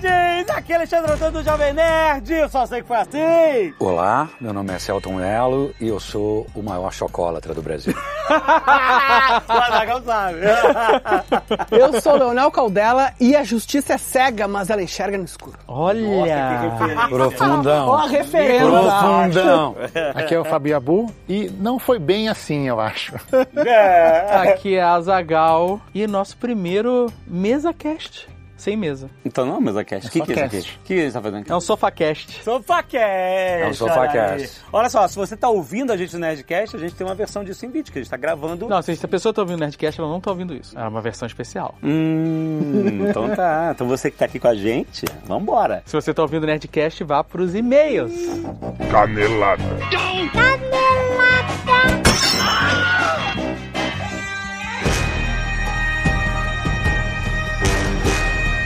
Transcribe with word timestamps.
Nerds! 0.00 0.50
Aqui 0.50 0.72
é 0.72 0.76
Alexandre 0.76 1.12
Antônio 1.12 1.32
do 1.32 1.42
Jovem 1.42 1.72
Nerd, 1.72 2.32
eu 2.32 2.48
só 2.48 2.66
sei 2.66 2.82
que 2.82 2.88
foi 2.88 2.96
assim! 2.96 3.74
Olá, 3.78 4.28
meu 4.40 4.52
nome 4.52 4.72
é 4.72 4.78
Celton 4.78 5.14
Melo 5.14 5.74
e 5.80 5.88
eu 5.88 5.98
sou 6.00 6.46
o 6.54 6.62
maior 6.62 6.92
chocólatra 6.92 7.54
do 7.54 7.62
Brasil. 7.62 7.94
o 9.96 10.02
sabe. 10.04 10.38
Eu 11.70 12.00
sou 12.00 12.16
Leonel 12.16 12.50
Caldela 12.50 13.12
e 13.20 13.34
a 13.34 13.42
justiça 13.42 13.94
é 13.94 13.98
cega, 13.98 14.46
mas 14.46 14.70
ela 14.70 14.82
enxerga 14.82 15.16
no 15.16 15.24
escuro. 15.24 15.58
Olha! 15.66 16.76
Profundão. 17.08 17.88
Ó 17.88 17.96
a 17.96 18.08
referência. 18.08 18.66
Profundão. 18.66 19.76
Aqui 20.14 20.34
é 20.34 20.40
o 20.40 20.44
Fabiabu 20.44 21.12
e 21.28 21.50
não 21.58 21.78
foi 21.78 21.98
bem 21.98 22.28
assim, 22.28 22.68
eu 22.68 22.80
acho. 22.80 23.14
É. 23.56 24.50
Aqui 24.50 24.76
é 24.76 24.82
a 24.82 25.00
Zagal 25.00 25.80
e 25.94 26.06
nosso 26.06 26.36
primeiro 26.36 27.12
mesa 27.26 27.72
cast. 27.72 28.28
Sem 28.58 28.76
mesa. 28.76 29.08
Então 29.24 29.46
não 29.46 29.56
é 29.56 29.60
mesa 29.60 29.84
cast. 29.84 30.08
O 30.08 30.10
que, 30.10 30.20
que 30.20 30.32
é 30.32 30.34
isso 30.34 30.44
aqui? 30.44 30.58
O 30.58 30.84
que 30.84 30.94
a 30.94 30.96
gente 30.96 31.12
tá 31.12 31.22
fazendo 31.22 31.40
aqui? 31.42 31.52
É 31.52 31.56
um 31.56 31.60
sofacast. 31.60 32.42
SofaCast! 32.42 33.62
É 33.62 33.68
um 33.68 33.72
SofaCast. 33.72 34.60
Olha, 34.72 34.90
só, 34.90 35.06
se 35.06 35.14
você 35.14 35.36
tá 35.36 35.48
ouvindo 35.48 35.92
a 35.92 35.96
gente 35.96 36.12
no 36.14 36.18
Nerdcast, 36.18 36.74
a 36.74 36.78
gente 36.78 36.94
tem 36.96 37.06
uma 37.06 37.14
versão 37.14 37.44
disso 37.44 37.64
em 37.64 37.70
vídeo, 37.70 37.92
que 37.92 38.00
a 38.00 38.02
gente 38.02 38.10
tá 38.10 38.16
gravando. 38.16 38.68
Não, 38.68 38.82
se 38.82 38.98
a 39.00 39.08
pessoa 39.08 39.32
tá 39.32 39.42
ouvindo 39.42 39.58
o 39.58 39.60
Nerdcast, 39.60 40.00
ela 40.00 40.10
não 40.10 40.20
tá 40.20 40.30
ouvindo 40.30 40.54
isso. 40.54 40.76
É 40.76 40.88
uma 40.88 41.00
versão 41.00 41.26
especial. 41.26 41.76
Hum, 41.82 43.06
então 43.08 43.30
tá. 43.36 43.70
Então 43.72 43.86
você 43.86 44.10
que 44.10 44.18
tá 44.18 44.24
aqui 44.24 44.40
com 44.40 44.48
a 44.48 44.54
gente, 44.54 45.04
vambora. 45.24 45.82
Se 45.86 45.94
você 45.94 46.12
tá 46.12 46.22
ouvindo 46.22 46.42
o 46.42 46.46
Nerdcast, 46.46 47.04
vá 47.04 47.22
pros 47.22 47.54
e-mails. 47.54 48.12
Canelada. 48.90 49.62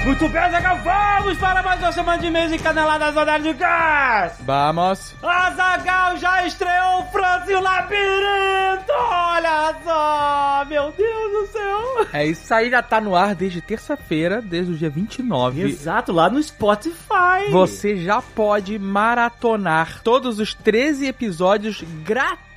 Muito 0.04 0.28
bem, 0.28 0.42
Azaghal, 0.42 0.78
vamos 0.78 1.38
para 1.38 1.62
mais 1.62 1.78
uma 1.80 1.92
semana 1.92 2.18
de 2.18 2.28
mês 2.28 2.50
em 2.52 2.58
Caneladas 2.58 3.16
Horário 3.16 3.44
de 3.44 3.52
Gás! 3.52 4.34
Vamos. 4.40 5.14
Azagal 5.22 6.16
já 6.16 6.44
estreou 6.44 7.02
o 7.02 7.04
França 7.12 7.52
e 7.52 7.54
o 7.54 7.60
Labirinto! 7.60 8.92
Olha 8.98 9.76
só! 9.84 10.64
Meu 10.68 10.92
Deus 10.92 11.32
do 11.32 11.52
céu! 11.52 12.06
É, 12.12 12.26
isso 12.26 12.52
aí 12.52 12.68
já 12.68 12.82
tá 12.82 13.00
no 13.00 13.14
ar 13.14 13.36
desde 13.36 13.60
terça-feira, 13.60 14.42
desde 14.42 14.72
o 14.72 14.76
dia 14.76 14.90
29. 14.90 15.62
Exato, 15.62 16.10
lá 16.10 16.28
no 16.28 16.42
Spotify! 16.42 17.50
Você 17.52 17.96
já 17.96 18.20
pode 18.20 18.80
maratonar 18.80 20.02
todos 20.02 20.40
os 20.40 20.52
13 20.52 21.06
episódios 21.06 21.80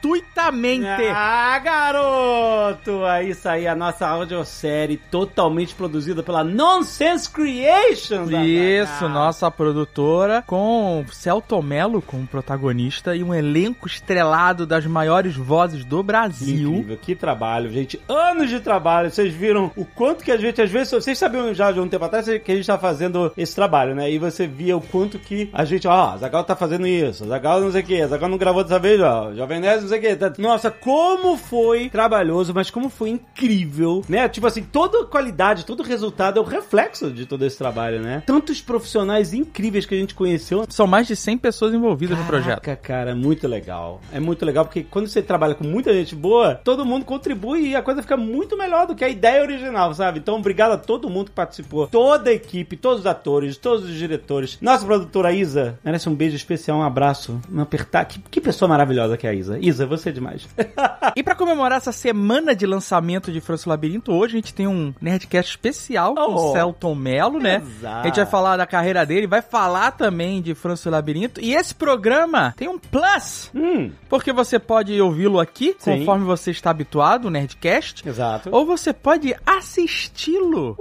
gratuitamente. 0.05 0.85
Ah, 1.13 1.59
garoto! 1.59 3.05
É 3.05 3.23
isso 3.23 3.47
aí, 3.49 3.67
a 3.67 3.75
nossa 3.75 4.07
audiosérie 4.07 4.97
totalmente 5.09 5.73
produzida 5.73 6.21
pela 6.21 6.43
Nonsense 6.43 7.29
Creations! 7.29 8.29
Isso, 8.29 9.09
nossa 9.09 9.49
produtora, 9.49 10.43
com 10.45 11.03
Celto 11.11 11.61
Mello 11.61 12.01
como 12.01 12.27
protagonista 12.27 13.15
e 13.15 13.23
um 13.23 13.33
elenco 13.33 13.87
estrelado 13.87 14.65
das 14.65 14.85
maiores 14.85 15.35
vozes 15.35 15.83
do 15.83 16.03
Brasil. 16.03 16.69
Incrível, 16.69 16.97
que 16.97 17.15
trabalho, 17.15 17.71
gente. 17.71 17.99
Anos 18.07 18.49
de 18.49 18.59
trabalho. 18.59 19.09
Vocês 19.09 19.33
viram 19.33 19.71
o 19.75 19.85
quanto 19.85 20.23
que 20.23 20.31
a 20.31 20.37
gente, 20.37 20.61
às 20.61 20.69
vezes, 20.69 20.91
vocês 20.91 21.17
sabiam 21.17 21.53
já 21.53 21.71
de 21.71 21.79
um 21.79 21.87
tempo 21.87 22.05
atrás 22.05 22.25
que 22.25 22.51
a 22.51 22.55
gente 22.55 22.67
tá 22.67 22.77
fazendo 22.77 23.31
esse 23.37 23.55
trabalho, 23.55 23.95
né? 23.95 24.11
E 24.11 24.19
você 24.19 24.45
via 24.45 24.77
o 24.77 24.81
quanto 24.81 25.17
que 25.17 25.49
a 25.53 25.65
gente, 25.65 25.87
ó, 25.87 26.17
Zagal 26.17 26.43
tá 26.43 26.55
fazendo 26.55 26.85
isso, 26.85 27.25
Zagal 27.25 27.61
não 27.61 27.71
sei 27.71 27.81
o 27.81 27.85
que, 27.85 28.07
Zagal 28.07 28.29
não 28.29 28.37
gravou 28.37 28.63
dessa 28.63 28.79
vez, 28.79 28.99
ó, 29.01 29.33
Jovem 29.33 29.59
Nerd 29.59 29.81
não 29.81 29.89
sei 29.89 29.94
o 29.97 30.01
que. 30.01 30.41
Nossa, 30.41 30.71
como 30.71 31.37
foi 31.37 31.89
trabalhoso, 31.89 32.53
mas 32.53 32.69
como 32.69 32.89
foi 32.89 33.09
incrível, 33.09 34.03
né? 34.07 34.27
Tipo 34.29 34.47
assim, 34.47 34.63
toda 34.63 35.01
a 35.01 35.05
qualidade, 35.05 35.65
todo 35.65 35.81
o 35.81 35.83
resultado 35.83 36.39
é 36.39 36.41
o 36.41 36.45
reflexo 36.45 37.11
de 37.11 37.25
todo 37.25 37.45
esse 37.45 37.57
trabalho, 37.57 38.01
né? 38.01 38.23
Tantos 38.25 38.61
profissionais 38.61 39.33
incríveis 39.33 39.85
que 39.85 39.95
a 39.95 39.97
gente 39.97 40.15
conheceu 40.15 40.65
São 40.69 40.87
mais 40.87 41.07
de 41.07 41.15
100 41.15 41.37
pessoas 41.37 41.73
envolvidas 41.73 42.17
no 42.17 42.25
projeto. 42.25 42.61
Caraca, 42.61 42.75
cara, 42.75 43.15
muito 43.15 43.47
legal. 43.47 44.01
É 44.11 44.19
muito 44.19 44.45
legal 44.45 44.65
porque 44.65 44.83
quando 44.83 45.07
você 45.07 45.21
trabalha 45.21 45.55
com 45.55 45.63
muita 45.63 45.93
gente 45.93 46.15
boa, 46.15 46.55
todo 46.55 46.85
mundo 46.85 47.05
contribui 47.05 47.69
e 47.69 47.75
a 47.75 47.81
coisa 47.81 48.01
fica 48.01 48.17
muito 48.17 48.57
melhor 48.57 48.87
do 48.87 48.95
que 48.95 49.03
a 49.03 49.09
ideia 49.09 49.41
original, 49.41 49.93
sabe? 49.93 50.19
Então, 50.19 50.35
obrigado 50.35 50.71
a 50.73 50.77
todo 50.77 51.09
mundo 51.09 51.27
que 51.27 51.35
participou, 51.35 51.87
toda 51.87 52.29
a 52.29 52.33
equipe, 52.33 52.77
todos 52.77 53.01
os 53.01 53.05
atores, 53.05 53.57
todos 53.57 53.85
os 53.85 53.95
diretores. 53.95 54.57
Nossa 54.61 54.85
produtora 54.85 55.31
Isa, 55.31 55.79
merece 55.83 56.09
um 56.09 56.15
beijo 56.15 56.35
especial, 56.35 56.79
um 56.79 56.83
abraço, 56.83 57.39
um 57.51 57.61
apertar. 57.61 58.05
Que, 58.05 58.19
que 58.19 58.41
pessoa 58.41 58.69
maravilhosa 58.69 59.17
que 59.17 59.27
é 59.27 59.29
a 59.29 59.33
Isa. 59.33 59.57
Isa, 59.59 59.84
você 59.85 60.09
é 60.09 60.11
demais. 60.11 60.47
E 61.15 61.23
pra 61.23 61.33
comemorar 61.35 61.77
essa 61.77 61.91
semana 61.93 62.53
de 62.55 62.65
lançamento 62.65 63.31
de 63.31 63.39
França 63.39 63.69
Labirinto, 63.69 64.11
hoje 64.11 64.33
a 64.33 64.37
gente 64.37 64.53
tem 64.53 64.67
um 64.67 64.93
Nerdcast 64.99 65.51
especial 65.51 66.13
com 66.15 66.21
Oh. 66.21 66.49
o 66.49 66.53
Celton 66.53 66.93
Mello, 66.95 67.39
né? 67.39 67.61
Exato. 67.65 67.99
A 67.99 68.03
gente 68.07 68.15
vai 68.17 68.25
falar 68.25 68.57
da 68.57 68.65
carreira 68.65 69.05
dele, 69.05 69.25
vai 69.27 69.41
falar 69.41 69.91
também 69.91 70.41
de 70.41 70.53
França 70.53 70.89
Labirinto. 70.89 71.39
E 71.39 71.53
esse 71.55 71.73
programa 71.73 72.53
tem 72.57 72.67
um 72.67 72.77
plus, 72.77 73.49
hum, 73.55 73.91
porque 74.09 74.33
você 74.33 74.59
pode 74.59 74.99
ouvi-lo 74.99 75.39
aqui, 75.39 75.75
Sim. 75.79 75.99
conforme 75.99 76.25
você 76.25 76.51
está 76.51 76.71
habituado, 76.71 77.25
o 77.25 77.29
Nerdcast. 77.31 78.07
exato. 78.07 78.49
Ou 78.51 78.65
você 78.65 78.91
pode 78.91 79.33
assisti-lo. 79.45 80.75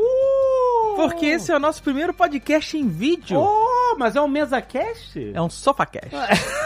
Porque 0.96 1.26
esse 1.26 1.52
é 1.52 1.56
o 1.56 1.60
nosso 1.60 1.82
primeiro 1.82 2.14
podcast 2.14 2.76
em 2.76 2.88
vídeo. 2.88 3.38
Oh, 3.40 3.96
mas 3.98 4.16
é 4.16 4.20
um 4.20 4.28
mesa 4.28 4.60
cast? 4.62 5.30
É 5.34 5.40
um 5.42 5.50
sofacast. 5.50 6.10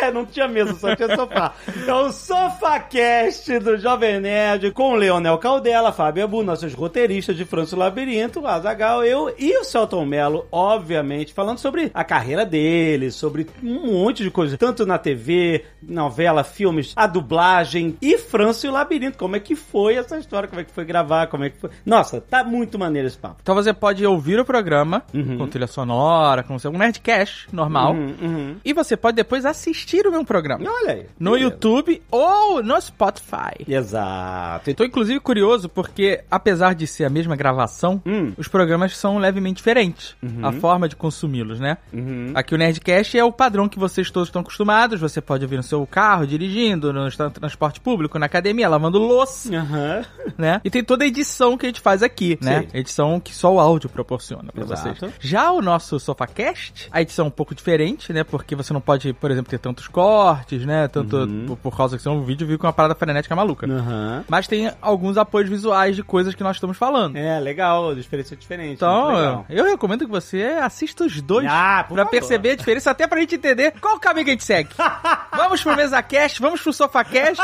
É, 0.00 0.10
não 0.10 0.24
tinha 0.24 0.48
mesa, 0.48 0.74
só 0.74 0.94
tinha 0.96 1.14
sofá. 1.14 1.52
É 1.86 1.92
o 1.92 2.10
SofaCast 2.10 3.58
do 3.58 3.76
Jovem 3.76 4.20
Nerd 4.20 4.70
com 4.72 4.94
Leonel 4.94 5.36
Caldela, 5.38 5.92
Fábio 5.92 6.24
Abu, 6.24 6.42
nossos 6.42 6.72
roteiristas 6.74 7.36
de 7.36 7.44
Franço 7.44 7.76
Labirinto, 7.76 8.46
Azagal, 8.46 9.04
eu 9.04 9.34
e 9.38 9.56
o 9.58 9.64
Celton 9.64 10.04
Mello, 10.06 10.46
obviamente, 10.50 11.34
falando 11.34 11.58
sobre 11.58 11.90
a 11.92 12.02
carreira 12.04 12.46
dele, 12.46 13.10
sobre 13.10 13.46
um 13.62 13.92
monte 13.92 14.22
de 14.22 14.30
coisas, 14.30 14.58
tanto 14.58 14.86
na 14.86 14.96
TV, 14.98 15.64
novela, 15.82 16.42
filmes, 16.44 16.92
a 16.96 17.06
dublagem 17.06 17.96
e 18.00 18.16
Franço 18.16 18.66
e 18.66 18.68
o 18.68 18.72
Labirinto. 18.72 19.18
Como 19.18 19.36
é 19.36 19.40
que 19.40 19.54
foi 19.54 19.96
essa 19.96 20.18
história? 20.18 20.48
Como 20.48 20.60
é 20.60 20.64
que 20.64 20.72
foi 20.72 20.84
gravar? 20.84 21.26
Como 21.26 21.44
é 21.44 21.50
que 21.50 21.58
foi? 21.58 21.70
Nossa, 21.84 22.20
tá 22.20 22.42
muito 22.42 22.78
maneiro 22.78 23.06
esse 23.08 23.18
papo. 23.18 23.36
Então 23.42 23.54
você 23.54 23.72
pode 23.72 24.04
ouvir 24.06 24.38
o 24.40 24.44
programa 24.44 25.02
Uhum. 25.12 25.38
com 25.38 25.46
trilha 25.46 25.66
sonora, 25.66 26.42
com 26.42 26.56
um 26.56 26.78
Nerdcast 26.78 27.48
normal. 27.52 27.92
Uhum, 27.92 28.14
uhum. 28.20 28.56
E 28.64 28.72
você 28.72 28.96
pode 28.96 29.16
depois 29.16 29.44
assistir 29.44 29.89
o 30.06 30.10
meu 30.10 30.24
programa. 30.24 30.64
Olha 30.68 30.92
aí. 30.92 31.06
No 31.18 31.32
Beleza. 31.32 31.50
YouTube 31.50 32.02
ou 32.10 32.62
no 32.62 32.80
Spotify. 32.80 33.64
Exato. 33.68 34.74
Tô 34.74 34.84
inclusive 34.84 35.20
curioso 35.20 35.68
porque, 35.68 36.22
apesar 36.30 36.74
de 36.74 36.86
ser 36.86 37.04
a 37.04 37.10
mesma 37.10 37.36
gravação, 37.36 38.00
Hum. 38.06 38.32
os 38.36 38.48
programas 38.48 38.96
são 38.96 39.18
levemente 39.18 39.56
diferentes. 39.56 40.16
A 40.42 40.52
forma 40.52 40.88
de 40.88 40.96
consumi-los, 40.96 41.60
né? 41.60 41.78
Uhum. 41.92 42.32
Aqui 42.34 42.54
o 42.54 42.58
Nerdcast 42.58 43.18
é 43.18 43.24
o 43.24 43.32
padrão 43.32 43.68
que 43.68 43.78
vocês 43.78 44.10
todos 44.10 44.28
estão 44.28 44.42
acostumados. 44.42 45.00
Você 45.00 45.20
pode 45.20 45.44
ouvir 45.44 45.56
no 45.56 45.62
seu 45.62 45.86
carro, 45.86 46.26
dirigindo, 46.26 46.92
no 46.92 47.10
tra- 47.10 47.30
transporte 47.30 47.80
público, 47.80 48.18
na 48.18 48.26
academia, 48.26 48.68
lavando 48.68 48.98
louça, 48.98 49.54
Aham. 49.54 50.04
né? 50.38 50.60
E 50.64 50.70
tem 50.70 50.82
toda 50.84 51.04
a 51.04 51.06
edição 51.06 51.56
que 51.56 51.66
a 51.66 51.68
gente 51.68 51.80
faz 51.80 52.02
aqui, 52.02 52.38
né? 52.40 52.62
Sim. 52.62 52.68
Edição 52.78 53.20
que 53.20 53.34
só 53.34 53.52
o 53.52 53.60
áudio 53.60 53.88
proporciona 53.88 54.50
Exato. 54.56 54.94
vocês. 54.98 55.12
Já 55.20 55.50
o 55.52 55.60
nosso 55.60 55.98
SofaCast, 55.98 56.88
a 56.90 57.02
edição 57.02 57.26
é 57.26 57.28
um 57.28 57.32
pouco 57.32 57.54
diferente, 57.54 58.12
né? 58.12 58.24
Porque 58.24 58.54
você 58.54 58.72
não 58.72 58.80
pode, 58.80 59.12
por 59.12 59.30
exemplo, 59.30 59.50
ter 59.50 59.58
tantos 59.80 59.88
cortes, 59.88 60.64
né? 60.66 60.88
Tanto 60.88 61.28
por, 61.46 61.56
por 61.56 61.76
causa 61.76 61.96
que 61.96 62.02
senão 62.02 62.18
o 62.18 62.24
vídeo 62.24 62.46
fica 62.46 62.58
com 62.58 62.66
uma 62.66 62.72
parada 62.72 62.94
frenética 62.94 63.34
maluca. 63.34 63.66
Aham. 63.66 64.24
Mas 64.28 64.46
tem 64.46 64.70
alguns 64.80 65.16
apoios 65.16 65.48
visuais 65.48 65.96
de 65.96 66.02
coisas 66.02 66.34
que 66.34 66.42
nós 66.42 66.56
estamos 66.56 66.76
falando. 66.76 67.16
É, 67.16 67.38
legal, 67.40 67.92
experiência 67.94 68.36
diferente. 68.36 68.66
muito 68.68 68.78
Então, 68.84 69.08
legal. 69.14 69.46
eu 69.48 69.64
recomendo 69.64 70.04
que 70.04 70.10
você 70.10 70.42
assista 70.60 71.04
os 71.04 71.20
dois 71.22 71.46
Ah, 71.48 71.84
pra 71.88 71.96
favor. 71.98 72.10
perceber 72.10 72.50
a 72.50 72.56
diferença, 72.56 72.90
até 72.90 73.06
pra 73.06 73.20
gente 73.20 73.34
entender 73.36 73.72
qual 73.80 73.96
o 73.96 74.00
caminho 74.00 74.24
que 74.24 74.30
a 74.30 74.34
gente 74.34 74.44
segue. 74.44 74.70
vamos 75.36 75.62
pro 75.62 75.74
MesaCast, 75.76 76.40
vamos 76.40 76.60
pro 76.60 76.72
SofaCast 76.72 77.40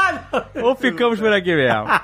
ou 0.62 0.74
ficamos 0.76 1.18
por 1.18 1.32
aqui 1.32 1.54
mesmo? 1.54 1.86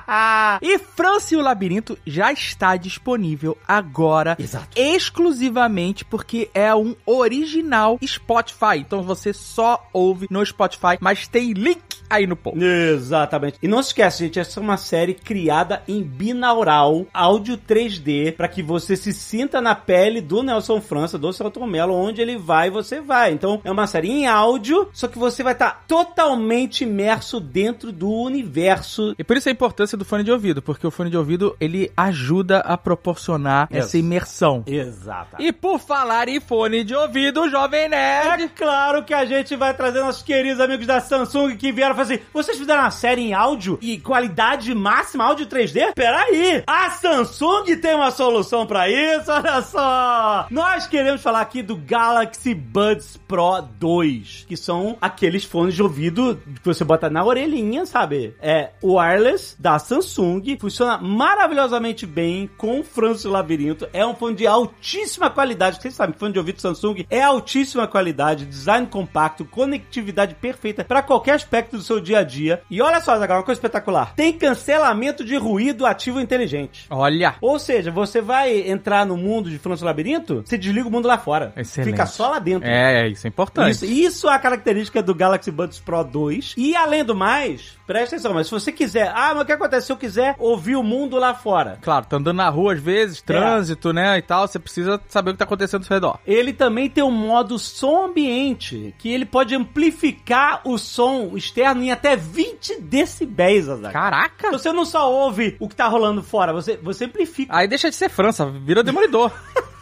E 0.61 0.77
França 0.77 1.33
e 1.33 1.37
o 1.37 1.41
Labirinto 1.41 1.97
já 2.05 2.31
está 2.31 2.75
disponível 2.77 3.57
agora, 3.67 4.35
Exato. 4.39 4.67
exclusivamente 4.75 6.05
porque 6.05 6.49
é 6.53 6.73
um 6.75 6.95
original 7.05 7.97
Spotify. 8.05 8.77
Então 8.77 9.01
você 9.03 9.33
só 9.33 9.87
ouve 9.91 10.22
no 10.29 10.45
Spotify, 10.45 10.97
mas 10.99 11.27
tem 11.27 11.53
link 11.53 11.81
aí 12.09 12.27
no 12.27 12.35
post. 12.35 12.59
Exatamente. 12.63 13.57
E 13.61 13.67
não 13.67 13.81
se 13.81 13.89
esquece, 13.89 14.25
gente, 14.25 14.39
essa 14.39 14.59
é 14.59 14.63
uma 14.63 14.77
série 14.77 15.13
criada 15.13 15.81
em 15.87 16.03
binaural, 16.03 17.05
áudio 17.13 17.57
3D, 17.57 18.35
para 18.35 18.47
que 18.47 18.61
você 18.61 18.95
se 18.95 19.11
sinta 19.13 19.59
na 19.61 19.73
pele 19.73 20.21
do 20.21 20.43
Nelson 20.43 20.79
França, 20.81 21.17
do 21.17 21.31
Celton 21.33 21.65
Mello, 21.65 21.93
onde 21.93 22.21
ele 22.21 22.37
vai, 22.37 22.69
você 22.69 23.01
vai. 23.01 23.31
Então, 23.31 23.59
é 23.63 23.71
uma 23.71 23.87
série 23.87 24.09
em 24.11 24.27
áudio, 24.27 24.89
só 24.93 25.07
que 25.07 25.17
você 25.17 25.41
vai 25.43 25.53
estar 25.53 25.83
totalmente 25.87 26.83
imerso 26.83 27.39
dentro 27.39 27.91
do 27.91 28.09
universo. 28.11 29.15
E 29.17 29.23
por 29.23 29.37
isso 29.37 29.49
a 29.49 29.51
importância 29.51 29.97
do 29.97 30.05
fone 30.05 30.23
de 30.23 30.31
ouvido, 30.31 30.61
porque 30.61 30.85
o 30.85 30.91
fone 30.91 31.09
de 31.09 31.17
ouvido, 31.17 31.55
ele 31.59 31.91
ajuda 31.95 32.59
a 32.59 32.77
proporcionar 32.77 33.67
Yes. 33.71 33.85
essa 33.85 33.97
imersão. 33.97 34.63
Exato. 34.67 35.37
E 35.39 35.51
por 35.51 35.79
falar 35.79 36.27
em 36.27 36.39
fone 36.39 36.83
de 36.83 36.93
ouvido, 36.95 37.49
Jovem 37.49 37.85
É 37.85 37.89
Nerd... 37.89 38.49
claro 38.55 39.03
que 39.03 39.13
a 39.13 39.25
gente 39.25 39.55
vai 39.55 39.73
trazer 39.73 40.01
nossos 40.13 40.21
queridos 40.21 40.59
amigos 40.59 40.85
da 40.85 41.01
Samsung 41.01 41.55
que 41.57 41.71
vieram 41.71 41.95
falaram 41.95 42.13
assim: 42.13 42.23
vocês 42.31 42.57
fizeram 42.57 42.81
uma 42.81 42.91
série 42.91 43.21
em 43.21 43.33
áudio 43.33 43.79
e 43.81 43.97
qualidade 43.97 44.73
máxima, 44.75 45.23
áudio 45.23 45.47
3D? 45.47 45.93
Peraí! 45.95 46.63
A 46.67 46.91
Samsung 46.91 47.75
tem 47.81 47.95
uma 47.95 48.11
solução 48.11 48.67
pra 48.67 48.87
isso, 48.87 49.31
olha 49.31 49.61
só! 49.63 50.47
Nós 50.51 50.85
queremos 50.85 51.21
falar 51.21 51.41
aqui 51.41 51.63
do 51.63 51.75
Galaxy 51.75 52.53
Buds 52.53 53.17
Pro 53.27 53.61
2, 53.79 54.45
que 54.47 54.55
são 54.55 54.95
aqueles 55.01 55.43
fones 55.43 55.73
de 55.73 55.81
ouvido 55.81 56.39
que 56.61 56.65
você 56.65 56.83
bota 56.83 57.09
na 57.09 57.23
orelhinha, 57.23 57.85
sabe? 57.85 58.35
É 58.39 58.69
wireless 58.83 59.59
da 59.59 59.79
Samsung, 59.79 60.57
funciona 60.59 60.99
maravilhosamente 60.99 62.05
bem 62.05 62.47
com 62.55 62.81
o 62.81 62.83
Francis 62.83 63.25
Labirinto. 63.25 63.87
É 63.91 64.05
um 64.05 64.13
fone 64.13 64.35
de 64.35 64.45
altíssima 64.45 65.29
qualidade. 65.29 65.81
Vocês 65.81 65.95
sabem 65.95 66.15
fone 66.15 66.33
de 66.33 66.39
ouvido 66.39 66.61
Samsung 66.61 67.03
é 67.09 67.21
altíssima 67.21 67.87
qualidade, 67.87 68.45
design 68.45 68.85
compacto, 68.85 69.43
conectividade 69.45 70.02
perfeita 70.35 70.83
para 70.83 71.01
qualquer 71.01 71.35
aspecto 71.35 71.77
do 71.77 71.83
seu 71.83 71.99
dia 71.99 72.19
a 72.19 72.23
dia. 72.23 72.61
E 72.69 72.81
olha 72.81 72.99
só, 73.01 73.17
Zagal, 73.17 73.37
uma 73.37 73.43
coisa 73.43 73.59
espetacular. 73.59 74.13
Tem 74.15 74.33
cancelamento 74.33 75.23
de 75.23 75.35
ruído 75.35 75.85
ativo 75.85 76.19
inteligente. 76.19 76.87
Olha, 76.89 77.35
Ou 77.41 77.59
seja, 77.59 77.91
você 77.91 78.21
vai 78.21 78.69
entrar 78.69 79.05
no 79.05 79.17
mundo 79.17 79.49
de 79.49 79.57
Francis 79.57 79.83
Labirinto, 79.83 80.43
você 80.45 80.57
desliga 80.57 80.87
o 80.87 80.91
mundo 80.91 81.07
lá 81.07 81.17
fora. 81.17 81.53
Excelente. 81.55 81.91
Fica 81.91 82.05
só 82.05 82.29
lá 82.29 82.39
dentro. 82.39 82.67
é, 82.67 83.07
isso 83.07 83.27
é 83.27 83.29
importante. 83.29 83.71
Isso, 83.71 83.85
isso 83.85 84.29
é 84.29 84.33
a 84.33 84.39
característica 84.39 85.01
do 85.01 85.13
Galaxy 85.13 85.51
Buds 85.51 85.79
Pro 85.79 86.03
2. 86.03 86.55
E 86.57 86.75
além 86.75 87.03
do 87.03 87.15
mais, 87.15 87.77
presta 87.85 88.15
atenção, 88.15 88.33
mas 88.33 88.47
se 88.47 88.51
você 88.51 88.71
quiser, 88.71 89.11
ah, 89.15 89.31
mas 89.33 89.43
o 89.43 89.45
que 89.45 89.51
acontece 89.51 89.87
se 89.87 89.91
eu 89.91 89.97
quiser 89.97 90.35
ouvir 90.39 90.75
o 90.75 90.83
mundo 90.83 91.17
lá 91.17 91.33
fora? 91.33 91.77
Claro, 91.81 92.05
tá 92.05 92.17
andando 92.17 92.37
na 92.37 92.49
rua 92.49 92.73
às 92.73 92.79
vezes, 92.79 93.21
trânsito, 93.21 93.93
né, 93.93 94.17
e 94.17 94.21
tal, 94.21 94.47
você 94.47 94.57
precisa 94.59 94.99
saber 95.07 95.31
o 95.31 95.33
que 95.33 95.39
tá 95.39 95.45
acontecendo 95.45 95.81
ao 95.81 95.87
seu 95.87 95.95
redor. 95.95 96.19
Ele 96.25 96.53
também 96.53 96.89
tem 96.89 97.03
um 97.03 97.11
modo 97.11 97.57
som 97.59 98.05
ambiente, 98.05 98.93
que 98.97 99.11
ele 99.11 99.25
pode 99.25 99.55
amplificar 99.83 100.61
o 100.63 100.77
som 100.77 101.35
externo 101.35 101.83
em 101.83 101.91
até 101.91 102.15
20 102.15 102.79
decibéis, 102.79 103.67
Azar. 103.67 103.91
Caraca! 103.91 104.51
Você 104.51 104.71
não 104.71 104.85
só 104.85 105.11
ouve 105.11 105.57
o 105.59 105.67
que 105.67 105.75
tá 105.75 105.87
rolando 105.87 106.23
fora, 106.23 106.53
você, 106.53 106.77
você 106.77 107.05
amplifica. 107.05 107.55
Aí 107.55 107.67
deixa 107.67 107.89
de 107.89 107.95
ser 107.95 108.09
França, 108.09 108.45
vira 108.49 108.83
demolidor. 108.83 109.31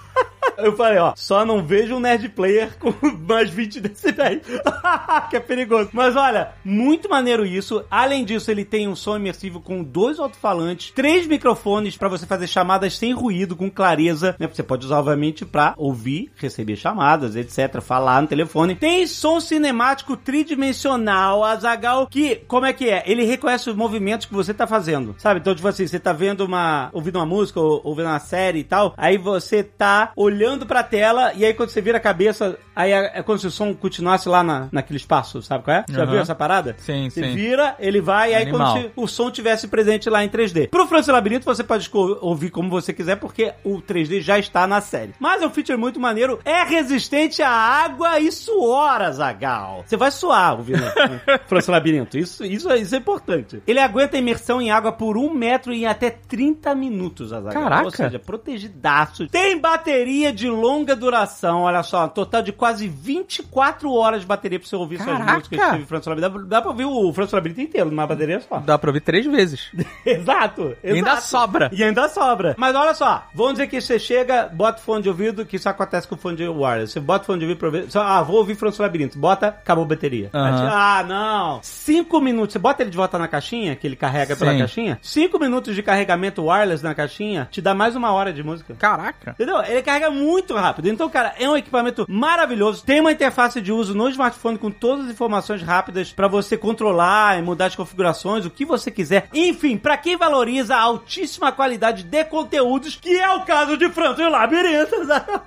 Eu 0.63 0.75
falei, 0.75 0.97
ó, 0.99 1.13
só 1.15 1.45
não 1.45 1.63
vejo 1.63 1.95
um 1.95 1.99
nerd 1.99 2.29
player 2.29 2.75
com 2.79 2.93
mais 3.27 3.49
20 3.49 3.79
decibéis. 3.81 4.41
que 5.29 5.35
é 5.35 5.39
perigoso. 5.39 5.89
Mas 5.93 6.15
olha, 6.15 6.51
muito 6.63 7.09
maneiro 7.09 7.45
isso. 7.45 7.83
Além 7.89 8.25
disso, 8.25 8.51
ele 8.51 8.65
tem 8.65 8.87
um 8.87 8.95
som 8.95 9.15
imersivo 9.15 9.59
com 9.59 9.83
dois 9.83 10.19
alto-falantes, 10.19 10.91
três 10.91 11.27
microfones 11.27 11.97
pra 11.97 12.09
você 12.09 12.25
fazer 12.25 12.47
chamadas 12.47 12.97
sem 12.97 13.13
ruído, 13.13 13.55
com 13.55 13.69
clareza. 13.69 14.35
Né? 14.39 14.47
Você 14.47 14.63
pode 14.63 14.85
usar, 14.85 14.99
obviamente, 14.99 15.45
pra 15.45 15.73
ouvir, 15.77 16.31
receber 16.35 16.75
chamadas, 16.75 17.35
etc. 17.35 17.81
Falar 17.81 18.21
no 18.21 18.27
telefone. 18.27 18.75
Tem 18.75 19.05
som 19.07 19.39
cinemático 19.39 20.15
tridimensional, 20.15 21.43
Azagal, 21.43 22.07
que, 22.07 22.37
como 22.47 22.65
é 22.65 22.73
que 22.73 22.89
é? 22.89 23.03
Ele 23.05 23.23
reconhece 23.23 23.69
os 23.69 23.75
movimentos 23.75 24.25
que 24.25 24.33
você 24.33 24.53
tá 24.53 24.67
fazendo. 24.67 25.15
Sabe? 25.17 25.39
Então, 25.39 25.55
tipo 25.55 25.67
assim, 25.67 25.87
você 25.87 25.99
tá 25.99 26.13
vendo 26.13 26.45
uma. 26.45 26.89
ouvindo 26.93 27.17
uma 27.17 27.25
música 27.25 27.59
ou 27.59 27.81
ouvindo 27.83 28.07
uma 28.07 28.19
série 28.19 28.59
e 28.59 28.63
tal. 28.63 28.93
Aí 28.97 29.17
você 29.17 29.63
tá 29.63 30.11
olhando 30.15 30.50
pra 30.65 30.83
tela 30.83 31.33
e 31.33 31.45
aí 31.45 31.53
quando 31.53 31.69
você 31.69 31.81
vira 31.81 31.97
a 31.97 32.01
cabeça, 32.01 32.57
aí 32.75 32.91
é, 32.91 33.11
é 33.19 33.23
como 33.23 33.37
se 33.37 33.47
o 33.47 33.51
som 33.51 33.73
continuasse 33.73 34.27
lá 34.29 34.43
na, 34.43 34.67
naquele 34.71 34.97
espaço, 34.97 35.41
sabe 35.41 35.63
qual 35.63 35.77
é? 35.77 35.85
Já 35.89 36.03
Aham. 36.03 36.11
viu 36.11 36.19
essa 36.21 36.35
parada? 36.35 36.75
Sim, 36.79 37.09
você 37.09 37.23
sim. 37.23 37.35
vira, 37.35 37.75
ele 37.79 38.01
vai, 38.01 38.31
e 38.31 38.35
aí 38.35 38.43
Animal. 38.43 38.73
quando 38.73 38.83
se- 38.83 38.91
o 38.95 39.07
som 39.07 39.31
tivesse 39.31 39.67
presente 39.67 40.09
lá 40.09 40.23
em 40.23 40.29
3D. 40.29 40.67
Pro 40.69 40.87
França 40.87 41.11
Labirinto 41.11 41.45
você 41.45 41.63
pode 41.63 41.89
ouvir 42.21 42.49
como 42.49 42.69
você 42.69 42.93
quiser, 42.93 43.17
porque 43.17 43.53
o 43.63 43.81
3D 43.81 44.21
já 44.21 44.37
está 44.39 44.65
na 44.67 44.81
série. 44.81 45.13
Mas 45.19 45.41
é 45.41 45.47
um 45.47 45.49
feature 45.49 45.77
muito 45.77 45.99
maneiro, 45.99 46.39
é 46.45 46.63
resistente 46.63 47.41
à 47.41 47.49
água 47.49 48.19
e 48.19 48.31
suor, 48.31 49.01
Azagal. 49.01 49.83
Você 49.85 49.97
vai 49.97 50.11
suar 50.11 50.55
ouvindo 50.57 50.81
França 51.47 51.71
Labirinto. 51.71 52.17
Isso, 52.17 52.43
isso, 52.45 52.69
é- 52.69 52.77
isso 52.77 52.95
é 52.95 52.97
importante. 52.97 53.61
Ele 53.67 53.79
aguenta 53.79 54.17
imersão 54.17 54.61
em 54.61 54.71
água 54.71 54.91
por 54.91 55.17
um 55.17 55.33
metro 55.33 55.73
em 55.73 55.85
até 55.85 56.09
30 56.09 56.73
minutos, 56.75 57.33
Azagal. 57.33 57.63
Caraca. 57.63 57.83
Ou 57.85 57.91
seja, 57.91 58.19
protegidaço. 58.19 59.27
Tem 59.27 59.59
bateria 59.59 60.31
de 60.31 60.49
longa 60.49 60.95
duração, 60.95 61.61
olha 61.61 61.83
só, 61.83 62.05
um 62.05 62.09
total 62.09 62.41
de 62.41 62.51
quase 62.51 62.70
24 62.79 63.91
horas 63.93 64.21
de 64.21 64.27
bateria 64.27 64.59
pra 64.59 64.67
você 64.67 64.75
ouvir 64.75 64.97
suas 64.97 65.17
Caraca. 65.17 65.33
músicas 65.33 65.83
França 65.87 66.09
Labirinto. 66.09 66.39
Dá, 66.39 66.43
dá 66.57 66.61
pra 66.61 66.71
ouvir 66.71 66.85
o 66.85 67.13
França 67.13 67.35
Labirinto 67.35 67.61
inteiro 67.61 67.89
numa 67.89 68.05
bateria 68.07 68.39
só. 68.39 68.59
Dá 68.59 68.77
pra 68.77 68.89
ouvir 68.89 69.01
três 69.01 69.25
vezes. 69.25 69.69
exato, 70.05 70.75
E 70.83 70.91
ainda 70.91 71.11
exato. 71.11 71.23
sobra. 71.27 71.69
E 71.73 71.83
ainda 71.83 72.07
sobra. 72.09 72.55
Mas 72.57 72.75
olha 72.75 72.93
só, 72.93 73.25
vamos 73.33 73.53
dizer 73.53 73.67
que 73.67 73.79
você 73.81 73.97
chega, 73.99 74.47
bota 74.53 74.79
o 74.79 74.83
fone 74.83 75.03
de 75.03 75.09
ouvido, 75.09 75.45
que 75.45 75.55
isso 75.55 75.67
acontece 75.69 76.07
com 76.07 76.15
o 76.15 76.17
fone 76.17 76.37
de 76.37 76.47
wireless. 76.47 76.93
Você 76.93 76.99
bota 76.99 77.23
o 77.23 77.25
fone 77.27 77.39
de 77.39 77.45
ouvido 77.45 77.57
pra 77.57 77.67
ouvir, 77.67 77.91
só, 77.91 78.01
ah, 78.01 78.21
vou 78.21 78.37
ouvir 78.37 78.55
França 78.55 78.81
Labirinto. 78.83 79.17
Bota, 79.17 79.47
acabou 79.47 79.83
a 79.83 79.87
bateria. 79.87 80.29
Aham. 80.33 80.69
Ah, 80.71 81.03
não. 81.07 81.59
Cinco 81.63 82.19
minutos, 82.19 82.53
você 82.53 82.59
bota 82.59 82.83
ele 82.83 82.91
de 82.91 82.97
volta 82.97 83.17
na 83.17 83.27
caixinha, 83.27 83.75
que 83.75 83.87
ele 83.87 83.95
carrega 83.95 84.35
pela 84.35 84.51
Sim. 84.53 84.59
caixinha. 84.59 84.99
Cinco 85.01 85.39
minutos 85.39 85.75
de 85.75 85.83
carregamento 85.83 86.43
wireless 86.45 86.83
na 86.83 86.93
caixinha, 86.93 87.47
te 87.51 87.61
dá 87.61 87.73
mais 87.73 87.95
uma 87.95 88.11
hora 88.11 88.31
de 88.33 88.43
música. 88.43 88.73
Caraca. 88.75 89.31
Entendeu? 89.31 89.61
Ele 89.63 89.81
carrega 89.81 90.09
muito 90.09 90.55
rápido. 90.55 90.87
Então, 90.89 91.09
cara, 91.09 91.33
é 91.39 91.49
um 91.49 91.55
equipamento 91.57 92.05
maravilhoso. 92.09 92.50
Tem 92.85 92.99
uma 92.99 93.11
interface 93.11 93.61
de 93.61 93.71
uso 93.71 93.95
no 93.95 94.09
smartphone 94.09 94.57
com 94.57 94.71
todas 94.71 95.05
as 95.05 95.11
informações 95.11 95.61
rápidas 95.61 96.11
pra 96.11 96.27
você 96.27 96.57
controlar 96.57 97.37
e 97.37 97.41
mudar 97.41 97.67
as 97.67 97.75
configurações, 97.75 98.45
o 98.45 98.49
que 98.49 98.65
você 98.65 98.91
quiser. 98.91 99.27
Enfim, 99.33 99.77
pra 99.77 99.97
quem 99.97 100.17
valoriza 100.17 100.75
a 100.75 100.81
altíssima 100.81 101.51
qualidade 101.51 102.03
de 102.03 102.23
conteúdos, 102.25 102.95
que 102.95 103.17
é 103.17 103.29
o 103.31 103.45
caso 103.45 103.77
de 103.77 103.89
França 103.89 104.21
e 104.21 104.29
Labirinto. 104.29 104.95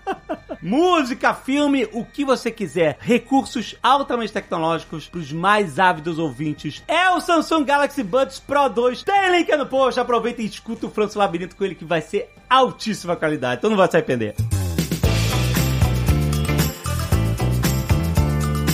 Música, 0.60 1.34
filme, 1.34 1.88
o 1.92 2.04
que 2.04 2.24
você 2.24 2.50
quiser. 2.50 2.96
Recursos 3.00 3.76
altamente 3.82 4.32
tecnológicos 4.32 5.06
pros 5.06 5.30
mais 5.30 5.78
ávidos 5.78 6.18
ouvintes. 6.18 6.82
É 6.88 7.10
o 7.10 7.20
Samsung 7.20 7.64
Galaxy 7.64 8.02
Buds 8.02 8.40
Pro 8.40 8.68
2. 8.68 9.02
Tem 9.02 9.30
link 9.30 9.54
no 9.56 9.66
post. 9.66 10.00
Aproveita 10.00 10.40
e 10.40 10.46
escuta 10.46 10.86
o 10.86 10.90
França 10.90 11.14
e 11.14 11.16
o 11.18 11.20
Labirinto 11.20 11.56
com 11.56 11.64
ele 11.64 11.74
que 11.74 11.84
vai 11.84 12.00
ser 12.00 12.30
altíssima 12.48 13.16
qualidade. 13.16 13.58
Então 13.58 13.70
não 13.70 13.76
vai 13.76 13.90
se 13.90 13.96
arrepender. 13.96 14.34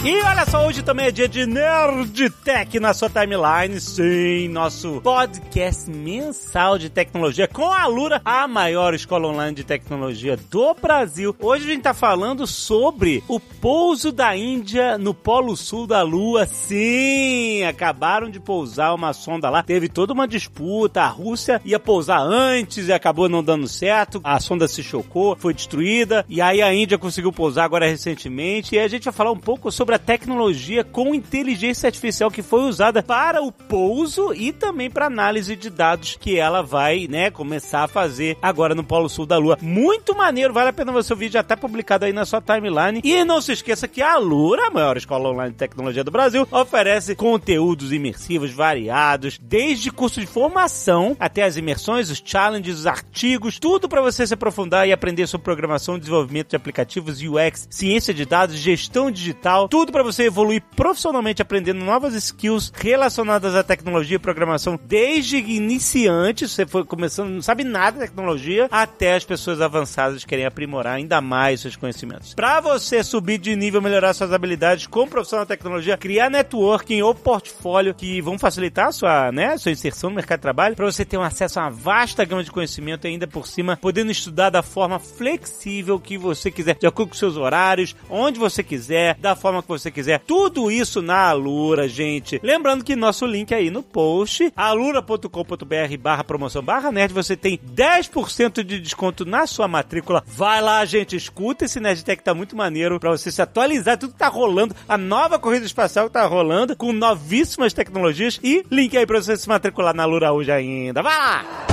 E 0.02 0.19
olha 0.23 0.47
só, 0.47 0.67
hoje 0.67 0.82
também 0.82 1.08
é 1.08 1.11
dia 1.11 1.29
de 1.29 1.44
Nerd 1.44 2.31
Tech 2.43 2.81
na 2.81 2.94
sua 2.94 3.11
timeline. 3.11 3.79
Sim, 3.79 4.49
nosso 4.49 4.99
podcast 5.02 5.91
mensal 5.91 6.79
de 6.79 6.88
tecnologia 6.88 7.47
com 7.47 7.70
a 7.70 7.87
Lura, 7.87 8.19
a 8.25 8.49
maior 8.49 8.94
escola 8.94 9.29
online 9.29 9.55
de 9.55 9.62
tecnologia 9.62 10.38
do 10.50 10.73
Brasil. 10.73 11.37
Hoje 11.38 11.64
a 11.64 11.75
gente 11.75 11.82
tá 11.82 11.93
falando 11.93 12.47
sobre 12.47 13.23
o 13.28 13.38
pouso 13.38 14.11
da 14.11 14.35
Índia 14.35 14.97
no 14.97 15.12
Polo 15.12 15.54
Sul 15.54 15.87
da 15.87 16.00
Lua. 16.00 16.47
Sim, 16.47 17.62
acabaram 17.64 18.30
de 18.30 18.40
pousar 18.40 18.95
uma 18.95 19.12
sonda 19.12 19.50
lá. 19.50 19.62
Teve 19.62 19.87
toda 19.87 20.14
uma 20.14 20.26
disputa. 20.26 21.02
A 21.02 21.09
Rússia 21.09 21.61
ia 21.62 21.78
pousar 21.78 22.23
antes 22.23 22.88
e 22.88 22.92
acabou 22.92 23.28
não 23.28 23.45
dando 23.45 23.69
certo. 23.69 24.19
A 24.25 24.40
sonda 24.40 24.66
se 24.66 24.83
chocou, 24.83 25.37
foi 25.37 25.52
destruída. 25.52 26.25
E 26.26 26.40
aí 26.40 26.62
a 26.62 26.73
Índia 26.73 26.97
conseguiu 26.97 27.30
pousar 27.30 27.66
agora 27.66 27.87
recentemente. 27.87 28.75
E 28.75 28.78
a 28.78 28.88
gente 28.88 29.04
vai 29.04 29.12
falar 29.12 29.33
um 29.33 29.38
pouco 29.38 29.71
sobre 29.71 29.89
a 29.92 29.99
tecnologia 29.99 30.85
com 30.85 31.14
inteligência 31.14 31.87
artificial 31.87 32.30
que 32.30 32.42
foi 32.42 32.62
usada 32.62 33.02
para 33.02 33.42
o 33.42 33.50
pouso 33.50 34.32
e 34.35 34.52
também 34.52 34.90
para 34.90 35.06
análise 35.06 35.56
de 35.56 35.70
dados 35.70 36.16
que 36.20 36.38
ela 36.38 36.62
vai, 36.62 37.06
né, 37.09 37.30
começar 37.30 37.85
a 37.85 37.88
fazer 37.88 38.37
agora 38.42 38.75
no 38.75 38.85
Polo 38.85 39.09
Sul 39.09 39.26
da 39.26 39.38
Lua. 39.38 39.59
Muito 39.61 40.14
maneiro, 40.14 40.52
vale 40.52 40.70
a 40.70 40.73
pena 40.73 40.92
você 40.92 41.12
ouvir, 41.12 41.30
já 41.30 41.42
tá 41.42 41.56
publicado 41.56 42.04
aí 42.04 42.12
na 42.12 42.25
sua 42.25 42.40
timeline. 42.40 43.00
E 43.02 43.25
não 43.25 43.40
se 43.40 43.52
esqueça 43.52 43.88
que 43.88 44.02
a 44.02 44.16
Lura, 44.18 44.66
a 44.66 44.70
maior 44.70 44.97
escola 44.97 45.30
online 45.30 45.52
de 45.52 45.59
tecnologia 45.59 46.04
do 46.04 46.11
Brasil, 46.11 46.47
oferece 46.50 47.14
conteúdos 47.14 47.92
imersivos 47.92 48.52
variados, 48.52 49.38
desde 49.42 49.90
curso 49.90 50.20
de 50.20 50.26
formação 50.26 51.16
até 51.18 51.42
as 51.42 51.56
imersões, 51.56 52.11
os 52.11 52.23
challenges, 52.25 52.80
os 52.80 52.87
artigos, 52.87 53.59
tudo 53.59 53.88
para 53.88 54.02
você 54.02 54.26
se 54.26 54.35
aprofundar 54.35 54.87
e 54.87 54.92
aprender 54.92 55.26
sobre 55.26 55.44
programação, 55.44 55.99
desenvolvimento 55.99 56.50
de 56.50 56.56
aplicativos, 56.56 57.20
UX, 57.20 57.66
ciência 57.70 58.12
de 58.12 58.25
dados, 58.25 58.56
gestão 58.56 59.11
digital, 59.11 59.68
tudo 59.68 59.79
tudo 59.80 59.92
pra 59.92 60.02
você 60.02 60.25
evoluir 60.25 60.62
profissionalmente 60.76 61.40
aprendendo 61.40 61.82
novas 61.82 62.12
skills 62.12 62.70
relacionadas 62.76 63.54
à 63.54 63.62
tecnologia 63.62 64.16
e 64.16 64.18
programação 64.18 64.78
desde 64.84 65.38
iniciante, 65.38 66.46
você 66.46 66.66
foi 66.66 66.84
começando, 66.84 67.30
não 67.30 67.40
sabe 67.40 67.64
nada 67.64 67.92
de 67.92 68.04
tecnologia, 68.04 68.68
até 68.70 69.14
as 69.14 69.25
pessoas 69.25 69.58
avançadas 69.58 70.22
querem 70.22 70.44
aprimorar 70.44 70.96
ainda 70.96 71.22
mais 71.22 71.62
seus 71.62 71.76
conhecimentos. 71.76 72.34
Pra 72.34 72.60
você 72.60 73.02
subir 73.02 73.38
de 73.38 73.56
nível, 73.56 73.80
melhorar 73.80 74.12
suas 74.12 74.34
habilidades 74.34 74.87
como 74.87 75.08
profissional 75.10 75.46
da 75.46 75.56
tecnologia, 75.56 75.96
criar 75.96 76.28
networking 76.28 77.00
ou 77.00 77.14
portfólio 77.14 77.94
que 77.94 78.20
vão 78.20 78.38
facilitar 78.38 78.88
a 78.88 78.92
sua, 78.92 79.32
né, 79.32 79.56
sua 79.56 79.72
inserção 79.72 80.10
no 80.10 80.16
mercado 80.16 80.40
de 80.40 80.42
trabalho, 80.42 80.76
pra 80.76 80.84
você 80.84 81.06
ter 81.06 81.16
um 81.16 81.22
acesso 81.22 81.58
a 81.58 81.62
uma 81.62 81.70
vasta 81.70 82.22
gama 82.26 82.44
de 82.44 82.50
conhecimento 82.50 83.06
e 83.06 83.08
ainda 83.08 83.26
por 83.26 83.46
cima, 83.46 83.78
podendo 83.78 84.12
estudar 84.12 84.50
da 84.50 84.62
forma 84.62 84.99
flexível 84.99 85.99
que 85.99 86.18
você 86.18 86.50
quiser, 86.50 86.76
de 86.78 86.87
acordo 86.87 87.08
com 87.08 87.14
seus 87.14 87.38
horários, 87.38 87.96
onde 88.10 88.38
você 88.38 88.62
quiser, 88.62 89.16
da 89.18 89.34
forma 89.34 89.69
você 89.78 89.90
quiser. 89.90 90.20
Tudo 90.20 90.70
isso 90.70 91.00
na 91.02 91.28
Alura, 91.28 91.88
gente. 91.88 92.40
Lembrando 92.42 92.84
que 92.84 92.96
nosso 92.96 93.26
link 93.26 93.54
aí 93.54 93.70
no 93.70 93.82
post, 93.82 94.52
alura.com.br 94.56 95.96
barra 95.98 96.24
promoção 96.24 96.62
barra 96.62 96.92
nerd, 96.92 97.12
você 97.12 97.36
tem 97.36 97.58
10% 97.58 98.62
de 98.62 98.80
desconto 98.80 99.24
na 99.24 99.46
sua 99.46 99.68
matrícula. 99.68 100.22
Vai 100.26 100.60
lá, 100.60 100.84
gente, 100.84 101.16
escuta 101.16 101.64
esse 101.64 101.80
Nerdtech, 101.80 102.22
tá 102.22 102.34
muito 102.34 102.56
maneiro 102.56 102.98
pra 103.00 103.10
você 103.10 103.30
se 103.30 103.42
atualizar, 103.42 103.98
tudo 103.98 104.12
que 104.12 104.18
tá 104.18 104.28
rolando, 104.28 104.74
a 104.88 104.98
nova 104.98 105.38
corrida 105.38 105.66
espacial 105.66 106.06
que 106.06 106.12
tá 106.12 106.26
rolando, 106.26 106.76
com 106.76 106.92
novíssimas 106.92 107.72
tecnologias 107.72 108.38
e 108.42 108.64
link 108.70 108.96
aí 108.96 109.06
pra 109.06 109.20
você 109.20 109.36
se 109.36 109.48
matricular 109.48 109.94
na 109.94 110.02
Alura 110.02 110.32
hoje 110.32 110.52
ainda. 110.52 111.02
Vai 111.02 111.16
lá! 111.16 111.70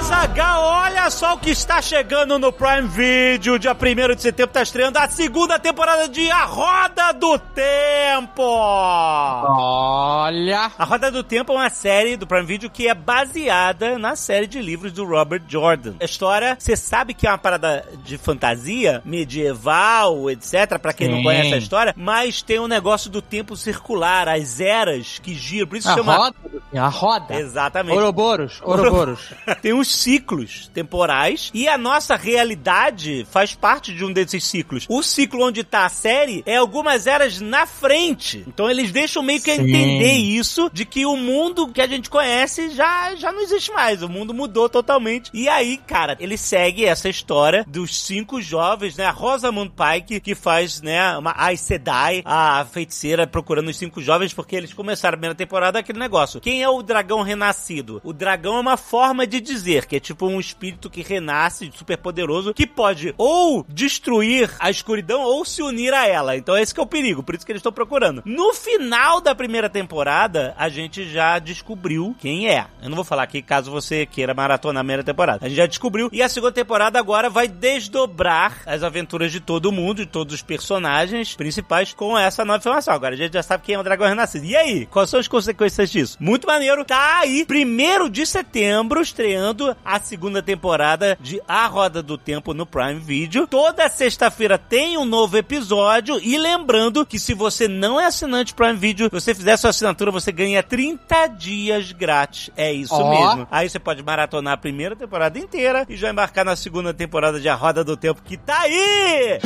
Azagal, 0.00 0.62
olha 0.62 1.10
só 1.10 1.34
o 1.34 1.38
que 1.38 1.50
está 1.50 1.82
chegando 1.82 2.38
no 2.38 2.50
Prime 2.50 2.88
Video. 2.88 3.58
Dia 3.58 3.72
1 3.74 4.14
de 4.14 4.22
setembro 4.22 4.50
está 4.50 4.62
estreando 4.62 4.98
a 4.98 5.06
segunda 5.06 5.58
temporada 5.58 6.08
de 6.08 6.30
A 6.30 6.46
Roda 6.46 7.12
do 7.12 7.38
Tempo. 7.38 8.42
Olha! 8.42 10.72
A 10.78 10.84
Roda 10.84 11.10
do 11.10 11.22
Tempo 11.22 11.52
é 11.52 11.56
uma 11.56 11.68
série 11.68 12.16
do 12.16 12.26
Prime 12.26 12.46
Video 12.46 12.70
que 12.70 12.88
é 12.88 12.94
baseada 12.94 13.98
na 13.98 14.16
série 14.16 14.46
de 14.46 14.62
livros 14.62 14.90
do 14.90 15.04
Robert 15.04 15.42
Jordan. 15.46 15.96
A 16.00 16.04
história, 16.06 16.56
você 16.58 16.74
sabe 16.76 17.12
que 17.12 17.26
é 17.26 17.30
uma 17.30 17.36
parada 17.36 17.86
de 18.02 18.16
fantasia 18.16 19.02
medieval, 19.04 20.30
etc, 20.30 20.78
Pra 20.80 20.94
quem 20.94 21.08
não 21.08 21.18
Sim. 21.18 21.24
conhece 21.24 21.54
a 21.54 21.58
história, 21.58 21.94
mas 21.94 22.40
tem 22.40 22.58
um 22.58 22.66
negócio 22.66 23.10
do 23.10 23.20
tempo 23.20 23.54
circular, 23.54 24.28
as 24.28 24.60
eras 24.60 25.18
que 25.18 25.34
giram, 25.34 25.66
por 25.66 25.76
isso 25.76 25.90
A 25.90 25.94
chama 25.94 26.16
roda? 26.16 26.36
A 26.74 26.88
roda. 26.88 27.34
Exatamente. 27.34 27.98
Ouroboros, 27.98 28.62
Ouroboros. 28.64 29.20
Tem 29.60 29.74
uns 29.74 29.89
ciclos 29.94 30.70
temporais 30.72 31.50
e 31.54 31.68
a 31.68 31.78
nossa 31.78 32.16
realidade 32.16 33.26
faz 33.30 33.54
parte 33.54 33.94
de 33.94 34.04
um 34.04 34.12
desses 34.12 34.44
ciclos. 34.44 34.86
O 34.88 35.02
ciclo 35.02 35.44
onde 35.44 35.64
tá 35.64 35.86
a 35.86 35.88
série 35.88 36.42
é 36.46 36.56
algumas 36.56 37.06
eras 37.06 37.40
na 37.40 37.66
frente. 37.66 38.44
Então 38.46 38.70
eles 38.70 38.90
deixam 38.90 39.22
meio 39.22 39.40
que 39.40 39.54
Sim. 39.54 39.62
entender 39.62 40.12
isso 40.12 40.70
de 40.72 40.84
que 40.84 41.06
o 41.06 41.16
mundo 41.16 41.68
que 41.68 41.80
a 41.80 41.86
gente 41.86 42.10
conhece 42.10 42.70
já, 42.70 43.14
já 43.14 43.32
não 43.32 43.40
existe 43.40 43.72
mais. 43.72 44.02
O 44.02 44.08
mundo 44.08 44.34
mudou 44.34 44.68
totalmente. 44.68 45.30
E 45.32 45.48
aí, 45.48 45.76
cara, 45.76 46.16
ele 46.20 46.36
segue 46.36 46.84
essa 46.84 47.08
história 47.08 47.64
dos 47.66 48.00
cinco 48.00 48.40
jovens, 48.40 48.96
né? 48.96 49.06
A 49.06 49.10
Rosamund 49.10 49.70
Pike, 49.70 50.20
que 50.20 50.34
faz, 50.34 50.80
né, 50.80 51.16
uma 51.16 51.34
Aes 51.36 51.60
Sedai, 51.60 52.22
a 52.24 52.66
feiticeira 52.70 53.26
procurando 53.26 53.68
os 53.68 53.76
cinco 53.76 54.00
jovens, 54.00 54.32
porque 54.32 54.56
eles 54.56 54.72
começaram 54.72 55.14
a 55.14 55.18
primeira 55.18 55.34
temporada 55.34 55.78
aquele 55.78 55.98
negócio. 55.98 56.40
Quem 56.40 56.62
é 56.62 56.68
o 56.68 56.82
dragão 56.82 57.22
renascido? 57.22 58.00
O 58.04 58.12
dragão 58.12 58.56
é 58.56 58.60
uma 58.60 58.76
forma 58.76 59.26
de 59.26 59.40
dizer 59.40 59.79
que 59.86 59.96
é 59.96 60.00
tipo 60.00 60.26
um 60.26 60.40
espírito 60.40 60.90
que 60.90 61.02
renasce, 61.02 61.70
super 61.74 61.98
poderoso, 61.98 62.54
que 62.54 62.66
pode 62.66 63.14
ou 63.16 63.64
destruir 63.68 64.50
a 64.58 64.70
escuridão 64.70 65.22
ou 65.22 65.44
se 65.44 65.62
unir 65.62 65.92
a 65.94 66.06
ela. 66.06 66.36
Então 66.36 66.56
esse 66.56 66.74
que 66.74 66.80
é 66.80 66.82
o 66.82 66.86
perigo, 66.86 67.22
por 67.22 67.34
isso 67.34 67.44
que 67.44 67.52
eles 67.52 67.60
estão 67.60 67.72
procurando. 67.72 68.22
No 68.24 68.52
final 68.54 69.20
da 69.20 69.34
primeira 69.34 69.68
temporada, 69.68 70.54
a 70.56 70.68
gente 70.68 71.08
já 71.08 71.38
descobriu 71.38 72.14
quem 72.18 72.48
é. 72.48 72.66
Eu 72.82 72.88
não 72.88 72.96
vou 72.96 73.04
falar 73.04 73.24
aqui 73.24 73.42
caso 73.42 73.70
você 73.70 74.06
queira 74.06 74.34
maratonar 74.34 74.80
a 74.80 74.84
primeira 74.84 75.04
temporada. 75.04 75.44
A 75.44 75.48
gente 75.48 75.56
já 75.56 75.66
descobriu. 75.66 76.08
E 76.12 76.22
a 76.22 76.28
segunda 76.28 76.52
temporada 76.52 76.98
agora 76.98 77.30
vai 77.30 77.48
desdobrar 77.48 78.62
as 78.66 78.82
aventuras 78.82 79.32
de 79.32 79.40
todo 79.40 79.72
mundo, 79.72 79.98
de 79.98 80.06
todos 80.06 80.34
os 80.34 80.42
personagens 80.42 81.34
principais 81.34 81.92
com 81.92 82.18
essa 82.18 82.44
nova 82.44 82.58
informação. 82.58 82.94
Agora 82.94 83.14
a 83.14 83.18
gente 83.18 83.32
já 83.32 83.42
sabe 83.42 83.64
quem 83.64 83.74
é 83.74 83.78
o 83.78 83.82
dragão 83.82 84.08
renascido. 84.08 84.46
E 84.46 84.56
aí? 84.56 84.86
Quais 84.86 85.10
são 85.10 85.20
as 85.20 85.28
consequências 85.28 85.90
disso? 85.90 86.16
Muito 86.20 86.46
maneiro. 86.46 86.84
Tá 86.84 87.20
aí, 87.20 87.44
primeiro 87.44 88.08
de 88.08 88.26
setembro, 88.26 89.00
estreando 89.00 89.69
a 89.84 89.98
segunda 90.00 90.42
temporada 90.42 91.16
de 91.20 91.40
A 91.46 91.66
Roda 91.66 92.02
do 92.02 92.16
Tempo 92.16 92.54
no 92.54 92.66
Prime 92.66 93.00
Video. 93.00 93.46
Toda 93.46 93.88
sexta-feira 93.88 94.58
tem 94.58 94.96
um 94.96 95.04
novo 95.04 95.36
episódio. 95.36 96.20
E 96.22 96.36
lembrando 96.38 97.04
que 97.06 97.18
se 97.18 97.34
você 97.34 97.68
não 97.68 98.00
é 98.00 98.06
assinante 98.06 98.54
Prime 98.54 98.76
Video, 98.76 99.08
você 99.10 99.34
fizer 99.34 99.56
sua 99.56 99.70
assinatura, 99.70 100.10
você 100.10 100.32
ganha 100.32 100.62
30 100.62 101.26
dias 101.28 101.92
grátis. 101.92 102.50
É 102.56 102.72
isso 102.72 102.94
Ó. 102.94 103.10
mesmo. 103.10 103.48
Aí 103.50 103.68
você 103.68 103.78
pode 103.78 104.02
maratonar 104.02 104.54
a 104.54 104.56
primeira 104.56 104.96
temporada 104.96 105.38
inteira 105.38 105.86
e 105.88 105.96
já 105.96 106.10
embarcar 106.10 106.44
na 106.44 106.56
segunda 106.56 106.92
temporada 106.92 107.40
de 107.40 107.48
A 107.48 107.54
Roda 107.54 107.84
do 107.84 107.96
Tempo 107.96 108.22
que 108.22 108.36
tá 108.36 108.60
aí! 108.60 109.40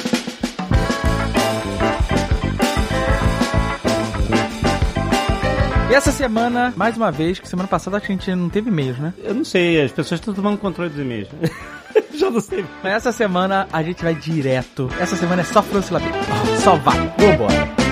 E 5.91 5.95
essa 5.95 6.11
semana, 6.11 6.73
mais 6.77 6.97
uma 6.97 7.13
vez, 7.13 7.39
que 7.39 7.49
semana 7.49 7.69
passada 7.69 7.99
a 7.99 8.01
gente 8.01 8.35
não 8.35 8.49
teve 8.49 8.71
e-mails, 8.71 8.99
né? 8.99 9.13
Eu 9.23 9.35
não 9.35 9.45
sei, 9.45 9.83
as 9.83 9.93
pessoas 9.93 10.19
estão 10.19 10.33
tomando 10.35 10.59
controle 10.59 10.91
dos 10.91 10.99
e-mails. 10.99 11.29
já 12.15 12.31
não 12.31 12.41
sei. 12.41 12.65
Mas 12.83 12.95
essa 12.95 13.13
semana 13.13 13.69
a 13.73 13.83
gente 13.83 14.03
vai 14.03 14.15
direto. 14.15 14.89
Essa 14.99 15.15
semana 15.15 15.43
é 15.43 15.45
só 15.45 15.63
França 15.63 15.95
Labirinto. 15.95 16.19
Só 16.63 16.77
vai. 16.77 16.99
Vambora. 17.19 17.84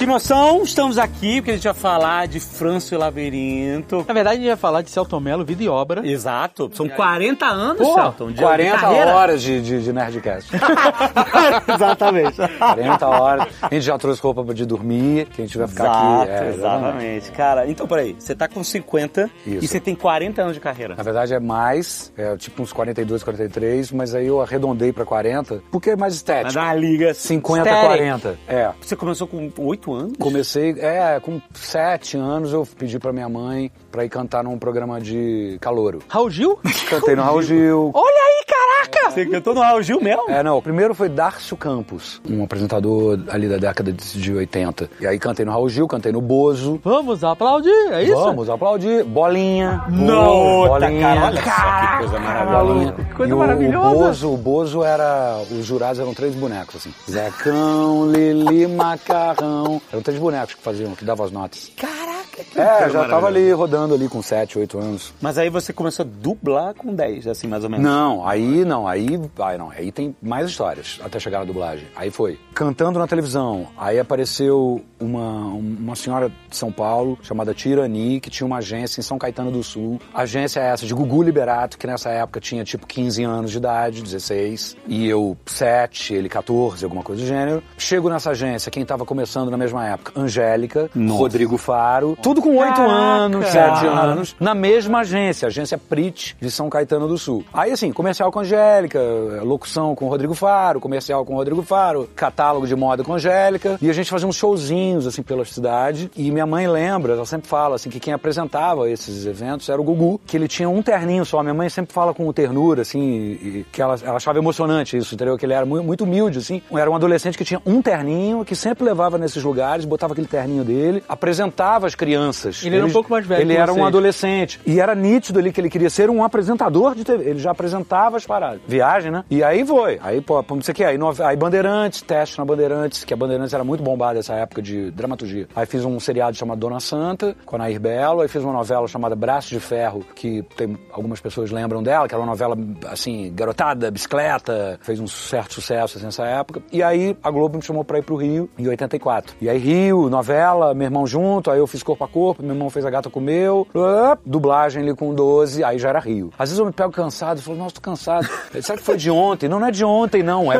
Que 0.00 0.04
emoção! 0.04 0.62
Estamos 0.62 0.96
aqui 0.96 1.42
porque 1.42 1.50
a 1.50 1.54
gente 1.56 1.64
vai 1.64 1.74
falar 1.74 2.26
de 2.26 2.40
Franço 2.40 2.94
e 2.94 2.96
o 2.96 2.98
Labirinto. 2.98 4.02
Na 4.08 4.14
verdade, 4.14 4.36
a 4.36 4.38
gente 4.38 4.48
vai 4.48 4.56
falar 4.56 4.80
de 4.80 4.88
Celton 4.88 5.20
Mello, 5.20 5.44
vida 5.44 5.62
e 5.62 5.68
obra. 5.68 6.00
Exato. 6.08 6.70
São 6.72 6.88
40 6.88 7.44
anos, 7.44 7.76
Porra, 7.86 8.04
Celton, 8.04 8.28
de, 8.28 8.32
de 8.36 8.40
40 8.40 8.78
carreira. 8.78 9.14
horas 9.14 9.42
de, 9.42 9.60
de, 9.60 9.82
de 9.82 9.92
Nerdcast. 9.92 10.52
Exatamente. 11.68 12.34
40 12.58 13.06
horas. 13.06 13.46
A 13.60 13.74
gente 13.74 13.82
já 13.82 13.98
trouxe 13.98 14.22
roupa 14.22 14.42
de 14.54 14.64
dormir, 14.64 15.26
que 15.26 15.42
a 15.42 15.44
gente 15.44 15.58
vai 15.58 15.68
ficar 15.68 15.84
Exato, 15.84 16.22
aqui. 16.22 16.30
É, 16.30 16.48
exatamente. 16.48 17.32
Cara, 17.32 17.68
então 17.70 17.86
peraí, 17.86 18.16
você 18.18 18.34
tá 18.34 18.48
com 18.48 18.64
50 18.64 19.30
Isso. 19.46 19.64
e 19.66 19.68
você 19.68 19.78
tem 19.78 19.94
40 19.94 20.40
anos 20.40 20.54
de 20.54 20.60
carreira. 20.60 20.96
Na 20.96 21.02
verdade 21.02 21.34
é 21.34 21.38
mais, 21.38 22.10
é 22.16 22.34
tipo 22.38 22.62
uns 22.62 22.72
42, 22.72 23.22
43, 23.22 23.92
mas 23.92 24.14
aí 24.14 24.28
eu 24.28 24.40
arredondei 24.40 24.94
pra 24.94 25.04
40, 25.04 25.62
porque 25.70 25.90
é 25.90 25.96
mais 25.96 26.14
estético. 26.14 26.54
dar 26.54 26.64
uma 26.68 26.74
liga. 26.74 27.12
50, 27.12 27.68
Aesthetic. 27.68 27.86
40. 27.86 28.38
É. 28.48 28.70
Você 28.80 28.96
começou 28.96 29.26
com 29.26 29.50
8 29.58 29.89
anos? 29.92 30.12
Comecei, 30.18 30.70
é, 30.78 31.18
com 31.20 31.40
7 31.54 32.16
anos 32.16 32.52
eu 32.52 32.66
pedi 32.78 32.98
pra 32.98 33.12
minha 33.12 33.28
mãe 33.28 33.70
pra 33.90 34.04
ir 34.04 34.08
cantar 34.08 34.42
num 34.44 34.58
programa 34.58 35.00
de 35.00 35.58
calouro. 35.60 36.00
Raul 36.08 36.30
Gil? 36.30 36.58
Cantei 36.88 37.14
no 37.16 37.22
Raul 37.22 37.42
Gil. 37.42 37.90
Olha 37.94 38.04
aí, 38.06 38.44
caraca! 38.46 39.10
Você 39.10 39.26
cantou 39.26 39.54
no 39.54 39.60
Raul 39.60 39.82
Gil 39.82 40.00
mesmo? 40.00 40.24
É, 40.28 40.42
não, 40.42 40.58
o 40.58 40.62
primeiro 40.62 40.94
foi 40.94 41.08
Darcio 41.08 41.56
Campos, 41.56 42.20
um 42.28 42.42
apresentador 42.44 43.18
ali 43.28 43.48
da 43.48 43.56
década 43.56 43.92
de 43.92 44.10
de 44.20 44.32
80. 44.32 44.90
E 45.00 45.06
aí 45.06 45.18
cantei 45.18 45.44
no 45.44 45.52
Raul 45.52 45.68
Gil, 45.68 45.86
cantei 45.88 46.12
no 46.12 46.20
Bozo. 46.20 46.80
Vamos 46.84 47.22
aplaudir, 47.24 47.70
é 47.92 48.02
isso? 48.04 48.14
Vamos 48.14 48.48
aplaudir. 48.50 49.04
Bolinha. 49.04 49.84
Não, 49.88 50.68
tá, 50.78 50.90
cara, 50.90 51.24
olha 51.26 51.42
só 51.42 51.50
que 51.50 51.98
coisa 51.98 52.18
maravilhosa. 52.20 52.92
Que 52.92 53.14
coisa 53.14 53.30
e 53.30 53.34
o- 53.34 53.38
maravilhosa. 53.38 53.88
O 53.88 53.94
Bozo, 53.98 54.32
o 54.32 54.36
Bozo 54.36 54.84
era. 54.84 55.40
Os 55.50 55.64
jurados 55.66 55.98
eram 56.00 56.14
três 56.14 56.34
bonecos, 56.34 56.76
assim. 56.76 56.92
Zecão, 57.10 58.10
Lili, 58.10 58.66
Macarrão. 58.66 59.79
Eram 59.92 60.02
três 60.02 60.18
bonecos 60.18 60.54
que 60.54 60.62
faziam, 60.62 60.94
que 60.94 61.04
davam 61.04 61.26
as 61.26 61.32
notas. 61.32 61.70
Caraca, 61.76 62.44
que 62.44 62.60
É, 62.60 62.88
já 62.90 63.08
tava 63.08 63.26
ali 63.26 63.50
rodando 63.52 63.94
ali 63.94 64.08
com 64.08 64.22
7, 64.22 64.58
8 64.58 64.78
anos. 64.78 65.12
Mas 65.20 65.36
aí 65.38 65.50
você 65.50 65.72
começou 65.72 66.04
a 66.04 66.08
dublar 66.08 66.74
com 66.74 66.94
10, 66.94 67.26
assim, 67.26 67.46
mais 67.46 67.64
ou 67.64 67.70
menos. 67.70 67.84
Não, 67.84 68.26
aí 68.26 68.64
não, 68.64 68.86
aí, 68.86 69.20
aí 69.38 69.58
não, 69.58 69.70
aí 69.70 69.90
tem 69.92 70.14
mais 70.22 70.48
histórias 70.48 71.00
até 71.02 71.18
chegar 71.18 71.40
na 71.40 71.44
dublagem. 71.44 71.86
Aí 71.96 72.10
foi 72.10 72.38
cantando 72.54 72.98
na 72.98 73.06
televisão. 73.06 73.66
Aí 73.76 73.98
apareceu 73.98 74.84
uma, 74.98 75.46
uma 75.46 75.96
senhora 75.96 76.28
de 76.48 76.56
São 76.56 76.70
Paulo 76.70 77.18
chamada 77.22 77.54
Tirani, 77.54 78.20
que 78.20 78.30
tinha 78.30 78.46
uma 78.46 78.58
agência 78.58 79.00
em 79.00 79.02
São 79.02 79.18
Caetano 79.18 79.50
do 79.50 79.62
Sul. 79.62 80.00
Agência 80.14 80.60
é 80.60 80.66
essa 80.70 80.86
de 80.86 80.94
Gugu 80.94 81.22
Liberato, 81.22 81.78
que 81.78 81.86
nessa 81.86 82.10
época 82.10 82.40
tinha 82.40 82.62
tipo 82.64 82.86
15 82.86 83.24
anos 83.24 83.50
de 83.50 83.56
idade, 83.58 84.02
16, 84.02 84.76
e 84.86 85.08
eu 85.08 85.36
7, 85.46 86.14
ele 86.14 86.28
14, 86.28 86.84
alguma 86.84 87.02
coisa 87.02 87.22
do 87.22 87.26
gênero. 87.28 87.62
Chego 87.78 88.08
nessa 88.08 88.30
agência, 88.30 88.70
quem 88.70 88.84
tava 88.84 89.04
começando 89.04 89.50
na 89.50 89.56
mesma 89.70 89.86
época, 89.86 90.20
Angélica, 90.20 90.90
Rodrigo 91.08 91.56
Faro, 91.56 92.18
Tudo 92.20 92.42
com 92.42 92.56
oito 92.56 92.80
anos, 92.80 93.46
sete 93.46 93.86
anos, 93.86 94.36
na 94.40 94.54
mesma 94.54 95.00
agência, 95.00 95.46
agência 95.46 95.78
Prit 95.78 96.36
de 96.40 96.50
São 96.50 96.68
Caetano 96.68 97.06
do 97.06 97.16
Sul. 97.16 97.44
Aí 97.52 97.70
assim, 97.70 97.92
comercial 97.92 98.32
com 98.32 98.40
Angélica, 98.40 99.00
locução 99.42 99.94
com 99.94 100.08
Rodrigo 100.08 100.34
Faro, 100.34 100.80
comercial 100.80 101.24
com 101.24 101.34
Rodrigo 101.34 101.62
Faro, 101.62 102.08
catálogo 102.16 102.66
de 102.66 102.74
moda 102.74 103.04
com 103.04 103.14
Angélica, 103.14 103.78
e 103.80 103.88
a 103.88 103.92
gente 103.92 104.10
fazia 104.10 104.26
uns 104.26 104.36
showzinhos 104.36 105.06
assim 105.06 105.22
pela 105.22 105.44
cidade. 105.44 106.10
E 106.16 106.30
minha 106.30 106.46
mãe 106.46 106.66
lembra, 106.66 107.12
ela 107.12 107.26
sempre 107.26 107.48
fala 107.48 107.76
assim 107.76 107.88
que 107.88 108.00
quem 108.00 108.12
apresentava 108.12 108.90
esses 108.90 109.26
eventos 109.26 109.68
era 109.68 109.80
o 109.80 109.84
Gugu, 109.84 110.20
que 110.26 110.36
ele 110.36 110.48
tinha 110.48 110.68
um 110.68 110.82
terninho 110.82 111.24
só. 111.24 111.42
Minha 111.42 111.54
mãe 111.54 111.68
sempre 111.68 111.92
fala 111.92 112.12
com 112.12 112.30
ternura 112.32 112.82
assim, 112.82 113.00
e, 113.00 113.66
que 113.70 113.80
ela, 113.80 113.96
ela 114.02 114.16
achava 114.16 114.38
emocionante 114.38 114.96
isso, 114.96 115.14
entendeu? 115.14 115.36
Que 115.38 115.46
ele 115.46 115.52
era 115.52 115.64
muito, 115.64 115.84
muito 115.84 116.04
humilde 116.04 116.38
assim. 116.38 116.62
Era 116.72 116.90
um 116.90 116.94
adolescente 116.94 117.38
que 117.38 117.44
tinha 117.44 117.60
um 117.64 117.80
terninho, 117.80 118.44
que 118.44 118.56
sempre 118.56 118.84
levava 118.84 119.18
nesses 119.18 119.42
lugares, 119.42 119.59
botava 119.86 120.12
aquele 120.12 120.26
terninho 120.26 120.64
dele, 120.64 121.02
apresentava 121.08 121.86
as 121.86 121.94
crianças. 121.94 122.62
Ele 122.64 122.76
era 122.76 122.86
um 122.86 122.90
pouco 122.90 123.10
mais 123.10 123.26
velho 123.26 123.42
Ele 123.42 123.54
que 123.54 123.60
era 123.60 123.70
um 123.72 123.76
vocês. 123.76 123.86
adolescente. 123.86 124.60
E 124.66 124.80
era 124.80 124.94
nítido 124.94 125.38
ali 125.38 125.52
que 125.52 125.60
ele 125.60 125.70
queria 125.70 125.90
ser 125.90 126.10
um 126.10 126.22
apresentador 126.24 126.94
de 126.94 127.04
TV. 127.04 127.24
Ele 127.30 127.38
já 127.38 127.50
apresentava 127.50 128.16
as 128.16 128.26
paradas. 128.26 128.60
Viagem, 128.66 129.10
né? 129.10 129.24
E 129.30 129.42
aí 129.42 129.64
foi. 129.64 129.98
Aí, 130.02 130.20
pô, 130.20 130.42
como 130.42 130.62
você 130.62 130.72
quer? 130.72 130.86
Aí, 130.86 130.98
nove- 130.98 131.22
aí 131.22 131.36
Bandeirantes, 131.36 132.02
teste 132.02 132.38
na 132.38 132.44
Bandeirantes, 132.44 133.04
que 133.04 133.12
a 133.14 133.16
Bandeirantes 133.16 133.52
era 133.54 133.64
muito 133.64 133.82
bombada 133.82 134.14
nessa 134.14 134.34
época 134.34 134.62
de 134.62 134.90
dramaturgia. 134.90 135.46
Aí 135.54 135.66
fiz 135.66 135.84
um 135.84 135.98
seriado 136.00 136.36
chamado 136.36 136.58
Dona 136.58 136.80
Santa, 136.80 137.36
com 137.44 137.56
a 137.56 137.58
Nair 137.60 137.80
Belo. 137.80 138.20
Aí 138.20 138.28
fiz 138.28 138.42
uma 138.42 138.52
novela 138.52 138.86
chamada 138.88 139.14
Braço 139.14 139.48
de 139.50 139.60
Ferro, 139.60 140.04
que 140.14 140.42
tem, 140.56 140.78
algumas 140.92 141.20
pessoas 141.20 141.50
lembram 141.50 141.82
dela, 141.82 142.08
que 142.08 142.14
era 142.14 142.20
uma 142.22 142.30
novela, 142.30 142.56
assim, 142.88 143.32
garotada, 143.34 143.90
bicicleta. 143.90 144.78
Fez 144.82 144.98
um 145.00 145.06
certo 145.06 145.54
sucesso 145.54 145.96
assim, 145.96 146.06
nessa 146.06 146.24
época. 146.24 146.62
E 146.72 146.82
aí 146.82 147.16
a 147.22 147.30
Globo 147.30 147.56
me 147.58 147.62
chamou 147.62 147.84
pra 147.84 147.98
ir 147.98 148.02
pro 148.02 148.16
Rio, 148.16 148.48
em 148.58 148.66
84. 148.68 149.34
E 149.40 149.48
aí 149.50 149.58
Rio, 149.58 150.08
novela, 150.08 150.72
meu 150.74 150.86
irmão 150.86 151.06
junto, 151.06 151.50
aí 151.50 151.58
eu 151.58 151.66
fiz 151.66 151.82
corpo 151.82 152.04
a 152.04 152.08
corpo, 152.08 152.42
meu 152.42 152.54
irmão 152.54 152.70
fez 152.70 152.84
a 152.84 152.90
gata 152.90 153.10
comeu, 153.10 153.66
ah, 153.74 154.16
dublagem 154.24 154.82
ali 154.82 154.94
com 154.94 155.14
12, 155.14 155.62
aí 155.64 155.78
já 155.78 155.88
era 155.90 155.98
Rio. 156.00 156.30
Às 156.38 156.48
vezes 156.50 156.58
eu 156.58 156.66
me 156.66 156.72
pego 156.72 156.90
cansado 156.92 157.38
e 157.38 157.42
falo, 157.42 157.58
nossa, 157.58 157.74
tô 157.74 157.80
cansado. 157.80 158.28
Será 158.62 158.78
que 158.78 158.84
foi 158.84 158.96
de 158.96 159.10
ontem? 159.10 159.48
Não, 159.48 159.58
não 159.60 159.66
é 159.66 159.70
de 159.70 159.84
ontem, 159.84 160.22
não. 160.22 160.52
É, 160.52 160.56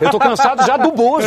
eu 0.00 0.10
tô 0.10 0.18
cansado 0.18 0.64
já 0.66 0.76
do 0.76 0.90
Bozo. 0.92 1.26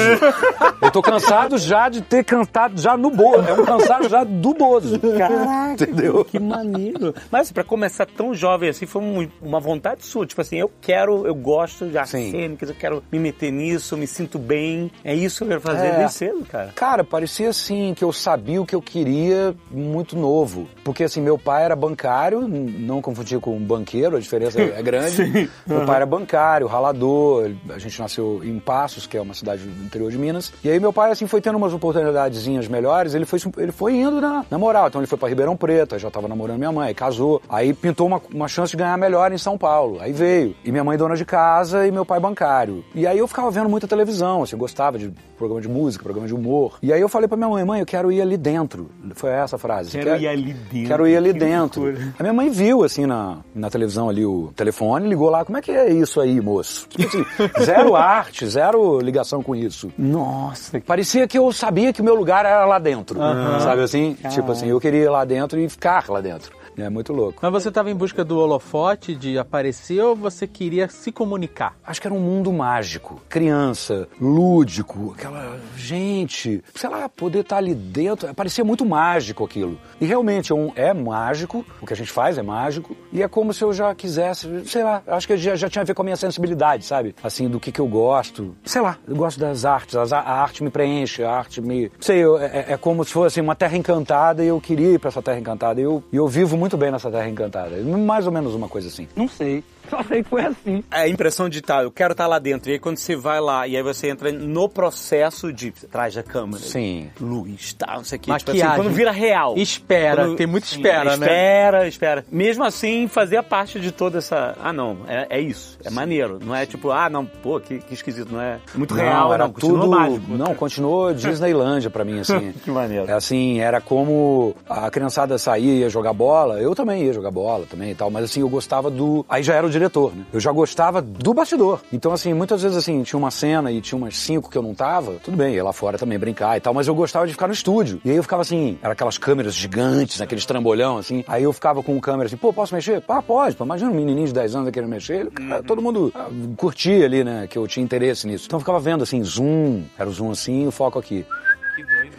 Eu 0.81 0.91
tô 0.91 1.01
cansado 1.01 1.57
já 1.57 1.89
de 1.89 2.01
ter 2.01 2.23
cantado 2.23 2.79
já 2.81 2.95
no 2.97 3.09
Bozo. 3.11 3.47
É 3.47 3.53
um 3.53 3.65
cansado 3.65 4.09
já 4.09 4.23
do 4.23 4.53
Bozo. 4.53 4.99
Caraca, 5.17 5.73
Entendeu? 5.83 6.25
que 6.25 6.39
maneiro. 6.39 7.13
Mas 7.31 7.51
pra 7.51 7.63
começar 7.63 8.05
tão 8.05 8.33
jovem 8.33 8.69
assim, 8.69 8.85
foi 8.85 9.01
um- 9.01 9.27
uma 9.41 9.59
vontade 9.59 10.05
sua. 10.05 10.25
Tipo 10.25 10.41
assim, 10.41 10.57
eu 10.57 10.69
quero, 10.81 11.25
eu 11.25 11.35
gosto 11.35 11.85
de 11.87 11.97
artes 11.97 12.11
cênicas, 12.11 12.69
eu 12.69 12.75
quero 12.75 13.03
me 13.11 13.19
meter 13.19 13.51
nisso, 13.51 13.93
eu 13.95 13.99
me 13.99 14.07
sinto 14.07 14.37
bem. 14.37 14.91
É 15.03 15.13
isso 15.15 15.37
que 15.39 15.43
eu 15.43 15.47
quero 15.49 15.61
fazer 15.61 15.87
É. 15.87 15.91
desde 15.97 16.13
cedo, 16.13 16.45
cara. 16.45 16.71
Cara, 16.75 17.03
parecia 17.05 17.49
assim 17.49 17.93
que 17.93 18.03
eu 18.03 18.11
sabia 18.11 18.61
o 18.61 18.65
que 18.65 18.75
eu 18.75 18.81
queria 18.81 19.55
muito 19.69 20.17
novo. 20.17 20.67
Porque 20.83 21.03
assim, 21.03 21.21
meu 21.21 21.37
pai 21.37 21.63
era 21.63 21.75
bancário, 21.75 22.47
não 22.47 23.01
confundir 23.01 23.39
com 23.39 23.55
um 23.55 23.63
banqueiro, 23.63 24.17
a 24.17 24.19
diferença 24.19 24.61
é 24.61 24.81
grande. 24.81 25.49
Meu 25.65 25.85
pai 25.85 25.97
era 25.97 26.05
bancário, 26.05 26.67
ralador. 26.67 27.51
A 27.69 27.79
gente 27.79 27.99
nasceu 27.99 28.41
em 28.43 28.59
Passos, 28.59 29.07
que 29.07 29.17
é 29.17 29.21
uma 29.21 29.33
cidade 29.33 29.63
do 29.63 29.85
interior 29.85 30.11
de 30.11 30.17
Minas. 30.17 30.53
E 30.63 30.69
aí 30.69 30.79
meu 30.79 30.93
pai 30.93 31.11
assim 31.11 31.27
foi 31.27 31.41
tendo 31.41 31.57
umas 31.57 31.73
oportunidadezinhas 31.73 32.67
melhores, 32.67 33.13
ele 33.13 33.25
foi 33.25 33.39
ele 33.57 33.71
foi 33.71 33.95
indo 33.95 34.21
na, 34.21 34.45
na 34.49 34.57
moral. 34.57 34.87
Então 34.87 35.01
ele 35.01 35.07
foi 35.07 35.17
pra 35.17 35.27
Ribeirão 35.27 35.55
Preto, 35.57 35.97
já 35.97 36.09
tava 36.09 36.27
namorando 36.27 36.57
minha 36.57 36.71
mãe, 36.71 36.89
aí 36.89 36.93
casou. 36.93 37.41
Aí 37.49 37.73
pintou 37.73 38.07
uma, 38.07 38.21
uma 38.33 38.47
chance 38.47 38.71
de 38.71 38.77
ganhar 38.77 38.97
melhor 38.97 39.31
em 39.31 39.37
São 39.37 39.57
Paulo. 39.57 39.99
Aí 39.99 40.11
veio. 40.11 40.55
E 40.63 40.71
minha 40.71 40.83
mãe 40.83 40.97
dona 40.97 41.15
de 41.15 41.25
casa 41.25 41.87
e 41.87 41.91
meu 41.91 42.05
pai 42.05 42.19
bancário. 42.19 42.83
E 42.93 43.05
aí 43.05 43.17
eu 43.17 43.27
ficava 43.27 43.49
vendo 43.51 43.69
muita 43.69 43.87
televisão, 43.87 44.43
assim, 44.43 44.55
eu 44.55 44.59
gostava 44.59 44.97
de 44.97 45.11
programa 45.37 45.61
de 45.61 45.67
música, 45.67 46.03
programa 46.03 46.27
de 46.27 46.33
humor. 46.33 46.77
E 46.81 46.91
aí 46.95 47.01
eu 47.01 47.09
falei 47.09 47.27
pra 47.27 47.37
minha 47.37 47.49
mãe, 47.49 47.63
mãe, 47.63 47.79
eu 47.79 47.85
quero 47.85 48.11
ir 48.11 48.21
ali 48.21 48.37
dentro. 48.37 48.89
Foi 49.13 49.29
essa 49.29 49.55
a 49.55 49.59
frase. 49.59 49.91
Quero 49.91 50.15
ir 50.17 50.27
ali 50.27 50.53
dentro. 50.53 50.87
Quero 50.87 51.07
ir 51.07 51.17
ali 51.17 51.33
dentro. 51.33 51.83
loucura. 51.83 52.13
A 52.17 52.23
minha 52.23 52.33
mãe 52.33 52.49
viu, 52.49 52.83
assim, 52.83 53.05
na, 53.05 53.37
na 53.53 53.69
televisão 53.69 54.09
ali 54.09 54.25
o 54.25 54.51
telefone, 54.55 55.07
ligou 55.07 55.29
lá, 55.29 55.45
como 55.45 55.57
é 55.57 55.61
que 55.61 55.71
é 55.71 55.91
isso 55.91 56.19
aí, 56.19 56.39
moço? 56.41 56.87
Tipo 56.89 57.07
assim, 57.07 57.25
zero 57.63 57.95
arte, 57.95 58.45
zero 58.47 58.99
ligação 58.99 59.43
com 59.43 59.55
isso. 59.55 59.91
Nossa, 59.97 60.79
Parecia 60.81 61.27
que 61.27 61.37
eu 61.37 61.51
sabia 61.51 61.91
que 61.93 62.01
o 62.01 62.03
meu 62.03 62.15
lugar 62.15 62.45
era 62.45 62.65
lá 62.65 62.79
dentro. 62.79 63.19
Sabe 63.59 63.81
assim? 63.81 64.15
Tipo 64.29 64.51
assim, 64.51 64.67
eu 64.67 64.79
queria 64.79 65.03
ir 65.03 65.09
lá 65.09 65.25
dentro 65.25 65.59
e 65.59 65.67
ficar 65.69 66.05
lá 66.09 66.21
dentro. 66.21 66.51
É 66.77 66.89
muito 66.89 67.13
louco. 67.13 67.39
Mas 67.41 67.51
você 67.51 67.69
estava 67.69 67.89
em 67.89 67.95
busca 67.95 68.23
do 68.23 68.37
holofote, 68.39 69.15
de 69.15 69.37
aparecer, 69.37 70.01
ou 70.01 70.15
você 70.15 70.45
queria 70.47 70.87
se 70.89 71.11
comunicar? 71.11 71.75
Acho 71.85 72.01
que 72.01 72.07
era 72.07 72.13
um 72.13 72.19
mundo 72.19 72.51
mágico. 72.51 73.21
Criança, 73.29 74.07
lúdico, 74.19 75.13
aquela 75.17 75.57
gente, 75.75 76.63
sei 76.73 76.89
lá, 76.89 77.07
poder 77.07 77.39
estar 77.39 77.57
ali 77.57 77.73
dentro. 77.73 78.33
Parecia 78.33 78.63
muito 78.63 78.85
mágico 78.85 79.43
aquilo. 79.45 79.77
E 79.99 80.05
realmente 80.05 80.51
é, 80.51 80.55
um- 80.55 80.71
é 80.75 80.93
mágico, 80.93 81.65
o 81.81 81.85
que 81.85 81.93
a 81.93 81.95
gente 81.95 82.11
faz 82.11 82.37
é 82.37 82.43
mágico. 82.43 82.95
E 83.11 83.21
é 83.23 83.27
como 83.27 83.53
se 83.53 83.63
eu 83.63 83.71
já 83.73 83.93
quisesse, 83.95 84.65
sei 84.65 84.83
lá, 84.83 85.01
acho 85.07 85.27
que 85.27 85.37
já, 85.37 85.55
já 85.55 85.69
tinha 85.69 85.81
a 85.81 85.85
ver 85.85 85.93
com 85.93 86.01
a 86.01 86.05
minha 86.05 86.15
sensibilidade, 86.17 86.85
sabe? 86.85 87.15
Assim, 87.23 87.47
do 87.47 87.59
que, 87.59 87.71
que 87.71 87.79
eu 87.79 87.87
gosto. 87.87 88.55
Sei 88.65 88.81
lá, 88.81 88.97
eu 89.07 89.15
gosto 89.15 89.39
das 89.39 89.65
artes, 89.65 89.95
as- 89.95 90.11
a, 90.13 90.19
arte 90.19 90.63
me 90.63 90.69
preenche, 90.69 91.23
a 91.23 91.31
arte 91.31 91.61
me. 91.61 91.91
Sei, 91.99 92.17
eu- 92.19 92.37
é, 92.37 92.73
é 92.73 92.77
como 92.77 93.03
se 93.03 93.11
fosse 93.11 93.39
uma 93.39 93.55
terra 93.55 93.77
encantada 93.77 94.43
e 94.43 94.47
eu 94.47 94.59
queria 94.59 94.93
ir 94.93 94.99
pra 94.99 95.09
essa 95.09 95.21
terra 95.21 95.39
encantada. 95.39 95.79
E 95.79 95.83
eu, 95.83 96.03
eu 96.11 96.27
vivo 96.27 96.57
muito 96.57 96.64
bem 96.77 96.91
nessa 96.91 97.11
terra 97.11 97.29
encantada. 97.29 97.77
Mais 97.81 98.25
ou 98.25 98.31
menos 98.31 98.53
uma 98.53 98.67
coisa 98.67 98.87
assim. 98.87 99.07
não 99.15 99.27
sei. 99.27 99.63
Só 99.89 100.03
sei 100.03 100.23
que 100.23 100.29
foi 100.29 100.45
assim. 100.45 100.83
A 100.91 101.07
impressão 101.07 101.49
de 101.49 101.59
estar, 101.59 101.83
eu 101.83 101.91
quero 101.91 102.11
estar 102.13 102.27
lá 102.27 102.39
dentro. 102.39 102.69
E 102.69 102.73
aí 102.73 102.79
quando 102.79 102.97
você 102.97 103.15
vai 103.15 103.39
lá, 103.39 103.67
e 103.67 103.75
aí 103.77 103.83
você 103.83 104.07
entra 104.09 104.31
no 104.31 104.67
processo 104.69 105.51
de 105.53 105.71
traz 105.71 106.17
a 106.17 106.23
câmera. 106.23 106.63
Sim. 106.63 107.09
Luz, 107.19 107.73
tal, 107.73 107.97
não 107.97 108.03
sei 108.03 108.17
o 108.17 108.21
que. 108.21 108.25
Tipo 108.37 108.51
Maquiagem. 108.51 108.63
assim, 108.73 108.81
quando 108.83 108.93
vira 108.95 109.11
real. 109.11 109.55
Espera, 109.57 110.23
Quando- 110.25 110.35
tem 110.37 110.47
muita 110.47 110.67
Sim, 110.67 110.77
espera, 110.77 111.17
né? 111.17 111.25
Espera, 111.25 111.87
espera. 111.87 112.25
Mesmo 112.31 112.63
assim, 112.63 113.07
fazia 113.07 113.41
parte 113.43 113.79
de 113.79 113.91
toda 113.91 114.17
essa. 114.19 114.55
Ah, 114.61 114.73
não, 114.73 114.97
é, 115.07 115.27
é 115.37 115.39
isso. 115.41 115.77
É 115.83 115.89
maneiro. 115.89 116.39
Não 116.43 116.55
é 116.55 116.65
tipo, 116.65 116.91
ah, 116.91 117.09
não, 117.09 117.25
pô, 117.25 117.59
que, 117.59 117.79
que 117.79 117.93
esquisito. 117.93 118.31
Não 118.31 118.41
é 118.41 118.59
muito 118.73 118.93
real, 118.93 119.25
não, 119.27 119.33
era 119.33 119.43
não. 119.45 119.53
Tudo. 119.53 119.87
mágico. 119.87 120.25
Não, 120.35 120.53
continuou 120.55 121.13
Disneylândia 121.13 121.89
pra 121.89 122.03
mim, 122.03 122.19
assim. 122.19 122.53
Que 122.65 122.71
maneiro. 122.71 123.09
É 123.09 123.13
assim, 123.13 123.59
era 123.59 123.79
como 123.81 124.55
a 124.67 124.89
criançada 124.89 125.37
saía 125.37 125.71
e 125.73 125.79
ia 125.79 125.89
jogar 125.89 126.13
bola. 126.13 126.59
Eu 126.59 126.73
também 126.73 127.03
ia 127.03 127.13
jogar 127.13 127.31
bola 127.31 127.65
também 127.69 127.91
e 127.91 127.95
tal, 127.95 128.09
mas 128.09 128.25
assim, 128.25 128.41
eu 128.41 128.49
gostava 128.49 128.89
do. 128.89 129.25
Aí 129.29 129.43
já 129.43 129.53
era 129.55 129.65
o 129.67 129.71
diretor, 129.77 130.15
né? 130.15 130.25
Eu 130.33 130.39
já 130.39 130.51
gostava 130.51 131.01
do 131.01 131.33
bastidor. 131.33 131.81
Então, 131.91 132.11
assim, 132.11 132.33
muitas 132.33 132.61
vezes 132.61 132.77
assim, 132.77 133.03
tinha 133.03 133.17
uma 133.17 133.31
cena 133.31 133.71
e 133.71 133.81
tinha 133.81 133.97
umas 133.97 134.17
cinco 134.17 134.49
que 134.49 134.57
eu 134.57 134.61
não 134.61 134.73
tava, 134.73 135.13
tudo 135.23 135.37
bem, 135.37 135.55
ia 135.55 135.63
lá 135.63 135.73
fora 135.73 135.97
também 135.97 136.17
brincar 136.17 136.57
e 136.57 136.61
tal, 136.61 136.73
mas 136.73 136.87
eu 136.87 136.95
gostava 136.95 137.27
de 137.27 137.33
ficar 137.33 137.47
no 137.47 137.53
estúdio. 137.53 137.99
E 138.03 138.09
aí 138.09 138.15
eu 138.15 138.23
ficava 138.23 138.41
assim, 138.41 138.77
era 138.81 138.93
aquelas 138.93 139.17
câmeras 139.17 139.53
gigantes, 139.53 140.21
aqueles 140.21 140.45
trambolhão, 140.45 140.97
assim. 140.97 141.23
Aí 141.27 141.43
eu 141.43 141.53
ficava 141.53 141.83
com 141.83 141.99
câmera 141.99 142.27
assim, 142.27 142.37
pô, 142.37 142.53
posso 142.53 142.73
mexer? 142.73 143.03
Ah, 143.07 143.21
pode, 143.21 143.55
pô. 143.55 143.63
Imagina 143.63 143.91
um 143.91 143.95
menininho 143.95 144.27
de 144.27 144.33
10 144.33 144.55
anos 144.55 144.71
querendo 144.71 144.89
mexer. 144.89 145.21
Ele, 145.21 145.31
cara, 145.31 145.63
todo 145.63 145.81
mundo 145.81 146.11
ah, 146.15 146.27
curtia 146.57 147.05
ali, 147.05 147.23
né? 147.23 147.47
Que 147.47 147.57
eu 147.57 147.67
tinha 147.67 147.83
interesse 147.83 148.27
nisso. 148.27 148.45
Então 148.45 148.57
eu 148.57 148.61
ficava 148.61 148.79
vendo 148.79 149.03
assim, 149.03 149.23
zoom, 149.23 149.83
era 149.97 150.09
o 150.09 150.13
zoom 150.13 150.31
assim, 150.31 150.67
o 150.67 150.71
foco 150.71 150.99
aqui. 150.99 151.25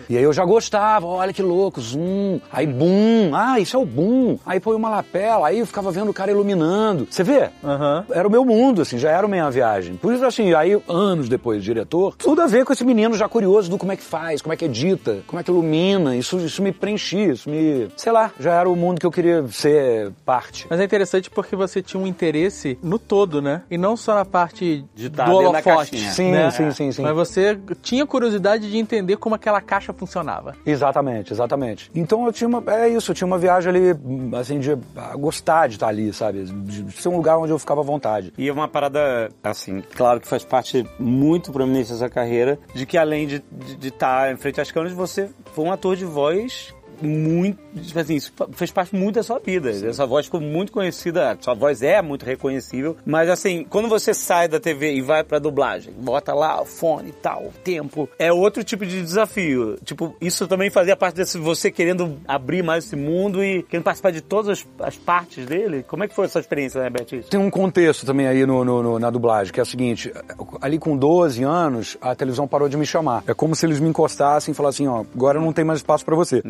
E 0.09 0.17
aí 0.17 0.23
eu 0.23 0.33
já 0.33 0.45
gostava, 0.45 1.07
olha 1.07 1.33
que 1.33 1.43
louco, 1.43 1.81
zoom. 1.81 2.41
Aí 2.53 2.67
boom, 2.67 3.31
ah, 3.35 3.59
isso 3.59 3.77
é 3.77 3.81
o 3.81 3.85
boom. 3.85 4.39
Aí 4.45 4.61
põe 4.61 4.77
uma 4.77 4.89
lapela, 4.89 5.49
aí 5.49 5.59
eu 5.59 5.67
ficava 5.67 5.91
vendo 5.91 6.11
o 6.11 6.15
cara 6.15 6.31
iluminando. 6.31 7.07
Você 7.11 7.23
vê? 7.23 7.51
Aham. 7.65 8.05
Era 8.11 8.27
o 8.27 8.31
meu 8.31 8.45
mundo, 8.45 8.83
assim, 8.83 8.99
já 8.99 9.11
era 9.11 9.27
a 9.27 9.29
minha 9.29 9.51
viagem. 9.51 9.97
Por 9.97 10.13
isso, 10.13 10.25
assim, 10.25 10.55
aí, 10.55 10.81
anos 10.89 11.29
depois, 11.29 11.63
diretor, 11.63 12.15
tudo 12.17 12.43
a 12.43 12.47
ver 12.47 12.65
com 12.65 12.73
esse 12.73 12.85
menino 12.85 13.17
já 13.17 13.29
curioso 13.29 13.71
do 13.71 13.79
como 13.79 13.93
é 13.93 13.97
que 13.97 14.03
faz, 14.03 14.43
como 14.43 14.53
é 14.53 14.57
que 14.57 14.65
edita, 14.65 15.19
como 15.27 15.41
é 15.41 15.43
que 15.43 15.51
ilumina. 15.51 16.17
Isso, 16.17 16.39
isso 16.39 16.63
me 16.63 16.73
preenchia, 16.73 17.33
isso 17.33 17.49
me. 17.51 17.89
Sei 17.97 18.13
lá, 18.13 18.31
já 18.39 18.53
era 18.55 18.69
o 18.69 18.77
mundo 18.77 19.01
que 19.01 19.07
eu 19.07 19.11
queria 19.11 19.45
ser 19.49 20.13
parte. 20.25 20.67
Mas 20.69 20.81
é 20.81 20.85
interessante 20.85 21.31
porque 21.31 21.57
você 21.57 21.83
tinha 21.83 22.03
um 22.03 22.07
interesse 22.07 22.79
no 22.83 22.99
todo, 22.99 23.41
né? 23.43 23.63
E 23.71 23.77
não 23.79 23.97
só 23.97 24.15
na 24.15 24.25
parte 24.25 24.85
De 24.95 25.11
tá 25.11 25.25
do 25.25 25.33
holofote. 25.33 25.63
caixinha. 25.63 26.11
Sim, 26.13 26.31
né? 26.31 26.51
sim, 26.51 26.71
sim, 26.71 26.93
sim. 26.93 27.03
Mas 27.03 27.15
você 27.15 27.59
tinha 27.83 28.07
curiosidade 28.07 28.71
de 28.71 28.79
entender 28.79 29.17
como 29.17 29.35
aquela 29.47 29.61
caixa 29.61 29.93
funcionava. 29.93 30.55
Exatamente, 30.67 31.33
exatamente. 31.33 31.91
Então 31.95 32.27
eu 32.27 32.33
tinha 32.33 32.49
uma. 32.49 32.63
É 32.75 32.89
isso, 32.89 33.13
eu 33.13 33.15
tinha 33.15 33.27
uma 33.27 33.39
viagem 33.39 33.71
ali, 33.71 33.99
assim, 34.37 34.59
de 34.59 34.77
gostar 35.15 35.69
de 35.69 35.75
estar 35.75 35.89
ali, 35.89 36.13
sabe? 36.13 36.45
De 36.45 36.91
ser 36.93 37.09
um 37.09 37.17
lugar 37.17 37.39
onde 37.39 37.53
eu 37.53 37.59
ficava 37.59 37.81
à 37.81 37.85
vontade. 37.85 38.33
E 38.37 38.49
é 38.49 38.53
uma 38.53 38.67
parada, 38.69 39.31
assim, 39.43 39.83
claro 39.95 40.21
que 40.21 40.27
faz 40.27 40.45
parte 40.45 40.85
muito 40.99 41.53
prominente 41.53 41.93
dessa 41.93 42.09
carreira, 42.09 42.59
de 42.75 42.85
que 42.85 42.99
além 42.99 43.27
de 43.27 43.37
estar 43.37 43.77
de, 43.79 43.89
estar 43.89 44.33
em 44.33 44.37
frente 44.37 44.61
às 44.61 44.71
câmeras, 44.71 44.97
você 44.97 45.31
foi 45.53 45.65
um 45.65 45.73
ator 45.73 45.97
de 45.97 46.05
voz 46.05 46.75
muito, 47.03 47.59
tipo 47.83 47.99
assim, 47.99 48.17
isso 48.17 48.33
fez 48.53 48.71
parte 48.71 48.95
muito 48.95 49.17
da 49.17 49.23
sua 49.23 49.39
vida. 49.39 49.71
Essa 49.71 50.07
voz 50.07 50.27
ficou 50.27 50.41
muito 50.41 50.73
conhecida, 50.73 51.37
sua 51.41 51.55
voz 51.55 51.83
é 51.83 52.01
muito 52.03 52.25
reconhecível, 52.25 52.97
mas 53.05 53.29
assim, 53.29 53.65
quando 53.69 53.89
você 53.89 54.15
sai 54.15 54.49
da 54.49 54.59
TV 54.61 54.95
e 54.95 55.03
vai 55.03 55.23
pra 55.25 55.39
dublagem, 55.39 55.93
bota 55.99 56.33
lá 56.35 56.61
o 56.61 56.65
fone 56.65 57.11
e 57.11 57.13
tal, 57.13 57.45
o 57.45 57.53
tempo, 57.65 58.09
é 58.19 58.33
outro 58.33 58.63
tipo 58.65 58.85
de 58.87 59.03
desafio. 59.03 59.77
Tipo, 59.85 60.15
isso 60.21 60.47
também 60.47 60.71
fazia 60.71 60.97
parte 60.97 61.17
desse 61.17 61.39
você 61.39 61.71
querendo 61.71 62.17
abrir 62.27 62.63
mais 62.63 62.85
esse 62.85 62.97
mundo 62.97 63.43
e 63.45 63.63
querendo 63.65 63.85
participar 63.85 64.11
de 64.13 64.21
todas 64.21 64.49
as, 64.49 64.67
as 64.81 64.97
partes 64.97 65.47
dele. 65.47 65.83
Como 65.87 66.05
é 66.05 66.09
que 66.09 66.15
foi 66.15 66.25
essa 66.27 66.39
experiência, 66.41 66.81
né, 66.83 66.91
Beatriz? 66.91 67.27
Tem 67.29 67.39
um 67.41 67.51
contexto 67.51 68.05
também 68.07 68.27
aí 68.27 68.45
no, 68.47 68.65
no- 68.65 68.83
no- 68.83 68.99
na 68.99 69.11
dublagem, 69.11 69.53
que 69.53 69.61
é 69.61 69.63
o 69.63 69.67
seguinte: 69.67 70.13
ali 70.61 70.79
com 70.79 70.97
12 70.97 71.43
anos, 71.43 71.97
a 72.01 72.15
televisão 72.15 72.47
parou 72.49 72.69
de 72.69 72.77
me 72.77 72.87
chamar. 72.87 73.23
É 73.27 73.35
como 73.35 73.55
se 73.55 73.67
eles 73.67 73.81
me 73.81 73.89
encostassem 73.89 74.53
e 74.53 74.55
falassem: 74.55 74.89
ó, 74.89 75.05
agora 75.15 75.41
não 75.41 75.53
tem 75.53 75.65
mais 75.65 75.79
espaço 75.81 76.05
pra 76.05 76.15
você. 76.17 76.43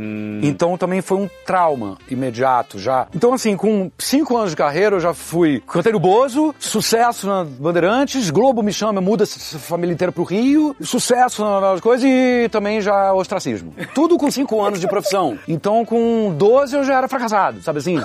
Então 0.43 0.77
também 0.77 1.01
foi 1.01 1.19
um 1.19 1.29
trauma 1.45 1.99
imediato 2.11 2.79
já. 2.79 3.07
Então, 3.15 3.33
assim, 3.33 3.57
com 3.57 3.91
cinco 3.99 4.37
anos 4.37 4.51
de 4.51 4.57
carreira, 4.57 4.97
eu 4.97 5.01
já 5.01 5.15
fui 5.15 5.63
canteiro 5.67 5.99
Bozo, 5.99 6.55
sucesso 6.59 7.27
na 7.27 7.45
Bandeirantes, 7.45 8.31
Globo 8.31 8.63
me 8.63 8.73
chama, 8.73 9.01
muda 9.01 9.25
a 9.25 9.59
família 9.59 9.93
inteira 9.93 10.13
pro 10.13 10.25
Rio, 10.25 10.75
sucesso 10.81 11.45
nas 11.45 11.81
coisas 11.81 12.09
e 12.09 12.49
também 12.51 12.81
já 12.81 13.13
ostracismo. 13.13 13.75
Tudo 13.95 14.17
com 14.17 14.31
cinco 14.31 14.63
anos 14.63 14.81
de 14.81 14.87
profissão. 14.87 15.39
Então, 15.49 15.85
com 15.85 16.35
12 16.37 16.77
eu 16.77 16.85
já 16.85 16.99
era 16.99 17.09
fracassado, 17.09 17.63
sabe 17.63 17.79
assim? 17.79 17.97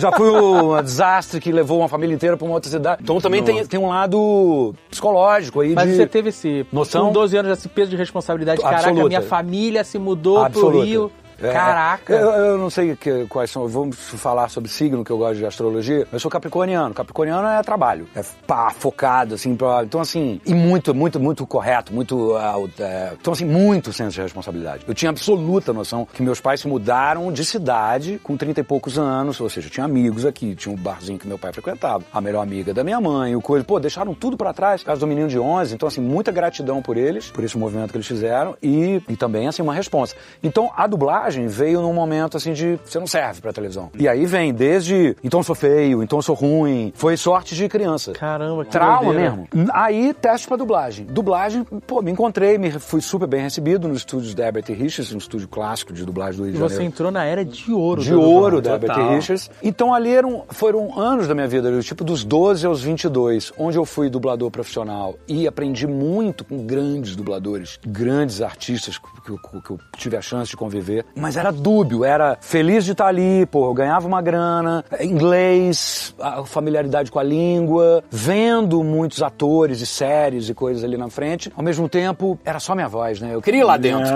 Já 0.00 0.12
fui 0.12 0.30
um 0.30 0.82
desastre 0.82 1.40
que 1.40 1.50
levou 1.52 1.78
uma 1.78 1.88
família 1.88 2.14
inteira 2.14 2.36
pra 2.36 2.44
uma 2.46 2.54
outra 2.54 2.70
cidade. 2.70 3.02
Então 3.02 3.20
também 3.20 3.42
tem, 3.42 3.66
tem 3.66 3.80
um 3.80 3.88
lado 3.88 4.74
psicológico 4.90 5.60
aí 5.60 5.74
Mas 5.74 5.88
de... 5.88 5.96
você 5.96 6.06
teve 6.06 6.28
esse. 6.30 6.66
Noção? 6.72 7.06
Com 7.06 7.12
12 7.12 7.36
anos, 7.36 7.58
esse 7.58 7.68
peso 7.68 7.90
de 7.90 7.96
responsabilidade. 7.96 8.60
Caraca, 8.60 8.88
Absoluta. 8.88 9.08
minha 9.08 9.22
família 9.22 9.84
se 9.84 9.98
mudou 9.98 10.44
Absoluta. 10.44 10.72
pro 10.72 10.80
Rio. 10.82 11.12
É, 11.40 11.52
Caraca. 11.52 12.12
Eu, 12.12 12.30
eu 12.30 12.58
não 12.58 12.68
sei 12.70 12.96
que- 12.96 13.26
quais 13.28 13.50
são. 13.50 13.66
Vamos 13.68 13.96
falar 13.96 14.48
sobre 14.48 14.68
signo, 14.70 15.04
que 15.04 15.10
eu 15.10 15.18
gosto 15.18 15.36
de 15.36 15.46
astrologia. 15.46 16.06
Eu 16.12 16.18
sou 16.18 16.30
capricorniano. 16.30 16.92
Capricorniano 16.94 17.46
é 17.46 17.62
trabalho. 17.62 18.08
É 18.14 18.22
pá, 18.46 18.70
focado, 18.70 19.34
assim. 19.34 19.54
Pra, 19.54 19.84
então, 19.84 20.00
assim. 20.00 20.40
E 20.44 20.52
muito, 20.54 20.94
muito, 20.94 21.20
muito 21.20 21.46
correto. 21.46 21.92
Muito. 21.92 22.34
ah, 22.36 22.54
é, 22.80 23.12
então, 23.20 23.32
assim, 23.32 23.44
muito 23.44 23.92
senso 23.92 24.16
de 24.16 24.22
responsabilidade. 24.22 24.84
Eu 24.88 24.94
tinha 24.94 25.10
absoluta 25.10 25.72
noção 25.72 26.06
que 26.12 26.22
meus 26.22 26.40
pais 26.40 26.60
se 26.60 26.68
mudaram 26.68 27.30
de 27.30 27.44
cidade 27.44 28.18
com 28.22 28.36
30 28.36 28.60
e 28.60 28.64
poucos 28.64 28.98
anos. 28.98 29.40
Ou 29.40 29.48
seja, 29.48 29.68
eu 29.68 29.70
tinha 29.70 29.84
amigos 29.86 30.26
aqui. 30.26 30.56
Tinha 30.56 30.74
um 30.74 30.76
barzinho 30.76 31.18
que 31.18 31.28
meu 31.28 31.38
pai 31.38 31.52
frequentava. 31.52 32.02
A 32.12 32.20
melhor 32.20 32.42
amiga 32.42 32.74
da 32.74 32.82
minha 32.82 33.00
mãe. 33.00 33.36
O 33.36 33.40
coisa. 33.40 33.64
Pô, 33.64 33.78
deixaram 33.78 34.12
tudo 34.12 34.36
pra 34.36 34.52
trás. 34.52 34.82
Caso 34.82 35.00
do 35.00 35.06
menino 35.06 35.28
de 35.28 35.38
11. 35.38 35.74
Então, 35.74 35.86
assim, 35.86 36.00
muita 36.00 36.32
gratidão 36.32 36.82
por 36.82 36.96
eles, 36.96 37.30
por 37.30 37.44
esse 37.44 37.56
movimento 37.56 37.90
que 37.92 37.96
eles 37.96 38.06
fizeram. 38.08 38.56
E, 38.60 39.00
e 39.08 39.16
também, 39.16 39.46
assim, 39.46 39.62
uma 39.62 39.74
resposta. 39.74 40.16
Então, 40.42 40.70
a 40.76 40.86
dublagem 40.86 41.27
veio 41.36 41.80
num 41.82 41.92
momento 41.92 42.36
assim 42.36 42.52
de 42.52 42.78
você 42.84 42.98
não 42.98 43.06
serve 43.06 43.40
pra 43.40 43.52
televisão. 43.52 43.90
E 43.98 44.08
aí 44.08 44.26
vem 44.26 44.52
desde 44.52 45.16
então 45.22 45.40
eu 45.40 45.44
sou 45.44 45.54
feio, 45.54 46.02
então 46.02 46.18
eu 46.18 46.22
sou 46.22 46.34
ruim. 46.34 46.92
Foi 46.94 47.16
sorte 47.16 47.54
de 47.54 47.68
criança. 47.68 48.12
Caramba, 48.12 48.64
que 48.64 48.70
Trauma 48.70 49.04
doideira. 49.12 49.30
mesmo. 49.52 49.70
Aí, 49.72 50.14
teste 50.14 50.46
pra 50.46 50.56
dublagem. 50.56 51.06
Dublagem, 51.06 51.64
pô, 51.86 52.00
me 52.02 52.10
encontrei, 52.10 52.58
me 52.58 52.70
fui 52.72 53.00
super 53.00 53.26
bem 53.26 53.40
recebido 53.42 53.88
nos 53.88 53.98
estúdios 53.98 54.34
da 54.34 54.46
Herbert 54.46 54.64
Richards, 54.68 55.12
um 55.12 55.18
estúdio 55.18 55.48
clássico 55.48 55.92
de 55.92 56.04
dublagem 56.04 56.36
do 56.40 56.44
Rio 56.44 56.50
E 56.50 56.52
de 56.54 56.58
você 56.58 56.74
Janeiro. 56.76 56.92
entrou 56.92 57.10
na 57.10 57.24
era 57.24 57.44
de 57.44 57.72
ouro. 57.72 58.02
De 58.02 58.14
ouro 58.14 58.60
da 58.60 58.72
Herbert 58.74 59.14
Richards. 59.14 59.50
Então 59.62 59.92
ali 59.92 60.12
eram, 60.14 60.44
foram 60.50 60.98
anos 60.98 61.26
da 61.28 61.34
minha 61.34 61.48
vida, 61.48 61.70
do 61.70 61.82
tipo 61.82 62.04
dos 62.04 62.24
12 62.24 62.66
aos 62.66 62.82
22, 62.82 63.52
onde 63.58 63.76
eu 63.78 63.84
fui 63.84 64.08
dublador 64.08 64.50
profissional 64.50 65.14
e 65.26 65.46
aprendi 65.46 65.86
muito 65.86 66.44
com 66.44 66.64
grandes 66.66 67.16
dubladores, 67.16 67.78
grandes 67.86 68.40
artistas 68.40 68.98
que 68.98 69.30
eu, 69.30 69.38
que 69.60 69.70
eu 69.70 69.78
tive 69.96 70.16
a 70.16 70.22
chance 70.22 70.50
de 70.50 70.56
conviver. 70.56 71.04
Mas 71.18 71.36
era 71.36 71.50
dúbio, 71.50 72.04
era 72.04 72.36
feliz 72.40 72.84
de 72.84 72.92
estar 72.92 73.06
ali, 73.06 73.44
pô, 73.46 73.66
eu 73.68 73.74
ganhava 73.74 74.06
uma 74.06 74.22
grana, 74.22 74.84
inglês, 75.00 76.14
a 76.20 76.44
familiaridade 76.44 77.10
com 77.10 77.18
a 77.18 77.22
língua, 77.22 78.02
vendo 78.10 78.82
muitos 78.82 79.22
atores 79.22 79.80
e 79.80 79.86
séries 79.86 80.48
e 80.48 80.54
coisas 80.54 80.82
ali 80.84 80.96
na 80.96 81.08
frente. 81.08 81.52
Ao 81.56 81.62
mesmo 81.62 81.88
tempo, 81.88 82.38
era 82.44 82.58
só 82.60 82.74
minha 82.74 82.88
voz, 82.88 83.20
né? 83.20 83.30
Eu 83.34 83.42
queria 83.42 83.60
ir 83.60 83.64
lá 83.64 83.76
dentro. 83.76 84.08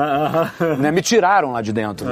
né? 0.78 0.90
Me 0.90 1.02
tiraram 1.02 1.52
lá 1.52 1.60
de 1.62 1.72
dentro, 1.72 2.06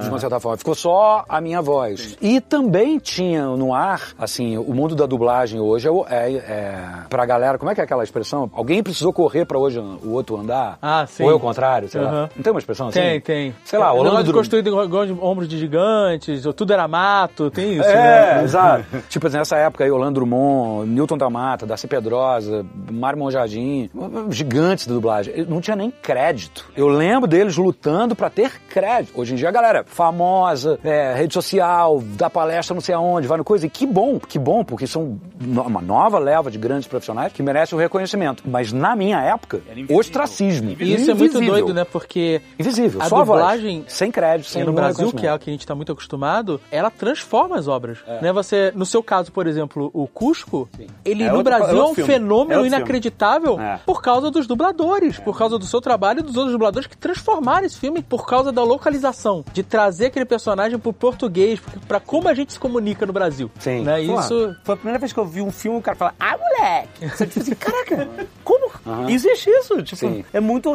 de 0.00 0.08
uma 0.08 0.18
certa 0.18 0.38
forma. 0.40 0.56
Ficou 0.56 0.74
só 0.74 1.24
a 1.28 1.40
minha 1.40 1.60
voz. 1.62 2.16
E 2.20 2.40
também 2.40 2.98
tinha 2.98 3.46
no 3.46 3.74
ar, 3.74 4.00
assim, 4.18 4.56
o 4.56 4.74
mundo 4.74 4.94
da 4.94 5.06
dublagem 5.06 5.60
hoje 5.60 5.88
é, 5.88 5.92
é, 6.14 6.32
é 6.36 6.84
pra 7.08 7.24
galera, 7.26 7.58
como 7.58 7.70
é 7.70 7.74
que 7.74 7.80
é 7.80 7.84
aquela 7.84 8.04
expressão? 8.04 8.50
Alguém 8.54 8.82
precisou 8.82 9.12
correr 9.12 9.44
pra 9.44 9.58
hoje 9.58 9.78
o 9.78 10.10
outro 10.12 10.36
andar? 10.38 10.78
Ah, 10.80 11.06
sim. 11.06 11.22
Ou 11.24 11.30
é 11.30 11.34
o 11.34 11.40
contrário, 11.40 11.88
sei 11.88 12.00
lá. 12.00 12.28
Não 12.36 12.42
tem 12.42 12.52
uma 12.52 12.58
expressão 12.58 12.88
assim? 12.88 12.98
Tem, 13.00 13.20
tem. 13.20 13.54
Sei 13.64 13.78
lá, 13.78 13.86
o 13.92 13.96
Orlando 13.98 14.04
negócio 14.04 14.24
de 14.26 14.32
Drummond. 14.32 14.33
Construído 14.34 14.68
igual 14.84 15.06
de 15.06 15.12
ombros 15.12 15.48
de 15.48 15.58
gigantes, 15.58 16.44
ou 16.46 16.52
tudo 16.52 16.72
era 16.72 16.86
mato, 16.88 17.50
tem 17.50 17.74
isso, 17.74 17.88
É, 17.88 18.36
né? 18.36 18.44
exato. 18.44 18.84
tipo, 19.08 19.26
assim, 19.26 19.36
nessa 19.38 19.56
época 19.56 19.84
aí, 19.84 19.90
Orlando 19.90 20.20
Drummond, 20.20 20.90
Newton 20.90 21.16
da 21.18 21.30
Mata, 21.30 21.66
Darcy 21.66 21.86
Pedrosa, 21.86 22.64
Mário 22.90 23.18
Monjardim, 23.18 23.90
gigantes 24.30 24.86
da 24.86 24.94
dublagem. 24.94 25.46
Não 25.48 25.60
tinha 25.60 25.76
nem 25.76 25.90
crédito. 25.90 26.66
Eu 26.76 26.88
lembro 26.88 27.28
deles 27.28 27.56
lutando 27.56 28.14
pra 28.14 28.28
ter 28.30 28.52
crédito. 28.68 29.12
Hoje 29.18 29.32
em 29.32 29.36
dia, 29.36 29.48
a 29.48 29.52
galera 29.52 29.84
famosa, 29.86 30.78
é, 30.84 31.14
rede 31.14 31.34
social, 31.34 32.02
dá 32.16 32.28
palestra 32.28 32.74
não 32.74 32.80
sei 32.80 32.94
aonde, 32.94 33.26
vai 33.26 33.38
no 33.38 33.44
coisa. 33.44 33.66
E 33.66 33.70
que 33.70 33.86
bom, 33.86 34.18
que 34.18 34.38
bom, 34.38 34.64
porque 34.64 34.86
são 34.86 35.18
uma 35.40 35.80
nova 35.80 36.18
leva 36.18 36.50
de 36.50 36.58
grandes 36.58 36.86
profissionais 36.88 37.32
que 37.32 37.42
merecem 37.42 37.76
o 37.76 37.80
reconhecimento. 37.80 38.42
Mas 38.46 38.72
na 38.72 38.94
minha 38.96 39.20
época, 39.20 39.60
ostracismo. 39.90 40.76
E 40.78 40.94
isso 40.94 41.10
é 41.10 41.14
muito 41.14 41.40
doido, 41.40 41.74
né? 41.74 41.84
Porque 41.84 42.40
Invisível, 42.58 43.00
a 43.02 43.06
só 43.06 43.16
a 43.16 43.24
voz. 43.24 43.40
dublagem 43.40 43.84
Sem 43.88 44.10
crédito, 44.10 44.23
sem 44.42 44.62
no 44.62 44.66
nenhum 44.72 44.74
Brasil, 44.76 45.12
que 45.12 45.26
é 45.26 45.34
o 45.34 45.38
que 45.38 45.50
a 45.50 45.52
gente 45.52 45.60
está 45.60 45.74
muito 45.74 45.92
acostumado, 45.92 46.60
ela 46.70 46.90
transforma 46.90 47.56
as 47.56 47.68
obras. 47.68 47.98
É. 48.06 48.20
Né? 48.22 48.32
Você, 48.32 48.72
no 48.74 48.84
seu 48.86 49.02
caso, 49.02 49.30
por 49.32 49.46
exemplo, 49.46 49.90
o 49.92 50.06
Cusco, 50.06 50.68
ele 51.04 51.24
É 51.24 51.28
no 51.30 51.38
outro- 51.38 51.44
Brasil 51.44 51.76
é 51.76 51.80
é 51.80 51.84
um 51.84 51.94
filme. 51.94 52.12
fenômeno 52.12 52.64
É 52.64 52.66
inacreditável 52.66 53.60
É. 53.60 53.80
por 53.84 54.02
causa 54.02 54.30
dos 54.30 54.46
dubladores, 54.46 55.18
por 55.18 55.36
causa 55.36 55.58
do 55.58 55.64
seu 55.66 55.80
trabalho 55.80 56.20
e 56.20 56.22
dos 56.22 56.36
outros 56.36 56.52
dubladores 56.52 56.86
que 56.86 56.96
transformaram 56.96 57.66
esse 57.66 57.78
filme 57.78 58.02
por 58.02 58.26
causa 58.26 58.50
da 58.52 58.62
localização, 58.62 59.44
de 59.52 59.62
trazer 59.62 60.06
aquele 60.06 60.24
personagem 60.24 60.78
pro 60.78 60.92
português, 60.92 61.60
para 61.88 62.00
como 62.00 62.28
a 62.28 62.34
gente 62.34 62.52
se 62.52 62.58
comunica 62.58 63.04
no 63.06 63.12
Brasil. 63.12 63.50
Sim. 63.58 63.82
Né? 63.82 64.04
Pô, 64.06 64.20
Isso 64.20 64.56
Foi 64.64 64.74
a 64.74 64.76
primeira 64.76 64.98
vez 64.98 65.12
que 65.12 65.18
eu 65.18 65.24
vi 65.26 65.40
um 65.42 65.50
filme 65.50 65.78
e 65.78 65.80
o 65.80 65.82
cara 65.82 65.96
fala, 65.96 66.14
ah, 66.18 66.36
moleque! 66.38 67.08
Você 67.08 67.26
tipo 67.26 67.40
assim, 67.40 67.54
caraca, 67.54 68.08
como? 68.42 68.64
Existe 69.08 69.48
isso? 69.50 69.82
Tipo, 69.82 69.96
Sim. 69.96 70.24
é 70.32 70.40
muito, 70.40 70.74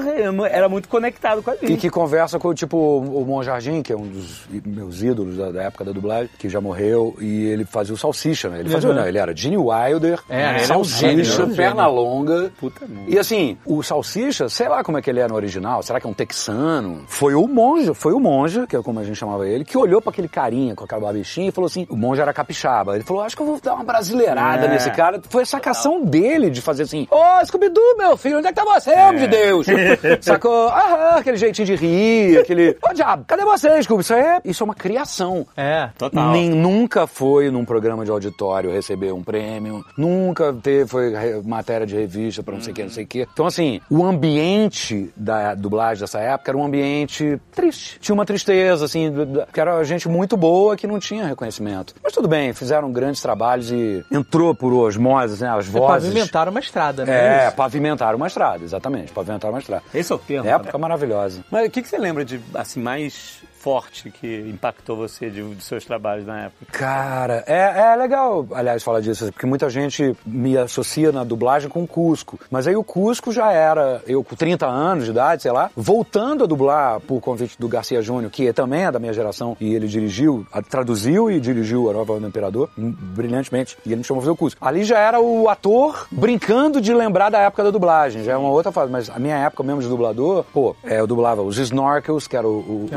era 0.49 0.67
muito 0.69 0.87
conectado 0.89 1.41
com 1.43 1.51
a 1.51 1.55
E 1.61 1.67
gente. 1.67 1.79
que 1.81 1.89
conversa 1.89 2.39
com, 2.39 2.53
tipo, 2.53 2.77
o 2.77 3.23
Monjardim, 3.29 3.81
que 3.81 3.93
é 3.93 3.95
um 3.97 4.07
dos 4.07 4.41
meus 4.65 5.01
ídolos 5.01 5.37
da, 5.37 5.51
da 5.51 5.63
época 5.63 5.85
da 5.85 5.91
dublagem, 5.91 6.29
que 6.37 6.49
já 6.49 6.59
morreu, 6.59 7.15
e 7.19 7.45
ele 7.45 7.65
fazia 7.65 7.93
o 7.93 7.97
Salsicha, 7.97 8.49
né? 8.49 8.59
Ele 8.59 8.69
fazia, 8.69 8.89
Uhum. 8.89 8.95
não, 8.95 9.07
ele 9.07 9.17
era 9.17 9.35
Gene 9.35 9.57
Wilder, 9.57 10.19
É, 10.29 10.41
é 10.55 10.59
Salsicha, 10.59 11.41
é 11.41 11.45
um 11.45 11.55
perna 11.55 11.87
longa. 11.87 12.51
Puta. 12.59 12.85
E 13.07 13.17
assim, 13.17 13.57
o 13.65 13.81
Salsicha, 13.83 14.49
sei 14.49 14.67
lá 14.67 14.83
como 14.83 14.97
é 14.97 15.01
que 15.01 15.09
ele 15.09 15.19
é 15.19 15.27
no 15.27 15.35
original, 15.35 15.81
será 15.83 15.99
que 15.99 16.07
é 16.07 16.09
um 16.09 16.13
texano? 16.13 17.03
Foi 17.07 17.33
o 17.35 17.47
monge, 17.47 17.93
foi 17.93 18.13
o 18.13 18.19
monge, 18.19 18.65
que 18.67 18.75
é 18.75 18.81
como 18.81 18.99
a 18.99 19.03
gente 19.03 19.15
chamava 19.17 19.47
ele, 19.47 19.63
que 19.63 19.77
olhou 19.77 20.01
pra 20.01 20.11
aquele 20.11 20.27
carinha 20.27 20.75
com 20.75 20.83
aquela 20.83 21.01
babichinha 21.01 21.49
e 21.49 21.51
falou 21.51 21.67
assim, 21.67 21.85
o 21.89 21.95
monge 21.95 22.21
era 22.21 22.33
capixaba. 22.33 22.95
Ele 22.95 23.03
falou, 23.03 23.23
acho 23.23 23.35
que 23.35 23.41
eu 23.41 23.45
vou 23.45 23.59
dar 23.61 23.73
uma 23.75 23.83
brasileirada 23.83 24.65
É. 24.65 24.69
nesse 24.69 24.89
cara. 24.91 25.21
Foi 25.29 25.43
a 25.43 25.45
sacação 25.45 26.03
dele 26.03 26.49
de 26.49 26.61
fazer 26.61 26.83
assim, 26.83 27.07
ô, 27.11 27.45
Scooby-Doo, 27.45 27.97
meu 27.97 28.17
filho, 28.17 28.37
onde 28.39 28.47
é 28.47 28.51
que 28.51 28.55
tá 28.55 28.65
você, 28.65 28.91
homem 28.93 29.19
de 29.21 29.27
Deus? 29.27 29.67
Sacou? 30.21 30.67
Aham, 30.69 31.17
aquele 31.17 31.37
jeitinho 31.37 31.65
de 31.65 31.75
rir, 31.75 32.37
aquele, 32.39 32.77
ô 32.89 32.93
diabo, 32.93 33.18
cadê 33.27 33.43
você, 33.45 33.81
Scooby? 33.83 34.01
Isso 34.01 34.13
é, 34.13 34.41
isso 34.45 34.63
é 34.63 34.65
uma 34.65 34.75
criação. 34.75 35.45
é. 35.55 35.89
Total. 35.97 36.31
Nem, 36.31 36.49
nunca 36.49 37.05
foi 37.07 37.49
num 37.51 37.65
programa 37.65 38.05
de 38.05 38.11
auditório 38.11 38.71
receber 38.71 39.11
um 39.11 39.23
prêmio, 39.23 39.83
nunca 39.97 40.53
teve, 40.53 40.87
foi 40.87 41.13
matéria 41.43 41.85
de 41.85 41.95
revista 41.95 42.41
pra 42.43 42.53
não 42.55 42.61
sei 42.61 42.71
o 42.71 42.75
que, 42.75 42.83
não 42.83 42.89
sei 42.89 43.03
o 43.03 43.07
que. 43.07 43.27
Então, 43.31 43.45
assim, 43.45 43.81
o 43.89 44.03
ambiente 44.05 45.11
da 45.15 45.53
dublagem 45.55 46.01
dessa 46.01 46.19
época 46.19 46.51
era 46.51 46.57
um 46.57 46.63
ambiente 46.65 47.39
triste. 47.51 47.99
Tinha 47.99 48.13
uma 48.13 48.25
tristeza, 48.25 48.85
assim, 48.85 49.11
que 49.51 49.59
era 49.59 49.83
gente 49.83 50.07
muito 50.07 50.37
boa 50.37 50.75
que 50.75 50.87
não 50.87 50.99
tinha 50.99 51.25
reconhecimento. 51.25 51.93
Mas 52.03 52.13
tudo 52.13 52.27
bem, 52.27 52.53
fizeram 52.53 52.91
grandes 52.91 53.21
trabalhos 53.21 53.71
e 53.71 54.03
entrou 54.11 54.53
por 54.55 54.71
osmose, 54.73 55.41
né, 55.41 55.49
as 55.49 55.67
É 55.67 55.69
vozes. 55.69 56.07
pavimentar 56.09 56.47
uma 56.49 56.59
estrada, 56.59 57.05
né? 57.05 57.43
É, 57.43 57.47
Isso. 57.47 57.55
pavimentaram 57.55 58.17
uma 58.17 58.27
estrada, 58.27 58.63
exatamente, 58.63 59.11
pavimentaram 59.11 59.53
uma 59.53 59.59
estrada. 59.59 59.83
Esse 59.93 60.11
é 60.11 60.15
o 60.15 60.19
termo. 60.19 60.47
Época 60.49 60.77
maravilhosa. 60.77 61.43
Mas 61.51 61.67
o 61.67 61.71
que, 61.71 61.81
que 61.81 61.87
você 61.87 61.97
lembra 61.97 62.23
de, 62.23 62.39
assim, 62.53 62.79
mais 62.81 63.08
mais 63.09 63.48
forte 63.59 64.09
que 64.09 64.45
impactou 64.49 64.95
você 64.95 65.29
de, 65.29 65.43
de 65.55 65.63
seus 65.63 65.85
trabalhos 65.85 66.25
na 66.25 66.45
época? 66.45 66.65
Cara, 66.71 67.43
é, 67.45 67.91
é 67.93 67.95
legal, 67.95 68.47
aliás, 68.53 68.81
falar 68.83 69.01
disso, 69.01 69.25
porque 69.31 69.45
muita 69.45 69.69
gente 69.69 70.15
me 70.25 70.57
associa 70.57 71.11
na 71.11 71.23
dublagem 71.23 71.69
com 71.69 71.83
o 71.83 71.87
Cusco. 71.87 72.39
Mas 72.49 72.67
aí 72.67 72.75
o 72.75 72.83
Cusco 72.83 73.31
já 73.31 73.51
era, 73.51 74.01
eu 74.07 74.23
com 74.23 74.35
30 74.35 74.65
anos 74.65 75.05
de 75.05 75.11
idade, 75.11 75.41
sei 75.41 75.51
lá, 75.51 75.69
voltando 75.75 76.43
a 76.43 76.47
dublar 76.47 76.99
por 77.01 77.19
convite 77.21 77.55
do 77.59 77.67
Garcia 77.67 78.01
Júnior, 78.01 78.31
que 78.31 78.51
também 78.53 78.85
é 78.85 78.91
da 78.91 78.99
minha 78.99 79.13
geração, 79.13 79.57
e 79.59 79.73
ele 79.75 79.87
dirigiu, 79.87 80.45
traduziu 80.69 81.29
e 81.29 81.39
dirigiu 81.39 81.89
A 81.89 81.93
Nova 81.93 82.19
do 82.19 82.27
Imperador, 82.27 82.69
hum, 82.77 82.93
brilhantemente, 82.97 83.77
e 83.85 83.89
ele 83.89 83.97
me 83.97 84.03
chamou 84.03 84.21
pra 84.21 84.25
fazer 84.27 84.33
o 84.33 84.37
Cusco. 84.37 84.65
Ali 84.65 84.83
já 84.83 84.97
era 84.99 85.19
o 85.19 85.49
ator 85.49 86.07
brincando 86.11 86.79
de 86.81 86.93
lembrar 86.93 87.29
da 87.29 87.39
época 87.39 87.63
da 87.63 87.71
dublagem, 87.71 88.23
já 88.23 88.33
é 88.33 88.37
uma 88.37 88.49
outra 88.49 88.71
fase, 88.71 88.91
mas 88.91 89.09
a 89.09 89.19
minha 89.19 89.35
época 89.37 89.63
mesmo 89.63 89.81
de 89.81 89.87
dublador, 89.87 90.45
pô, 90.53 90.75
é, 90.83 90.99
eu 90.99 91.07
dublava 91.07 91.41
os 91.41 91.57
Snorkels, 91.57 92.27
que 92.27 92.37
era 92.37 92.47
o, 92.47 92.51
o- 92.59 92.89
o- 92.91 92.95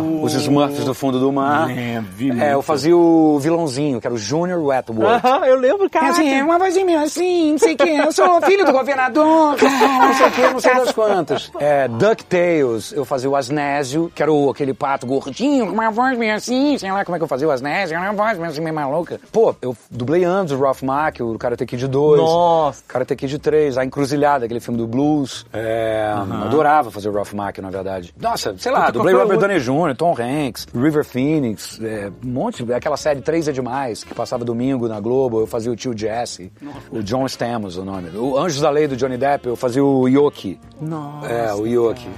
Os 0.00 0.34
Smurfs 0.34 0.84
do 0.84 0.94
fundo 0.94 1.18
do 1.18 1.32
mar. 1.32 1.70
É, 1.70 2.00
vi 2.00 2.30
É, 2.40 2.54
eu 2.54 2.62
fazia 2.62 2.96
o 2.96 3.38
vilãozinho, 3.38 4.00
que 4.00 4.06
era 4.06 4.14
o 4.14 4.18
Junior 4.18 4.62
Wetwood. 4.62 5.04
Aham, 5.04 5.46
eu 5.46 5.56
lembro, 5.56 5.88
cara. 5.90 6.06
É 6.06 6.10
assim, 6.10 6.42
uma 6.42 6.58
vozinha 6.58 6.84
minha 6.84 7.02
assim, 7.02 7.52
não 7.52 7.58
sei 7.58 7.74
o 7.74 7.76
que, 7.76 7.88
eu 7.88 8.12
sou 8.12 8.40
filho 8.42 8.64
do 8.64 8.72
governador, 8.72 9.56
não 9.60 10.14
sei 10.14 10.26
o 10.26 10.30
que, 10.30 10.40
não 10.42 10.60
sei 10.60 10.74
das 10.74 10.92
quantas. 10.92 11.50
É, 11.58 11.88
DuckTales, 11.88 12.92
eu 12.92 13.04
fazia 13.04 13.28
o 13.30 13.36
Asnésio, 13.36 14.10
que 14.14 14.22
era 14.22 14.32
o, 14.32 14.50
aquele 14.50 14.74
pato 14.74 15.06
gordinho, 15.06 15.66
com 15.66 15.72
uma 15.72 15.90
voz 15.90 16.16
meio 16.18 16.34
assim, 16.34 16.76
sei 16.78 16.90
lá 16.90 17.04
como 17.04 17.16
é 17.16 17.18
que 17.18 17.24
eu 17.24 17.28
fazia 17.28 17.46
o 17.48 17.50
Asnésio, 17.50 17.96
era 17.96 18.10
uma 18.10 18.24
voz 18.24 18.38
meio 18.38 18.50
assim, 18.50 18.60
meio 18.60 18.74
maluca. 18.74 19.20
Pô, 19.32 19.54
eu 19.62 19.76
dublei 19.90 20.24
antes 20.24 20.52
o 20.52 20.58
Ralph 20.60 20.82
Mack, 20.82 21.22
o 21.22 21.38
Karate 21.38 21.64
Kid 21.66 21.86
2. 21.86 22.20
Nossa. 22.20 22.82
Karate 22.86 23.16
Kid 23.16 23.38
3, 23.38 23.78
A 23.78 23.84
Encruzilhada, 23.84 24.44
aquele 24.44 24.60
filme 24.60 24.78
do 24.78 24.86
blues. 24.86 25.46
É, 25.52 26.12
Adorava 26.44 26.90
fazer 26.90 27.08
o 27.08 27.12
Ralph 27.12 27.32
Mack, 27.32 27.60
na 27.60 27.70
verdade. 27.70 28.14
Nossa, 28.20 28.54
sei 28.58 28.72
lá, 28.72 28.90
dublei 28.90 29.14
Robert? 29.14 29.38
Downey 29.38 29.60
Jr., 29.60 29.87
Jr., 29.88 29.96
Tom 29.96 30.14
Hanks, 30.18 30.66
River 30.74 31.04
Phoenix, 31.04 31.80
é, 31.82 32.10
um 32.24 32.30
monte, 32.30 32.70
aquela 32.72 32.96
série 32.96 33.20
Três 33.20 33.48
é 33.48 33.52
Demais, 33.52 34.04
que 34.04 34.14
passava 34.14 34.44
domingo 34.44 34.88
na 34.88 35.00
Globo, 35.00 35.40
eu 35.40 35.46
fazia 35.46 35.70
o 35.72 35.76
tio 35.76 35.96
Jesse, 35.96 36.52
o 36.90 37.02
John 37.02 37.26
Stamos, 37.26 37.76
o 37.76 37.84
nome. 37.84 38.10
O 38.16 38.38
Anjos 38.38 38.60
da 38.60 38.70
Lei 38.70 38.86
do 38.86 38.96
Johnny 38.96 39.16
Depp, 39.16 39.48
eu 39.48 39.56
fazia 39.56 39.84
o 39.84 40.08
Yoki. 40.08 40.58
Nossa. 40.80 41.28
É, 41.28 41.54
o 41.54 41.66
Yoki. 41.66 42.08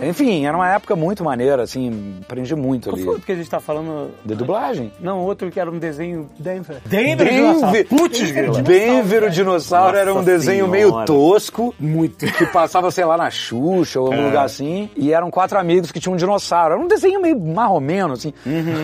Enfim, 0.00 0.46
era 0.46 0.56
uma 0.56 0.70
época 0.70 0.94
muito 0.94 1.24
maneira, 1.24 1.62
assim, 1.62 2.20
aprendi 2.22 2.54
muito 2.54 2.88
Qual 2.88 2.94
ali. 2.94 3.04
foi 3.04 3.16
o 3.16 3.20
que 3.20 3.32
a 3.32 3.34
gente 3.34 3.50
tá 3.50 3.58
falando? 3.58 4.12
De 4.24 4.34
dublagem. 4.36 4.92
Não, 5.00 5.24
outro 5.24 5.50
que 5.50 5.58
era 5.58 5.68
um 5.68 5.78
desenho 5.78 6.30
Denver. 6.38 6.76
Denver, 6.86 7.86
Putz, 7.88 8.30
grila. 8.30 8.62
Denver 8.62 9.24
o 9.24 9.30
dinossauro 9.30 9.88
Nossa 9.88 9.98
era 10.00 10.14
um 10.14 10.22
desenho 10.22 10.66
Senhora. 10.66 10.70
meio 10.70 11.04
tosco, 11.04 11.74
muito 11.80 12.26
que 12.26 12.46
passava, 12.46 12.90
sei 12.92 13.04
lá, 13.04 13.16
na 13.16 13.28
Xuxa 13.28 14.00
ou 14.00 14.06
algum 14.06 14.24
lugar 14.26 14.44
assim, 14.44 14.88
e 14.96 15.12
eram 15.12 15.30
quatro 15.30 15.58
amigos 15.58 15.90
que 15.90 15.98
tinham 15.98 16.14
um 16.14 16.16
dinossauro. 16.16 16.74
Era 16.74 16.82
um 16.82 16.86
desenho 16.86 17.17
meio 17.18 17.38
marromeno, 17.38 18.14
assim. 18.14 18.32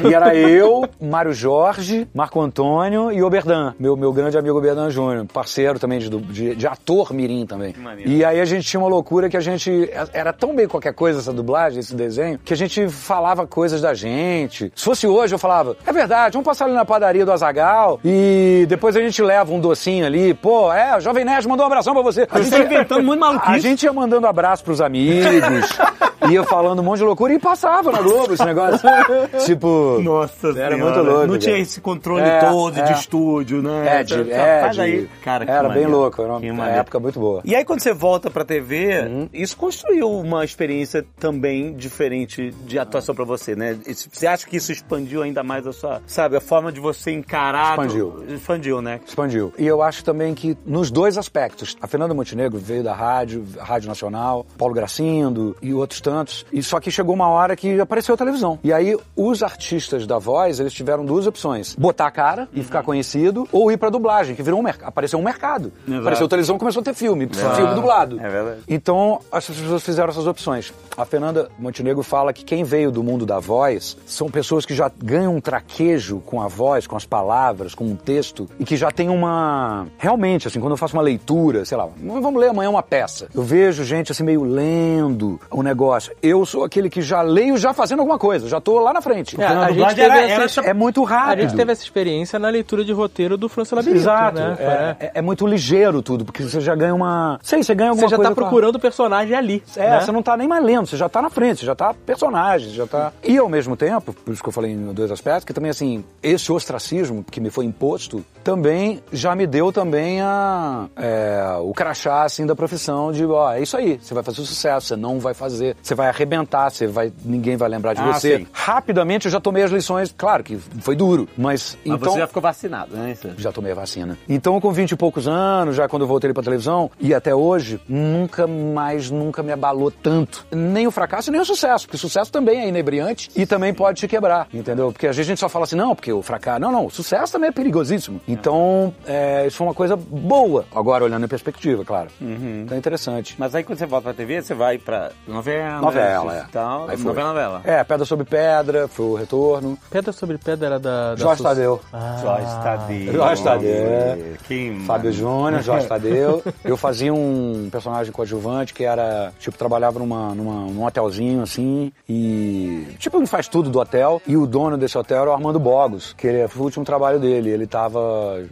E 0.09 0.13
era 0.13 0.35
eu, 0.35 0.89
Mário 1.01 1.33
Jorge, 1.33 2.07
Marco 2.15 2.41
Antônio 2.41 3.13
e 3.13 3.23
Oberdan, 3.23 3.75
meu, 3.79 3.97
meu 3.97 4.13
grande 4.13 4.37
amigo 4.37 4.57
Oberdan 4.57 4.91
Júnior, 4.91 5.27
parceiro 5.33 5.79
também 5.79 5.99
de, 5.99 6.09
de, 6.09 6.55
de 6.55 6.67
ator 6.67 7.13
mirim 7.13 7.47
também. 7.47 7.75
maneiro. 7.79 8.11
E 8.11 8.25
aí 8.25 8.41
a 8.41 8.45
gente 8.45 8.67
tinha 8.67 8.81
uma 8.81 8.89
loucura 8.89 9.29
que 9.29 9.37
a 9.37 9.41
gente 9.41 9.91
era 10.13 10.33
tão 10.33 10.53
meio 10.53 10.69
qualquer 10.69 10.93
coisa 10.95 11.19
essa 11.19 11.33
dublagem, 11.33 11.81
esse 11.81 11.95
desenho, 11.95 12.39
que 12.39 12.53
a 12.53 12.57
gente 12.57 12.89
falava 12.89 13.47
coisas 13.47 13.81
da 13.81 13.95
gente. 13.95 14.73
Se 14.75 14.85
fosse 14.85 15.07
hoje, 15.07 15.35
eu 15.35 15.39
falava, 15.39 15.77
é 15.87 15.93
verdade, 15.93 16.33
vamos 16.35 16.47
passar 16.47 16.67
ali 16.67 16.75
na 16.75 16.85
padaria 16.85 17.25
do 17.25 17.33
Azagal 17.33 18.01
e 18.05 18.67
depois 18.69 18.97
a 18.97 19.01
gente 19.01 19.23
leva 19.23 19.53
um 19.53 19.61
docinho 19.61 20.07
ali. 20.07 20.35
Pô, 20.35 20.73
é, 20.73 20.97
o 20.97 21.01
Jovem 21.01 21.25
Nerd 21.25 21.47
mandou 21.49 21.65
um 21.65 21.67
abração 21.67 21.93
pra 21.93 22.03
você. 22.03 22.27
A 22.31 22.39
Você 22.39 22.51
tá 22.51 22.59
inventando 22.61 23.03
muito 23.03 23.21
maluquice. 23.21 23.53
A 23.53 23.59
gente 23.59 23.83
ia 23.85 23.93
mandando 23.93 24.27
abraço 24.27 24.65
pros 24.65 24.81
amigos, 24.81 25.69
ia 26.31 26.43
falando 26.45 26.81
um 26.81 26.83
monte 26.83 26.99
de 26.99 27.05
loucura 27.05 27.33
e 27.35 27.39
passava 27.39 27.93
na 27.93 28.01
Globo 28.01 28.24
esse 28.33 28.45
negócio. 28.45 28.81
tipo. 29.45 30.01
Nossa 30.03 30.49
Era 30.49 30.55
Senhora. 30.55 30.77
muito 30.79 30.99
louco, 31.03 31.27
Não 31.27 31.39
tinha 31.39 31.53
cara. 31.53 31.63
esse 31.63 31.81
controle 31.81 32.23
É, 32.25 32.39
todo 32.41 32.75
de 32.75 32.81
é. 32.81 32.93
estúdio, 32.93 33.63
né? 33.63 34.01
É, 34.01 34.03
de, 34.05 34.15
Faz 34.15 34.29
é, 34.29 34.71
de- 34.71 34.81
aí. 34.81 35.09
Cara, 35.23 35.45
era 35.45 35.69
bem 35.69 35.87
louco, 35.87 36.23
era 36.23 36.33
uma 36.35 36.41
maneiro. 36.55 36.81
época 36.81 36.99
muito 37.01 37.19
boa. 37.21 37.41
E 37.45 37.55
aí, 37.55 37.65
quando 37.65 37.81
você 37.81 37.93
volta 37.93 38.31
pra 38.31 38.45
TV, 38.45 39.29
isso 39.33 39.57
construiu 39.57 40.11
uma 40.11 40.45
experiência 40.45 41.05
também 41.19 41.75
diferente 41.75 42.51
de 42.67 42.79
atuação 42.79 43.15
pra 43.15 43.25
você, 43.25 43.55
né? 43.55 43.79
Você 44.13 44.27
acha 44.27 44.47
que 44.47 44.57
isso 44.57 44.73
expandiu 44.73 45.23
ainda 45.23 45.43
mais 45.43 45.67
a 45.67 45.73
sua, 45.73 46.01
sabe, 46.07 46.37
a 46.37 46.41
forma 46.41 46.71
de 46.73 46.81
você 46.81 47.11
encarar? 47.13 47.71
Expandiu. 47.73 48.25
Expandiu, 48.29 48.83
né? 48.83 49.01
Expandiu. 49.07 49.53
E 49.59 49.67
eu 49.67 49.83
acho 49.83 50.05
também 50.05 50.35
que 50.35 50.57
nos 50.65 50.91
dois 50.91 51.19
aspectos. 51.19 51.77
A 51.81 51.87
Fernanda 51.87 52.15
Montenegro 52.15 52.59
veio 52.59 52.83
da 52.83 52.95
rádio, 52.95 53.45
Rádio 53.59 53.89
Nacional, 53.89 54.47
Paulo 54.57 54.75
Gracindo 54.75 55.57
e 55.61 55.73
outros 55.75 56.01
tantos. 56.01 56.45
E 56.53 56.63
só 56.63 56.79
que 56.81 56.91
chegou 56.91 57.15
uma 57.15 57.29
hora 57.29 57.57
que 57.57 57.79
apareceu 57.81 58.14
a 58.15 58.19
televisão. 58.19 58.59
E 58.63 58.73
aí 58.73 58.97
os 59.17 59.43
artistas 59.43 60.07
da 60.07 60.19
voz, 60.19 60.61
eles 60.61 60.73
tiveram 60.73 61.05
duas 61.05 61.27
opções. 61.27 61.75
Botar 61.77 62.07
a 62.07 62.11
cara 62.11 62.49
e 62.53 62.63
ficar 62.63 62.83
conhecido 62.83 63.47
ou 63.53 63.71
ir 63.71 63.77
pra 63.77 63.91
dublagem, 63.91 64.35
que 64.35 64.43
virou 64.43 64.61
um 64.61 64.63
mercado. 64.63 64.89
Apareceu 64.89 65.19
um 65.19 65.23
mercado. 65.23 65.73
Exato. 65.87 66.01
Apareceu 66.01 66.29
televisão, 66.29 66.59
começou 66.59 66.81
a 66.81 66.85
ter 66.85 66.95
filme. 66.95 67.29
Filme 67.29 67.75
dublado. 67.75 68.21
É 68.21 68.29
verdade. 68.29 68.61
Então, 68.69 69.21
as 69.31 69.47
pessoas 69.47 69.83
fizeram 69.83 70.11
essas 70.11 70.27
opções. 70.27 70.73
A 70.97 71.05
Fernanda 71.05 71.49
Montenegro 71.59 72.03
fala 72.03 72.33
que 72.33 72.45
quem 72.45 72.65
veio 72.65 72.91
do 72.91 73.03
mundo 73.03 73.27
da 73.27 73.39
voz 73.39 73.97
são 74.07 74.31
pessoas 74.31 74.65
que 74.65 74.75
já 74.75 74.91
ganham 75.03 75.37
um 75.37 75.41
traquejo 75.41 76.21
com 76.21 76.41
a 76.41 76.49
voz, 76.49 76.87
com 76.87 76.97
as 76.97 77.05
palavras, 77.05 77.75
com 77.75 77.85
um 77.85 77.97
texto, 77.97 78.49
e 78.59 78.65
que 78.65 78.77
já 78.77 78.91
tem 78.91 79.09
uma. 79.09 79.87
Realmente, 79.99 80.47
assim, 80.49 80.61
quando 80.61 80.73
eu 80.73 80.77
faço 80.77 80.95
uma 80.97 81.03
leitura, 81.03 81.65
sei 81.65 81.77
lá, 81.77 81.89
vamos 82.03 82.41
ler 82.41 82.51
amanhã 82.51 82.71
uma 82.71 82.83
peça. 82.83 83.29
Eu 83.35 83.43
vejo 83.43 83.85
gente 83.85 84.13
assim 84.13 84.23
meio 84.23 84.45
lendo 84.45 85.41
o 85.51 85.63
negócio. 85.63 86.15
Eu 86.23 86.47
sou 86.47 86.65
aquele 86.65 86.89
que 86.89 87.03
já 87.03 87.23
leio 87.23 87.57
já 87.57 87.73
fazendo 87.73 88.04
alguma 88.05 88.19
coisa, 88.19 88.49
já 88.49 88.61
tô 88.61 88.79
lá 88.79 88.93
na 88.93 89.01
frente. 89.03 89.41
É, 89.41 89.45
a 89.47 89.71
gente 89.73 90.01
era- 90.01 90.21
essa- 90.21 90.61
É 90.63 90.73
muito 90.73 91.05
A 91.05 91.09
rápido. 91.09 91.43
gente 91.43 91.57
teve 91.57 91.73
essa 91.73 91.83
experiência 91.83 92.39
na 92.39 92.49
leitura 92.49 92.85
de 92.85 92.93
roteiro 92.93 93.37
do 93.37 93.49
Franço 93.49 93.75
Labirinto, 93.75 94.01
Exato. 94.01 94.39
né? 94.39 94.57
É, 94.59 95.07
é- 95.07 95.11
é 95.17 95.23
muito 95.23 95.47
ligeiro 95.47 96.03
tudo, 96.03 96.25
porque 96.25 96.43
você 96.43 96.61
já 96.61 96.75
ganha 96.75 96.95
uma. 96.95 97.39
Sei, 97.43 97.63
você 97.63 97.75
ganha 97.75 97.91
alguma 97.91 98.07
Você 98.09 98.11
já 98.13 98.17
coisa. 98.17 98.31
tá 98.31 98.33
a- 98.33 98.43
procurando 98.45 98.77
o 98.77 98.81
personagem 98.81 99.37
ali. 99.37 99.63
É, 99.77 99.91
né? 99.91 100.01
você 100.01 100.13
não 100.13 100.23
tá 100.23 100.37
nem 100.37 100.47
mais 100.49 100.65
lendo, 100.65 100.87
você 100.87 100.97
já 100.97 101.09
tá 101.09 101.21
na 101.23 101.31
frente, 101.31 101.61
você 101.61 101.67
já 101.67 101.75
tá 101.75 101.95
personagem, 102.07 102.71
já 102.71 102.87
tá. 102.87 103.13
E 103.23 103.37
ao 103.39 103.49
mesmo 103.49 103.77
tempo, 103.77 104.13
por 104.13 104.33
isso 104.33 104.43
que 104.43 104.49
eu 104.49 104.53
falei 104.53 104.73
em 104.73 104.93
dois 104.93 105.11
aspectos, 105.11 105.45
que 105.45 105.53
também 105.53 105.71
assim, 105.71 106.05
esse 106.23 106.51
ostracismo 106.53 107.25
que 107.31 107.41
me 107.41 107.51
foi 107.51 107.65
imposto 107.65 108.25
também 108.43 109.03
já 109.13 109.35
me 109.35 109.47
deu 109.47 109.73
também 109.73 110.21
a 110.21 110.87
é, 110.97 111.57
o 111.61 111.73
crachá 111.73 112.23
assim 112.25 112.47
da 112.47 112.55
profissão 112.55 113.11
de, 113.13 113.25
ó, 113.25 113.53
é 113.53 113.61
isso 113.63 113.77
aí, 113.77 113.99
você 114.01 114.13
vai 114.15 114.23
fazer 114.23 114.37
sucesso, 114.43 114.89
você 114.89 114.97
não 114.97 115.19
vai 115.19 115.35
fazer, 115.35 115.77
você 115.83 115.95
vai 115.95 116.09
arrebentar, 116.09 116.71
você 116.71 116.87
vai, 116.87 117.13
ninguém 117.25 117.57
vai 117.57 117.69
lembrar 117.69 117.94
de 117.95 118.01
Ah, 118.01 118.13
você. 118.13 118.39
sim. 118.39 118.47
Rapidamente 118.53 119.27
eu 119.27 119.33
já 119.33 119.41
tomei 119.41 119.63
as 119.63 119.71
lições, 119.71 120.15
claro 120.17 120.43
que 120.43 120.57
foi 120.57 120.97
duro, 120.97 121.29
mas, 121.37 121.77
Mas 121.85 121.95
então 121.97 122.13
você 122.13 122.19
já 122.21 122.27
ficou 122.27 122.43
vacinado, 122.43 122.97
né? 122.97 123.17
Já 123.37 123.53
tomei 123.53 123.73
a 123.73 123.75
vacina. 123.75 124.17
Então, 124.29 124.61
com 124.61 124.73
20 124.73 124.93
e 124.93 124.97
poucos 124.97 125.27
anos, 125.29 125.77
já 125.77 125.89
quando 125.89 126.03
eu 126.03 126.09
voltei 126.09 126.33
pra 126.33 126.43
televisão, 126.43 126.91
e 126.99 127.15
até 127.15 127.35
hoje, 127.35 127.81
nunca 127.89 128.47
mais, 128.47 129.11
nunca 129.11 129.43
me 129.43 129.53
abalou 129.53 129.91
tanto. 129.91 130.47
Nem 130.51 130.87
o 130.87 130.91
fracasso, 130.91 131.31
nem 131.31 131.41
o 131.41 131.45
sucesso, 131.45 131.87
porque 131.87 131.97
o 131.97 132.01
sucesso 132.01 132.31
também 132.33 132.61
é 132.63 132.69
inebriante 132.69 133.31
e 133.37 133.47
também 133.47 133.73
pode 133.73 134.01
te 134.01 134.09
quebrar, 134.09 134.49
entendeu? 134.53 134.93
Porque 134.93 135.07
às 135.07 135.17
vezes 135.17 135.29
a 135.29 135.33
gente 135.33 135.39
só 135.41 135.49
fala 135.49 135.65
assim, 135.65 135.77
não, 135.77 135.95
porque 135.95 136.13
o 136.13 136.23
fracasso... 136.23 136.61
Não, 136.61 136.73
não, 136.73 136.87
o 136.87 136.91
sucesso 136.91 137.33
também 137.33 137.49
é 137.49 137.53
perigosíssimo. 137.53 138.21
Então, 138.27 138.95
é, 139.07 139.47
isso 139.47 139.57
foi 139.57 139.67
uma 139.67 139.75
coisa 139.75 139.97
boa, 139.97 140.65
agora 140.75 141.05
olhando 141.05 141.25
em 141.25 141.29
perspectiva, 141.29 141.85
claro. 141.85 142.09
Então 142.21 142.75
é 142.77 142.79
interessante. 142.79 143.35
Mas 143.39 143.55
aí 143.55 143.63
quando 143.63 143.79
você 143.79 143.87
volta 143.87 144.05
pra 144.05 144.15
TV, 144.15 144.43
você 144.43 144.55
vai 144.55 144.79
pra 144.79 145.11
novela, 145.27 145.81
Novela, 145.81 146.35
é. 146.37 146.45
Tal, 146.51 146.89
Aí 146.89 146.97
foi. 146.97 147.07
novela, 147.07 147.29
novela. 147.29 147.61
É, 147.65 147.84
Pedra 147.85 148.05
sobre 148.05 148.25
Pedra, 148.25 148.89
foi 148.89 149.07
o 149.07 149.15
retorno. 149.15 149.79
Pedra 149.91 150.13
sobre 150.13 150.39
pedra 150.39 150.67
era 150.67 150.79
da. 150.79 151.11
da 151.15 151.17
Jorge 151.17 151.37
Sus- 151.43 151.47
Tadeu. 151.47 151.81
Jorge 152.23 152.63
Tadeu. 152.63 153.13
Jorge 153.13 153.43
Tadeu. 153.43 154.35
Que 154.47 154.83
Fábio 154.87 155.13
Júnior, 155.13 155.61
Jorge 155.63 155.87
Tadeu. 155.87 156.43
Eu 156.65 156.77
fazia 156.77 157.13
um 157.13 157.69
personagem 157.71 158.13
coadjuvante 158.13 158.73
que 158.75 158.85
era, 158.85 159.33
tipo, 159.39 159.57
trabalhava 159.57 159.99
numa, 159.99 160.35
numa, 160.35 160.67
num 160.73 160.85
hotelzinho 160.85 161.43
assim 161.43 161.93
e. 162.09 162.87
Tipo, 162.99 163.19
ele 163.19 163.27
faz 163.27 163.49
tudo 163.49 163.71
do 163.71 163.79
hotel. 163.79 164.21
E 164.27 164.37
o 164.37 164.47
dono 164.47 164.77
desse 164.77 164.97
hotel 164.99 165.23
era 165.23 165.31
o 165.31 165.33
Armando 165.33 165.59
Bogos, 165.61 166.13
que 166.17 166.27
ele, 166.27 166.49
foi 166.49 166.63
o 166.63 166.65
último 166.65 166.85
trabalho 166.85 167.19
dele. 167.21 167.51
Ele 167.51 167.67
tava. 167.67 168.45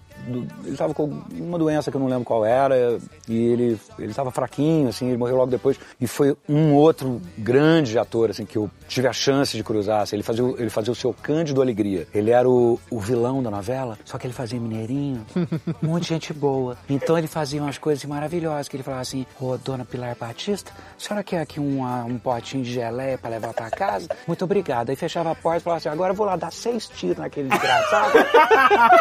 Ele 0.65 0.77
tava 0.77 0.95
com 0.95 1.05
uma 1.33 1.59
doença 1.59 1.91
que 1.91 1.97
eu 1.97 2.01
não 2.01 2.07
lembro 2.09 2.25
qual 2.25 2.45
era, 2.45 2.99
e 3.29 3.37
ele, 3.37 3.81
ele 3.99 4.15
tava 4.15 4.31
fraquinho, 4.31 4.89
assim, 4.89 5.09
ele 5.09 5.17
morreu 5.17 5.37
logo 5.37 5.51
depois. 5.51 5.79
E 6.01 6.07
foi 6.07 6.37
um 6.49 6.75
outro 6.75 7.21
grande 7.37 7.99
ator, 7.99 8.31
assim, 8.31 8.45
que 8.45 8.57
eu 8.57 8.71
tive 8.89 9.09
a 9.09 9.13
chance 9.13 9.57
de 9.57 9.65
cruzar. 9.65 10.03
Assim, 10.03 10.17
ele, 10.17 10.23
fazia, 10.23 10.45
o- 10.45 10.57
ele 10.59 10.71
fazia 10.71 10.93
o 10.93 10.97
seu 10.97 11.13
Cândido 11.13 11.61
Alegria. 11.61 12.07
Ele 12.15 12.31
era 12.31 12.49
o, 12.49 12.79
o 12.91 13.01
vilão 13.01 13.43
da 13.43 13.51
novela, 13.51 13.99
só 14.05 14.17
que 14.19 14.27
ele 14.27 14.35
fazia 14.35 14.61
mineirinho, 14.61 15.25
um 15.83 15.87
monte 15.89 16.03
de 16.05 16.09
gente 16.11 16.33
boa. 16.33 16.77
Então 16.89 17.19
ele 17.19 17.27
fazia 17.27 17.61
umas 17.61 17.79
coisas 17.79 18.05
maravilhosas, 18.05 18.69
que 18.69 18.77
ele 18.77 18.83
falava 18.83 19.03
assim, 19.03 19.27
ô, 19.41 19.57
dona 19.57 19.85
Pilar 19.85 20.17
Batista, 20.19 20.71
a 20.97 21.01
senhora 21.01 21.25
quer 21.25 21.41
aqui 21.41 21.59
um, 21.59 21.83
um 22.07 22.19
potinho 22.19 22.63
de 22.63 22.73
geleia 22.73 23.19
pra 23.19 23.31
levar 23.31 23.53
pra 23.53 23.71
casa? 23.71 24.09
Muito 24.27 24.45
obrigada. 24.45 24.93
Aí 24.93 24.97
fechava 24.97 25.31
a 25.31 25.35
porta 25.35 25.59
e 25.59 25.63
falava 25.63 25.79
assim, 25.79 25.89
agora 25.89 26.13
eu 26.13 26.17
vou 26.17 26.27
lá 26.27 26.37
dar 26.37 26.53
seis 26.53 26.87
tiros 26.89 27.17
naquele 27.19 27.49
desgraçado. 27.49 28.13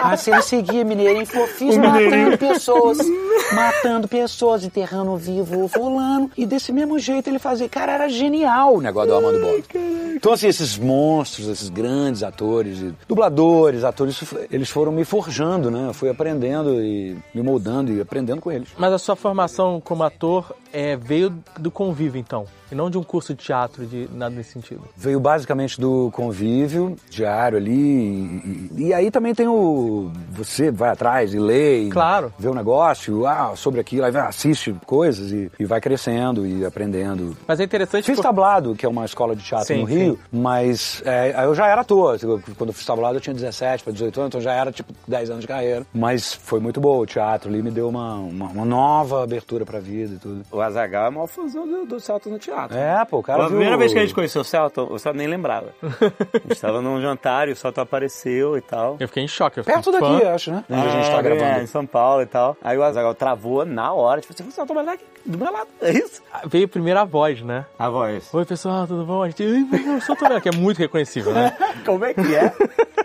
Mas 0.03 0.25
ele 0.27 0.41
seguia 0.41 0.83
mineirinho 0.83 1.10
e 1.19 1.25
falou, 1.25 1.47
fiz 1.47 1.77
matando 1.77 2.37
pessoas, 2.37 2.97
matando 3.53 4.07
pessoas, 4.07 4.63
enterrando 4.63 5.15
vivo 5.17 5.63
o 5.63 5.67
fulano. 5.67 6.29
E 6.37 6.45
desse 6.45 6.71
mesmo 6.71 6.97
jeito 6.99 7.27
ele 7.29 7.39
fazia. 7.39 7.67
Cara, 7.69 7.93
era 7.93 8.09
genial 8.09 8.75
o 8.75 8.81
negócio 8.81 9.09
do 9.09 9.15
Armando 9.15 9.39
Bob. 9.41 9.63
Então, 10.15 10.33
assim, 10.33 10.47
esses 10.47 10.77
monstros, 10.77 11.47
esses 11.47 11.69
grandes 11.69 12.23
atores, 12.23 12.79
e 12.79 12.93
dubladores, 13.07 13.83
atores, 13.83 14.21
eles 14.49 14.69
foram 14.69 14.91
me 14.91 15.03
forjando, 15.03 15.69
né? 15.71 15.87
Eu 15.87 15.93
fui 15.93 16.09
aprendendo 16.09 16.81
e 16.81 17.17
me 17.33 17.41
moldando 17.41 17.91
e 17.91 17.99
aprendendo 18.01 18.41
com 18.41 18.51
eles. 18.51 18.69
Mas 18.77 18.93
a 18.93 18.97
sua 18.99 19.15
formação 19.15 19.81
como 19.83 20.03
ator 20.03 20.53
é, 20.71 20.95
veio 20.95 21.33
do 21.59 21.71
convívio, 21.71 22.19
então. 22.19 22.45
E 22.71 22.75
não 22.75 22.89
de 22.89 22.97
um 22.97 23.03
curso 23.03 23.33
de 23.33 23.43
teatro, 23.43 23.85
de 23.85 24.07
nada 24.13 24.33
nesse 24.33 24.51
sentido. 24.53 24.81
Veio 24.95 25.19
basicamente 25.19 25.79
do 25.81 26.09
convívio 26.13 26.95
diário 27.09 27.57
ali. 27.57 27.71
E, 27.73 28.69
e- 28.77 28.83
e 28.87 28.93
aí 28.93 29.11
também 29.11 29.35
tem 29.35 29.45
o. 29.47 30.09
Você 30.31 30.71
vai 30.71 30.89
atrás 31.01 31.33
e 31.33 31.39
lê. 31.39 31.83
e 31.85 31.89
Claro. 31.89 32.31
Vê 32.37 32.47
o 32.47 32.53
negócio, 32.53 33.25
ah, 33.25 33.53
sobre 33.55 33.79
aquilo, 33.79 34.05
aí 34.05 34.15
assiste 34.17 34.73
coisas 34.85 35.31
e, 35.31 35.51
e 35.59 35.65
vai 35.65 35.81
crescendo 35.81 36.45
e 36.45 36.63
aprendendo. 36.63 37.35
Mas 37.47 37.59
é 37.59 37.63
interessante 37.63 38.05
Fiz 38.05 38.15
por- 38.17 38.21
tablado, 38.23 38.75
que 38.75 38.85
é 38.85 38.89
uma 38.89 39.03
escola 39.03 39.35
de 39.35 39.43
teatro 39.43 39.67
Sim, 39.67 39.79
no 39.79 39.85
Rio, 39.85 40.19
mas 40.31 41.01
é, 41.05 41.33
aí 41.35 41.45
eu 41.45 41.55
já 41.55 41.67
era 41.67 41.81
ator. 41.81 42.19
Quando 42.57 42.69
eu 42.69 42.73
fiz 42.73 42.85
tablado 42.85 43.17
eu 43.17 43.21
tinha 43.21 43.33
17 43.33 43.83
para 43.83 43.93
18 43.93 44.19
anos, 44.19 44.29
então 44.29 44.41
já 44.41 44.53
era 44.53 44.71
tipo 44.71 44.93
10 45.07 45.29
anos 45.31 45.41
de 45.41 45.47
carreira. 45.47 45.85
Mas 45.93 46.33
foi 46.33 46.59
muito 46.59 46.79
bom 46.79 46.99
o 46.99 47.05
teatro 47.05 47.49
ali, 47.49 47.61
me 47.63 47.71
deu 47.71 47.89
uma, 47.89 48.13
uma, 48.15 48.45
uma 48.47 48.65
nova 48.65 49.23
abertura 49.23 49.65
pra 49.65 49.79
vida 49.79 50.15
e 50.15 50.17
tudo. 50.19 50.43
O 50.51 50.61
Azaghal 50.61 51.05
é 51.05 51.09
o 51.09 51.13
maior 51.13 51.27
fãzão 51.27 51.67
do, 51.67 51.85
do 51.85 51.99
Celton 51.99 52.29
no 52.31 52.39
teatro. 52.39 52.77
É, 52.77 53.03
pô, 53.05 53.19
o 53.19 53.23
cara 53.23 53.39
a 53.39 53.47
viu- 53.47 53.55
primeira 53.57 53.77
vez 53.77 53.91
que 53.91 53.97
a 53.99 54.01
gente 54.03 54.13
conheceu 54.13 54.41
o 54.41 54.45
Celton, 54.45 54.87
o 54.91 54.99
Celton 54.99 55.17
nem 55.17 55.27
lembrava. 55.27 55.69
a 55.81 56.47
gente 56.47 56.61
tava 56.61 56.81
num 56.81 57.01
jantar 57.01 57.47
e 57.49 57.51
o 57.53 57.55
Celton 57.55 57.81
apareceu 57.81 58.57
e 58.57 58.61
tal. 58.61 58.97
Eu 58.99 59.07
fiquei 59.07 59.23
em 59.23 59.27
choque. 59.27 59.59
Eu 59.59 59.63
fiquei 59.63 59.81
Perto 59.81 59.91
fã. 59.91 59.99
daqui, 60.13 60.25
acho, 60.27 60.51
né? 60.51 60.63
Ah, 60.97 61.01
gente 61.01 61.11
tá 61.11 61.19
É, 61.19 61.21
gravando. 61.23 61.61
Em 61.63 61.67
São 61.67 61.85
Paulo 61.85 62.21
e 62.21 62.25
tal. 62.25 62.57
Aí 62.61 62.77
o 62.77 62.83
Azagal 62.83 63.13
travou 63.15 63.65
na 63.65 63.91
hora. 63.93 64.21
Tipo, 64.21 64.33
você 64.33 64.43
tomar 64.67 64.83
aqui 64.93 65.03
do 65.25 65.37
meu 65.37 65.51
lado. 65.51 65.67
É 65.81 65.91
isso? 65.91 66.21
Veio 66.45 66.67
primeiro 66.67 66.99
a 66.99 67.03
voz, 67.03 67.41
né? 67.41 67.65
A 67.77 67.89
voz. 67.89 68.33
Oi, 68.33 68.45
pessoal, 68.45 68.87
tudo 68.87 69.05
bom? 69.05 69.23
A 69.23 69.27
gente, 69.29 69.43
"Ai, 69.43 69.95
eu 69.95 70.01
sou 70.01 70.15
que 70.41 70.49
é 70.49 70.51
muito 70.55 70.77
reconhecível, 70.77 71.33
né? 71.33 71.55
Como 71.85 72.03
é 72.05 72.13
que 72.13 72.35
é? 72.35 72.53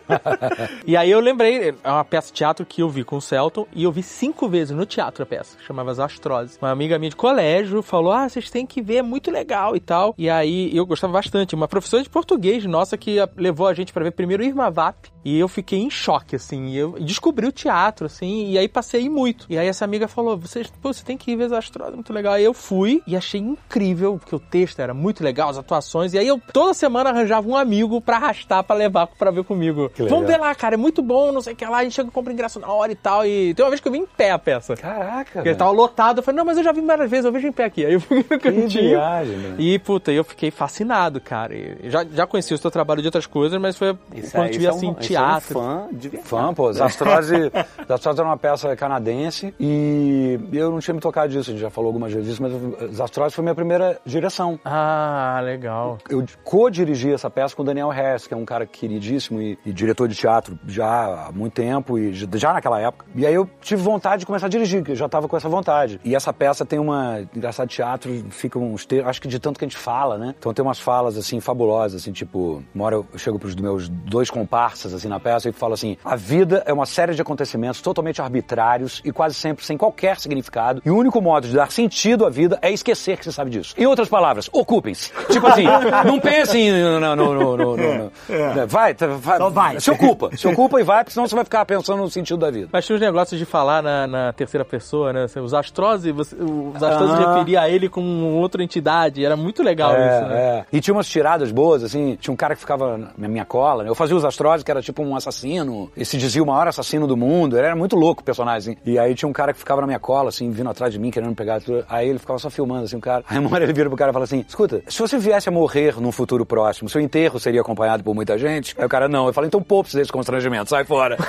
E 0.87 0.97
aí 0.97 1.11
eu 1.11 1.21
lembrei, 1.21 1.75
é 1.83 1.90
uma 1.90 2.05
peça 2.05 2.29
de 2.29 2.35
teatro 2.35 2.64
que 2.64 2.83
eu 2.83 2.88
vi 2.88 3.03
com 3.03 3.16
o 3.16 3.21
Celton 3.21 3.66
e 3.75 3.85
eu 3.85 3.92
vi 3.92 4.03
cinco 4.03 4.49
vezes 4.49 4.75
no 4.77 4.87
teatro 4.87 5.23
a 5.23 5.27
peça, 5.27 5.57
chamava 5.66 5.90
As 5.90 5.99
Astroses. 5.99 6.59
Uma 6.61 6.71
amiga 6.71 6.99
minha 6.99 7.11
de 7.11 7.16
colégio 7.16 7.83
falou: 7.83 8.12
Ah, 8.12 8.29
vocês 8.29 8.51
têm 8.51 8.66
que 8.66 8.81
ver, 8.81 8.97
é 8.97 9.03
muito 9.03 9.31
legal 9.31 9.75
e 9.75 9.81
tal. 9.81 10.14
E 10.16 10.31
aí 10.31 10.75
eu 10.77 10.87
gostava 10.87 11.12
bastante. 11.12 11.55
Uma 11.55 11.69
professora 11.69 12.03
de 12.03 12.09
português 12.09 12.64
nossa 12.64 12.97
que 12.97 13.16
levou 13.37 13.66
a 13.66 13.75
gente 13.75 13.92
pra 13.92 14.05
ver 14.05 14.12
primeiro 14.12 14.45
Irma 14.45 14.71
Vap 14.71 15.09
e 15.25 15.37
eu 15.38 15.49
fiquei 15.49 15.81
em 15.81 15.90
choque, 15.90 16.37
assim. 16.37 16.69
E 16.69 16.77
eu 16.77 16.92
descobri 17.01 17.47
o 17.47 17.53
teatro, 17.53 18.07
assim, 18.07 18.51
e 18.51 18.57
aí 18.57 18.69
passei 18.69 19.09
muito. 19.09 19.47
E 19.49 19.59
aí 19.59 19.66
essa 19.66 19.85
amiga 19.85 20.07
falou: 20.07 20.38
pô, 20.81 20.92
você 20.92 21.05
tem 21.05 21.16
que 21.16 21.33
ir 21.33 21.37
ver 21.37 21.47
As 21.47 21.53
Astroses, 21.53 21.95
muito 21.95 22.12
legal. 22.12 22.35
Aí 22.35 22.45
eu 22.45 22.55
fui 22.55 23.03
e 23.07 23.16
achei 23.16 23.40
incrível, 23.40 24.19
porque 24.19 24.37
o 24.37 24.38
texto 24.38 24.79
era 24.79 24.95
muito 24.95 25.25
legal, 25.25 25.49
as 25.49 25.59
atuações. 25.59 26.14
E 26.14 26.19
aí 26.19 26.29
eu 26.29 26.40
toda 26.53 26.73
semana 26.75 27.11
arranjava 27.11 27.49
um 27.49 27.57
amigo 27.57 28.01
pra 28.01 28.19
arrastar 28.19 28.62
pra 28.62 28.77
levar 28.77 29.09
pra 29.09 29.33
ver 29.33 29.42
comigo. 29.42 29.90
Vamos 30.05 30.27
ver 30.27 30.37
lá, 30.39 30.55
cara, 30.55 30.75
é 30.75 30.79
muito 30.79 31.03
bom, 31.03 31.33
não 31.33 31.41
sei 31.41 31.53
o 31.53 31.57
que 31.57 31.65
lá, 31.65 31.79
a 31.79 31.83
gente 31.85 31.95
chega 31.95 32.09
e 32.09 32.13
compra 32.13 32.33
ingresso 32.33 32.59
na 32.61 32.69
hora 32.73 32.93
e 32.93 32.95
tal. 32.97 33.25
E 33.27 33.55
tem 33.55 33.65
uma 33.65 33.71
vez 33.71 33.81
que 33.81 33.89
eu 33.89 33.93
vi 33.93 33.99
em 33.99 34.07
pé 34.07 34.31
a 34.31 34.39
peça. 34.39 34.77
Caraca, 34.77 35.25
Porque 35.25 35.39
ele 35.39 35.45
velho. 35.45 35.57
tava 35.57 35.71
lotado, 35.71 36.19
eu 36.19 36.23
falei, 36.23 36.39
não, 36.39 36.45
mas 36.45 36.59
eu 36.59 36.65
já 36.65 36.73
vi 36.73 36.81
várias 36.81 37.11
vezes, 37.11 37.25
eu 37.25 37.33
vejo 37.33 37.47
em 37.49 37.53
pé 37.53 37.65
aqui. 37.65 37.85
Aí 37.85 37.95
eu 37.95 38.01
fui 38.01 38.19
no 38.23 38.25
Que 38.25 38.39
cantinho. 38.39 38.91
viagem, 38.91 39.37
né? 39.37 39.55
E, 39.59 39.79
puta, 39.79 40.13
eu 40.13 40.25
fiquei 40.25 40.51
fascinado, 40.51 41.21
cara. 41.21 41.55
E 41.55 41.89
já, 41.91 42.05
já 42.05 42.27
conheci 42.27 42.53
o 42.55 42.59
seu 42.59 42.71
trabalho 42.71 43.01
de 43.01 43.09
outras 43.09 43.27
coisas, 43.27 43.61
mas 43.61 43.77
foi 43.77 43.97
Isso 44.15 44.33
quando 44.33 44.51
tive 44.51 44.65
isso 44.65 44.67
é 44.67 44.71
assim, 44.77 44.87
um- 44.89 44.91
isso 44.93 44.99
é 45.01 45.05
um 45.05 45.09
teatro. 45.09 45.55
fã 45.55 45.89
de 45.93 46.09
verdade. 46.09 46.29
Fã, 46.29 46.55
pô. 46.55 46.73
Zastrose, 46.73 47.53
Zastrose 47.89 48.21
era 48.21 48.29
uma 48.29 48.37
peça 48.37 48.75
canadense 48.77 49.55
e 49.59 50.39
eu 50.53 50.71
não 50.71 50.79
tinha 50.81 50.95
me 50.95 51.01
tocado 51.01 51.29
disso, 51.33 51.51
a 51.51 51.53
gente 51.53 51.61
já 51.61 51.71
falou 51.71 51.89
algumas 51.89 52.13
vezes 52.13 52.29
disso, 52.29 52.43
mas 52.43 52.95
Zastrose 52.95 53.35
foi 53.35 53.43
minha 53.43 53.55
primeira 53.55 53.99
direção. 54.05 54.59
Ah, 54.65 55.41
legal. 55.43 55.99
Eu 56.09 56.25
co-dirigi 56.45 57.13
essa 57.13 57.29
peça 57.31 57.55
com 57.55 57.63
o 57.63 57.65
Daniel 57.65 57.93
Hess, 57.93 58.27
que 58.27 58.35
é 58.35 58.37
um 58.37 58.45
cara 58.45 58.67
queridíssimo 58.67 59.41
e, 59.41 59.59
e 59.65 59.73
diretor 59.87 60.09
de 60.09 60.14
teatro 60.14 60.59
já 60.66 61.27
há 61.29 61.33
muito 61.33 61.55
tempo, 61.55 61.99
e 61.99 62.12
já- 62.14 62.53
naquela 62.53 62.81
época. 62.81 63.07
E 63.14 63.27
aí 63.27 63.35
eu 63.35 63.49
tive 63.61 63.83
vontade 63.83 64.20
de 64.20 64.27
começar 64.27 64.46
a 64.46 64.49
dirigir, 64.49 64.83
que 64.83 64.92
eu 64.92 64.96
já 64.96 65.09
tava 65.09 65.29
com 65.29 65.37
essa 65.37 65.49
vontade. 65.49 66.01
E 66.05 66.14
essa 66.14 66.33
peça 66.33 66.64
tem 66.64 66.79
uma. 66.79 67.20
Engraçado 67.35 67.68
teatro, 67.68 68.11
fica 68.31 68.59
uns 68.59 68.85
textos, 68.87 69.09
acho 69.09 69.20
que 69.22 69.29
de 69.29 69.38
tanto 69.38 69.59
que 69.59 69.64
a 69.64 69.68
gente 69.68 69.77
fala, 69.79 70.18
né? 70.18 70.35
Então 70.38 70.53
tem 70.53 70.64
umas 70.64 70.79
falas 70.79 71.16
assim 71.16 71.40
fabulosas, 71.40 72.03
assim, 72.03 72.12
tipo, 72.12 72.62
uma 72.75 72.85
hora 72.85 72.96
eu 72.96 73.07
chego 73.16 73.38
pros 73.38 73.55
meus 73.55 73.88
dois 73.88 74.31
comparsas 74.31 74.92
assim 74.94 75.09
na 75.09 75.18
peça 75.20 75.49
e 75.49 75.53
falo 75.53 75.75
assim: 75.75 75.96
a 76.05 76.16
vida 76.16 76.62
é 76.66 76.72
uma 76.72 76.87
série 76.87 77.14
de 77.14 77.22
acontecimentos 77.22 77.81
totalmente 77.81 78.20
arbitrários 78.20 79.01
e 79.05 79.12
quase 79.12 79.35
sempre 79.35 79.64
sem 79.64 79.77
qualquer 79.77 80.18
significado. 80.18 80.83
E 80.85 80.90
o 80.90 80.96
único 80.96 81.20
modo 81.20 81.46
de 81.49 81.55
dar 81.55 81.70
sentido 81.70 82.25
à 82.27 82.31
vida 82.31 82.59
é 82.62 82.70
esquecer 82.70 83.16
que 83.18 83.25
você 83.25 83.33
sabe 83.33 83.51
disso. 83.51 83.75
Em 83.79 83.87
outras 83.87 84.09
palavras, 84.09 84.49
ocupem-se. 84.53 85.12
Tipo 85.31 85.46
assim, 85.46 85.64
não 86.07 86.18
pensem 86.20 86.70
no. 86.72 87.01
no, 87.01 87.16
no, 87.16 87.35
no, 87.35 87.57
no- 87.57 87.77
no- 87.77 88.66
Vai, 88.68 88.94
tá, 88.94 89.07
vai, 89.07 89.38
Só 89.38 89.51
vai. 89.51 89.76
Se 89.81 89.91
ocupa. 89.91 90.31
Se 90.37 90.47
ocupa 90.49 90.81
e 90.81 90.85
vai, 90.85 90.99
porque 91.05 91.12
senão 91.12 91.27
você 91.27 91.35
vai 91.35 91.45
ficar 91.45 91.65
pensando 91.65 92.01
no 92.03 92.11
sentido 92.11 92.39
da 92.39 92.51
vida. 92.51 92.69
Mas 92.73 92.85
tinha 92.87 92.95
os 92.97 93.01
negócios 93.01 93.39
de 93.39 93.45
falar 93.45 93.83
na, 93.83 94.07
na 94.07 94.33
terceira 94.33 94.65
pessoa, 94.65 95.12
né? 95.12 95.27
Os 95.43 95.55
astrose, 95.55 96.11
você, 96.12 96.35
os 96.37 96.83
astrose 96.83 97.12
Aham. 97.15 97.33
referia 97.35 97.61
a 97.62 97.69
ele 97.71 97.89
como 97.89 98.27
outra 98.35 98.62
entidade. 98.62 99.25
Era 99.25 99.37
muito 99.37 99.62
legal 99.62 99.93
É, 99.95 100.09
isso, 100.19 100.29
né? 100.29 100.37
é. 100.39 100.65
E 100.73 100.81
tinha 100.81 100.95
umas 100.95 101.09
tiradas 101.09 101.51
boas, 101.53 101.83
assim. 101.85 102.17
Tinha 102.21 102.33
um 102.33 102.37
cara 102.37 102.55
que 102.55 102.61
ficava 102.61 102.99
na 103.17 103.29
minha 103.29 103.45
cola. 103.45 103.85
né? 103.85 103.91
Eu 103.91 103.95
fazia 103.95 104.17
os 104.17 104.25
astroses, 104.25 104.62
que 104.62 104.71
era 104.71 104.81
tipo 104.83 105.03
um 105.03 105.15
assassino. 105.17 105.91
E 105.97 106.05
se 106.05 106.17
dizia 106.17 106.43
o 106.43 106.47
maior 106.47 106.67
assassino 106.69 107.07
do 107.07 107.17
mundo. 107.17 107.57
Ele 107.57 107.67
era 107.67 107.77
muito 107.77 107.97
louco 107.97 108.23
o 108.23 108.25
personagem. 108.25 108.73
assim. 108.75 108.81
E 108.91 108.99
aí 108.99 109.15
tinha 109.15 109.29
um 109.29 109.33
cara 109.33 109.53
que 109.53 109.59
ficava 109.59 109.81
na 109.81 109.87
minha 109.87 109.99
cola, 110.01 110.29
assim, 110.31 110.51
vindo 110.51 110.69
atrás 110.71 110.93
de 110.93 110.99
mim, 110.99 111.11
querendo 111.11 111.35
pegar. 111.35 111.61
tudo. 111.61 111.85
Aí 111.89 112.09
ele 112.09 112.19
ficava 112.19 112.39
só 112.39 112.49
filmando, 112.51 112.85
assim, 112.85 112.97
o 112.97 113.01
cara. 113.01 113.25
Aí 113.29 113.39
uma 113.39 113.53
hora 113.53 113.65
ele 113.65 113.73
vira 113.73 113.89
pro 113.89 113.97
cara 113.99 114.11
e 114.11 114.12
fala 114.12 114.25
assim: 114.25 114.45
Escuta, 114.47 114.83
se 114.89 114.99
você 115.01 115.19
viesse 115.19 115.49
a 115.49 115.53
morrer 115.53 116.01
num 116.01 116.12
futuro 116.12 116.45
próximo, 116.47 116.89
seu 116.89 117.01
enterro 117.01 117.39
seria 117.39 117.61
acompanhado 117.61 118.03
por 118.03 118.15
muita 118.15 118.39
gente? 118.39 118.75
Aí 118.79 118.85
o 118.85 118.89
cara, 118.89 119.09
não. 119.09 119.27
Eu 119.27 119.33
falei, 119.33 119.49
então 119.49 119.62
poupe-se 119.67 119.97
desse 119.97 120.13
constrangimento, 120.13 120.71
sai 120.71 120.85
fora. 120.85 121.17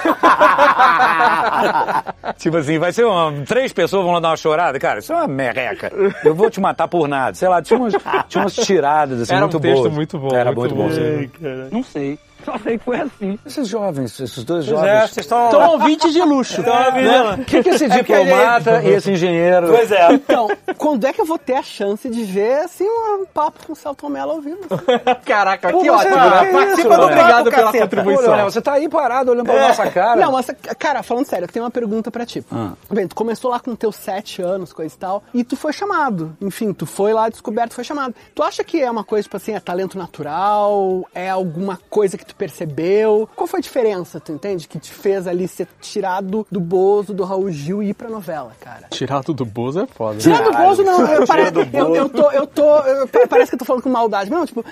tipo 2.37 2.57
assim, 2.57 2.77
vai 2.79 2.91
ser 2.93 3.05
uma, 3.05 3.33
três 3.45 3.73
pessoas 3.73 4.03
vão 4.03 4.13
lá 4.13 4.19
dar 4.19 4.29
uma 4.29 4.37
chorada. 4.37 4.79
Cara, 4.79 4.99
isso 4.99 5.11
é 5.13 5.15
uma 5.15 5.27
merreca. 5.27 5.91
Eu 6.23 6.35
vou 6.35 6.49
te 6.49 6.59
matar 6.59 6.87
por 6.87 7.07
nada. 7.07 7.33
Sei 7.33 7.47
lá, 7.47 7.61
tinha 7.61 7.79
umas, 7.79 7.93
tinha 8.27 8.43
umas 8.43 8.55
tiradas, 8.55 9.21
assim, 9.21 9.33
Era 9.33 9.45
um 9.45 9.49
muito 9.49 9.61
texto 9.61 9.81
boas. 9.81 9.93
muito 9.93 10.19
bom, 10.19 10.35
Era 10.35 10.51
muito 10.51 10.75
muito, 10.75 10.99
bom. 10.99 11.09
bom. 11.09 11.69
Não 11.71 11.83
sei. 11.83 12.19
Só 12.47 12.57
sei 12.59 12.77
que 12.77 12.85
foi 12.85 13.01
assim. 13.01 13.37
Esses 13.45 13.67
jovens, 13.67 14.17
esses 14.21 14.43
dois 14.45 14.65
Pois 14.65 14.77
jovens. 14.79 14.89
é, 14.89 15.01
vocês 15.07 15.25
estão... 15.25 15.47
Então, 15.47 15.69
ouvintes 15.71 16.13
de 16.13 16.21
luxo. 16.21 16.61
O 16.61 17.43
que, 17.43 17.61
que 17.61 17.69
esse 17.69 17.89
diplomata 17.89 18.81
e 18.83 18.89
esse 18.89 19.11
engenheiro... 19.11 19.67
Pois 19.67 19.91
é. 19.91 20.13
Então, 20.13 20.47
quando 20.77 21.05
é 21.05 21.11
que 21.11 21.19
eu 21.19 21.25
vou 21.25 21.37
ter 21.37 21.55
a 21.55 21.63
chance 21.63 22.09
de 22.09 22.23
ver, 22.23 22.59
assim, 22.59 22.85
um 22.87 23.25
papo 23.25 23.59
com 23.67 23.73
o 23.73 23.75
Celton 23.75 24.07
Mello 24.07 24.31
ao 24.31 24.41
vivo? 24.41 24.59
Caraca, 25.25 25.71
Pô, 25.71 25.79
que 25.81 25.89
você- 25.91 26.07
ótimo. 26.07 26.13
que 26.13 26.45
né? 26.45 26.51
Participa 26.53 26.95
do? 26.97 27.03
Obrigado 27.03 27.51
pela 27.51 27.63
Caceta. 27.65 27.83
Contribuição. 27.97 28.43
Você 28.45 28.61
tá 28.61 28.73
aí 28.73 28.87
parado 28.87 29.31
olhando 29.31 29.45
pra 29.45 29.67
nossa 29.67 29.91
cara. 29.91 30.21
Não, 30.21 30.31
mas, 30.31 30.47
cara, 30.79 31.03
falando 31.03 31.25
sério, 31.25 31.43
eu 31.45 31.49
tenho 31.51 31.65
uma 31.65 31.71
pergunta 31.71 32.09
pra 32.09 32.25
ti. 32.25 32.45
Ah. 32.49 32.71
Bem, 32.89 33.07
tu 33.09 33.15
começou 33.15 33.51
lá 33.51 33.59
com 33.59 33.75
teus 33.75 33.97
sete 33.97 34.41
anos, 34.41 34.71
coisa 34.71 34.95
e 34.95 34.97
tal, 34.97 35.21
e 35.33 35.43
tu 35.43 35.57
foi 35.57 35.73
chamado. 35.73 36.35
Enfim, 36.39 36.71
tu 36.71 36.85
foi 36.85 37.11
lá 37.11 37.27
descoberto, 37.27 37.73
foi 37.73 37.83
chamado. 37.83 38.15
Tu 38.33 38.41
acha 38.41 38.63
que 38.63 38.81
é 38.81 38.89
uma 38.89 39.03
coisa, 39.03 39.23
tipo 39.23 39.35
assim, 39.35 39.53
é 39.53 39.59
talento 39.59 39.97
natural? 39.97 41.05
É 41.13 41.29
alguma 41.29 41.77
coisa 41.89 42.17
que 42.17 42.25
tu 42.25 42.35
percebeu? 42.37 43.27
Qual 43.35 43.47
foi 43.47 43.59
a 43.59 43.61
diferença, 43.61 44.19
tu 44.19 44.31
entende? 44.31 44.67
Que 44.67 44.79
te 44.79 44.91
fez 44.93 45.27
ali 45.27 45.47
ser 45.47 45.67
tirado 45.81 46.45
do 46.51 46.59
Bozo, 46.59 47.13
do 47.13 47.23
Raul 47.23 47.49
Gil 47.51 47.81
e 47.83 47.89
ir 47.89 47.93
pra 47.93 48.09
novela, 48.09 48.51
cara? 48.59 48.87
Tirado 48.91 49.33
do 49.33 49.45
Bozo 49.45 49.79
é 49.81 49.87
foda. 49.87 50.19
Tirando 50.19 50.51
do 50.51 50.57
Bozo, 50.57 50.83
não. 50.83 51.05
Eu, 51.07 51.25
pare- 51.27 51.51
eu, 51.73 51.95
eu 51.95 52.09
tô, 52.09 52.31
eu 52.31 52.47
tô, 52.47 52.77
eu- 52.79 53.07
pa- 53.07 53.27
parece 53.29 53.51
que 53.51 53.55
eu 53.55 53.59
tô 53.59 53.65
falando 53.65 53.83
com 53.83 53.89
maldade. 53.89 54.29
Mas 54.29 54.39
não, 54.39 54.45
tipo, 54.45 54.63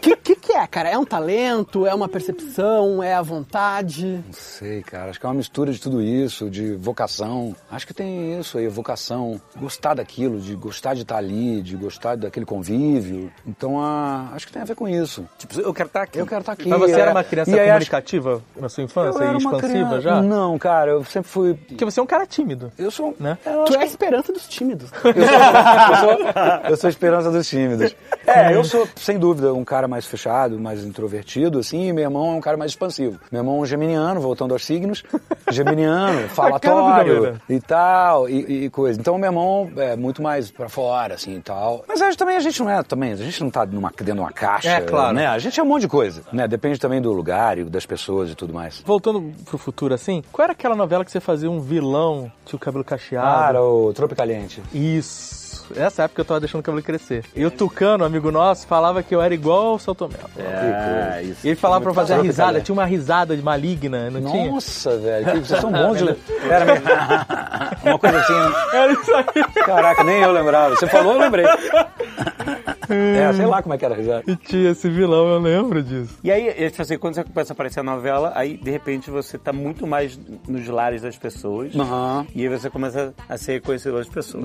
que, 0.00 0.16
que 0.16 0.36
que 0.50 0.56
é, 0.56 0.66
cara? 0.66 0.88
É 0.90 0.98
um 0.98 1.04
talento? 1.04 1.86
É 1.86 1.94
uma 1.94 2.08
percepção? 2.08 3.02
É 3.02 3.14
a 3.14 3.22
vontade? 3.22 4.22
Não 4.26 4.32
sei, 4.32 4.82
cara. 4.82 5.10
Acho 5.10 5.20
que 5.20 5.26
é 5.26 5.28
uma 5.28 5.34
mistura 5.36 5.72
de 5.72 5.80
tudo 5.80 6.02
isso, 6.02 6.50
de 6.50 6.74
vocação. 6.74 7.54
Acho 7.70 7.86
que 7.86 7.94
tem 7.94 8.38
isso 8.38 8.58
aí, 8.58 8.66
vocação. 8.68 9.40
Gostar 9.56 9.94
daquilo, 9.94 10.40
de 10.40 10.54
gostar 10.56 10.94
de 10.94 11.02
estar 11.02 11.16
ali, 11.18 11.62
de 11.62 11.76
gostar 11.76 12.16
daquele 12.16 12.44
convívio. 12.46 13.30
Então, 13.46 13.80
ah, 13.80 14.30
acho 14.34 14.46
que 14.46 14.52
tem 14.52 14.62
a 14.62 14.64
ver 14.64 14.74
com 14.74 14.88
isso. 14.88 15.24
Tipo, 15.38 15.60
eu 15.60 15.72
quero 15.72 15.86
estar 15.86 16.02
aqui. 16.02 16.18
Eu 16.18 16.26
quero 16.26 16.40
estar 16.40 16.52
aqui. 16.52 16.68
Mas 16.68 16.78
você 16.80 16.92
é. 16.94 17.00
era 17.00 17.10
uma 17.12 17.24
criança 17.24 17.50
E 17.50 17.54
aí, 17.54 17.60
acho- 17.60 17.72
comunicativa 17.90 18.42
na 18.56 18.68
sua 18.68 18.82
Eu 18.82 18.86
infância 18.86 19.18
era 19.22 19.26
e 19.26 19.30
uma 19.30 19.38
expansiva 19.38 19.68
criança- 19.70 20.00
já? 20.00 20.22
Não, 20.22 20.58
cara, 20.58 20.90
eu 20.90 21.04
sempre 21.04 21.30
fui. 21.30 21.54
Porque 21.54 21.84
você 21.84 22.00
é 22.00 22.02
um 22.02 22.06
cara 22.06 22.26
tímido. 22.26 22.72
Eu 22.78 22.90
sou. 22.90 23.14
Né? 23.20 23.38
Eu 23.46 23.64
Tu 23.64 23.74
é 23.74 23.82
a 23.82 23.84
esperança 23.84 24.32
dos 24.32 24.48
tímidos. 24.48 24.90
Eu 25.04 25.96
sou, 25.96 26.70
eu 26.70 26.76
sou 26.76 26.88
a 26.88 26.90
esperança 26.90 27.30
dos 27.30 27.48
tímidos. 27.48 27.94
É, 28.26 28.54
eu 28.54 28.64
sou, 28.64 28.88
sem 28.96 29.18
dúvida, 29.18 29.52
um 29.54 29.64
cara 29.64 29.86
mais 29.88 30.06
fechado, 30.06 30.39
mais 30.48 30.84
introvertido, 30.84 31.58
assim, 31.58 31.88
e 31.88 31.92
meu 31.92 32.04
irmão 32.04 32.32
é 32.32 32.34
um 32.34 32.40
cara 32.40 32.56
mais 32.56 32.70
expansivo. 32.72 33.18
Meu 33.30 33.40
irmão 33.40 33.56
é 33.56 33.60
um 33.60 33.66
geminiano, 33.66 34.20
voltando 34.20 34.52
aos 34.52 34.64
signos, 34.64 35.02
geminiano, 35.50 36.28
falatório 36.28 37.40
e 37.48 37.60
tal, 37.60 38.28
e, 38.28 38.64
e 38.66 38.70
coisa. 38.70 38.98
Então, 39.00 39.16
meu 39.18 39.28
irmão 39.28 39.70
é 39.76 39.96
muito 39.96 40.22
mais 40.22 40.50
pra 40.50 40.68
fora, 40.68 41.14
assim, 41.14 41.36
e 41.36 41.40
tal. 41.40 41.84
Mas 41.88 42.00
acho 42.00 42.16
também 42.16 42.36
a 42.36 42.40
gente 42.40 42.60
não 42.62 42.70
é, 42.70 42.82
também, 42.82 43.12
a 43.12 43.16
gente 43.16 43.42
não 43.42 43.50
tá 43.50 43.64
numa, 43.66 43.90
dentro 43.90 44.14
de 44.14 44.20
uma 44.20 44.32
caixa, 44.32 44.68
É, 44.68 44.80
claro. 44.80 45.14
né? 45.14 45.26
A 45.26 45.38
gente 45.38 45.58
é 45.58 45.62
um 45.62 45.66
monte 45.66 45.82
de 45.82 45.88
coisa, 45.88 46.22
né? 46.32 46.46
Depende 46.48 46.78
também 46.78 47.00
do 47.00 47.12
lugar 47.12 47.58
e 47.58 47.64
das 47.64 47.86
pessoas 47.86 48.30
e 48.30 48.34
tudo 48.34 48.52
mais. 48.54 48.82
Voltando 48.84 49.32
pro 49.44 49.58
futuro, 49.58 49.94
assim, 49.94 50.22
qual 50.32 50.44
era 50.44 50.52
aquela 50.52 50.74
novela 50.76 51.04
que 51.04 51.10
você 51.10 51.20
fazia 51.20 51.50
um 51.50 51.60
vilão, 51.60 52.30
tinha 52.44 52.56
o 52.56 52.60
cabelo 52.60 52.84
cacheado? 52.84 53.26
Cara, 53.40 53.62
o 53.62 53.92
Tropicaliente. 53.92 54.62
Isso. 54.72 55.39
Nessa 55.76 56.04
época 56.04 56.20
eu 56.20 56.24
tava 56.24 56.40
deixando 56.40 56.60
o 56.60 56.62
cabelo 56.64 56.82
crescer. 56.82 57.24
E 57.34 57.44
o 57.44 57.50
Tucano, 57.50 58.04
amigo 58.04 58.30
nosso, 58.30 58.66
falava 58.66 59.02
que 59.02 59.14
eu 59.14 59.20
era 59.22 59.32
igual 59.34 59.68
ao 59.68 59.78
Celto 59.78 60.08
Melo. 60.08 60.30
É, 60.38 61.22
isso. 61.22 61.46
E 61.46 61.50
ele 61.50 61.56
falava 61.56 61.82
pra 61.82 61.94
fazer 61.94 62.14
a 62.14 62.22
risada, 62.22 62.60
tinha 62.60 62.72
uma 62.72 62.84
risada 62.86 63.36
de 63.36 63.42
maligna, 63.42 64.10
não 64.10 64.30
tinha? 64.30 64.50
Nossa, 64.50 64.96
velho, 64.98 65.44
vocês 65.44 65.60
são 65.60 65.70
bons 65.72 65.98
de. 65.98 66.16
Era 66.50 66.64
mesmo. 66.64 66.86
Uma 67.84 67.98
coisa 67.98 68.18
assim. 68.18 68.32
né? 68.32 68.52
Era 68.72 68.92
isso 68.92 69.14
aí. 69.14 69.64
Caraca, 69.64 70.04
nem 70.04 70.20
eu 70.22 70.32
lembrava. 70.32 70.74
Você 70.76 70.86
falou, 70.86 71.14
eu 71.14 71.20
lembrei. 71.20 71.46
É, 72.88 73.32
sei 73.34 73.46
lá 73.46 73.62
como 73.62 73.72
é 73.74 73.78
que 73.78 73.84
era 73.84 73.94
a 73.94 73.96
risada. 73.96 74.24
E 74.26 74.34
tinha 74.36 74.70
esse 74.70 74.88
vilão, 74.90 75.28
eu 75.28 75.38
lembro 75.38 75.82
disso. 75.82 76.18
E 76.24 76.30
aí, 76.30 76.70
tipo 76.70 76.82
assim, 76.82 76.98
quando 76.98 77.14
você 77.14 77.22
começa 77.24 77.52
a 77.52 77.54
aparecer 77.54 77.80
a 77.80 77.82
novela, 77.84 78.32
aí 78.34 78.56
de 78.56 78.70
repente 78.70 79.10
você 79.10 79.38
tá 79.38 79.52
muito 79.52 79.86
mais 79.86 80.18
nos 80.48 80.66
lares 80.66 81.02
das 81.02 81.16
pessoas. 81.16 81.74
Aham. 81.76 82.26
E 82.34 82.42
aí 82.42 82.48
você 82.48 82.68
começa 82.68 83.14
a 83.28 83.36
ser 83.38 83.52
reconhecido 83.52 83.92
pelas 83.92 84.08
pessoas. 84.08 84.44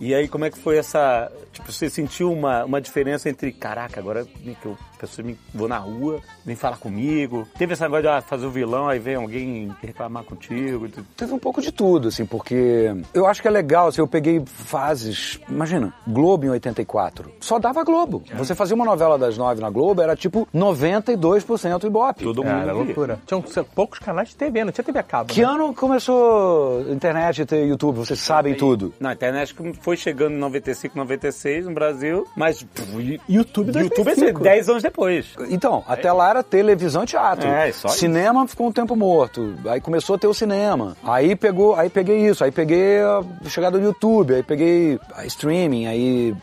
E 0.00 0.14
aí, 0.14 0.28
como 0.36 0.44
é 0.44 0.50
que 0.50 0.58
foi 0.58 0.76
essa. 0.76 1.32
Tipo, 1.50 1.72
você 1.72 1.88
sentiu 1.88 2.30
uma, 2.30 2.62
uma 2.66 2.78
diferença 2.78 3.26
entre, 3.30 3.50
caraca, 3.52 3.98
agora 3.98 4.26
que 4.26 4.66
eu 4.66 4.76
pessoas 4.96 5.26
me, 5.26 5.38
vão 5.54 5.68
na 5.68 5.78
rua, 5.78 6.20
vêm 6.44 6.56
falar 6.56 6.76
comigo. 6.78 7.46
Teve 7.58 7.72
esse 7.72 7.82
negócio 7.82 8.02
de 8.02 8.08
ah, 8.08 8.20
fazer 8.20 8.46
o 8.46 8.50
vilão, 8.50 8.88
aí 8.88 8.98
vem 8.98 9.16
alguém 9.16 9.74
reclamar 9.82 10.24
contigo. 10.24 10.88
Teve 11.16 11.32
um 11.32 11.38
pouco 11.38 11.60
de 11.60 11.72
tudo, 11.72 12.08
assim, 12.08 12.24
porque 12.24 12.94
eu 13.12 13.26
acho 13.26 13.42
que 13.42 13.48
é 13.48 13.50
legal, 13.50 13.88
assim, 13.88 14.00
eu 14.00 14.08
peguei 14.08 14.42
fases, 14.46 15.40
imagina, 15.48 15.92
Globo 16.06 16.46
em 16.46 16.50
84, 16.50 17.30
só 17.40 17.58
dava 17.58 17.84
Globo. 17.84 18.22
Você 18.34 18.54
fazia 18.54 18.74
uma 18.74 18.84
novela 18.84 19.18
das 19.18 19.36
nove 19.36 19.60
na 19.60 19.70
Globo, 19.70 20.02
era 20.02 20.16
tipo 20.16 20.48
92% 20.54 21.84
Ibope. 21.84 22.24
Todo 22.24 22.44
mundo 22.44 22.60
era 22.62 22.72
loucura. 22.72 23.20
Tinham 23.26 23.42
poucos 23.74 23.98
canais 23.98 24.30
de 24.30 24.36
TV, 24.36 24.64
não 24.64 24.72
tinha 24.72 24.84
TV 24.84 24.98
a 24.98 25.02
cabo. 25.02 25.32
Que 25.32 25.40
né? 25.40 25.46
ano 25.46 25.74
começou 25.74 26.84
a 26.88 26.92
internet 26.92 27.42
e 27.42 27.46
ter 27.46 27.66
YouTube? 27.66 27.96
Vocês 27.96 28.20
sabem 28.20 28.54
tudo. 28.54 28.92
Na 28.98 29.12
internet 29.12 29.54
foi 29.80 29.96
chegando 29.96 30.34
em 30.34 30.38
95, 30.38 30.96
96 30.96 31.66
no 31.66 31.74
Brasil, 31.74 32.26
mas 32.36 32.62
pff, 32.62 33.20
YouTube 33.28 33.66
YouTube 33.66 33.70
é 33.70 33.72
2005. 33.72 34.42
10 34.42 34.68
anos 34.68 34.82
depois. 34.86 35.26
Então, 35.50 35.84
até 35.86 36.12
lá 36.12 36.30
era 36.30 36.42
televisão 36.42 37.02
e 37.04 37.06
teatro. 37.06 37.46
É, 37.48 37.70
só 37.72 37.88
isso. 37.88 37.98
Cinema 37.98 38.46
ficou 38.46 38.66
um 38.68 38.72
tempo 38.72 38.94
morto. 38.96 39.54
Aí 39.66 39.80
começou 39.80 40.16
a 40.16 40.18
ter 40.18 40.26
o 40.26 40.34
cinema. 40.34 40.96
Aí 41.04 41.34
pegou, 41.36 41.74
aí 41.74 41.88
peguei 41.90 42.26
isso, 42.26 42.42
aí 42.44 42.50
peguei 42.50 43.00
a 43.00 43.22
chegada 43.48 43.78
do 43.78 43.84
YouTube, 43.84 44.34
aí 44.34 44.42
peguei 44.42 44.98
a 45.14 45.24
streaming, 45.26 45.86
aí 45.86 46.34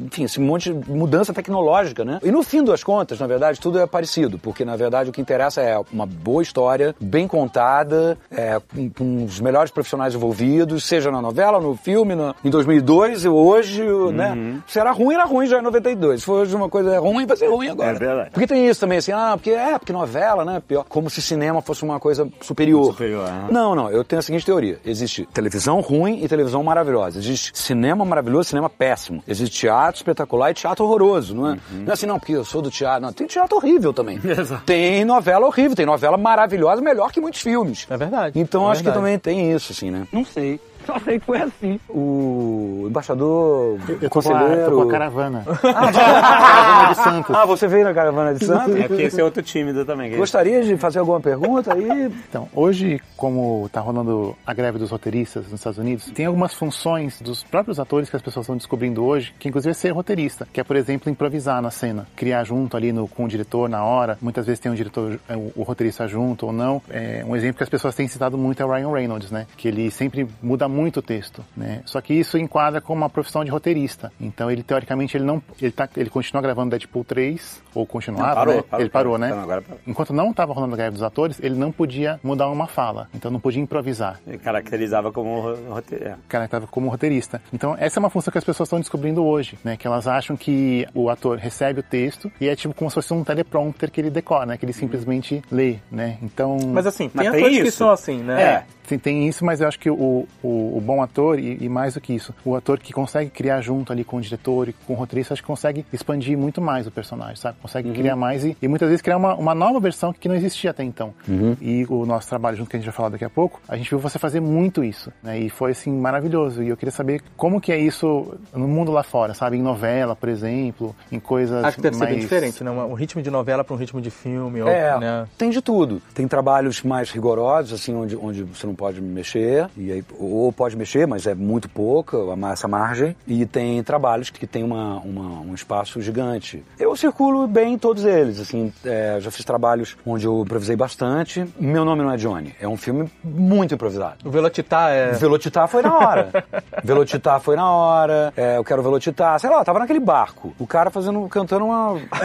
enfim, 0.00 0.24
esse 0.24 0.40
monte 0.40 0.72
de 0.72 0.90
mudança 0.90 1.32
tecnológica, 1.32 2.04
né? 2.04 2.18
E 2.22 2.30
no 2.30 2.42
fim 2.42 2.62
das 2.64 2.82
contas, 2.82 3.18
na 3.18 3.26
verdade, 3.26 3.60
tudo 3.60 3.78
é 3.78 3.86
parecido, 3.86 4.38
porque 4.38 4.64
na 4.64 4.76
verdade 4.76 5.10
o 5.10 5.12
que 5.12 5.20
interessa 5.20 5.60
é 5.60 5.78
uma 5.92 6.06
boa 6.06 6.42
história, 6.42 6.94
bem 7.00 7.26
contada, 7.28 8.16
é, 8.30 8.60
com, 8.74 8.90
com 8.90 9.24
os 9.24 9.40
melhores 9.40 9.70
profissionais 9.70 10.14
envolvidos, 10.14 10.84
seja 10.84 11.10
na 11.10 11.20
novela, 11.20 11.60
no 11.60 11.74
filme, 11.76 12.14
na- 12.14 12.34
em 12.44 12.50
2002 12.50 13.24
e 13.24 13.28
hoje, 13.28 13.82
né? 14.12 14.60
Se 14.66 14.78
era 14.78 14.90
ruim, 14.92 15.14
era 15.14 15.24
ruim 15.24 15.46
já 15.46 15.58
em 15.58 15.62
92. 15.62 16.20
Se 16.20 16.26
for 16.26 16.40
hoje 16.42 16.54
uma 16.54 16.68
coisa 16.68 16.98
ruim, 16.98 17.26
vai 17.26 17.36
ser 17.36 17.48
ruim 17.48 17.59
agora. 17.68 17.90
É 17.90 17.98
verdade. 17.98 18.30
Porque 18.30 18.46
tem 18.46 18.68
isso 18.68 18.80
também, 18.80 18.98
assim, 18.98 19.12
ah, 19.12 19.32
porque 19.36 19.50
é, 19.50 19.78
porque 19.78 19.92
novela, 19.92 20.44
né? 20.44 20.62
Pior. 20.66 20.84
Como 20.88 21.10
se 21.10 21.20
cinema 21.20 21.60
fosse 21.62 21.82
uma 21.82 22.00
coisa 22.00 22.28
superior. 22.40 22.92
Superior. 22.92 23.28
Não, 23.50 23.74
não, 23.74 23.90
eu 23.90 24.04
tenho 24.04 24.20
a 24.20 24.22
seguinte 24.22 24.44
teoria. 24.44 24.78
Existe 24.84 25.26
televisão 25.32 25.80
ruim 25.80 26.22
e 26.22 26.28
televisão 26.28 26.62
maravilhosa. 26.62 27.18
Existe 27.18 27.52
cinema 27.54 28.04
maravilhoso 28.04 28.48
e 28.48 28.50
cinema 28.50 28.70
péssimo. 28.70 29.22
Existe 29.26 29.60
teatro 29.60 29.96
espetacular 29.96 30.50
e 30.50 30.54
teatro 30.54 30.84
horroroso, 30.84 31.34
não 31.34 31.50
é? 31.50 31.58
Não 31.70 31.90
é 31.90 31.92
assim, 31.92 32.06
não, 32.06 32.18
porque 32.18 32.32
eu 32.32 32.44
sou 32.44 32.62
do 32.62 32.70
teatro. 32.70 33.02
Não, 33.02 33.12
tem 33.12 33.26
teatro 33.26 33.56
horrível 33.56 33.92
também. 33.92 34.20
Tem 34.66 35.04
novela 35.04 35.46
horrível, 35.46 35.74
tem 35.76 35.86
novela 35.86 36.16
maravilhosa, 36.16 36.80
melhor 36.80 37.12
que 37.12 37.20
muitos 37.20 37.40
filmes. 37.40 37.86
É 37.90 37.96
verdade. 37.96 38.38
Então 38.38 38.68
é 38.68 38.72
acho 38.72 38.80
que 38.80 38.84
verdade. 38.84 39.04
também 39.04 39.18
tem 39.18 39.52
isso, 39.52 39.72
assim, 39.72 39.90
né? 39.90 40.06
Não 40.12 40.24
sei. 40.24 40.60
Só 40.92 40.98
sei 40.98 41.18
que 41.20 41.26
foi 41.26 41.38
assim. 41.40 41.78
O 41.88 42.86
embaixador, 42.88 43.78
Eu 43.88 43.96
tô 43.96 43.98
com, 43.98 44.06
a, 44.06 44.10
conselheiro... 44.10 44.70
tô 44.70 44.76
com 44.76 44.82
a 44.82 44.90
caravana. 44.90 45.44
caravana 45.62 46.88
de 46.88 46.94
Santos. 46.96 47.36
Ah, 47.36 47.46
você 47.46 47.68
veio 47.68 47.84
na 47.84 47.94
caravana 47.94 48.34
de 48.34 48.44
Santos? 48.44 48.74
É 48.76 48.88
porque 48.88 49.02
esse 49.02 49.20
é 49.20 49.24
outro 49.24 49.42
tímido 49.42 49.84
também. 49.84 50.10
que- 50.10 50.16
Gostaria 50.16 50.62
de 50.62 50.76
fazer 50.76 50.98
alguma 50.98 51.20
pergunta 51.20 51.72
aí? 51.74 52.12
Então, 52.28 52.48
hoje, 52.54 53.00
como 53.16 53.66
está 53.66 53.80
rolando 53.80 54.36
a 54.46 54.52
greve 54.52 54.78
dos 54.78 54.90
roteiristas 54.90 55.44
nos 55.44 55.60
Estados 55.60 55.78
Unidos, 55.78 56.10
tem 56.14 56.26
algumas 56.26 56.54
funções 56.54 57.20
dos 57.20 57.42
próprios 57.44 57.78
atores 57.78 58.10
que 58.10 58.16
as 58.16 58.22
pessoas 58.22 58.44
estão 58.44 58.56
descobrindo 58.56 59.04
hoje, 59.04 59.32
que 59.38 59.48
inclusive 59.48 59.70
é 59.70 59.74
ser 59.74 59.90
roteirista, 59.90 60.46
que 60.52 60.60
é, 60.60 60.64
por 60.64 60.76
exemplo, 60.76 61.10
improvisar 61.10 61.62
na 61.62 61.70
cena, 61.70 62.06
criar 62.16 62.42
junto 62.44 62.76
ali 62.76 62.92
no, 62.92 63.06
com 63.06 63.24
o 63.24 63.28
diretor 63.28 63.68
na 63.68 63.84
hora. 63.84 64.18
Muitas 64.20 64.44
vezes 64.46 64.58
tem 64.60 64.70
um 64.72 64.74
diretor, 64.74 65.18
é, 65.28 65.36
o, 65.36 65.52
o 65.56 65.62
roteirista 65.62 66.08
junto 66.08 66.46
ou 66.46 66.52
não. 66.52 66.82
É, 66.90 67.24
um 67.26 67.36
exemplo 67.36 67.58
que 67.58 67.62
as 67.62 67.68
pessoas 67.68 67.94
têm 67.94 68.08
citado 68.08 68.36
muito 68.36 68.60
é 68.62 68.66
o 68.66 68.72
Ryan 68.72 68.90
Reynolds, 68.92 69.30
né? 69.30 69.46
Que 69.56 69.68
ele 69.68 69.90
sempre 69.90 70.26
muda 70.42 70.68
muito 70.68 70.79
o 70.98 71.02
texto, 71.02 71.44
né? 71.56 71.82
Só 71.84 72.00
que 72.00 72.14
isso 72.14 72.38
enquadra 72.38 72.80
como 72.80 73.02
uma 73.02 73.10
profissão 73.10 73.44
de 73.44 73.50
roteirista. 73.50 74.10
Então, 74.20 74.50
ele 74.50 74.62
teoricamente 74.62 75.16
ele 75.16 75.24
não, 75.24 75.42
ele 75.60 75.70
tá, 75.72 75.88
ele 75.96 76.08
continua 76.10 76.42
gravando 76.42 76.70
Deadpool 76.70 77.04
3 77.04 77.62
ou 77.74 77.86
continuava, 77.86 78.28
Não, 78.28 78.34
parou, 78.34 78.54
né? 78.56 78.62
parou, 78.62 78.80
ele 78.82 78.90
parou, 78.90 79.12
parou. 79.12 79.18
né? 79.18 79.28
Então, 79.28 79.42
agora 79.42 79.62
parou. 79.62 79.80
Enquanto 79.86 80.12
não 80.12 80.30
estava 80.30 80.52
rolando 80.52 80.74
a 80.74 80.76
greve 80.76 80.92
dos 80.92 81.02
atores, 81.02 81.38
ele 81.42 81.54
não 81.54 81.70
podia 81.70 82.18
mudar 82.22 82.48
uma 82.48 82.66
fala. 82.66 83.08
Então 83.14 83.30
não 83.30 83.40
podia 83.40 83.62
improvisar. 83.62 84.18
Ele 84.26 84.38
caracterizava 84.38 85.12
como 85.12 85.40
ro- 85.40 85.58
roteiro. 85.74 86.04
é. 86.08 86.12
O 86.14 86.28
cara 86.28 86.44
estava 86.46 86.66
como 86.66 86.88
roteirista. 86.88 87.40
Então 87.52 87.76
essa 87.78 87.98
é 87.98 88.00
uma 88.00 88.10
função 88.10 88.30
que 88.32 88.38
as 88.38 88.44
pessoas 88.44 88.66
estão 88.68 88.78
descobrindo 88.80 89.24
hoje, 89.24 89.58
né? 89.64 89.76
Que 89.76 89.86
elas 89.86 90.06
acham 90.06 90.36
que 90.36 90.86
o 90.94 91.08
ator 91.10 91.38
recebe 91.38 91.80
o 91.80 91.82
texto 91.82 92.30
e 92.40 92.48
é 92.48 92.56
tipo 92.56 92.74
como 92.74 92.90
se 92.90 92.94
fosse 92.94 93.12
um 93.12 93.22
teleprompter 93.24 93.90
que 93.90 94.00
ele 94.00 94.10
decora, 94.10 94.46
né? 94.46 94.56
Que 94.56 94.64
ele 94.64 94.72
simplesmente 94.72 95.42
lê, 95.50 95.76
né? 95.90 96.18
Então... 96.22 96.56
Mas 96.72 96.86
assim, 96.86 97.08
tem 97.08 97.12
Mas 97.14 97.30
tem 97.30 97.40
atores 97.40 97.62
que 97.62 97.68
isso? 97.68 97.78
são 97.78 97.90
assim, 97.90 98.18
né? 98.22 98.42
É. 98.42 98.64
Tem, 98.90 98.98
tem 98.98 99.28
isso, 99.28 99.44
mas 99.44 99.60
eu 99.60 99.68
acho 99.68 99.78
que 99.78 99.88
o, 99.88 100.26
o, 100.42 100.76
o 100.76 100.82
bom 100.84 101.00
ator, 101.00 101.38
e, 101.38 101.58
e 101.60 101.68
mais 101.68 101.94
do 101.94 102.00
que 102.00 102.12
isso, 102.12 102.34
o 102.44 102.56
ator 102.56 102.80
que 102.80 102.92
consegue 102.92 103.30
criar 103.30 103.60
junto 103.60 103.92
ali 103.92 104.02
com 104.02 104.16
o 104.16 104.20
diretor 104.20 104.68
e 104.68 104.72
com 104.72 104.94
o 104.94 104.96
roteirista, 104.96 105.32
acho 105.32 105.42
que 105.42 105.46
consegue 105.46 105.86
expandir 105.92 106.36
muito 106.36 106.60
mais 106.60 106.88
o 106.88 106.90
personagem, 106.90 107.36
sabe? 107.36 107.56
Consegue 107.62 107.92
criar 107.92 108.16
mais 108.16 108.44
e, 108.44 108.56
e 108.60 108.66
muitas 108.66 108.88
vezes 108.88 109.00
criar 109.00 109.16
uma, 109.16 109.36
uma 109.36 109.54
nova 109.54 109.78
versão 109.78 110.12
que 110.12 110.28
não 110.28 110.34
existia 110.34 110.70
até 110.72 110.82
então. 110.82 111.14
E 111.60 111.86
o 111.88 112.04
nosso 112.04 112.28
trabalho 112.28 112.56
junto, 112.56 112.68
que 112.68 112.76
a 112.76 112.80
gente 112.80 112.86
vai 112.86 112.94
falar 112.94 113.10
daqui 113.10 113.24
a 113.24 113.30
pouco, 113.30 113.60
a 113.68 113.76
gente 113.76 113.88
viu 113.88 113.98
você 114.00 114.18
fazer 114.18 114.40
muito 114.40 114.82
isso, 114.82 115.12
né? 115.22 115.38
E 115.38 115.48
foi, 115.48 115.70
assim, 115.70 115.92
maravilhoso. 115.92 116.62
E 116.62 116.68
eu 116.68 116.76
queria 116.76 116.90
saber 116.90 117.22
como 117.36 117.60
que 117.60 117.70
é 117.70 117.78
isso 117.78 118.34
no 118.52 118.66
mundo 118.66 118.90
lá 118.90 119.04
fora, 119.04 119.34
sabe? 119.34 119.56
Em 119.56 119.62
novela, 119.62 120.16
por 120.16 120.28
exemplo, 120.28 120.96
em 121.12 121.20
coisas 121.20 121.64
Acho 121.64 121.76
que 121.76 121.82
deve 121.82 121.94
ser 121.94 122.04
mais... 122.04 122.14
bem 122.16 122.20
diferente, 122.20 122.64
né? 122.64 122.70
Um 122.72 122.94
ritmo 122.94 123.22
de 123.22 123.30
novela 123.30 123.62
para 123.62 123.74
um 123.74 123.78
ritmo 123.78 124.00
de 124.00 124.10
filme. 124.10 124.62
Ou, 124.62 124.68
É, 124.68 124.98
né? 124.98 125.28
tem 125.38 125.50
de 125.50 125.62
tudo. 125.62 126.02
Tem 126.12 126.26
trabalhos 126.26 126.82
mais 126.82 127.10
rigorosos, 127.10 127.72
assim, 127.72 127.94
onde, 127.94 128.16
onde 128.16 128.42
você 128.42 128.66
não 128.66 128.74
pode 128.80 128.98
mexer, 129.02 129.68
e 129.76 129.92
aí, 129.92 130.02
ou 130.18 130.50
pode 130.50 130.74
mexer, 130.74 131.06
mas 131.06 131.26
é 131.26 131.34
muito 131.34 131.68
pouca 131.68 132.16
essa 132.50 132.66
margem. 132.66 133.14
E 133.26 133.44
tem 133.44 133.82
trabalhos 133.82 134.30
que 134.30 134.46
tem 134.46 134.64
uma, 134.64 134.96
uma- 135.00 135.40
um 135.42 135.54
espaço 135.54 136.00
gigante. 136.00 136.64
Eu 136.78 136.96
circulo 136.96 137.46
bem 137.46 137.74
em 137.74 137.78
todos 137.78 138.06
eles, 138.06 138.40
assim, 138.40 138.72
é, 138.82 139.18
já 139.20 139.30
fiz 139.30 139.44
trabalhos 139.44 139.98
onde 140.06 140.26
eu 140.26 140.40
improvisei 140.42 140.76
bastante. 140.76 141.44
Meu 141.58 141.84
nome 141.84 142.02
não 142.02 142.10
é 142.10 142.16
Johnny, 142.16 142.54
é 142.58 142.66
um 142.66 142.78
filme 142.78 143.10
muito 143.22 143.74
improvisado. 143.74 144.16
O 144.24 144.30
Velocitar 144.30 144.90
é... 144.90 145.12
Velocitar 145.12 145.68
foi 145.68 145.82
na 145.82 145.98
hora. 145.98 146.44
Velocitar 146.82 147.38
foi 147.40 147.56
na 147.56 147.70
hora. 147.70 148.32
É, 148.34 148.56
eu 148.56 148.64
quero 148.64 148.82
Velocitar. 148.82 149.38
Sei 149.38 149.50
lá, 149.50 149.58
eu 149.58 149.64
tava 149.64 149.78
naquele 149.80 150.00
barco. 150.00 150.54
O 150.58 150.66
cara 150.66 150.88
fazendo, 150.90 151.28
cantando 151.28 151.66
uma. 151.66 152.00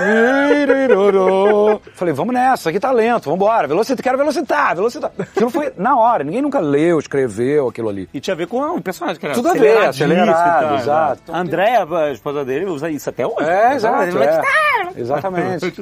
Falei, 1.94 2.14
vamos 2.14 2.34
nessa, 2.34 2.70
aqui 2.70 2.80
tá 2.80 2.92
lento, 2.92 3.30
vambora. 3.30 3.68
Velocitar, 3.68 4.04
quero 4.04 4.18
Velocitar, 4.18 4.76
Velocitar. 4.76 5.12
Aquilo 5.20 5.50
foi 5.50 5.72
na 5.78 5.98
hora. 5.98 6.24
Ninguém 6.24 6.42
nunca 6.46 6.60
leu, 6.60 7.00
escreveu 7.00 7.68
aquilo 7.68 7.90
ali. 7.90 8.08
E 8.14 8.20
tinha 8.20 8.34
a 8.34 8.38
ver 8.38 8.48
com 8.48 8.62
o 8.62 8.82
personagem, 8.82 9.20
que 9.20 9.26
era 9.26 9.36
Tudo 9.36 9.50
a 9.50 9.54
ver, 9.54 9.78
acelerado, 9.78 10.68
tal, 10.68 10.76
exato. 10.78 11.32
A 11.34 11.40
Andréia, 11.40 11.84
a 11.84 12.12
esposa 12.12 12.46
dele, 12.46 12.66
usa 12.66 12.90
isso 12.90 13.10
até 13.10 13.26
hoje. 13.26 13.50
É, 13.50 13.74
exato. 13.74 14.04
Ele 14.04 14.24
é. 14.24 14.42
vai 14.42 14.66
Exatamente. 14.98 15.74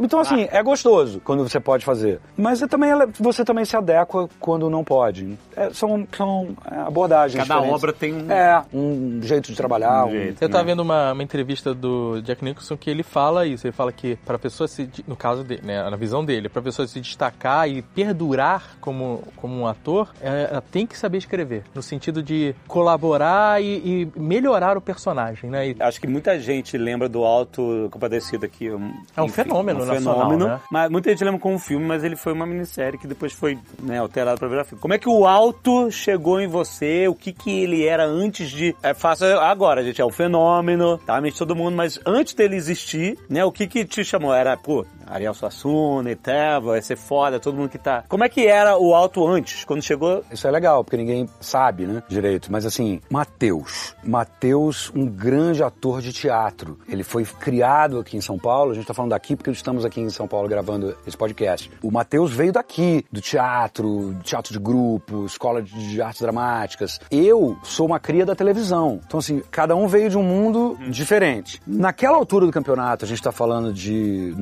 Então, 0.00 0.20
assim, 0.20 0.48
é 0.50 0.62
gostoso 0.62 1.20
quando 1.24 1.48
você 1.48 1.58
pode 1.58 1.84
fazer. 1.84 2.20
Mas 2.36 2.62
é 2.62 2.66
também, 2.66 2.90
você 3.18 3.44
também 3.44 3.64
se 3.64 3.76
adequa 3.76 4.28
quando 4.38 4.70
não 4.70 4.84
pode. 4.84 5.38
É, 5.56 5.70
são 5.70 6.06
são 6.16 6.56
é, 6.70 6.76
abordagens 6.80 7.36
Cada 7.42 7.54
diferentes. 7.54 7.82
obra 7.82 7.92
tem 7.92 8.14
um... 8.14 8.30
É, 8.30 8.62
um 8.72 9.20
jeito 9.22 9.50
de 9.50 9.56
trabalhar. 9.56 10.04
Um 10.04 10.08
um- 10.08 10.10
jeito. 10.10 10.42
Eu 10.42 10.48
tava 10.48 10.64
vendo 10.64 10.80
uma, 10.80 11.12
uma 11.12 11.22
entrevista 11.22 11.74
do 11.74 12.20
Jack 12.22 12.44
Nicholson 12.44 12.76
que 12.76 12.90
ele 12.90 13.02
fala 13.02 13.46
isso. 13.46 13.66
Ele 13.66 13.72
fala 13.72 13.92
que 13.92 14.16
para 14.24 14.38
pessoa 14.38 14.68
se, 14.68 14.88
no 15.06 15.16
caso 15.16 15.42
dele, 15.44 15.62
né, 15.64 15.88
na 15.88 15.96
visão 15.96 16.24
dele, 16.24 16.48
para 16.48 16.62
pessoa 16.62 16.86
se 16.86 17.00
destacar 17.00 17.68
e 17.68 17.82
perdurar 17.82 18.76
como, 18.80 19.22
como 19.36 19.60
um 19.60 19.66
ator, 19.66 19.83
é, 20.20 20.60
tem 20.70 20.86
que 20.86 20.96
saber 20.96 21.18
escrever, 21.18 21.64
no 21.74 21.82
sentido 21.82 22.22
de 22.22 22.54
colaborar 22.66 23.62
e, 23.62 24.08
e 24.14 24.20
melhorar 24.20 24.76
o 24.76 24.80
personagem, 24.80 25.50
né? 25.50 25.68
E- 25.68 25.76
Acho 25.80 26.00
que 26.00 26.06
muita 26.06 26.38
gente 26.38 26.76
lembra 26.78 27.08
do 27.08 27.24
Alto 27.24 27.88
Compadecido 27.90 28.44
aqui. 28.46 28.68
É 29.16 29.22
um 29.22 29.28
fenômeno 29.28 29.84
nacional, 29.84 30.36
né? 30.36 30.60
Mas 30.70 30.90
muita 30.90 31.10
gente 31.10 31.24
lembra 31.24 31.40
como 31.40 31.54
um 31.54 31.58
filme, 31.58 31.84
mas 31.84 32.04
ele 32.04 32.16
foi 32.16 32.32
uma 32.32 32.46
minissérie 32.46 32.98
que 32.98 33.06
depois 33.06 33.32
foi 33.32 33.58
né, 33.82 33.98
alterado 33.98 34.38
pra 34.38 34.48
virar 34.48 34.64
filme. 34.64 34.80
Como 34.80 34.94
é 34.94 34.98
que 34.98 35.08
o 35.08 35.26
Alto 35.26 35.90
chegou 35.90 36.40
em 36.40 36.46
você? 36.46 37.08
O 37.08 37.14
que 37.14 37.32
que 37.32 37.50
ele 37.62 37.84
era 37.86 38.04
antes 38.04 38.50
de... 38.50 38.74
É 38.82 38.94
fácil 38.94 39.26
agora, 39.40 39.82
gente, 39.84 40.00
é 40.00 40.04
o 40.04 40.10
fenômeno, 40.10 40.98
tá? 40.98 41.20
Mente 41.20 41.38
todo 41.38 41.54
mundo, 41.56 41.76
mas 41.76 41.98
antes 42.06 42.34
dele 42.34 42.56
existir, 42.56 43.18
né? 43.28 43.44
O 43.44 43.52
que 43.52 43.66
que 43.66 43.84
te 43.84 44.04
chamou? 44.04 44.32
Era, 44.34 44.56
pô, 44.56 44.84
Ariel 45.06 45.34
Suassuna 45.34 46.10
e 46.10 46.16
tal, 46.16 46.62
vai 46.62 46.82
ser 46.82 46.96
foda, 46.96 47.40
todo 47.40 47.56
mundo 47.56 47.68
que 47.68 47.78
tá... 47.78 48.04
Como 48.08 48.24
é 48.24 48.28
que 48.28 48.46
era 48.46 48.76
o 48.78 48.94
Alto 48.94 49.26
antes, 49.26 49.64
quando 49.64 49.82
chegou... 49.82 50.22
Isso 50.30 50.46
é 50.46 50.50
legal, 50.50 50.84
porque 50.84 50.96
ninguém 50.96 51.28
sabe, 51.40 51.86
né, 51.86 52.02
direito. 52.08 52.50
Mas 52.50 52.64
assim, 52.64 53.00
Matheus. 53.10 53.94
Matheus, 54.02 54.90
um 54.94 55.06
grande 55.06 55.62
ator 55.62 56.00
de 56.00 56.12
teatro. 56.12 56.78
Ele 56.88 57.02
foi 57.02 57.24
criado 57.24 57.98
aqui 57.98 58.16
em 58.16 58.20
São 58.20 58.38
Paulo. 58.38 58.72
A 58.72 58.74
gente 58.74 58.86
tá 58.86 58.94
falando 58.94 59.10
daqui 59.10 59.36
porque 59.36 59.50
estamos 59.50 59.84
aqui 59.84 60.00
em 60.00 60.10
São 60.10 60.26
Paulo 60.26 60.48
gravando 60.48 60.96
esse 61.06 61.16
podcast. 61.16 61.70
O 61.82 61.90
Matheus 61.90 62.32
veio 62.32 62.52
daqui, 62.52 63.04
do 63.10 63.20
teatro, 63.20 64.16
teatro 64.22 64.52
de 64.52 64.58
grupo, 64.58 65.24
escola 65.24 65.62
de 65.62 66.00
artes 66.00 66.22
dramáticas. 66.22 67.00
Eu 67.10 67.56
sou 67.62 67.86
uma 67.86 67.98
cria 67.98 68.26
da 68.26 68.34
televisão. 68.34 69.00
Então, 69.06 69.18
assim, 69.18 69.42
cada 69.50 69.74
um 69.74 69.86
veio 69.86 70.10
de 70.10 70.18
um 70.18 70.22
mundo 70.22 70.76
diferente. 70.88 71.60
Naquela 71.66 72.16
altura 72.16 72.46
do 72.46 72.52
campeonato, 72.52 73.04
a 73.04 73.08
gente 73.08 73.22
tá 73.22 73.32
falando 73.32 73.72
de 73.72 74.34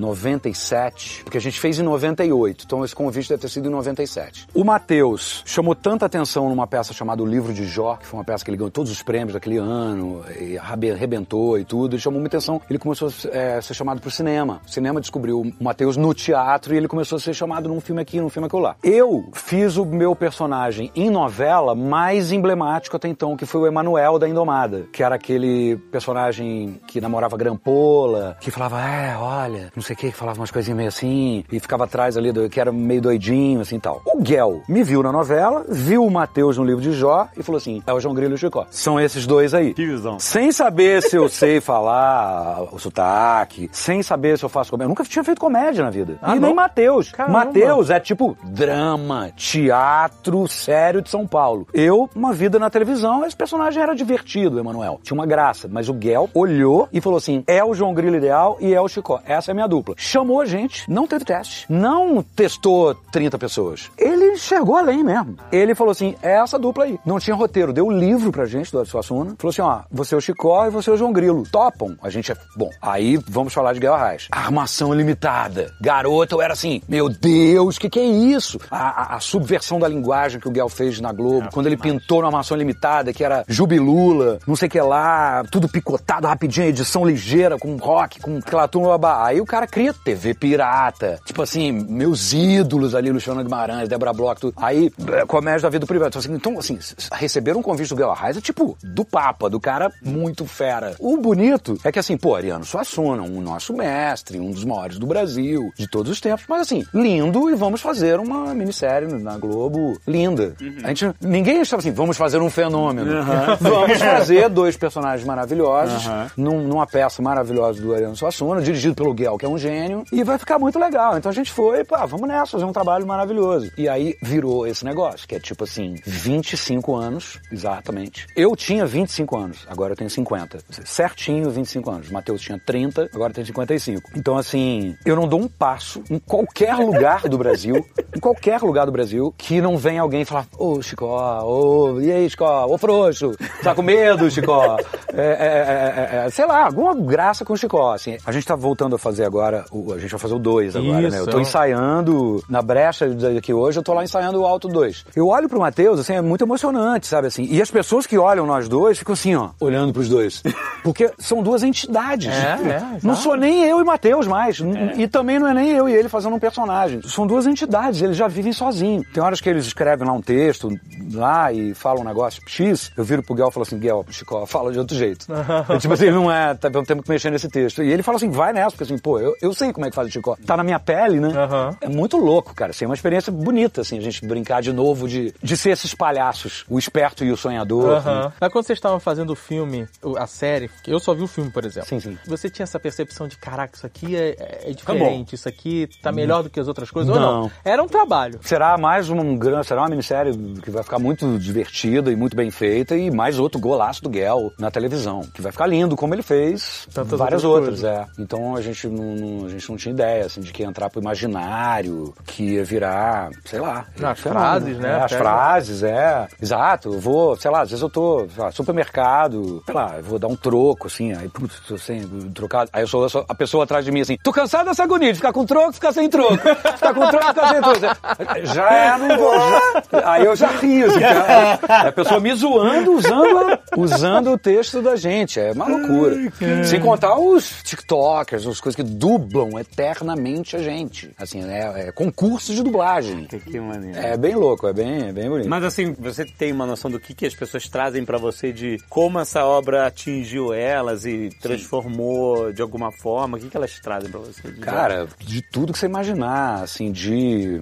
97, 0.52 1.24
porque 1.24 1.38
a 1.38 1.40
gente 1.40 1.58
fez 1.58 1.78
em 1.78 1.82
98, 1.82 2.64
então 2.66 2.84
esse 2.84 2.94
convite 2.94 3.28
deve 3.28 3.40
ter 3.40 3.48
sido 3.48 3.68
em 3.68 3.70
97. 3.70 4.46
O 4.54 4.64
Matheus 4.64 5.42
chamou 5.46 5.74
tanta 5.74 6.06
atenção 6.06 6.48
numa 6.48 6.66
peça 6.66 6.92
chamada 6.92 7.22
O 7.22 7.26
Livro 7.26 7.52
de 7.52 7.64
Jó, 7.64 7.96
que 7.96 8.06
foi 8.06 8.18
uma 8.18 8.24
peça 8.24 8.44
que 8.44 8.50
ele 8.50 8.58
ganhou 8.58 8.70
todos 8.70 8.92
os 8.92 9.02
prêmios 9.02 9.32
daquele 9.32 9.56
ano, 9.56 10.22
e 10.38 10.58
arrebentou 10.58 11.58
e 11.58 11.64
tudo, 11.64 11.94
ele 11.94 12.02
chamou 12.02 12.20
muita 12.20 12.36
atenção, 12.36 12.60
ele 12.68 12.78
começou 12.78 13.08
a 13.08 13.36
é, 13.36 13.60
ser 13.60 13.74
chamado 13.74 14.00
pro 14.00 14.10
cinema. 14.10 14.60
O 14.66 14.70
cinema 14.70 15.00
descobriu 15.00 15.40
o 15.40 15.52
Matheus 15.62 15.96
no 15.96 16.12
teatro 16.14 16.74
e 16.74 16.76
ele 16.76 16.88
começou 16.88 17.16
a 17.16 17.20
ser 17.20 17.34
chamado 17.34 17.68
num 17.68 17.80
filme 17.80 18.02
aqui, 18.02 18.20
num 18.20 18.28
filme 18.28 18.46
aqui 18.46 18.56
lá. 18.56 18.76
Eu 18.82 19.28
fiz 19.32 19.76
o 19.76 19.84
meu 19.84 20.14
personagem 20.14 20.90
em 20.94 21.10
novela 21.10 21.74
mais 21.74 22.32
emblemático 22.32 22.96
até 22.96 23.08
então, 23.08 23.36
que 23.36 23.46
foi 23.46 23.62
o 23.62 23.66
Emanuel 23.66 24.18
da 24.18 24.28
Indomada, 24.28 24.86
que 24.92 25.02
era 25.02 25.14
aquele 25.14 25.76
personagem 25.90 26.80
que 26.86 27.00
namorava 27.00 27.36
grampola, 27.36 28.36
que 28.40 28.50
falava, 28.50 28.80
é, 28.82 29.16
olha, 29.16 29.72
não 29.74 29.82
sei 29.82 29.94
o 29.94 29.98
que, 29.98 30.10
que 30.10 30.16
falava 30.16 30.41
umas 30.42 30.50
coisinhas 30.50 30.76
meio 30.76 30.88
assim, 30.88 31.44
e 31.50 31.60
ficava 31.60 31.84
atrás 31.84 32.16
ali, 32.16 32.32
do, 32.32 32.48
que 32.48 32.60
era 32.60 32.72
meio 32.72 33.00
doidinho, 33.00 33.60
assim 33.60 33.76
e 33.76 33.80
tal. 33.80 34.02
O 34.04 34.20
Guel 34.20 34.62
me 34.68 34.82
viu 34.82 35.02
na 35.02 35.12
novela, 35.12 35.64
viu 35.68 36.04
o 36.04 36.10
Matheus 36.10 36.58
no 36.58 36.64
livro 36.64 36.82
de 36.82 36.92
Jó 36.92 37.28
e 37.36 37.42
falou 37.42 37.58
assim, 37.58 37.82
é 37.86 37.92
o 37.92 38.00
João 38.00 38.14
Grilo 38.14 38.32
e 38.32 38.34
o 38.34 38.38
Chicó. 38.38 38.66
São 38.70 39.00
esses 39.00 39.26
dois 39.26 39.54
aí. 39.54 39.74
Que 39.74 39.86
visão. 39.86 40.18
Sem 40.18 40.52
saber 40.52 41.02
se 41.02 41.16
eu 41.16 41.28
sei 41.28 41.60
falar 41.60 42.62
o 42.72 42.78
sotaque, 42.78 43.68
sem 43.72 44.02
saber 44.02 44.38
se 44.38 44.44
eu 44.44 44.48
faço 44.48 44.70
comédia. 44.70 44.86
Eu 44.86 44.88
nunca 44.90 45.04
tinha 45.04 45.24
feito 45.24 45.40
comédia 45.40 45.84
na 45.84 45.90
vida. 45.90 46.18
Ah, 46.22 46.36
e 46.36 46.38
não? 46.38 46.48
nem 46.48 46.54
Matheus. 46.54 47.12
Matheus 47.28 47.90
é 47.90 48.00
tipo 48.00 48.36
drama, 48.44 49.30
teatro 49.36 50.46
sério 50.48 51.02
de 51.02 51.10
São 51.10 51.26
Paulo. 51.26 51.66
Eu, 51.72 52.08
uma 52.14 52.32
vida 52.32 52.58
na 52.58 52.70
televisão, 52.70 53.24
esse 53.24 53.36
personagem 53.36 53.82
era 53.82 53.94
divertido, 53.94 54.58
Emanuel. 54.58 55.00
Tinha 55.02 55.14
uma 55.14 55.26
graça. 55.26 55.68
Mas 55.70 55.88
o 55.88 55.94
Guel 55.94 56.28
olhou 56.34 56.88
e 56.92 57.00
falou 57.00 57.16
assim: 57.18 57.44
é 57.46 57.64
o 57.64 57.74
João 57.74 57.94
Grilo 57.94 58.16
ideal 58.16 58.56
e 58.60 58.72
é 58.72 58.80
o 58.80 58.88
Chicó. 58.88 59.20
Essa 59.24 59.50
é 59.50 59.52
a 59.52 59.54
minha 59.54 59.66
dupla. 59.66 59.94
Chamou 59.98 60.31
a 60.40 60.46
gente, 60.46 60.90
não 60.90 61.06
teve 61.06 61.24
teste, 61.24 61.66
não 61.68 62.22
testou 62.22 62.94
30 63.12 63.38
pessoas. 63.38 63.90
Ele 63.98 64.32
enxergou 64.32 64.76
além 64.76 65.02
mesmo. 65.04 65.36
Ele 65.50 65.74
falou 65.74 65.92
assim: 65.92 66.14
é 66.22 66.36
essa 66.36 66.58
dupla 66.58 66.84
aí. 66.84 66.98
Não 67.04 67.18
tinha 67.18 67.36
roteiro, 67.36 67.72
deu 67.72 67.86
o 67.86 67.90
livro 67.92 68.30
pra 68.32 68.46
gente 68.46 68.72
do 68.72 68.84
Suassuna. 68.84 69.34
Falou 69.38 69.50
assim: 69.50 69.62
ó, 69.62 69.80
você 69.90 70.14
é 70.14 70.18
o 70.18 70.20
Chicó 70.20 70.66
e 70.66 70.70
você 70.70 70.90
é 70.90 70.92
o 70.92 70.96
João 70.96 71.12
Grilo. 71.12 71.44
Topam? 71.50 71.96
A 72.02 72.10
gente 72.10 72.30
é. 72.32 72.36
Bom, 72.56 72.70
aí 72.80 73.18
vamos 73.28 73.52
falar 73.52 73.72
de 73.72 73.80
Guel 73.80 73.94
Arraes. 73.94 74.28
Armação 74.30 74.92
limitada. 74.94 75.72
Garota, 75.80 76.34
eu 76.34 76.42
era 76.42 76.52
assim: 76.52 76.80
meu 76.88 77.08
Deus, 77.08 77.76
o 77.76 77.80
que, 77.80 77.90
que 77.90 78.00
é 78.00 78.04
isso? 78.04 78.58
A, 78.70 79.02
a- 79.14 79.16
a 79.16 79.20
subversão 79.20 79.78
da 79.78 79.88
linguagem 79.88 80.40
que 80.40 80.48
o 80.48 80.50
Guel 80.50 80.68
fez 80.68 81.00
na 81.00 81.12
Globo, 81.12 81.48
quando 81.52 81.66
ele 81.66 81.76
pintou 81.76 82.20
na 82.20 82.28
Armação 82.28 82.56
Limitada, 82.56 83.12
que 83.12 83.22
era 83.24 83.44
Jubilula, 83.48 84.38
não 84.46 84.56
sei 84.56 84.68
o 84.68 84.70
que 84.70 84.80
lá, 84.80 85.42
tudo 85.50 85.68
picotado 85.68 86.26
rapidinho, 86.26 86.66
edição 86.68 87.04
ligeira, 87.04 87.58
com 87.58 87.76
rock, 87.76 88.20
com 88.20 88.38
aquela 88.38 88.68
turma. 88.68 88.96
babá. 88.98 89.26
Aí 89.26 89.40
o 89.40 89.46
cara 89.46 89.66
cria 89.66 89.92
TV 89.92 90.21
pirata. 90.34 91.20
Tipo 91.24 91.42
assim, 91.42 91.72
meus 91.72 92.32
ídolos 92.32 92.94
ali, 92.94 93.10
Luciano 93.10 93.42
Guimarães, 93.42 93.88
Débora 93.88 94.12
Bloch, 94.12 94.40
tudo. 94.40 94.54
Aí, 94.56 94.90
é, 95.12 95.24
comédia 95.26 95.62
da 95.62 95.68
vida 95.70 95.86
privada. 95.86 96.08
Então, 96.08 96.20
assim, 96.20 96.34
Então, 96.34 96.58
assim, 96.58 96.76
s- 96.76 96.94
receber 97.12 97.56
um 97.56 97.62
convite 97.62 97.88
do 97.90 97.96
Guel 97.96 98.10
Arraes 98.10 98.36
é 98.36 98.40
tipo, 98.40 98.76
do 98.82 99.04
Papa, 99.04 99.48
do 99.50 99.58
cara 99.60 99.90
muito 100.02 100.44
fera. 100.46 100.94
O 100.98 101.16
bonito 101.16 101.78
é 101.84 101.90
que 101.92 101.98
assim, 101.98 102.16
pô, 102.16 102.34
Ariano 102.34 102.64
Suassuna, 102.64 103.22
um 103.22 103.40
nosso 103.40 103.72
mestre, 103.74 104.38
um 104.38 104.50
dos 104.50 104.64
maiores 104.64 104.98
do 104.98 105.06
Brasil, 105.06 105.70
de 105.78 105.86
todos 105.88 106.10
os 106.12 106.20
tempos, 106.20 106.44
mas 106.48 106.62
assim, 106.62 106.84
lindo 106.94 107.50
e 107.50 107.54
vamos 107.54 107.80
fazer 107.80 108.18
uma 108.20 108.54
minissérie 108.54 109.08
na 109.12 109.36
Globo 109.38 109.98
linda. 110.06 110.54
A 110.84 110.88
gente, 110.88 111.10
ninguém 111.20 111.60
estava 111.62 111.80
assim, 111.80 111.90
vamos 111.92 112.16
fazer 112.16 112.38
um 112.40 112.50
fenômeno. 112.50 113.10
Vamos 113.60 113.98
fazer 113.98 114.48
dois 114.48 114.76
personagens 114.76 115.26
maravilhosos 115.26 116.04
num- 116.36 116.66
numa 116.66 116.86
peça 116.86 117.22
maravilhosa 117.22 117.80
do 117.80 117.94
Ariano 117.94 118.16
Suassuna, 118.16 118.60
dirigido 118.60 118.94
pelo 118.94 119.12
Guel, 119.14 119.38
que 119.38 119.44
é 119.44 119.48
um 119.48 119.56
gênio, 119.58 120.04
e 120.12 120.22
vai 120.22 120.38
ficar 120.38 120.58
muito 120.58 120.78
legal. 120.78 121.16
Então 121.18 121.30
a 121.30 121.34
gente 121.34 121.50
foi, 121.50 121.82
pá, 121.84 122.04
vamos 122.06 122.28
nessa, 122.28 122.52
fazer 122.52 122.64
um 122.64 122.72
trabalho 122.72 123.06
maravilhoso. 123.06 123.72
E 123.76 123.88
aí 123.88 124.14
virou 124.22 124.66
esse 124.66 124.84
negócio, 124.84 125.26
que 125.26 125.34
é 125.34 125.40
tipo 125.40 125.64
assim, 125.64 125.94
25 126.04 126.94
anos, 126.94 127.40
exatamente. 127.50 128.26
Eu 128.36 128.54
tinha 128.54 128.84
25 128.86 129.36
anos, 129.36 129.66
agora 129.68 129.92
eu 129.92 129.96
tenho 129.96 130.10
50. 130.10 130.58
Certinho 130.84 131.50
25 131.50 131.90
anos. 131.90 132.10
Matheus 132.10 132.40
tinha 132.42 132.58
30, 132.58 133.08
agora 133.14 133.32
tem 133.32 133.44
55. 133.44 134.10
Então, 134.14 134.36
assim, 134.36 134.94
eu 135.06 135.16
não 135.16 135.26
dou 135.26 135.40
um 135.40 135.48
passo 135.48 136.02
em 136.10 136.18
qualquer 136.18 136.74
lugar 136.76 137.22
do 137.28 137.38
Brasil, 137.38 137.84
em 138.14 138.20
qualquer 138.20 138.60
lugar 138.60 138.84
do 138.84 138.92
Brasil, 138.92 139.34
que 139.38 139.60
não 139.60 139.76
venha 139.78 140.02
alguém 140.02 140.24
falar, 140.24 140.46
ô 140.58 140.82
Chicó, 140.82 141.42
ô, 141.44 142.00
e 142.00 142.12
aí, 142.12 142.28
Chicó, 142.28 142.66
ô 142.66 142.76
frouxo, 142.76 143.32
tá 143.62 143.74
com 143.74 143.80
medo, 143.82 144.30
Chicó? 144.30 144.76
É, 145.14 145.20
é, 145.20 145.22
é, 145.22 146.16
é, 146.22 146.26
é, 146.26 146.30
sei 146.30 146.44
lá, 146.46 146.64
alguma 146.66 146.94
graça 146.94 147.44
com 147.44 147.52
o 147.54 147.56
Chicó, 147.56 147.92
assim. 147.94 148.18
A 148.26 148.32
gente 148.32 148.46
tá 148.46 148.54
voltando 148.54 148.96
a 148.96 148.98
fazer 148.98 149.24
agora, 149.24 149.64
o- 149.70 149.92
gente 150.02 150.10
vai 150.10 150.20
fazer 150.20 150.34
o 150.34 150.38
2 150.38 150.76
agora, 150.76 151.10
né? 151.10 151.18
Eu 151.18 151.24
tô 151.26 151.40
Isso. 151.40 151.48
ensaiando, 151.48 152.42
na 152.48 152.62
brecha 152.62 153.08
daqui 153.08 153.52
hoje, 153.52 153.78
eu 153.78 153.82
tô 153.82 153.92
lá 153.92 154.04
ensaiando 154.04 154.40
o 154.40 154.46
Alto 154.46 154.68
2. 154.68 155.06
Eu 155.16 155.28
olho 155.28 155.48
pro 155.48 155.60
Matheus, 155.60 155.98
assim, 156.00 156.14
é 156.14 156.20
muito 156.20 156.44
emocionante, 156.44 157.06
sabe, 157.06 157.26
assim. 157.28 157.46
E 157.50 157.60
as 157.60 157.70
pessoas 157.70 158.06
que 158.06 158.18
olham 158.18 158.46
nós 158.46 158.68
dois 158.68 158.98
ficam 158.98 159.12
assim, 159.14 159.34
ó, 159.34 159.50
olhando 159.60 159.92
pros 159.92 160.08
dois. 160.08 160.42
Porque 160.82 161.10
são 161.18 161.42
duas 161.42 161.62
entidades. 161.62 162.28
É, 162.32 162.68
é, 162.68 162.98
Não 163.02 163.14
sou 163.14 163.36
nem 163.36 163.64
eu 163.64 163.80
e 163.80 163.84
Matheus 163.84 164.26
mais. 164.26 164.60
N- 164.60 164.94
E 164.96 165.06
também 165.08 165.38
não 165.38 165.46
é 165.48 165.54
nem 165.54 165.70
eu 165.70 165.88
e 165.88 165.94
ele 165.94 166.08
fazendo 166.08 166.34
um 166.34 166.38
personagem. 166.38 167.00
São 167.02 167.26
duas 167.26 167.46
entidades, 167.46 168.02
eles 168.02 168.16
já 168.16 168.26
vivem 168.28 168.52
sozinhos. 168.52 169.06
Tem 169.12 169.22
horas 169.22 169.40
que 169.40 169.48
eles 169.48 169.66
escrevem 169.66 170.06
lá 170.06 170.12
um 170.12 170.20
texto, 170.20 170.68
lá, 171.12 171.52
e 171.52 171.74
falam 171.74 172.02
um 172.02 172.06
negócio 172.06 172.42
X, 172.46 172.90
eu 172.96 173.04
viro 173.04 173.22
pro 173.22 173.34
Guel 173.34 173.48
e 173.48 173.52
falo 173.52 173.62
assim, 173.62 173.78
Guel, 173.78 174.04
Chico, 174.10 174.44
fala 174.46 174.72
de 174.72 174.78
outro 174.78 174.96
jeito. 174.96 175.26
É, 175.68 175.76
tipo 175.78 175.94
assim, 175.94 176.10
não 176.10 176.30
é, 176.30 176.54
tá, 176.54 176.68
temos 176.70 177.04
que 177.04 177.10
mexer 177.10 177.30
nesse 177.30 177.48
texto. 177.48 177.82
E 177.82 177.90
ele 177.92 178.02
fala 178.02 178.16
assim, 178.16 178.30
vai 178.30 178.52
nessa, 178.52 178.70
porque 178.70 178.84
assim, 178.84 178.98
pô, 178.98 179.18
eu, 179.20 179.34
eu 179.40 179.54
sei 179.54 179.72
como 179.72 179.81
é 179.86 179.90
que 179.90 179.96
faz 179.96 180.08
o 180.08 180.10
Chico. 180.10 180.36
Tá 180.46 180.56
na 180.56 180.64
minha 180.64 180.78
pele, 180.78 181.20
né? 181.20 181.28
Aham. 181.28 181.76
É 181.80 181.88
muito 181.88 182.16
louco, 182.16 182.54
cara. 182.54 182.70
Assim, 182.70 182.84
é 182.84 182.88
uma 182.88 182.94
experiência 182.94 183.32
bonita, 183.32 183.80
assim, 183.82 183.98
a 183.98 184.00
gente 184.00 184.24
brincar 184.26 184.60
de 184.62 184.72
novo 184.72 185.08
de, 185.08 185.34
de 185.42 185.56
ser 185.56 185.70
esses 185.70 185.94
palhaços, 185.94 186.64
o 186.68 186.78
esperto 186.78 187.24
e 187.24 187.30
o 187.32 187.36
sonhador. 187.36 187.90
Aham. 187.96 188.32
Mas 188.40 188.52
quando 188.52 188.64
vocês 188.66 188.76
estavam 188.78 189.00
fazendo 189.00 189.30
o 189.30 189.36
filme, 189.36 189.86
a 190.16 190.26
série, 190.26 190.70
eu 190.86 190.98
só 191.00 191.14
vi 191.14 191.22
o 191.22 191.26
filme, 191.26 191.50
por 191.50 191.64
exemplo. 191.64 191.88
Sim, 191.88 192.00
sim. 192.00 192.18
Você 192.26 192.48
tinha 192.50 192.64
essa 192.64 192.78
percepção 192.78 193.26
de, 193.28 193.36
caraca, 193.36 193.76
isso 193.76 193.86
aqui 193.86 194.16
é, 194.16 194.36
é- 194.38 194.70
é 194.70 194.72
diferente, 194.72 195.34
isso 195.34 195.48
aqui 195.48 195.88
tá 196.02 196.12
melhor 196.12 196.42
do 196.42 196.50
que 196.50 196.60
as 196.60 196.68
outras 196.68 196.90
coisas, 196.90 197.12
ou 197.14 197.20
não? 197.20 197.42
Não. 197.42 197.50
Era 197.64 197.82
um 197.82 197.88
trabalho. 197.88 198.38
Será 198.42 198.76
mais 198.78 199.08
um 199.10 199.36
grande, 199.36 199.66
será 199.66 199.82
uma 199.82 199.88
minissérie 199.88 200.32
que 200.62 200.70
vai 200.70 200.82
ficar 200.82 200.98
muito 200.98 201.38
divertida 201.38 202.10
e 202.12 202.16
muito 202.16 202.36
bem 202.36 202.50
feita 202.50 202.96
e 202.96 203.10
mais 203.10 203.38
outro 203.38 203.60
golaço 203.60 204.02
do 204.02 204.08
Guel 204.10 204.52
na 204.58 204.70
televisão, 204.70 205.22
que 205.34 205.40
vai 205.42 205.52
ficar 205.52 205.66
lindo 205.66 205.96
como 205.96 206.14
ele 206.14 206.22
fez 206.22 206.86
Tantas 206.92 207.18
várias 207.18 207.44
outras 207.44 207.82
outras, 207.82 207.84
é. 207.84 208.06
Então 208.18 208.54
a 208.56 208.60
gente 208.60 208.86
não, 208.88 209.14
não- 209.14 209.46
a 209.46 209.48
gente 209.48 209.70
não 209.72 209.76
tinha 209.78 209.92
ideia 209.92 210.26
assim 210.26 210.40
de 210.40 210.52
que 210.52 210.62
ia 210.62 210.68
entrar 210.68 210.88
pro 210.90 211.00
imaginário, 211.00 212.14
que 212.26 212.42
ia 212.54 212.64
virar, 212.64 213.30
sei 213.44 213.60
lá, 213.60 213.86
As 214.02 214.20
frases, 214.20 214.78
né? 214.78 214.90
É, 214.92 215.02
as 215.02 215.12
frases, 215.12 215.82
é. 215.82 216.28
Exato, 216.40 216.92
eu 216.94 217.00
vou, 217.00 217.36
sei 217.36 217.50
lá, 217.50 217.62
às 217.62 217.70
vezes 217.70 217.82
eu 217.82 217.90
tô, 217.90 218.26
sei 218.34 218.42
lá, 218.44 218.50
supermercado, 218.52 219.62
sei 219.64 219.74
lá, 219.74 219.94
eu 219.96 220.02
vou 220.04 220.18
dar 220.18 220.28
um 220.28 220.36
troco 220.36 220.86
assim, 220.86 221.12
aí 221.14 221.28
putz, 221.28 221.60
tô 221.66 221.76
sem 221.78 222.00
trocado, 222.34 222.70
aí 222.72 222.82
eu 222.82 222.86
sou, 222.88 223.02
eu 223.02 223.08
sou 223.08 223.24
a 223.28 223.34
pessoa 223.34 223.64
atrás 223.64 223.84
de 223.84 223.90
mim 223.90 224.00
assim, 224.00 224.16
tô 224.22 224.32
cansado 224.32 224.66
dessa 224.66 224.82
agonia 224.82 225.10
de 225.12 225.16
ficar 225.18 225.32
com 225.32 225.44
troco, 225.44 225.72
ficar 225.72 225.92
sem 225.92 226.08
troco. 226.08 226.36
Ficar 226.36 226.94
com 226.94 227.06
troco, 227.08 227.26
ficar 227.28 227.48
sem 227.48 227.60
troco. 227.60 228.46
Já 228.54 228.72
é, 228.72 228.98
não 228.98 229.16
vou. 229.18 229.34
já- 229.38 230.12
aí 230.12 230.24
eu 230.24 230.36
já 230.36 230.48
rio, 230.48 230.86
assim, 230.86 231.00
já- 231.00 231.58
é 231.84 231.88
a 231.88 231.92
pessoa 231.92 232.20
me 232.20 232.34
zoando 232.34 232.92
usando, 232.92 233.38
a- 233.38 233.58
usando 233.76 234.32
o 234.32 234.38
texto 234.38 234.82
da 234.82 234.96
gente. 234.96 235.40
É 235.40 235.52
uma 235.52 235.66
loucura. 235.66 236.16
Sem 236.64 236.80
contar 236.80 237.16
os 237.18 237.62
TikTokers, 237.62 238.46
as 238.46 238.60
coisas 238.60 238.76
que 238.76 238.82
dublam 238.82 239.58
eternamente 239.62 240.56
a 240.56 240.62
gente. 240.62 241.10
Assim, 241.18 241.42
é, 241.42 241.88
é 241.88 241.92
concurso 241.92 242.54
de 242.54 242.62
dublagem. 242.62 243.24
Que 243.24 243.58
maneiro. 243.58 243.98
É 243.98 244.16
bem 244.16 244.34
louco, 244.34 244.66
é 244.66 244.72
bem, 244.72 245.08
é 245.08 245.12
bem 245.12 245.28
bonito. 245.28 245.48
Mas 245.48 245.64
assim, 245.64 245.92
você 245.98 246.24
tem 246.24 246.52
uma 246.52 246.66
noção 246.66 246.90
do 246.90 247.00
que, 247.00 247.14
que 247.14 247.26
as 247.26 247.34
pessoas 247.34 247.68
trazem 247.68 248.04
pra 248.04 248.18
você 248.18 248.52
de 248.52 248.78
como 248.88 249.18
essa 249.18 249.44
obra 249.44 249.86
atingiu 249.86 250.52
elas 250.52 251.04
e 251.04 251.30
transformou 251.40 252.52
de 252.52 252.62
alguma 252.62 252.92
forma? 252.92 253.36
O 253.36 253.40
que, 253.40 253.48
que 253.48 253.56
elas 253.56 253.78
trazem 253.80 254.10
pra 254.10 254.20
você? 254.20 254.50
de 254.50 254.60
Cara, 254.60 255.06
de 255.18 255.42
tudo 255.42 255.72
que 255.72 255.78
você 255.78 255.86
imaginar, 255.86 256.62
assim, 256.62 256.90
de. 256.90 257.60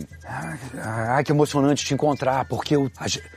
Ai, 0.76 1.24
que 1.24 1.32
emocionante 1.32 1.84
te 1.84 1.94
encontrar, 1.94 2.44
porque 2.46 2.76
eu, 2.76 2.90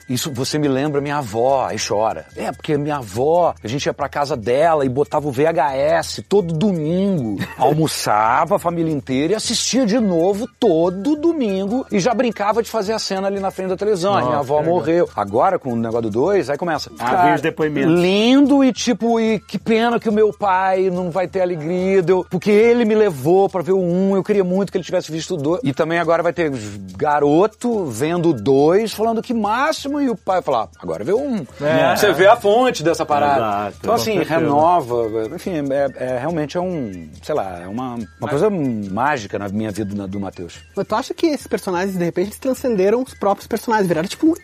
isso 0.09 0.31
você 0.31 0.57
me 0.57 0.67
lembra 0.67 1.01
minha 1.01 1.17
avó, 1.17 1.65
aí 1.65 1.77
chora. 1.79 2.25
É, 2.35 2.51
porque 2.51 2.77
minha 2.77 2.97
avó, 2.97 3.53
a 3.63 3.67
gente 3.67 3.85
ia 3.85 3.93
pra 3.93 4.09
casa 4.09 4.35
dela 4.35 4.85
e 4.85 4.89
botava 4.89 5.27
o 5.27 5.31
VHS 5.31 6.23
todo 6.27 6.53
domingo, 6.53 7.37
almoçava 7.57 8.52
a 8.55 8.59
família 8.59 8.91
inteira 8.93 9.33
e 9.33 9.35
assistia 9.35 9.85
de 9.85 9.99
novo 9.99 10.47
todo 10.59 11.15
domingo 11.15 11.85
e 11.91 11.99
já 11.99 12.13
brincava 12.13 12.61
de 12.63 12.69
fazer 12.69 12.93
a 12.93 12.99
cena 12.99 13.27
ali 13.27 13.39
na 13.39 13.51
frente 13.51 13.69
da 13.69 13.77
televisão. 13.77 14.15
aí 14.15 14.25
minha 14.25 14.39
avó 14.39 14.61
morreu. 14.61 15.09
Agora, 15.15 15.57
com 15.59 15.73
o 15.73 15.75
negócio 15.75 16.03
do 16.03 16.09
dois, 16.09 16.49
aí 16.49 16.57
começa. 16.57 16.91
Ah, 16.99 17.05
cara, 17.05 17.23
vem 17.25 17.33
os 17.35 17.41
depoimentos. 17.41 17.99
lindo 17.99 18.63
e 18.63 18.71
tipo, 18.73 19.19
e 19.19 19.39
que 19.39 19.57
pena 19.57 19.99
que 19.99 20.09
o 20.09 20.13
meu 20.13 20.31
pai 20.33 20.89
não 20.89 21.09
vai 21.11 21.27
ter 21.27 21.41
alegria, 21.41 22.01
deu, 22.01 22.25
porque 22.29 22.51
ele 22.51 22.85
me 22.85 22.95
levou 22.95 23.49
pra 23.49 23.61
ver 23.61 23.71
o 23.73 23.79
um, 23.81 24.15
eu 24.15 24.23
queria 24.23 24.43
muito 24.43 24.71
que 24.71 24.77
ele 24.77 24.85
tivesse 24.85 25.11
visto 25.11 25.35
o 25.35 25.37
dois. 25.37 25.61
E 25.63 25.73
também 25.73 25.99
agora 25.99 26.21
vai 26.23 26.33
ter 26.33 26.51
garoto 26.97 27.85
vendo 27.85 28.29
o 28.29 28.33
dois, 28.33 28.93
falando 28.93 29.21
que 29.21 29.33
máximo, 29.33 29.99
e 30.01 30.09
o 30.09 30.15
pai 30.15 30.41
falar, 30.41 30.69
agora 30.79 31.03
vê 31.03 31.11
o 31.11 31.19
um. 31.19 31.45
É. 31.61 31.95
Você 31.95 32.11
vê 32.13 32.27
a 32.27 32.35
fonte 32.35 32.83
dessa 32.83 33.05
parada. 33.05 33.33
Exato. 33.37 33.77
Então, 33.81 33.93
assim, 33.93 34.19
renova, 34.23 34.95
enfim, 35.35 35.51
é, 35.71 35.87
é- 36.13 36.17
realmente 36.19 36.57
é 36.57 36.61
um, 36.61 37.09
sei 37.21 37.35
lá, 37.35 37.59
é 37.63 37.67
uma, 37.67 37.95
uma 38.19 38.29
coisa 38.29 38.42
mágica 38.49 39.39
na 39.39 39.49
minha 39.49 39.71
vida 39.71 40.07
do 40.07 40.19
Matheus. 40.19 40.59
Mas 40.75 40.87
tu 40.87 40.95
acha 40.95 41.13
que 41.13 41.27
esses 41.27 41.47
personagens, 41.47 41.95
de 41.95 42.03
repente, 42.03 42.27
eles 42.27 42.39
transcenderam 42.39 43.01
os 43.01 43.13
próprios 43.13 43.47
personagens, 43.47 43.87
viraram 43.87 44.07
tipo 44.07 44.37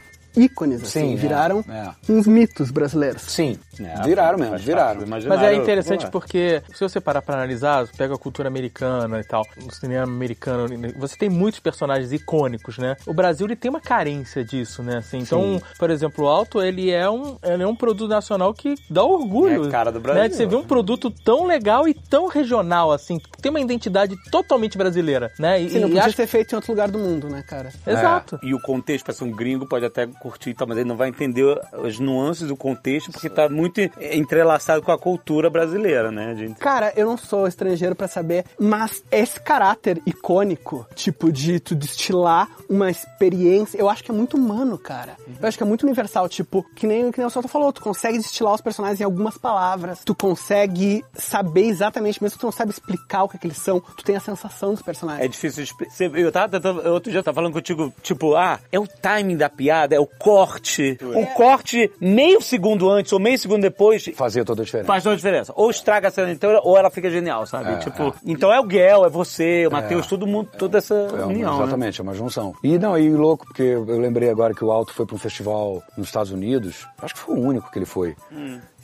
ícones, 0.43 0.81
assim, 0.83 0.99
Sim, 1.09 1.13
é, 1.13 1.15
viraram 1.15 1.63
é. 1.69 1.89
uns 2.11 2.27
mitos 2.27 2.71
brasileiros. 2.71 3.21
Sim, 3.23 3.57
É, 3.79 4.01
viraram 4.03 4.37
mesmo, 4.37 4.57
viraram. 4.57 5.01
Mas 5.07 5.41
é 5.43 5.53
interessante 5.55 6.05
pô, 6.05 6.11
porque, 6.19 6.61
se 6.73 6.79
você 6.81 6.99
parar 6.99 7.21
pra 7.21 7.35
analisar, 7.35 7.85
você 7.85 7.93
pega 7.97 8.13
a 8.13 8.17
cultura 8.17 8.47
americana 8.47 9.19
e 9.19 9.23
tal, 9.23 9.45
o 9.65 9.73
cinema 9.73 10.03
americano, 10.03 10.67
você 10.97 11.15
tem 11.17 11.29
muitos 11.29 11.59
personagens 11.59 12.11
icônicos, 12.11 12.77
né? 12.77 12.95
O 13.05 13.13
Brasil, 13.13 13.45
ele 13.47 13.55
tem 13.55 13.69
uma 13.69 13.81
carência 13.81 14.43
disso, 14.43 14.83
né? 14.83 14.97
Assim, 14.97 15.19
então, 15.19 15.61
por 15.77 15.89
exemplo, 15.89 16.25
o 16.25 16.27
Alto, 16.27 16.61
ele 16.61 16.89
é, 16.91 17.09
um, 17.09 17.37
ele 17.43 17.63
é 17.63 17.67
um 17.67 17.75
produto 17.75 18.09
nacional 18.09 18.53
que 18.53 18.75
dá 18.89 19.03
orgulho. 19.03 19.63
É 19.65 19.67
a 19.67 19.71
cara 19.71 19.91
do 19.91 19.99
Brasil. 19.99 20.21
Né? 20.23 20.29
De 20.29 20.35
você 20.35 20.45
ver 20.45 20.55
um 20.55 20.63
produto 20.63 21.09
tão 21.09 21.45
legal 21.45 21.87
e 21.87 21.93
tão 21.93 22.27
regional, 22.27 22.91
assim, 22.91 23.17
que 23.19 23.41
tem 23.41 23.49
uma 23.49 23.59
identidade 23.61 24.15
totalmente 24.31 24.77
brasileira, 24.77 25.31
né? 25.39 25.61
E, 25.61 25.69
Sim, 25.69 25.79
não 25.79 25.87
e 25.87 25.91
podia 25.91 26.05
acho- 26.05 26.15
ser 26.15 26.27
feito 26.27 26.51
em 26.51 26.55
outro 26.55 26.71
lugar 26.71 26.89
do 26.89 26.99
mundo, 26.99 27.29
né, 27.29 27.43
cara? 27.47 27.71
Exato. 27.85 28.39
E 28.43 28.53
o 28.53 28.61
contexto, 28.61 29.05
para 29.05 29.13
ser 29.13 29.23
um 29.23 29.31
gringo, 29.31 29.65
pode 29.67 29.85
até 29.85 30.07
curtir 30.29 30.51
e 30.51 30.53
tal, 30.53 30.67
mas 30.67 30.77
ele 30.77 30.87
não 30.87 30.95
vai 30.97 31.09
entender 31.09 31.59
as 31.85 31.99
nuances 31.99 32.47
do 32.47 32.55
contexto, 32.55 33.11
porque 33.11 33.29
tá 33.29 33.49
muito 33.49 33.79
entrelaçado 33.99 34.81
com 34.81 34.91
a 34.91 34.97
cultura 34.97 35.49
brasileira, 35.49 36.11
né, 36.11 36.35
gente? 36.35 36.59
Cara, 36.59 36.93
eu 36.95 37.05
não 37.05 37.17
sou 37.17 37.47
estrangeiro 37.47 37.95
pra 37.95 38.07
saber, 38.07 38.45
mas 38.59 39.03
esse 39.11 39.39
caráter 39.39 40.01
icônico, 40.05 40.85
tipo 40.95 41.31
de 41.31 41.59
tu 41.59 41.75
destilar 41.75 42.47
uma 42.69 42.89
experiência, 42.89 43.77
eu 43.77 43.89
acho 43.89 44.03
que 44.03 44.11
é 44.11 44.13
muito 44.13 44.37
humano, 44.37 44.77
cara. 44.77 45.15
Eu 45.41 45.47
acho 45.47 45.57
que 45.57 45.63
é 45.63 45.65
muito 45.65 45.83
universal, 45.83 46.27
tipo, 46.29 46.63
que 46.75 46.85
nem, 46.87 47.11
que 47.11 47.17
nem 47.17 47.27
o 47.27 47.29
Solto 47.29 47.47
falou, 47.47 47.71
tu 47.73 47.81
consegue 47.81 48.17
destilar 48.17 48.53
os 48.53 48.61
personagens 48.61 48.99
em 48.99 49.03
algumas 49.03 49.37
palavras, 49.37 50.03
tu 50.03 50.13
consegue 50.15 51.03
saber 51.13 51.65
exatamente, 51.65 52.21
mesmo 52.21 52.35
que 52.37 52.41
tu 52.41 52.45
não 52.45 52.51
sabe 52.51 52.71
explicar 52.71 53.23
o 53.23 53.29
que, 53.29 53.37
é 53.37 53.39
que 53.39 53.47
eles 53.47 53.57
são, 53.57 53.79
tu 53.79 54.03
tem 54.03 54.15
a 54.15 54.19
sensação 54.19 54.73
dos 54.73 54.81
personagens. 54.81 55.25
É 55.25 55.27
difícil 55.27 55.63
de 55.63 55.69
expli- 55.71 55.89
Você- 55.89 56.11
Eu 56.13 56.31
tava 56.31 56.49
tentando. 56.49 56.87
Outro 56.89 57.11
dia 57.11 57.19
eu 57.19 57.23
tava 57.23 57.35
falando 57.35 57.53
contigo, 57.53 57.93
tipo, 58.01 58.35
ah, 58.35 58.59
é 58.71 58.79
o 58.79 58.87
timing 58.87 59.37
da 59.37 59.49
piada, 59.49 59.95
é 59.95 59.99
o 59.99 60.05
corte. 60.17 60.97
O 61.15 61.25
corte 61.35 61.91
meio 61.99 62.41
segundo 62.41 62.89
antes 62.89 63.11
ou 63.13 63.19
meio 63.19 63.37
segundo 63.37 63.61
depois 63.61 64.09
Fazia 64.15 64.43
toda 64.43 64.61
a 64.61 64.65
diferença. 64.65 64.87
faz 64.87 65.03
toda 65.03 65.13
a 65.13 65.17
diferença. 65.17 65.53
Ou 65.55 65.69
estraga 65.69 66.07
a 66.07 66.11
cena 66.11 66.31
inteira, 66.31 66.59
ou 66.63 66.77
ela 66.77 66.89
fica 66.89 67.09
genial, 67.09 67.45
sabe? 67.45 67.79
tipo, 67.83 68.13
então 68.25 68.51
é 68.51 68.59
o 68.59 68.63
Guel, 68.63 69.05
é 69.05 69.09
você, 69.09 69.65
o 69.67 69.71
Matheus, 69.71 70.07
todo 70.07 70.25
mundo, 70.27 70.49
toda 70.57 70.77
essa 70.79 70.93
É 70.95 71.25
união. 71.25 71.57
né? 71.57 71.63
exatamente, 71.63 71.99
é 71.99 72.03
uma 72.03 72.13
junção. 72.13 72.53
E 72.63 72.77
não, 72.77 72.97
e 72.97 73.09
louco, 73.11 73.45
porque 73.45 73.63
eu 73.63 73.83
lembrei 73.99 74.29
agora 74.29 74.53
que 74.53 74.63
o 74.63 74.71
Alto 74.71 74.93
foi 74.93 75.05
para 75.05 75.15
um 75.15 75.19
festival 75.19 75.81
nos 75.97 76.07
Estados 76.07 76.31
Unidos. 76.31 76.87
Acho 77.01 77.13
que 77.13 77.19
foi 77.19 77.35
o 77.35 77.39
único 77.41 77.71
que 77.71 77.79
ele 77.79 77.85
foi. 77.85 78.15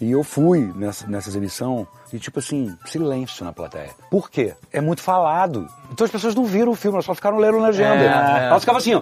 E 0.01 0.11
eu 0.11 0.23
fui 0.23 0.71
nessa, 0.75 1.07
nessa 1.07 1.29
exibição 1.29 1.87
e, 2.11 2.19
tipo 2.19 2.39
assim, 2.39 2.75
silêncio 2.85 3.43
na 3.45 3.51
plateia. 3.53 3.89
Por 4.11 4.29
quê? 4.29 4.53
É 4.71 4.79
muito 4.81 5.01
falado. 5.01 5.67
Então 5.91 6.03
as 6.05 6.11
pessoas 6.11 6.35
não 6.35 6.45
viram 6.45 6.71
o 6.71 6.75
filme, 6.75 6.95
elas 6.95 7.05
só 7.05 7.15
ficaram 7.15 7.37
lendo 7.37 7.59
legenda. 7.59 8.03
É, 8.03 8.43
é. 8.43 8.47
Elas 8.47 8.61
ficavam 8.61 8.79
assim, 8.79 8.93
ó, 8.95 9.01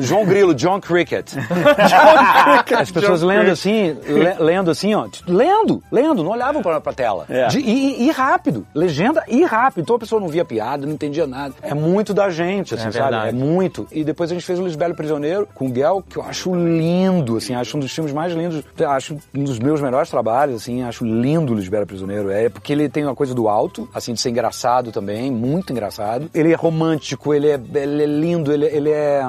João 0.00 0.24
Grilo, 0.26 0.54
John 0.54 0.80
Cricket. 0.80 1.32
John 1.34 2.62
Cricket. 2.64 2.80
As 2.80 2.90
pessoas 2.90 3.22
lendo 3.22 3.50
assim, 3.50 3.92
le- 4.06 4.34
lendo 4.38 4.70
assim, 4.70 4.94
ó, 4.94 5.08
lendo, 5.26 5.82
lendo, 5.90 6.22
não 6.24 6.30
olhavam 6.32 6.62
pra, 6.62 6.80
pra 6.80 6.92
tela. 6.92 7.26
É. 7.28 7.46
De- 7.48 7.60
e, 7.60 8.02
e- 8.02 8.08
e 8.08 8.10
rápido, 8.10 8.66
legenda 8.74 9.22
e 9.28 9.44
rápido. 9.44 9.82
Então 9.82 9.96
a 9.96 9.98
pessoa 9.98 10.20
não 10.20 10.28
via 10.28 10.44
piada, 10.44 10.86
não 10.86 10.94
entendia 10.94 11.26
nada. 11.26 11.54
É 11.62 11.74
muito 11.74 12.12
da 12.14 12.30
gente, 12.30 12.74
assim, 12.74 12.88
É 12.88 12.92
sabe? 12.92 13.02
verdade. 13.04 13.28
É 13.28 13.32
muito. 13.32 13.86
E 13.92 14.04
depois 14.04 14.30
a 14.30 14.34
gente 14.34 14.44
fez 14.46 14.58
o 14.58 14.64
Lisbelo 14.64 14.94
Prisioneiro 14.94 15.48
com 15.54 15.66
o 15.66 15.70
Guel, 15.70 16.02
que 16.08 16.16
eu 16.16 16.22
acho 16.22 16.54
lindo, 16.54 17.36
assim, 17.36 17.54
acho 17.54 17.76
um 17.76 17.80
dos 17.80 17.92
filmes 17.92 18.12
mais 18.12 18.32
lindos, 18.32 18.64
acho 18.88 19.16
um 19.34 19.44
dos 19.44 19.58
meus 19.58 19.80
melhores 19.80 19.99
trabalhos, 20.08 20.62
assim, 20.62 20.82
acho 20.82 21.04
lindo 21.04 21.52
o 21.52 21.56
Lisbelo 21.56 21.86
Prisioneiro. 21.86 22.30
É 22.30 22.48
porque 22.48 22.72
ele 22.72 22.88
tem 22.88 23.04
uma 23.04 23.14
coisa 23.14 23.34
do 23.34 23.48
alto, 23.48 23.88
assim, 23.94 24.14
de 24.14 24.20
ser 24.20 24.30
engraçado 24.30 24.92
também, 24.92 25.30
muito 25.30 25.72
engraçado. 25.72 26.30
Ele 26.32 26.52
é 26.52 26.56
romântico, 26.56 27.34
ele 27.34 27.48
é, 27.48 27.60
ele 27.74 28.02
é 28.02 28.06
lindo, 28.06 28.52
ele, 28.52 28.66
ele 28.66 28.90
é 28.90 29.22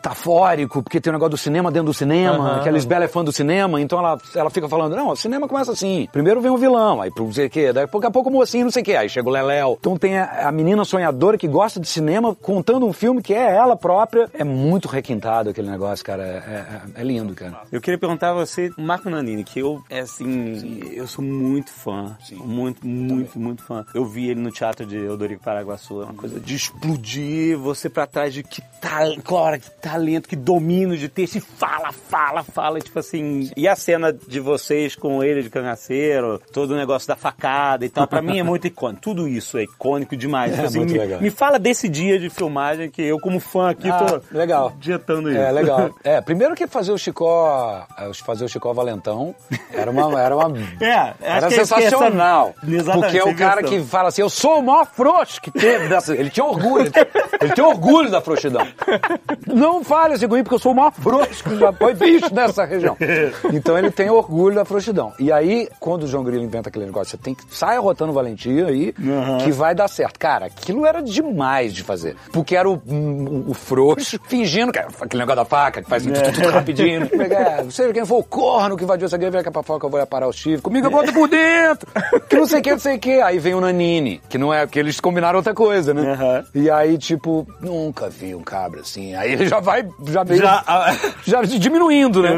metafórico, 0.00 0.82
porque 0.82 1.00
tem 1.00 1.10
o 1.10 1.14
negócio 1.14 1.30
do 1.30 1.36
cinema 1.36 1.70
dentro 1.70 1.86
do 1.86 1.94
cinema, 1.94 2.52
Aham. 2.52 2.62
que 2.62 2.68
a 2.68 2.72
Lisbela 2.72 3.04
é 3.04 3.08
fã 3.08 3.24
do 3.24 3.32
cinema, 3.32 3.80
então 3.80 3.98
ela, 3.98 4.18
ela 4.34 4.50
fica 4.50 4.68
falando, 4.68 4.94
não, 4.94 5.08
o 5.10 5.16
cinema 5.16 5.48
começa 5.48 5.72
assim, 5.72 6.08
primeiro 6.12 6.40
vem 6.40 6.50
o 6.50 6.56
vilão, 6.56 7.00
aí 7.00 7.10
não 7.16 7.32
sei 7.32 7.46
o 7.46 7.50
quê, 7.50 7.72
daqui 7.72 8.06
a 8.06 8.10
pouco 8.10 8.30
o 8.30 8.32
mocinho, 8.32 8.64
não 8.64 8.70
sei 8.70 8.82
o 8.82 8.84
quê, 8.84 8.94
aí 8.96 9.08
chega 9.08 9.28
o 9.28 9.32
Leléu. 9.32 9.76
Então 9.80 9.96
tem 9.96 10.18
a, 10.18 10.48
a 10.48 10.52
menina 10.52 10.84
sonhadora 10.84 11.36
que 11.38 11.48
gosta 11.48 11.80
de 11.80 11.88
cinema 11.88 12.34
contando 12.34 12.86
um 12.86 12.92
filme 12.92 13.22
que 13.22 13.34
é 13.34 13.54
ela 13.56 13.76
própria. 13.76 14.28
É 14.34 14.44
muito 14.44 14.86
requintado 14.88 15.50
aquele 15.50 15.68
negócio, 15.70 16.04
cara, 16.04 16.22
é, 16.22 16.26
é- 16.96 17.00
é 17.00 17.04
lindo, 17.04 17.34
cara. 17.34 17.58
Eu 17.72 17.80
queria 17.80 17.98
perguntar 17.98 18.30
a 18.30 18.34
você, 18.34 18.70
Marco 18.78 19.08
Nanini, 19.10 19.42
que 19.44 19.60
eu, 19.60 19.82
é 19.90 20.04
assim, 20.06 20.80
eu 20.92 21.06
sou 21.06 21.24
muito 21.24 21.70
fã. 21.70 22.16
Muito, 22.32 22.86
muito, 22.86 23.38
muito 23.38 23.62
fã. 23.62 23.84
Eu 23.94 24.04
vi 24.06 24.30
ele 24.30 24.40
no 24.40 24.50
teatro 24.50 24.86
de 24.86 24.96
Eudorico 24.96 25.42
Paraguaçu, 25.44 26.02
é 26.02 26.04
uma 26.04 26.14
coisa 26.14 26.40
de 26.40 26.54
explodir 26.54 27.56
você 27.58 27.88
pra 27.88 28.06
trás 28.06 28.32
de 28.32 28.42
que 28.42 28.62
talento, 28.80 29.22
Cora, 29.22 29.58
que 29.58 29.70
talento, 29.70 30.28
que 30.28 30.36
domínio 30.36 30.96
de 30.96 31.08
texto, 31.08 31.36
e 31.36 31.40
fala, 31.40 31.92
fala, 31.92 32.42
fala, 32.42 32.80
tipo 32.80 32.98
assim. 32.98 33.50
E 33.56 33.66
a 33.68 33.76
cena 33.76 34.12
de 34.12 34.40
vocês 34.40 34.94
com 34.94 35.22
ele 35.22 35.42
de 35.42 35.50
cangaceiro, 35.50 36.40
todo 36.52 36.70
o 36.72 36.76
negócio 36.76 37.06
da 37.08 37.16
facada 37.16 37.84
e 37.84 37.88
tal, 37.88 38.06
pra 38.06 38.22
mim 38.22 38.38
é 38.38 38.42
muito 38.42 38.66
icônico. 38.68 39.00
Tudo 39.02 39.28
isso 39.28 39.58
é 39.58 39.64
icônico 39.64 40.16
demais. 40.16 40.52
É 40.52 40.56
Tipo 40.56 40.66
assim, 40.68 40.78
muito 40.78 40.92
me, 40.92 40.98
legal. 40.98 41.20
me 41.20 41.30
fala 41.30 41.58
desse 41.58 41.88
dia 41.88 42.18
de 42.18 42.30
filmagem 42.30 42.90
que 42.90 43.02
eu, 43.02 43.18
como 43.18 43.38
fã 43.40 43.70
aqui, 43.70 43.88
Ah, 43.90 43.98
tô 44.20 44.36
legal. 44.36 44.72
dietando 44.78 45.30
isso. 45.30 45.38
É, 45.40 45.50
legal. 45.52 45.90
É, 46.04 46.20
primeiro 46.20 46.54
que 46.54 46.66
fazer 46.66 46.92
o 46.92 46.98
Chicó, 46.98 47.84
é, 47.98 48.12
fazer 48.14 48.44
o 48.44 48.48
Chicó 48.48 48.72
Valentão 48.72 49.34
era 49.72 49.90
uma, 50.04 50.20
era 50.20 50.36
uma 50.36 50.46
É, 50.80 51.14
era 51.20 51.46
é- 51.46 51.50
sensacional. 51.50 52.54
que 52.64 52.76
essa- 52.76 52.92
porque 52.92 53.18
é 53.18 53.24
o 53.24 53.34
cara 53.36 53.62
que 53.62 53.80
fala 53.82 54.08
assim, 54.08 54.22
eu 54.22 54.28
sou 54.30 54.58
o 54.58 54.62
maior 54.62 54.86
frouxo 54.86 55.40
que 55.40 55.50
teve 55.50 55.88
dessa... 55.88 56.14
Ele 56.14 56.30
tinha 56.30 56.44
orgulho, 56.44 56.90
ele 57.40 57.52
tinha 57.52 57.66
orgulho 57.66 58.10
da 58.10 58.20
frouxidão. 58.20 58.66
Não 59.46 59.82
fale 59.84 60.14
assim 60.14 60.28
comigo, 60.28 60.44
porque 60.44 60.54
eu 60.56 60.58
sou 60.58 60.72
o 60.72 60.74
maior 60.74 60.92
frouxo 60.92 61.44
que 61.44 61.56
já 61.58 61.72
foi 61.72 61.94
bicho 61.94 62.32
nessa 62.34 62.64
região. 62.64 62.96
Então 63.52 63.76
ele 63.78 63.90
tem 63.90 64.10
orgulho 64.10 64.54
da 64.54 64.64
frouxidão. 64.64 65.12
E 65.18 65.30
aí, 65.32 65.68
quando 65.80 66.02
o 66.04 66.06
João 66.06 66.24
Grilo 66.24 66.42
inventa 66.44 66.68
aquele 66.68 66.86
negócio, 66.86 67.10
você 67.12 67.16
tem 67.16 67.34
que 67.34 67.42
sair 67.54 67.76
arrotando 67.76 68.12
valentia 68.12 68.66
aí, 68.66 68.94
que 69.44 69.50
vai 69.52 69.74
dar 69.74 69.88
certo. 69.88 70.18
Cara, 70.18 70.46
aquilo 70.46 70.86
era 70.86 71.02
demais 71.02 71.72
de 71.74 71.82
fazer. 71.82 72.16
Porque 72.32 72.56
era 72.56 72.68
o, 72.68 72.80
um, 72.86 73.44
o 73.48 73.54
frouxo 73.54 74.18
fingindo 74.28 74.72
que 74.72 74.78
era 74.78 74.88
aquele 75.00 75.22
negócio 75.22 75.36
da 75.36 75.44
faca, 75.44 75.82
que 75.82 75.88
faz 75.88 76.06
assim, 76.06 76.12
tudo, 76.12 76.32
tudo 76.32 76.50
rapidinho. 76.50 77.08
É, 77.30 77.64
seja 77.70 77.92
quem 77.92 78.04
for 78.04 78.18
o 78.18 78.24
corno 78.24 78.76
que 78.76 78.84
invadiu 78.84 79.06
essa 79.06 79.16
guerra, 79.16 79.32
vem 79.32 79.42
cá 79.42 79.50
pra 79.50 79.62
eu 79.86 79.90
vou 79.90 80.06
parar 80.06 80.28
o 80.28 80.32
chifre. 80.32 80.62
Comigo 80.62 80.86
eu 80.86 80.90
boto 80.90 81.12
por 81.12 81.28
dentro. 81.28 81.88
Que 82.28 82.36
não 82.36 82.46
sei 82.46 82.58
o 82.58 82.62
que, 82.62 82.70
não 82.72 82.78
sei 82.78 82.96
o 82.96 82.98
que. 82.98 83.20
Aí 83.20 83.38
vem 83.38 83.54
o 83.54 83.60
Nanini, 83.60 84.20
que 84.28 84.36
não 84.36 84.52
é, 84.52 84.66
porque 84.66 84.78
eles 84.78 84.98
combinaram 84.98 85.38
outra 85.38 85.54
coisa, 85.54 85.94
né? 85.94 86.12
Aham. 86.12 86.44
E 86.54 86.68
aí, 86.70 86.98
tipo, 86.98 87.46
nunca 87.60 88.08
vi 88.08 88.34
um 88.34 88.42
cabra 88.42 88.80
assim. 88.80 89.14
Aí 89.14 89.32
ele 89.32 89.46
já 89.46 89.60
vai, 89.60 89.88
já 90.08 90.24
vem, 90.24 90.38
Já, 90.38 90.62
ah, 90.66 90.92
já 91.24 91.42
diminuindo, 91.42 92.22
né? 92.22 92.30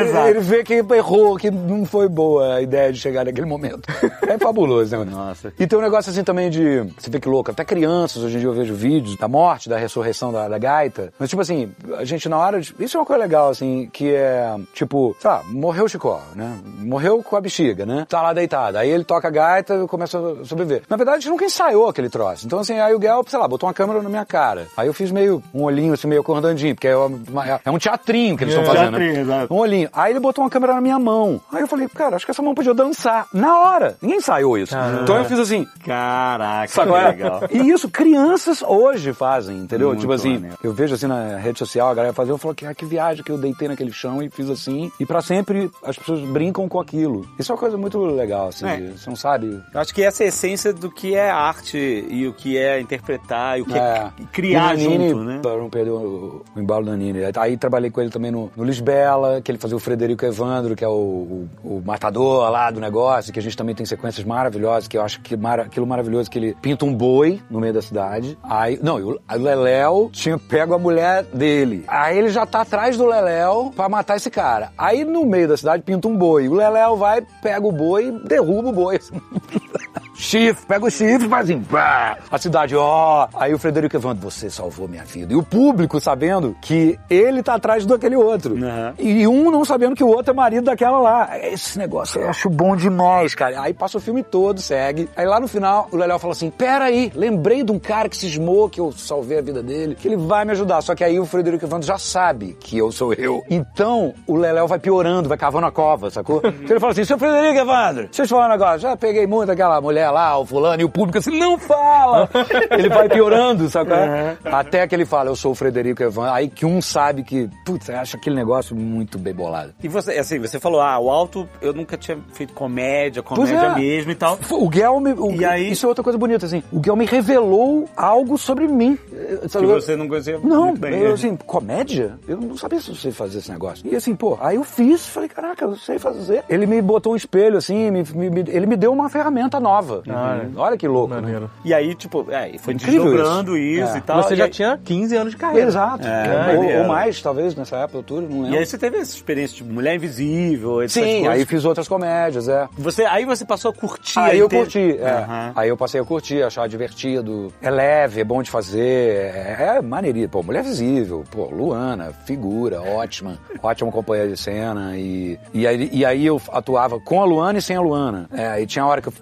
Exato. 0.00 0.28
Ele 0.28 0.40
vê 0.40 0.62
que 0.62 0.74
errou, 0.74 1.36
que 1.36 1.50
não 1.50 1.84
foi 1.84 2.08
boa 2.08 2.56
a 2.56 2.62
ideia 2.62 2.92
de 2.92 2.98
chegar 2.98 3.24
naquele 3.24 3.46
momento. 3.46 3.82
É 4.26 4.38
fabuloso, 4.38 4.96
né? 4.96 5.04
Nossa. 5.04 5.52
E 5.58 5.66
tem 5.66 5.78
um 5.78 5.82
negócio 5.82 6.10
assim 6.10 6.24
também 6.24 6.50
de. 6.50 6.80
Você 6.98 7.10
vê 7.10 7.18
que 7.18 7.28
louco, 7.28 7.50
até 7.50 7.64
crianças, 7.64 8.22
hoje 8.22 8.36
em 8.36 8.40
dia 8.40 8.48
eu 8.48 8.54
vejo 8.54 8.74
vídeos 8.74 9.16
da 9.16 9.28
morte, 9.28 9.68
da 9.68 9.78
ressurreição 9.78 10.32
da, 10.32 10.48
da 10.48 10.58
gaita. 10.58 11.12
Mas, 11.18 11.30
tipo 11.30 11.42
assim, 11.42 11.72
a 11.96 12.04
gente 12.04 12.28
na 12.28 12.38
hora 12.38 12.60
de. 12.60 12.74
Isso 12.78 12.96
é 12.96 13.00
uma 13.00 13.06
coisa 13.06 13.22
legal, 13.22 13.48
assim, 13.48 13.88
que 13.92 14.14
é. 14.14 14.54
Tipo, 14.74 15.16
sei 15.20 15.30
lá, 15.30 15.42
morreu 15.48 15.84
o 15.84 15.88
Chicó, 15.88 16.20
né? 16.34 16.58
Morreu 16.82 17.22
com 17.22 17.36
a 17.36 17.40
bexiga, 17.40 17.86
né? 17.86 18.06
Tá 18.08 18.20
lá 18.22 18.32
deitado. 18.32 18.76
Aí 18.78 18.88
ele 18.90 19.04
toca 19.04 19.28
a 19.28 19.30
gaita 19.30 19.74
e 19.84 19.86
começa 19.86 20.18
a 20.18 20.44
sobreviver. 20.44 20.82
Na 20.88 20.96
verdade, 20.96 21.18
a 21.18 21.20
gente 21.20 21.30
nunca 21.30 21.44
ensaiou 21.44 21.88
aquele 21.88 22.08
troço. 22.08 22.46
Então, 22.46 22.58
assim, 22.58 22.78
aí 22.78 22.94
o 22.94 22.98
Guel, 22.98 23.22
sei 23.26 23.38
lá, 23.38 23.46
botou 23.48 23.66
uma 23.68 23.74
câmera 23.74 24.02
na 24.02 24.08
minha 24.08 24.24
cara. 24.24 24.66
Aí 24.76 24.86
eu 24.86 24.94
fiz 24.94 25.10
meio 25.10 25.42
um 25.54 25.62
olhinho, 25.62 25.92
assim, 25.94 26.06
meio 26.08 26.20
acordandinho, 26.20 26.74
porque 26.74 26.88
é, 26.88 26.96
uma- 26.96 27.60
é 27.64 27.70
um 27.70 27.78
teatrinho 27.78 28.36
que 28.36 28.44
eles 28.44 28.54
estão 28.54 28.66
fazendo. 28.66 28.90
teatrinho, 28.96 29.14
né? 29.14 29.20
exato. 29.20 29.54
Um 29.54 29.58
olhinho. 29.58 29.88
Aí 29.92 30.12
ele 30.12 30.20
botou 30.20 30.42
uma 30.44 30.50
câmera 30.50 30.74
na 30.74 30.80
minha 30.80 30.98
mão. 30.98 31.40
Aí 31.52 31.60
eu 31.62 31.68
falei, 31.68 31.88
cara, 31.88 32.16
acho 32.16 32.24
que 32.24 32.30
essa 32.30 32.42
mão 32.42 32.54
podia 32.54 32.74
dançar. 32.74 33.26
Na 33.32 33.58
hora. 33.60 33.96
Ninguém 34.02 34.18
ensaiou 34.18 34.58
isso. 34.58 34.74
Então 35.02 35.16
eu 35.16 35.24
fiz 35.24 35.38
assim. 35.38 35.66
Caraca, 35.84 36.68
Sabe 36.68 36.92
é? 36.92 37.08
legal. 37.08 37.40
E 37.50 37.70
isso 37.70 37.88
crianças 37.88 38.62
hoje 38.62 39.12
fazem, 39.12 39.58
entendeu? 39.58 39.88
Muito 39.88 40.00
tipo 40.00 40.12
assim, 40.12 40.34
maneiro. 40.34 40.56
eu 40.62 40.72
vejo 40.72 40.94
assim 40.94 41.06
na 41.06 41.36
rede 41.38 41.58
social, 41.58 41.88
a 41.88 41.94
galera 41.94 42.12
fazendo, 42.14 42.34
eu 42.34 42.38
falo 42.38 42.54
que, 42.54 42.66
ah, 42.66 42.74
que 42.74 42.84
viagem 42.84 43.22
que 43.24 43.30
eu 43.30 43.38
deitei 43.38 43.68
naquele 43.68 43.92
chão 43.92 44.22
e 44.22 44.28
fiz 44.30 44.48
assim. 44.50 44.90
E 44.98 45.06
pra 45.06 45.20
sempre 45.22 45.70
as 45.84 45.96
pessoas 45.96 46.20
brincam 46.20 46.68
com 46.72 46.80
aquilo. 46.80 47.26
Isso 47.38 47.52
é 47.52 47.54
uma 47.54 47.58
coisa 47.60 47.76
muito 47.76 47.98
legal, 47.98 48.48
assim, 48.48 48.66
É. 48.66 48.78
você 48.96 49.08
não 49.10 49.16
sabe. 49.16 49.60
Eu 49.74 49.80
acho 49.80 49.94
que 49.94 50.02
essa 50.02 50.22
é 50.22 50.26
a 50.26 50.28
essência 50.28 50.72
do 50.72 50.90
que 50.90 51.14
é 51.14 51.30
arte 51.30 51.76
e 52.08 52.26
o 52.26 52.32
que 52.32 52.56
é 52.56 52.80
interpretar 52.80 53.58
e 53.58 53.62
o 53.62 53.66
que 53.66 53.76
é, 53.78 54.10
criar 54.32 54.74
E 54.74 54.86
o 54.86 54.88
Nanini, 54.88 55.08
junto, 55.10 55.24
né? 55.24 55.38
Pra 55.42 55.56
não 55.56 55.68
perder 55.68 55.90
o, 55.90 56.42
o 56.56 56.60
embalo 56.60 56.84
do 56.86 56.90
Nanini. 56.90 57.20
Aí 57.36 57.56
trabalhei 57.56 57.90
com 57.90 58.00
ele 58.00 58.10
também 58.10 58.30
no, 58.30 58.50
no 58.56 58.64
Lisbela, 58.64 59.40
que 59.42 59.50
ele 59.50 59.58
fazia 59.58 59.76
o 59.76 59.80
Frederico 59.80 60.24
Evandro, 60.24 60.74
que 60.74 60.84
é 60.84 60.88
o, 60.88 60.92
o, 60.92 61.48
o 61.76 61.82
matador 61.84 62.48
lá 62.50 62.70
do 62.70 62.80
negócio, 62.80 63.32
que 63.32 63.38
a 63.38 63.42
gente 63.42 63.56
também 63.56 63.74
tem 63.74 63.84
sequências 63.84 64.24
maravilhosas, 64.24 64.88
que 64.88 64.96
eu 64.96 65.02
acho 65.02 65.20
que 65.20 65.36
mara, 65.36 65.64
aquilo 65.64 65.86
maravilhoso 65.86 66.30
que 66.30 66.38
ele 66.38 66.56
pinta 66.62 66.84
um 66.86 66.94
boi 66.94 67.40
no 67.50 67.60
meio 67.60 67.74
da 67.74 67.82
cidade. 67.82 68.38
Aí, 68.42 68.78
não, 68.82 68.96
o 68.96 69.18
Leléu 69.36 70.08
tinha 70.12 70.38
pego 70.38 70.74
a 70.74 70.78
mulher 70.78 71.24
dele. 71.24 71.84
Aí 71.86 72.16
ele 72.18 72.28
já 72.30 72.46
tá 72.46 72.62
atrás 72.62 72.96
do 72.96 73.06
Leléu 73.06 73.72
pra 73.74 73.88
matar 73.88 74.16
esse 74.16 74.30
cara. 74.30 74.72
Aí 74.78 75.04
no 75.04 75.26
meio 75.26 75.48
da 75.48 75.56
cidade 75.56 75.82
pinta 75.82 76.08
um 76.08 76.16
boi. 76.16 76.48
O 76.52 76.54
Leléu 76.54 76.98
vai, 76.98 77.22
pega 77.40 77.66
o 77.66 77.72
boi, 77.72 78.12
derruba 78.26 78.68
o 78.68 78.72
boi. 78.72 79.00
chifre, 80.14 80.66
pega 80.66 80.86
o 80.86 80.90
chifre, 80.90 81.28
faz 81.28 81.50
assim, 81.50 81.60
pá. 81.62 82.18
a 82.30 82.38
cidade, 82.38 82.76
ó. 82.76 83.28
Aí 83.34 83.52
o 83.54 83.58
Frederico 83.58 83.96
Evandro, 83.96 84.30
você 84.30 84.50
salvou 84.50 84.88
minha 84.88 85.04
vida. 85.04 85.32
E 85.32 85.36
o 85.36 85.42
público 85.42 86.00
sabendo 86.00 86.56
que 86.60 86.98
ele 87.08 87.42
tá 87.42 87.54
atrás 87.54 87.84
do 87.84 87.94
aquele 87.94 88.16
outro. 88.16 88.54
Uhum. 88.54 88.92
E 88.98 89.26
um 89.26 89.50
não 89.50 89.64
sabendo 89.64 89.94
que 89.94 90.04
o 90.04 90.08
outro 90.08 90.32
é 90.32 90.34
marido 90.34 90.64
daquela 90.64 90.98
lá. 90.98 91.38
Esse 91.38 91.78
negócio 91.78 92.20
eu 92.20 92.28
acho 92.28 92.48
bom 92.48 92.76
demais, 92.76 93.34
cara. 93.34 93.60
Aí 93.60 93.74
passa 93.74 93.98
o 93.98 94.00
filme 94.00 94.22
todo, 94.22 94.60
segue. 94.60 95.08
Aí 95.16 95.26
lá 95.26 95.40
no 95.40 95.48
final, 95.48 95.88
o 95.90 95.96
Leléo 95.96 96.18
fala 96.18 96.32
assim: 96.32 96.50
Pera 96.50 96.86
aí, 96.86 97.12
lembrei 97.14 97.62
de 97.62 97.72
um 97.72 97.78
cara 97.78 98.08
que 98.08 98.16
cismou 98.16 98.68
que 98.68 98.80
eu 98.80 98.92
salvei 98.92 99.38
a 99.38 99.42
vida 99.42 99.62
dele, 99.62 99.94
que 99.94 100.08
ele 100.08 100.16
vai 100.16 100.44
me 100.44 100.52
ajudar. 100.52 100.80
Só 100.82 100.94
que 100.94 101.04
aí 101.04 101.18
o 101.18 101.26
Frederico 101.26 101.64
Evandro 101.64 101.86
já 101.86 101.98
sabe 101.98 102.56
que 102.60 102.78
eu 102.78 102.92
sou 102.92 103.12
eu. 103.14 103.42
Então 103.50 104.14
o 104.26 104.36
Leléo 104.36 104.66
vai 104.66 104.78
piorando, 104.78 105.28
vai 105.28 105.38
cavando 105.38 105.66
a 105.66 105.72
cova, 105.72 106.10
sacou? 106.10 106.42
Então 106.62 106.76
ele 106.76 106.80
fala 106.80 106.92
assim: 106.92 107.04
Seu 107.04 107.18
Frederico 107.18 107.58
Evandro, 107.58 108.04
deixa 108.04 108.22
eu 108.22 108.26
te 108.26 108.30
falar 108.30 108.46
um 108.46 108.50
negócio. 108.50 108.78
Já 108.78 108.96
peguei 108.96 109.26
muito 109.26 109.50
aquela 109.50 109.80
mulher 109.80 110.10
lá, 110.12 110.38
o 110.38 110.46
fulano, 110.46 110.80
e 110.82 110.84
o 110.84 110.88
público 110.88 111.18
assim: 111.18 111.38
Não 111.38 111.58
fala! 111.58 112.28
ele 112.78 112.88
vai 112.88 113.08
piorando, 113.08 113.68
sacou? 113.68 113.96
Até 114.44 114.86
que 114.86 114.94
ele 114.94 115.04
fala: 115.04 115.30
Eu 115.30 115.36
sou 115.36 115.52
o 115.52 115.54
Frederico 115.54 116.02
Evandro. 116.02 116.32
Aí 116.32 116.48
que 116.48 116.64
um 116.64 116.80
sabe 116.80 117.22
que, 117.24 117.48
putz, 117.64 117.90
acha 117.90 118.16
aquele 118.16 118.36
negócio 118.36 118.76
muito 118.76 119.18
bem 119.18 119.34
bolado. 119.34 119.74
E 119.82 119.88
você, 119.88 120.12
assim, 120.12 120.38
você 120.38 120.60
falou, 120.60 120.80
ah, 120.80 120.98
o 120.98 121.10
alto, 121.10 121.48
eu 121.60 121.72
nunca 121.72 121.96
tinha 121.96 122.18
feito 122.32 122.52
comédia, 122.52 123.22
Pois 123.22 123.50
comédia 123.50 123.66
é. 123.68 123.74
mesmo 123.78 124.10
e 124.10 124.14
tal. 124.14 124.38
O 124.50 124.68
Guel 124.68 125.00
me. 125.00 125.12
o- 125.12 125.32
E 125.32 125.44
aí- 125.44 125.70
Isso 125.72 125.86
é 125.86 125.88
outra 125.88 126.04
coisa 126.04 126.18
bonita, 126.18 126.46
assim. 126.46 126.62
O 126.70 126.78
Guel 126.80 126.96
me 126.96 127.04
revelou 127.06 127.88
algo 127.96 128.36
sobre 128.38 128.66
mim. 128.68 128.98
Eh, 129.12 129.48
sabe? 129.48 129.66
Que 129.66 129.72
você 129.72 129.96
não 129.96 130.08
conhecia 130.08 130.38
Não, 130.42 130.66
muito 130.66 130.80
bem. 130.80 130.94
eu, 130.94 131.08
né? 131.08 131.14
assim, 131.14 131.36
comédia? 131.36 132.18
Eu 132.28 132.36
não 132.36 132.56
sabia 132.56 132.80
se 132.80 132.90
eu 132.90 132.94
sei 132.94 133.12
fazer 133.12 133.38
esse 133.38 133.50
negócio. 133.50 133.86
E 133.90 133.96
assim, 133.96 134.14
pô, 134.14 134.36
aí 134.40 134.56
eu 134.56 134.64
fiz, 134.64 135.06
falei, 135.06 135.28
caraca, 135.28 135.64
eu 135.64 135.76
sei 135.76 135.98
fazer. 135.98 136.44
Ele 136.48 136.66
me 136.66 136.80
botou 136.82 137.12
um 137.12 137.16
espelho, 137.16 137.56
assim, 137.56 137.90
me- 137.90 138.02
me- 138.30 138.44
ele 138.48 138.66
me 138.66 138.76
deu 138.76 138.92
uma 138.92 139.08
ferramenta 139.08 139.58
nova. 139.58 139.91
Uhum. 139.96 140.52
Olha 140.56 140.76
que 140.76 140.88
louco. 140.88 141.14
né? 141.14 141.20
Maneiro. 141.20 141.50
E 141.64 141.74
aí, 141.74 141.94
tipo, 141.94 142.26
é, 142.30 142.50
e 142.50 142.58
foi 142.58 142.74
Incrível 142.74 143.04
desdobrando 143.04 143.56
isso, 143.56 143.84
isso. 143.84 143.94
É. 143.94 143.98
e 143.98 144.00
tal. 144.00 144.22
Você 144.22 144.34
e 144.34 144.36
já 144.36 144.44
aí, 144.44 144.50
tinha 144.50 144.80
15 144.82 145.16
anos 145.16 145.32
de 145.32 145.36
carreira. 145.38 145.68
Exato. 145.68 146.06
É, 146.06 146.56
ou, 146.56 146.78
ou 146.82 146.88
mais, 146.88 147.20
talvez, 147.20 147.54
nessa 147.54 147.76
época, 147.76 147.98
altura, 147.98 148.26
não 148.26 148.38
E 148.38 148.42
lembro. 148.42 148.58
aí 148.58 148.66
você 148.66 148.78
teve 148.78 148.96
essa 148.98 149.14
experiência, 149.14 149.56
tipo, 149.58 149.72
Mulher 149.72 149.94
Invisível, 149.96 150.80
essas 150.82 150.92
Sim, 151.02 151.20
coisas. 151.20 151.28
aí 151.28 151.44
fiz 151.46 151.64
outras 151.64 151.88
comédias, 151.88 152.48
é. 152.48 152.68
Você, 152.78 153.04
aí 153.04 153.24
você 153.24 153.44
passou 153.44 153.70
a 153.70 153.74
curtir. 153.74 154.18
Aí 154.18 154.38
eu 154.38 154.46
inte- 154.46 154.56
curti, 154.56 154.98
é. 154.98 155.10
Aham. 155.10 155.52
Aí 155.56 155.68
eu 155.68 155.76
passei 155.76 156.00
a 156.00 156.04
curtir, 156.04 156.42
achar 156.42 156.68
divertido. 156.68 157.52
É 157.60 157.70
leve, 157.70 158.20
é 158.20 158.24
bom 158.24 158.42
de 158.42 158.50
fazer, 158.50 159.32
é, 159.34 159.76
é 159.78 159.82
maneirinho. 159.82 160.28
Pô, 160.28 160.42
Mulher 160.42 160.62
Visível, 160.62 161.24
pô, 161.30 161.44
Luana, 161.46 162.12
figura, 162.24 162.80
ótima, 162.82 163.38
ótima 163.62 163.90
companhia 163.90 164.28
de 164.28 164.36
cena. 164.36 164.96
E, 164.96 165.38
e, 165.52 165.66
aí, 165.66 165.88
e 165.92 166.04
aí 166.04 166.26
eu 166.26 166.40
atuava 166.52 166.98
com 167.00 167.20
a 167.20 167.24
Luana 167.24 167.58
e 167.58 167.62
sem 167.62 167.76
a 167.76 167.80
Luana. 167.80 168.28
É, 168.32 168.46
aí 168.48 168.66
tinha 168.66 168.84
hora 168.86 169.00
que 169.00 169.08
eu, 169.08 169.12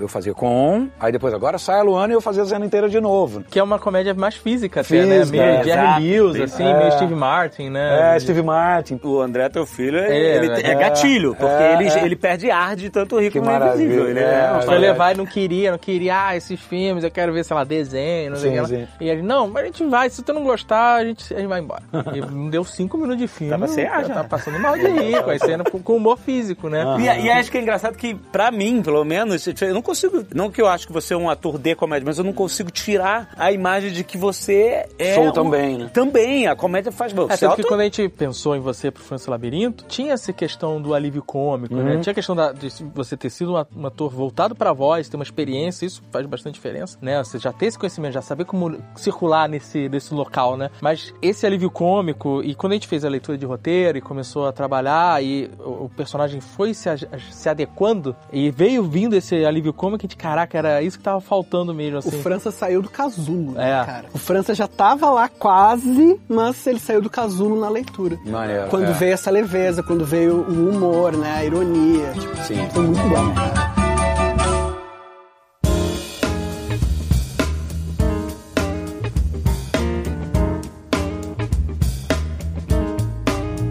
eu 0.00 0.08
fazia 0.08 0.34
com, 0.34 0.88
aí 0.98 1.12
depois 1.12 1.32
agora 1.34 1.58
sai 1.58 1.80
a 1.80 1.82
Luana 1.82 2.12
e 2.12 2.16
eu 2.16 2.20
fazia 2.20 2.42
a 2.42 2.46
cena 2.46 2.64
inteira 2.64 2.88
de 2.88 3.00
novo. 3.00 3.42
Que 3.50 3.58
é 3.58 3.62
uma 3.62 3.78
comédia 3.78 4.14
mais 4.14 4.34
física, 4.34 4.80
até, 4.80 4.88
Física, 4.88 5.06
né? 5.06 5.24
Meio 5.26 5.42
é, 5.42 5.64
Jerry. 5.64 6.02
Lewis, 6.02 6.40
assim, 6.40 6.64
É. 6.64 6.78
meio 6.78 6.92
Steve 6.92 7.14
Martin, 7.14 7.70
né? 7.70 8.16
É, 8.16 8.20
Steve 8.20 8.42
Martin. 8.42 9.00
O 9.02 9.20
André, 9.20 9.48
teu 9.48 9.66
filho, 9.66 9.98
é, 9.98 10.36
ele, 10.36 10.52
é, 10.52 10.70
é, 10.70 10.74
gatilho, 10.74 11.34
porque 11.34 11.62
é, 11.62 11.74
ele, 11.74 11.88
é. 11.88 12.04
ele 12.04 12.16
perde 12.16 12.50
ar 12.50 12.76
de 12.76 12.90
tanto 12.90 13.16
Mulher 13.16 13.40
maravilha, 13.42 13.84
Invisível. 13.84 14.08
Ele 14.08 14.20
é, 14.20 14.52
é, 14.58 14.62
foi 14.62 14.78
levar 14.78 15.14
e 15.14 15.18
não 15.18 15.26
queria, 15.26 15.70
não 15.70 15.78
queria, 15.78 16.28
ah, 16.28 16.36
esses 16.36 16.60
filmes, 16.60 17.04
eu 17.04 17.10
quero 17.10 17.32
ver, 17.32 17.44
sei 17.44 17.56
lá, 17.56 17.64
desenho, 17.64 18.30
não 18.30 18.36
sei 18.36 18.60
o 18.60 18.66
que. 18.66 18.88
E 19.00 19.08
ele, 19.08 19.22
não, 19.22 19.48
mas 19.48 19.62
a 19.62 19.66
gente 19.66 19.84
vai, 19.84 20.08
se 20.10 20.22
tu 20.22 20.32
não 20.32 20.42
gostar, 20.42 20.96
a 20.96 21.04
gente, 21.04 21.32
a 21.34 21.38
gente 21.38 21.48
vai 21.48 21.60
embora. 21.60 21.82
E 22.14 22.20
não 22.20 22.48
deu 22.48 22.64
cinco 22.64 22.96
minutos 22.96 23.18
de 23.18 23.28
filme. 23.28 23.52
Tava 23.52 23.68
sem 23.68 23.86
ar 23.86 24.04
já. 24.04 24.14
Tava 24.14 24.28
passando 24.28 24.58
mal 24.58 24.76
de 24.76 24.86
rir, 24.86 25.22
com 25.22 25.30
a 25.30 25.38
cena 25.38 25.64
com, 25.64 25.82
com 25.82 25.96
humor 25.96 26.18
físico, 26.18 26.68
né? 26.68 26.84
E, 26.98 27.24
e 27.24 27.30
acho 27.30 27.50
que 27.50 27.58
é 27.58 27.60
engraçado 27.60 27.96
que, 27.96 28.14
pra 28.14 28.50
mim, 28.50 28.82
pelo 28.82 29.04
menos, 29.04 29.46
eu 29.46 29.74
não 29.74 29.81
consigo. 29.82 30.24
Não 30.34 30.50
que 30.50 30.60
eu 30.60 30.66
acho 30.68 30.86
que 30.86 30.92
você 30.92 31.14
é 31.14 31.16
um 31.16 31.28
ator 31.28 31.58
de 31.58 31.74
comédia, 31.74 32.04
mas 32.06 32.18
eu 32.18 32.24
não 32.24 32.32
consigo 32.32 32.70
tirar 32.70 33.30
a 33.36 33.52
imagem 33.52 33.92
de 33.92 34.04
que 34.04 34.16
você 34.16 34.86
é. 34.98 35.14
Sou 35.14 35.24
um- 35.28 35.32
também, 35.32 35.78
né? 35.78 35.90
Também, 35.92 36.46
a 36.46 36.54
comédia 36.56 36.92
faz. 36.92 37.12
Bom, 37.12 37.26
É, 37.28 37.36
você 37.36 37.46
é 37.46 37.54
que 37.56 37.62
quando 37.62 37.80
a 37.80 37.84
gente 37.84 38.08
pensou 38.08 38.54
em 38.56 38.60
você 38.60 38.90
pro 38.90 39.02
França 39.02 39.30
Labirinto, 39.30 39.84
tinha 39.86 40.12
essa 40.14 40.32
questão 40.32 40.80
do 40.80 40.94
alívio 40.94 41.22
cômico, 41.22 41.74
né? 41.74 41.98
Tinha 42.00 42.12
a 42.12 42.14
questão 42.14 42.34
da- 42.36 42.52
de 42.52 42.68
você 42.94 43.16
ter 43.16 43.30
sido 43.30 43.54
um, 43.76 43.86
ator 43.86 44.10
voltado 44.10 44.54
pra 44.54 44.72
voz, 44.72 45.08
ter 45.08 45.16
uma 45.16 45.22
experiência, 45.24 45.84
isso 45.86 46.02
faz 46.10 46.26
bastante 46.26 46.54
diferença, 46.54 46.96
né? 47.00 47.22
Você 47.22 47.38
já 47.38 47.52
ter 47.52 47.66
esse 47.66 47.78
conhecimento, 47.78 48.12
já 48.14 48.22
saber 48.22 48.44
como 48.44 48.76
circular 48.96 49.48
nesse, 49.48 49.88
nesse 49.88 50.14
local, 50.14 50.56
né? 50.56 50.70
Mas 50.80 51.12
esse 51.20 51.46
alívio 51.46 51.70
cômico, 51.70 52.42
e 52.42 52.54
quando 52.54 52.72
a 52.72 52.76
gente 52.76 52.88
fez 52.88 53.04
a 53.04 53.08
leitura 53.08 53.36
de 53.36 53.44
roteiro 53.46 53.98
e 53.98 54.00
começou 54.00 54.46
a 54.46 54.52
trabalhar, 54.52 55.22
e 55.22 55.50
o, 55.58 55.84
o 55.84 55.90
personagem 55.96 56.40
foi 56.40 56.74
se, 56.74 56.88
se 57.30 57.48
adequando, 57.48 58.14
e 58.32 58.50
veio 58.50 58.82
vindo 58.84 59.14
esse 59.14 59.44
alívio 59.44 59.71
cômico, 59.72 60.02
a 60.02 60.04
gente, 60.04 60.16
caraca, 60.16 60.56
era 60.58 60.82
isso 60.82 60.98
que 60.98 61.04
tava 61.04 61.20
faltando 61.20 61.74
mesmo, 61.74 61.96
O 61.96 61.98
assim. 61.98 62.22
França 62.22 62.50
saiu 62.50 62.82
do 62.82 62.88
casulo, 62.90 63.52
né, 63.52 63.80
É. 63.80 63.84
cara? 63.84 64.04
O 64.14 64.18
França 64.18 64.54
já 64.54 64.66
tava 64.68 65.10
lá 65.10 65.28
quase, 65.28 66.20
mas 66.28 66.66
ele 66.66 66.78
saiu 66.78 67.00
do 67.02 67.10
casulo 67.10 67.60
na 67.60 67.68
leitura. 67.68 68.18
Maneiro, 68.24 68.68
Quando 68.68 68.84
é. 68.86 68.92
veio 68.92 69.12
essa 69.14 69.30
leveza, 69.30 69.82
quando 69.82 70.04
veio 70.04 70.36
o 70.48 70.70
humor, 70.70 71.16
né? 71.16 71.36
A 71.38 71.44
ironia. 71.44 72.12
Tipo, 72.12 72.36
Sim. 72.44 72.68
foi 72.72 72.82
muito 72.82 73.02
bom. 73.08 73.81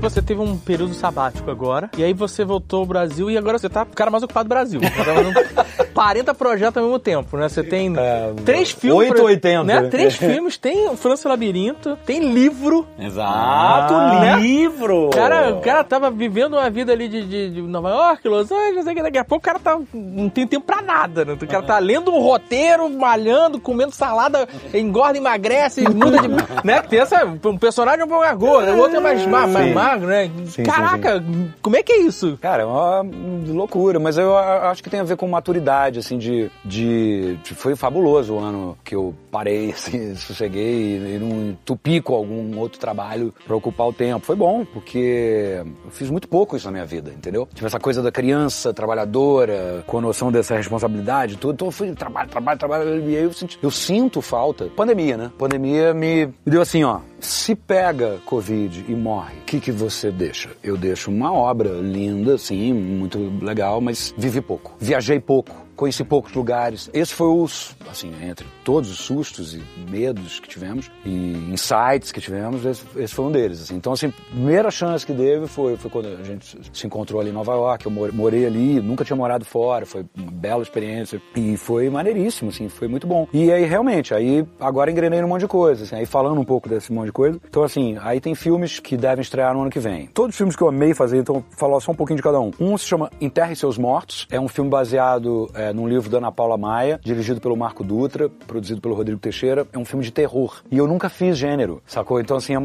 Você 0.02 0.22
teve 0.22 0.42
um 0.42 0.58
período 0.58 0.94
sabático 0.94 1.50
agora, 1.52 1.90
e 1.98 2.04
aí 2.04 2.14
você 2.14 2.44
voltou 2.44 2.80
ao 2.82 2.86
Brasil 2.86 3.30
e 3.30 3.38
agora 3.38 3.58
você 3.60 3.70
tá 3.70 3.84
o 3.84 3.96
cara 3.96 4.10
mais 4.10 4.24
ocupado 4.24 4.46
do 4.48 4.50
Brasil. 4.50 4.80
Você 4.82 4.90
tá 4.90 5.04
fazendo 5.04 5.92
40 5.94 6.34
projetos 6.34 6.78
ao 6.78 6.84
mesmo 6.84 7.00
tempo, 7.00 7.38
né? 7.38 7.48
Você 7.48 7.64
tem 7.64 7.94
É, 7.98 8.34
três 8.44 8.72
filmes. 8.72 9.10
8 9.12 9.20
ou 9.20 9.28
80, 9.28 9.64
Né? 9.64 9.82
né? 9.82 9.90
Três 9.90 10.16
filmes, 10.16 10.58
tem 10.58 10.90
o 10.90 10.98
França 10.98 11.30
Labirinto, 11.30 11.98
tem 12.06 12.34
livro. 12.34 12.88
Exato, 12.98 13.94
né? 13.94 14.38
livro! 14.40 15.08
O 15.08 15.10
cara, 15.12 15.54
o 15.54 15.62
cara 15.62 15.84
tava 15.84 16.10
vivendo 16.10 16.54
uma 16.54 16.70
vida 16.70 16.92
ali 16.92 17.08
de, 17.08 17.26
de, 17.26 17.50
de 17.52 17.62
Nova 17.62 17.90
York, 17.90 18.28
Los 18.28 18.52
Angeles, 18.52 18.84
sei 18.86 18.96
que 18.96 19.04
daqui 19.04 19.18
a 19.20 19.24
pouco 19.26 19.42
o 19.44 19.46
cara 19.46 19.60
tá, 19.60 19.80
não 19.94 20.30
tem 20.30 20.48
tempo 20.48 20.66
pra 20.66 20.82
nada, 20.82 21.24
né? 21.26 21.34
O 21.34 21.48
cara 21.48 21.64
tá 21.64 21.78
lendo 21.80 22.12
um 22.12 22.20
roteiro, 22.20 22.90
malhando, 22.90 23.60
comendo 23.60 23.92
salada, 23.94 24.48
engorda, 24.74 25.18
emagrece, 25.18 25.82
muda 25.90 26.18
de. 26.20 26.28
né? 26.66 26.82
Tem 26.82 27.00
essa. 27.00 27.24
Um 27.46 27.58
personagem 27.58 28.02
é 28.02 28.06
um 28.06 28.08
pouco 28.08 28.36
gordo, 28.38 28.72
o 28.72 28.78
outro 28.80 28.98
é 28.98 29.00
mais, 29.00 29.26
ma- 29.26 29.48
mais 29.48 29.74
magro, 29.92 30.08
né? 30.08 30.32
sim, 30.48 30.64
Caraca, 30.64 31.24
como 31.62 31.76
é 31.76 31.84
que 31.84 31.92
é 31.92 32.00
isso? 32.02 32.38
Cara, 32.42 32.64
é 32.64 32.66
uma 32.66 33.06
loucura, 33.48 34.00
mas 34.00 34.18
eu 34.18 34.36
acho 34.38 34.82
que 34.84 34.90
tem 34.90 35.00
a 35.00 35.04
ver 35.04 35.18
com 35.18 35.28
maturidade, 35.28 36.00
assim, 36.00 36.18
de, 36.18 36.50
de, 36.64 37.36
de- 37.44 37.56
Foi 37.56 37.76
fabuloso 37.76 38.34
o 38.36 38.40
ano 38.40 38.78
que 38.84 38.96
eu 38.96 39.14
parei, 39.32 39.72
assim, 39.76 40.16
sosseguei 40.16 40.98
e 40.98 41.20
não 41.20 41.50
entupi 41.52 42.02
com 42.02 42.14
algum 42.16 42.58
outro 42.60 42.80
trabalho 42.80 43.34
pra 43.46 43.56
ocupar 43.56 43.88
o 43.88 43.94
tempo. 43.94 44.26
Foi 44.26 44.36
bom, 44.36 44.66
porque 44.66 45.62
eu 45.86 45.92
fiz 45.92 46.10
muito 46.10 46.28
pouco 46.28 46.56
isso 46.56 46.66
na 46.66 46.72
minha 46.72 46.86
vida, 46.86 47.12
entendeu? 47.12 47.48
Tipo, 47.54 47.68
essa 47.68 47.80
coisa 47.80 48.02
da 48.02 48.12
criança 48.12 48.74
trabalhadora, 48.74 49.84
com 49.88 49.98
a 49.98 50.02
noção 50.02 50.32
dessa 50.32 50.56
responsabilidade, 50.56 51.38
tudo. 51.38 51.54
Então 51.54 51.68
eu 51.68 51.72
fui 51.72 51.92
trabalho, 51.94 52.30
trabalho, 52.30 52.60
trabalho, 52.60 53.10
e 53.10 53.16
aí 53.18 53.24
eu, 53.24 53.34
senti- 53.34 53.60
eu 53.62 53.72
sinto 53.72 54.22
falta. 54.22 54.66
Pandemia, 54.76 55.18
né? 55.18 55.32
Pandemia 55.38 55.94
me, 55.94 56.26
me 56.28 56.34
deu 56.46 56.62
assim, 56.62 56.84
ó. 56.84 57.00
Se 57.22 57.56
pega 57.56 58.20
Covid 58.26 58.84
e 58.88 58.96
morre, 58.96 59.36
o 59.42 59.46
que, 59.46 59.60
que 59.60 59.72
você 59.72 60.12
deixa? 60.12 60.50
Eu 60.64 60.76
deixo 60.76 61.12
uma 61.12 61.32
obra 61.32 61.70
linda, 61.70 62.36
sim, 62.36 62.74
muito 62.74 63.20
legal, 63.44 63.80
mas 63.80 64.14
vivi 64.18 64.42
pouco. 64.42 64.76
Viajei 64.80 65.20
pouco. 65.20 65.56
Conheci 65.82 66.04
poucos 66.04 66.32
lugares. 66.34 66.92
Esse 66.94 67.12
foi 67.12 67.26
os, 67.26 67.76
assim, 67.90 68.14
entre 68.22 68.46
todos 68.64 68.92
os 68.92 69.00
sustos 69.00 69.56
e 69.56 69.64
medos 69.90 70.40
que 70.40 70.48
tivemos 70.48 70.92
e 71.04 71.34
insights 71.52 72.12
que 72.12 72.22
tivemos, 72.22 72.64
esse, 72.64 72.84
esse 72.98 73.16
foi 73.16 73.26
um 73.26 73.32
deles. 73.32 73.64
Assim. 73.64 73.78
Então, 73.78 73.92
assim, 73.92 74.10
a 74.10 74.12
primeira 74.30 74.70
chance 74.70 75.04
que 75.04 75.12
teve 75.12 75.48
foi, 75.48 75.76
foi 75.78 75.90
quando 75.90 76.10
a 76.10 76.24
gente 76.24 76.56
se 76.72 76.86
encontrou 76.86 77.20
ali 77.20 77.32
em 77.32 77.34
Nova 77.34 77.54
York. 77.54 77.84
Eu 77.84 77.92
more- 77.92 78.12
morei 78.12 78.46
ali, 78.46 78.80
nunca 78.80 79.04
tinha 79.04 79.16
morado 79.18 79.44
fora, 79.44 79.84
foi 79.84 80.06
uma 80.16 80.32
bela 80.32 80.62
experiência 80.62 81.20
e 81.36 81.58
foi 81.58 81.90
maneiríssimo, 81.90 82.52
assim, 82.52 82.70
foi 82.70 82.88
muito 82.88 83.08
bom. 83.08 83.28
E 83.34 83.52
aí, 83.52 83.66
realmente, 83.66 84.14
aí 84.14 84.46
agora 84.60 84.92
engrenei 84.92 85.20
num 85.20 85.28
monte 85.30 85.42
de 85.42 85.48
coisa, 85.48 85.84
assim, 85.84 85.96
aí 85.96 86.06
falando 86.06 86.40
um 86.40 86.46
pouco 86.46 86.70
desse 86.70 86.94
monte 86.94 87.08
de 87.08 87.12
coisa. 87.12 87.42
Então, 87.50 87.64
assim, 87.64 87.98
aí 88.02 88.22
tem 88.22 88.36
filmes 88.36 88.80
que 88.80 88.96
devem 88.96 89.24
estrear 89.24 89.56
no 89.56 89.62
ano 89.62 89.72
que 89.72 89.80
vem. 89.80 90.06
Todos 90.14 90.36
os 90.36 90.38
filmes 90.38 90.56
que 90.56 90.62
eu 90.62 90.68
amei 90.70 90.94
fazer, 90.94 91.18
então, 91.18 91.44
falar 91.58 91.80
só 91.80 91.92
um 91.92 91.96
pouquinho 91.96 92.18
de 92.18 92.24
cada 92.24 92.40
um. 92.40 92.52
Um 92.60 92.78
se 92.78 92.86
chama 92.86 93.10
Enterre 93.20 93.56
Seus 93.56 93.80
Mortos, 93.80 94.28
é 94.30 94.40
um 94.40 94.48
filme 94.48 94.70
baseado 94.70 95.50
é, 95.56 95.71
é, 95.72 95.74
num 95.74 95.88
livro 95.88 96.10
da 96.10 96.18
Ana 96.18 96.32
Paula 96.32 96.58
Maia, 96.58 97.00
dirigido 97.04 97.42
pelo 97.42 97.56
Marco 97.56 97.84
Dutra, 97.84 98.30
produzido 98.30 98.82
pelo 98.82 98.94
Rodrigo 98.94 99.20
Teixeira. 99.20 99.66
É 99.74 99.78
um 99.78 99.86
filme 99.86 100.04
de 100.04 100.12
terror. 100.12 100.62
E 100.70 100.78
eu 100.78 100.86
nunca 100.86 101.10
fiz 101.10 101.38
gênero, 101.38 101.82
sacou? 101.88 102.20
Então, 102.20 102.38
assim, 102.38 102.54
é 102.54 102.58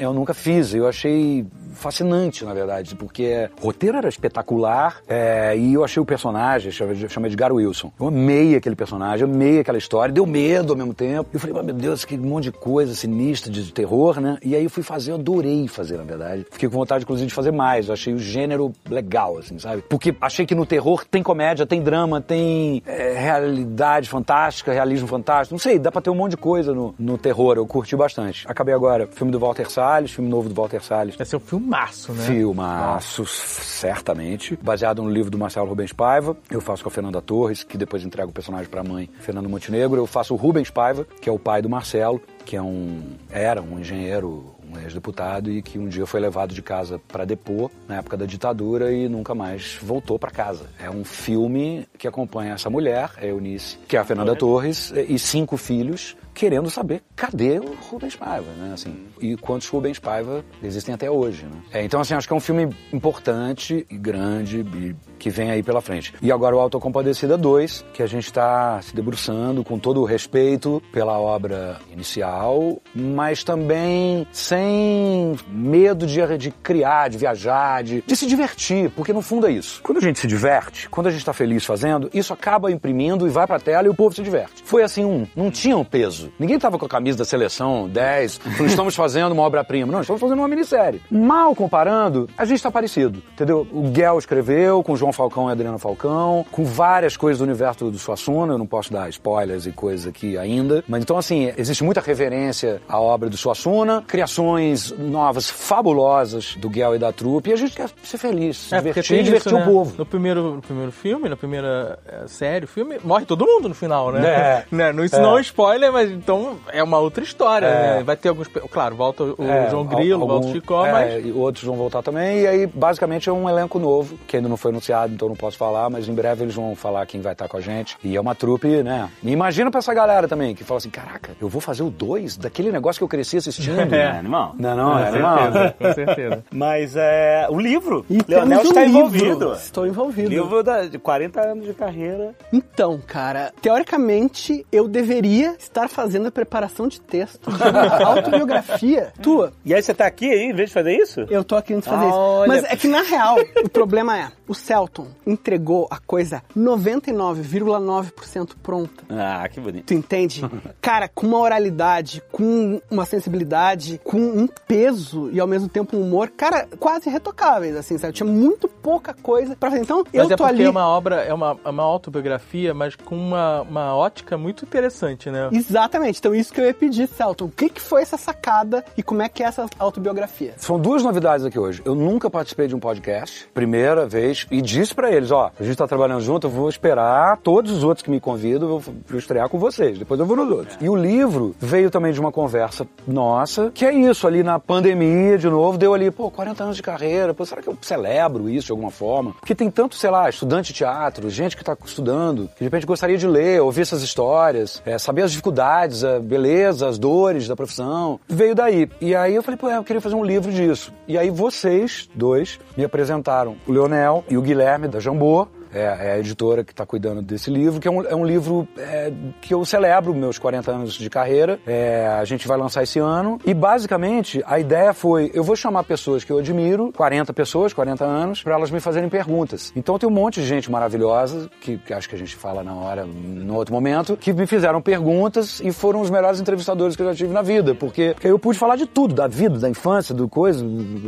é 0.00 0.04
eu 0.04 0.12
nunca 0.12 0.34
fiz. 0.34 0.74
Eu 0.74 0.88
achei 0.88 1.46
fascinante, 1.72 2.44
na 2.44 2.54
verdade, 2.54 2.94
porque 2.94 3.48
o 3.60 3.66
roteiro 3.66 3.98
era 3.98 4.08
espetacular 4.08 5.00
é, 5.06 5.56
e 5.56 5.74
eu 5.74 5.84
achei 5.84 6.02
o 6.02 6.06
personagem, 6.06 6.70
chama 6.72 7.28
de, 7.28 7.36
Wilson. 7.44 7.92
Eu 8.00 8.08
amei 8.08 8.56
aquele 8.56 8.74
personagem, 8.74 9.24
amei 9.24 9.60
aquela 9.60 9.78
história, 9.78 10.12
deu 10.12 10.24
medo 10.26 10.72
ao 10.72 10.76
mesmo 10.76 10.94
tempo. 10.94 11.28
Eu 11.32 11.40
falei, 11.40 11.56
"Ah, 11.58 11.62
meu 11.62 11.74
Deus, 11.74 12.04
que 12.04 12.16
monte 12.16 12.44
de 12.44 12.52
coisa 12.52 12.94
sinistra, 12.94 13.52
de 13.52 13.72
terror, 13.72 14.20
né? 14.20 14.38
E 14.42 14.56
aí 14.56 14.64
eu 14.64 14.70
fui 14.70 14.82
fazer, 14.82 15.10
eu 15.10 15.16
adorei 15.16 15.68
fazer, 15.68 15.98
na 15.98 16.04
verdade. 16.04 16.46
Fiquei 16.50 16.68
com 16.68 16.76
vontade, 16.76 17.04
inclusive, 17.04 17.28
de 17.28 17.34
fazer 17.34 17.52
mais. 17.52 17.88
Eu 17.88 17.94
achei 17.94 18.14
o 18.14 18.18
gênero 18.18 18.72
legal, 18.88 19.36
assim, 19.38 19.58
sabe? 19.58 19.82
Porque 19.88 20.14
achei 20.20 20.46
que 20.46 20.54
no 20.54 20.64
terror 20.64 21.04
tem 21.04 21.22
comédia, 21.22 21.66
tem 21.66 21.82
drama, 21.82 22.20
tem 22.20 22.43
é, 22.86 23.12
realidade 23.18 24.08
fantástica, 24.08 24.72
realismo 24.72 25.06
fantástico. 25.06 25.54
Não 25.54 25.58
sei, 25.58 25.78
dá 25.78 25.90
pra 25.90 26.00
ter 26.00 26.10
um 26.10 26.14
monte 26.14 26.32
de 26.32 26.36
coisa 26.36 26.72
no, 26.72 26.94
no 26.98 27.18
terror. 27.18 27.56
Eu 27.56 27.66
curti 27.66 27.96
bastante. 27.96 28.44
Acabei 28.48 28.74
agora, 28.74 29.06
filme 29.06 29.30
do 29.30 29.38
Walter 29.38 29.70
Salles, 29.70 30.12
filme 30.12 30.30
novo 30.30 30.48
do 30.48 30.54
Walter 30.54 30.82
Salles. 30.82 31.16
Vai 31.16 31.26
ser 31.26 31.36
um 31.36 31.40
filmaço, 31.40 32.12
né? 32.12 32.24
Filmaço, 32.24 33.24
certamente. 33.26 34.58
Baseado 34.62 35.02
no 35.02 35.10
livro 35.10 35.30
do 35.30 35.38
Marcelo 35.38 35.68
Rubens 35.68 35.92
Paiva. 35.92 36.36
Eu 36.50 36.60
faço 36.60 36.82
com 36.82 36.88
a 36.88 36.92
Fernanda 36.92 37.20
Torres, 37.20 37.62
que 37.62 37.76
depois 37.76 38.04
entrega 38.04 38.28
o 38.28 38.32
personagem 38.32 38.68
pra 38.68 38.82
mãe, 38.82 39.08
Fernando 39.20 39.48
Montenegro. 39.48 40.00
Eu 40.00 40.06
faço 40.06 40.34
o 40.34 40.36
Rubens 40.36 40.70
Paiva, 40.70 41.06
que 41.20 41.28
é 41.28 41.32
o 41.32 41.38
pai 41.38 41.62
do 41.62 41.68
Marcelo, 41.68 42.20
que 42.44 42.56
é 42.56 42.62
um 42.62 43.02
era 43.30 43.60
um 43.60 43.78
engenheiro, 43.78 44.53
um 44.78 44.82
ex-deputado 44.82 45.50
e 45.50 45.62
que 45.62 45.78
um 45.78 45.88
dia 45.88 46.06
foi 46.06 46.20
levado 46.20 46.54
de 46.54 46.62
casa 46.62 47.00
para 47.08 47.24
depor 47.24 47.70
na 47.88 47.96
época 47.96 48.16
da 48.16 48.26
ditadura 48.26 48.92
e 48.92 49.08
nunca 49.08 49.34
mais 49.34 49.78
voltou 49.82 50.18
para 50.18 50.30
casa. 50.30 50.66
É 50.78 50.90
um 50.90 51.04
filme 51.04 51.86
que 51.98 52.06
acompanha 52.08 52.54
essa 52.54 52.68
mulher, 52.68 53.10
a 53.16 53.26
Eunice, 53.26 53.78
que 53.88 53.96
é 53.96 54.00
a 54.00 54.04
Fernanda 54.04 54.34
Torres, 54.34 54.92
e 54.96 55.18
cinco 55.18 55.56
filhos 55.56 56.16
querendo 56.34 56.68
saber 56.68 57.02
cadê 57.14 57.58
o 57.58 57.74
Rubens 57.88 58.16
Paiva, 58.16 58.50
né? 58.58 58.72
Assim, 58.74 59.06
e 59.20 59.36
quantos 59.36 59.68
Rubens 59.68 59.98
Paiva 59.98 60.44
existem 60.62 60.94
até 60.94 61.10
hoje, 61.10 61.44
né? 61.44 61.62
É, 61.72 61.84
então, 61.84 62.00
assim, 62.00 62.14
acho 62.14 62.26
que 62.26 62.32
é 62.32 62.36
um 62.36 62.40
filme 62.40 62.68
importante 62.92 63.86
e 63.88 63.96
grande 63.96 64.60
e 64.60 64.96
que 65.18 65.30
vem 65.30 65.50
aí 65.50 65.62
pela 65.62 65.80
frente. 65.80 66.12
E 66.20 66.30
agora 66.30 66.54
o 66.54 66.60
Autocompadecida 66.60 67.38
2, 67.38 67.84
que 67.94 68.02
a 68.02 68.06
gente 68.06 68.26
está 68.26 68.82
se 68.82 68.94
debruçando 68.94 69.64
com 69.64 69.78
todo 69.78 70.00
o 70.00 70.04
respeito 70.04 70.82
pela 70.92 71.18
obra 71.18 71.78
inicial, 71.90 72.80
mas 72.94 73.42
também 73.42 74.26
sem 74.32 75.36
medo 75.48 76.06
de, 76.06 76.36
de 76.36 76.50
criar, 76.50 77.08
de 77.08 77.16
viajar, 77.16 77.82
de, 77.82 78.02
de 78.02 78.16
se 78.16 78.26
divertir, 78.26 78.90
porque 78.90 79.12
no 79.12 79.22
fundo 79.22 79.46
é 79.46 79.52
isso. 79.52 79.80
Quando 79.82 79.98
a 79.98 80.02
gente 80.02 80.18
se 80.18 80.26
diverte, 80.26 80.88
quando 80.90 81.06
a 81.06 81.10
gente 81.10 81.20
está 81.20 81.32
feliz 81.32 81.64
fazendo, 81.64 82.10
isso 82.12 82.32
acaba 82.32 82.70
imprimindo 82.70 83.26
e 83.26 83.30
vai 83.30 83.46
pra 83.46 83.58
tela 83.58 83.86
e 83.86 83.90
o 83.90 83.94
povo 83.94 84.14
se 84.14 84.22
diverte. 84.22 84.62
Foi 84.64 84.82
assim 84.82 85.04
um, 85.04 85.26
não 85.34 85.50
tinha 85.50 85.76
um 85.76 85.84
peso. 85.84 86.23
Ninguém 86.38 86.58
tava 86.58 86.78
com 86.78 86.86
a 86.86 86.88
camisa 86.88 87.18
da 87.18 87.24
seleção 87.24 87.88
10, 87.88 88.40
não 88.58 88.66
estamos 88.66 88.94
fazendo 88.94 89.32
uma 89.32 89.42
obra-prima, 89.42 89.92
não, 89.92 90.00
estamos 90.00 90.20
fazendo 90.20 90.38
uma 90.38 90.48
minissérie. 90.48 91.00
Mal 91.10 91.54
comparando, 91.54 92.28
a 92.36 92.44
gente 92.44 92.62
tá 92.62 92.70
parecido, 92.70 93.22
entendeu? 93.32 93.66
O 93.72 93.82
Guel 93.90 94.18
escreveu 94.18 94.82
com 94.82 94.96
João 94.96 95.12
Falcão 95.12 95.48
e 95.48 95.52
Adriana 95.52 95.78
Falcão, 95.78 96.44
com 96.50 96.64
várias 96.64 97.16
coisas 97.16 97.38
do 97.38 97.44
universo 97.44 97.90
do 97.90 97.98
Suassuna, 97.98 98.54
eu 98.54 98.58
não 98.58 98.66
posso 98.66 98.92
dar 98.92 99.08
spoilers 99.08 99.66
e 99.66 99.72
coisas 99.72 100.06
aqui 100.06 100.36
ainda, 100.38 100.82
mas 100.88 101.02
então 101.02 101.16
assim, 101.18 101.52
existe 101.56 101.82
muita 101.84 102.00
reverência 102.00 102.80
à 102.88 103.00
obra 103.00 103.28
do 103.30 103.36
Suassuna, 103.36 104.02
criações 104.06 104.92
novas, 104.98 105.48
fabulosas 105.50 106.54
do 106.56 106.68
Guel 106.70 106.94
e 106.96 106.98
da 106.98 107.12
trupe, 107.12 107.50
e 107.50 107.52
a 107.52 107.56
gente 107.56 107.74
quer 107.76 107.90
ser 108.02 108.18
feliz, 108.18 108.56
se 108.56 108.74
É, 108.74 108.78
divertir 108.78 109.18
e 109.18 109.22
divertir 109.22 109.48
isso, 109.52 109.56
o 109.56 109.58
né? 109.60 109.64
povo. 109.66 109.94
No 109.98 110.06
primeiro, 110.06 110.54
no 110.56 110.62
primeiro 110.62 110.90
filme, 110.92 111.28
na 111.28 111.36
primeira 111.36 111.98
eh, 112.06 112.24
série, 112.26 112.66
filme, 112.66 112.96
morre 113.04 113.24
todo 113.26 113.44
mundo 113.44 113.68
no 113.68 113.74
final, 113.74 114.10
né? 114.12 114.26
É. 114.26 114.64
né? 114.74 114.92
Não, 114.92 115.04
Isso 115.04 115.16
É. 115.16 115.20
não 115.20 115.32
é 115.32 115.34
um 115.34 115.40
spoiler, 115.40 115.92
mas 115.92 116.10
então 116.14 116.56
é 116.72 116.82
uma 116.82 116.98
outra 116.98 117.22
história, 117.24 117.66
É. 117.66 117.96
né? 117.98 118.02
Vai 118.02 118.16
ter 118.16 118.28
alguns... 118.28 118.48
Claro, 118.48 118.94
volta 118.96 119.24
o 119.24 119.36
É, 119.38 119.68
João 119.70 119.84
Grilo, 119.84 120.22
al- 120.22 120.28
volta 120.28 120.44
o 120.46 120.48
algum- 120.48 120.52
Chicó, 120.52 120.86
é, 120.86 120.92
mas... 120.92 121.26
E 121.26 121.32
outros 121.32 121.64
vão 121.64 121.76
voltar 121.76 122.02
também. 122.02 122.40
E 122.40 122.46
aí, 122.46 122.66
basicamente, 122.66 123.28
é 123.28 123.32
um 123.32 123.48
elenco 123.48 123.78
novo, 123.78 124.16
que 124.26 124.36
ainda 124.36 124.48
não 124.48 124.56
foi 124.56 124.70
anunciado, 124.70 125.12
então 125.14 125.28
não 125.28 125.36
posso 125.36 125.56
falar, 125.56 125.88
mas 125.90 126.08
em 126.08 126.14
breve 126.14 126.44
eles 126.44 126.54
vão 126.54 126.74
falar 126.74 127.04
quem 127.06 127.20
vai 127.20 127.32
estar 127.32 127.48
com 127.48 127.56
a 127.56 127.60
gente. 127.60 127.96
E 128.02 128.16
é 128.16 128.20
uma 128.20 128.34
trupe, 128.34 128.82
né? 128.82 129.08
E 129.22 129.30
imagina 129.30 129.70
pra 129.70 129.78
essa 129.78 129.92
galera 129.94 130.26
também, 130.28 130.54
que 130.54 130.64
fala 130.64 130.78
assim: 130.78 130.90
caraca, 130.90 131.32
eu 131.40 131.48
vou 131.48 131.60
fazer 131.60 131.82
o 131.82 131.90
2 131.90 132.36
daquele 132.36 132.70
negócio 132.72 132.98
que 133.00 133.04
eu 133.04 133.08
cresci 133.08 133.36
assistindo. 133.38 133.74
É, 133.94 134.06
animal. 134.06 134.54
Não, 134.58 134.76
não, 134.76 134.98
é 134.98 135.02
Com 135.02 135.08
animal. 135.08 135.38
certeza, 135.52 135.74
com 135.78 135.92
certeza. 135.94 136.44
Mas 136.52 136.94
é. 136.96 137.46
O 137.50 137.58
livro. 137.58 138.04
E 138.10 138.18
Leonel 138.26 138.58
um 138.58 138.62
está 138.62 138.80
livro. 138.84 138.98
envolvido. 138.98 139.52
Estou 139.54 139.86
envolvido. 139.86 140.28
Livro 140.28 140.62
da- 140.62 140.84
de 140.86 140.98
40 140.98 141.40
anos 141.40 141.64
de 141.66 141.74
carreira. 141.74 142.34
Então, 142.52 143.00
cara, 143.06 143.52
teoricamente 143.60 144.64
eu 144.72 144.88
deveria 144.88 145.54
estar 145.58 145.88
fazendo 145.88 146.03
a 146.26 146.30
preparação 146.30 146.88
de 146.88 147.00
texto 147.00 147.50
de 147.50 147.62
uma 147.62 148.04
autobiografia 148.04 149.12
tua. 149.22 149.52
E 149.64 149.74
aí 149.74 149.82
você 149.82 149.94
tá 149.94 150.06
aqui 150.06 150.26
aí, 150.30 150.50
em 150.50 150.54
vez 150.54 150.70
de 150.70 150.74
fazer 150.74 150.96
isso? 150.96 151.20
Eu 151.30 151.44
tô 151.44 151.56
aqui 151.56 151.74
antes 151.74 151.88
de 151.88 151.94
fazer 151.94 152.08
isso. 152.08 152.16
Olha. 152.16 152.48
Mas 152.48 152.64
é 152.64 152.76
que, 152.76 152.88
na 152.88 153.02
real, 153.02 153.36
o 153.64 153.68
problema 153.68 154.18
é, 154.18 154.28
o 154.46 154.54
Celton 154.54 155.08
entregou 155.26 155.86
a 155.90 155.98
coisa 155.98 156.42
99,9% 156.56 158.50
pronta. 158.62 159.04
Ah, 159.08 159.48
que 159.48 159.60
bonito. 159.60 159.86
Tu 159.86 159.94
entende? 159.94 160.44
Cara, 160.80 161.08
com 161.08 161.26
uma 161.26 161.38
oralidade, 161.38 162.22
com 162.30 162.80
uma 162.90 163.04
sensibilidade, 163.04 164.00
com 164.04 164.18
um 164.18 164.46
peso 164.46 165.30
e 165.32 165.40
ao 165.40 165.46
mesmo 165.46 165.68
tempo 165.68 165.96
um 165.96 166.02
humor, 166.02 166.30
cara, 166.36 166.66
quase 166.78 167.08
retocáveis, 167.08 167.76
assim, 167.76 167.98
sabe? 167.98 168.12
Tinha 168.12 168.26
muito 168.28 168.68
pouca 168.68 169.14
coisa 169.14 169.56
pra 169.56 169.70
fazer. 169.70 169.82
Então, 169.82 170.04
Mas 170.04 170.14
eu 170.14 170.22
é 170.22 170.36
tô 170.36 170.44
porque 170.44 170.52
ali. 170.52 170.64
é 170.64 170.70
uma 170.70 170.86
obra, 170.86 171.16
é 171.22 171.32
uma, 171.32 171.58
é 171.64 171.68
uma 171.68 171.82
autobiografia, 171.82 172.74
mas 172.74 172.94
com 172.96 173.16
uma, 173.16 173.62
uma 173.62 173.94
ótica 173.96 174.36
muito 174.36 174.64
interessante, 174.64 175.30
né? 175.30 175.48
Exatamente. 175.94 176.18
Então, 176.18 176.34
isso 176.34 176.52
que 176.52 176.60
eu 176.60 176.64
ia 176.64 176.74
pedir, 176.74 177.06
Celton. 177.06 177.44
O 177.44 177.50
que, 177.50 177.68
que 177.68 177.80
foi 177.80 178.02
essa 178.02 178.16
sacada 178.16 178.84
e 178.96 179.02
como 179.02 179.22
é 179.22 179.28
que 179.28 179.44
é 179.44 179.46
essa 179.46 179.66
autobiografia? 179.78 180.54
São 180.56 180.78
duas 180.78 181.04
novidades 181.04 181.46
aqui 181.46 181.58
hoje. 181.58 181.82
Eu 181.84 181.94
nunca 181.94 182.28
participei 182.28 182.66
de 182.66 182.74
um 182.74 182.80
podcast, 182.80 183.48
primeira 183.54 184.04
vez, 184.04 184.44
e 184.50 184.60
disse 184.60 184.92
pra 184.92 185.12
eles, 185.12 185.30
ó, 185.30 185.52
a 185.58 185.62
gente 185.62 185.76
tá 185.76 185.86
trabalhando 185.86 186.20
junto, 186.20 186.48
eu 186.48 186.50
vou 186.50 186.68
esperar 186.68 187.36
todos 187.38 187.70
os 187.70 187.84
outros 187.84 188.02
que 188.02 188.10
me 188.10 188.18
convidam, 188.18 188.68
eu 188.68 188.78
vou 188.80 189.18
estrear 189.18 189.48
com 189.48 189.58
vocês, 189.58 189.96
depois 189.96 190.18
eu 190.18 190.26
vou 190.26 190.36
nos 190.36 190.50
outros. 190.50 190.76
E 190.80 190.88
o 190.88 190.96
livro 190.96 191.54
veio 191.60 191.90
também 191.90 192.12
de 192.12 192.18
uma 192.18 192.32
conversa 192.32 192.86
nossa, 193.06 193.70
que 193.72 193.84
é 193.84 193.92
isso, 193.92 194.26
ali 194.26 194.42
na 194.42 194.58
pandemia, 194.58 195.38
de 195.38 195.48
novo, 195.48 195.78
deu 195.78 195.94
ali, 195.94 196.10
pô, 196.10 196.28
40 196.28 196.64
anos 196.64 196.76
de 196.76 196.82
carreira, 196.82 197.32
pô, 197.32 197.46
será 197.46 197.62
que 197.62 197.68
eu 197.68 197.78
celebro 197.80 198.48
isso 198.50 198.66
de 198.66 198.72
alguma 198.72 198.90
forma? 198.90 199.32
Porque 199.34 199.54
tem 199.54 199.70
tanto, 199.70 199.94
sei 199.94 200.10
lá, 200.10 200.28
estudante 200.28 200.72
de 200.72 200.78
teatro, 200.78 201.30
gente 201.30 201.56
que 201.56 201.62
tá 201.62 201.76
estudando, 201.84 202.48
que 202.48 202.58
de 202.58 202.64
repente 202.64 202.84
gostaria 202.84 203.16
de 203.16 203.28
ler, 203.28 203.60
ouvir 203.60 203.82
essas 203.82 204.02
histórias, 204.02 204.82
é, 204.84 204.98
saber 204.98 205.22
as 205.22 205.30
dificuldades, 205.30 205.83
a 206.04 206.20
beleza, 206.20 206.88
as 206.88 206.98
dores 206.98 207.46
da 207.48 207.56
profissão. 207.56 208.18
Veio 208.28 208.54
daí. 208.54 208.88
E 209.00 209.14
aí 209.14 209.34
eu 209.34 209.42
falei, 209.42 209.58
pô, 209.58 209.68
eu 209.68 209.84
queria 209.84 210.00
fazer 210.00 210.14
um 210.14 210.24
livro 210.24 210.50
disso. 210.50 210.92
E 211.06 211.18
aí 211.18 211.30
vocês, 211.30 212.08
dois, 212.14 212.58
me 212.76 212.84
apresentaram 212.84 213.56
o 213.66 213.72
Leonel 213.72 214.24
e 214.28 214.36
o 214.36 214.42
Guilherme 214.42 214.88
da 214.88 215.00
Jambô, 215.00 215.46
é, 215.74 216.08
é 216.08 216.12
a 216.12 216.18
editora 216.18 216.64
que 216.64 216.72
está 216.72 216.86
cuidando 216.86 217.20
desse 217.20 217.50
livro, 217.50 217.80
que 217.80 217.88
é 217.88 217.90
um, 217.90 218.02
é 218.02 218.14
um 218.14 218.24
livro 218.24 218.66
é, 218.78 219.12
que 219.40 219.52
eu 219.52 219.64
celebro 219.64 220.14
meus 220.14 220.38
40 220.38 220.70
anos 220.70 220.94
de 220.94 221.10
carreira. 221.10 221.58
É, 221.66 222.06
a 222.06 222.24
gente 222.24 222.46
vai 222.46 222.56
lançar 222.56 222.82
esse 222.82 222.98
ano. 222.98 223.38
E 223.44 223.52
basicamente 223.52 224.42
a 224.46 224.58
ideia 224.58 224.94
foi: 224.94 225.30
eu 225.34 225.42
vou 225.42 225.56
chamar 225.56 225.84
pessoas 225.84 226.24
que 226.24 226.30
eu 226.30 226.38
admiro, 226.38 226.92
40 226.92 227.32
pessoas, 227.32 227.72
40 227.72 228.04
anos, 228.04 228.42
para 228.42 228.54
elas 228.54 228.70
me 228.70 228.80
fazerem 228.80 229.08
perguntas. 229.08 229.72
Então 229.74 229.98
tem 229.98 230.08
um 230.08 230.12
monte 230.12 230.40
de 230.40 230.46
gente 230.46 230.70
maravilhosa, 230.70 231.50
que, 231.60 231.78
que 231.78 231.92
acho 231.92 232.08
que 232.08 232.14
a 232.14 232.18
gente 232.18 232.36
fala 232.36 232.62
na 232.62 232.74
hora, 232.74 233.04
no 233.04 233.54
outro 233.54 233.74
momento, 233.74 234.16
que 234.16 234.32
me 234.32 234.46
fizeram 234.46 234.80
perguntas 234.80 235.60
e 235.60 235.72
foram 235.72 236.00
os 236.00 236.10
melhores 236.10 236.40
entrevistadores 236.40 236.94
que 236.94 237.02
eu 237.02 237.06
já 237.06 237.14
tive 237.14 237.32
na 237.32 237.42
vida. 237.42 237.74
Porque, 237.74 238.14
eu 238.22 238.38
pude 238.38 238.58
falar 238.58 238.76
de 238.76 238.86
tudo, 238.86 239.14
da 239.14 239.26
vida, 239.26 239.58
da 239.58 239.68
infância, 239.68 240.14
do 240.14 240.28
coisa, 240.28 240.64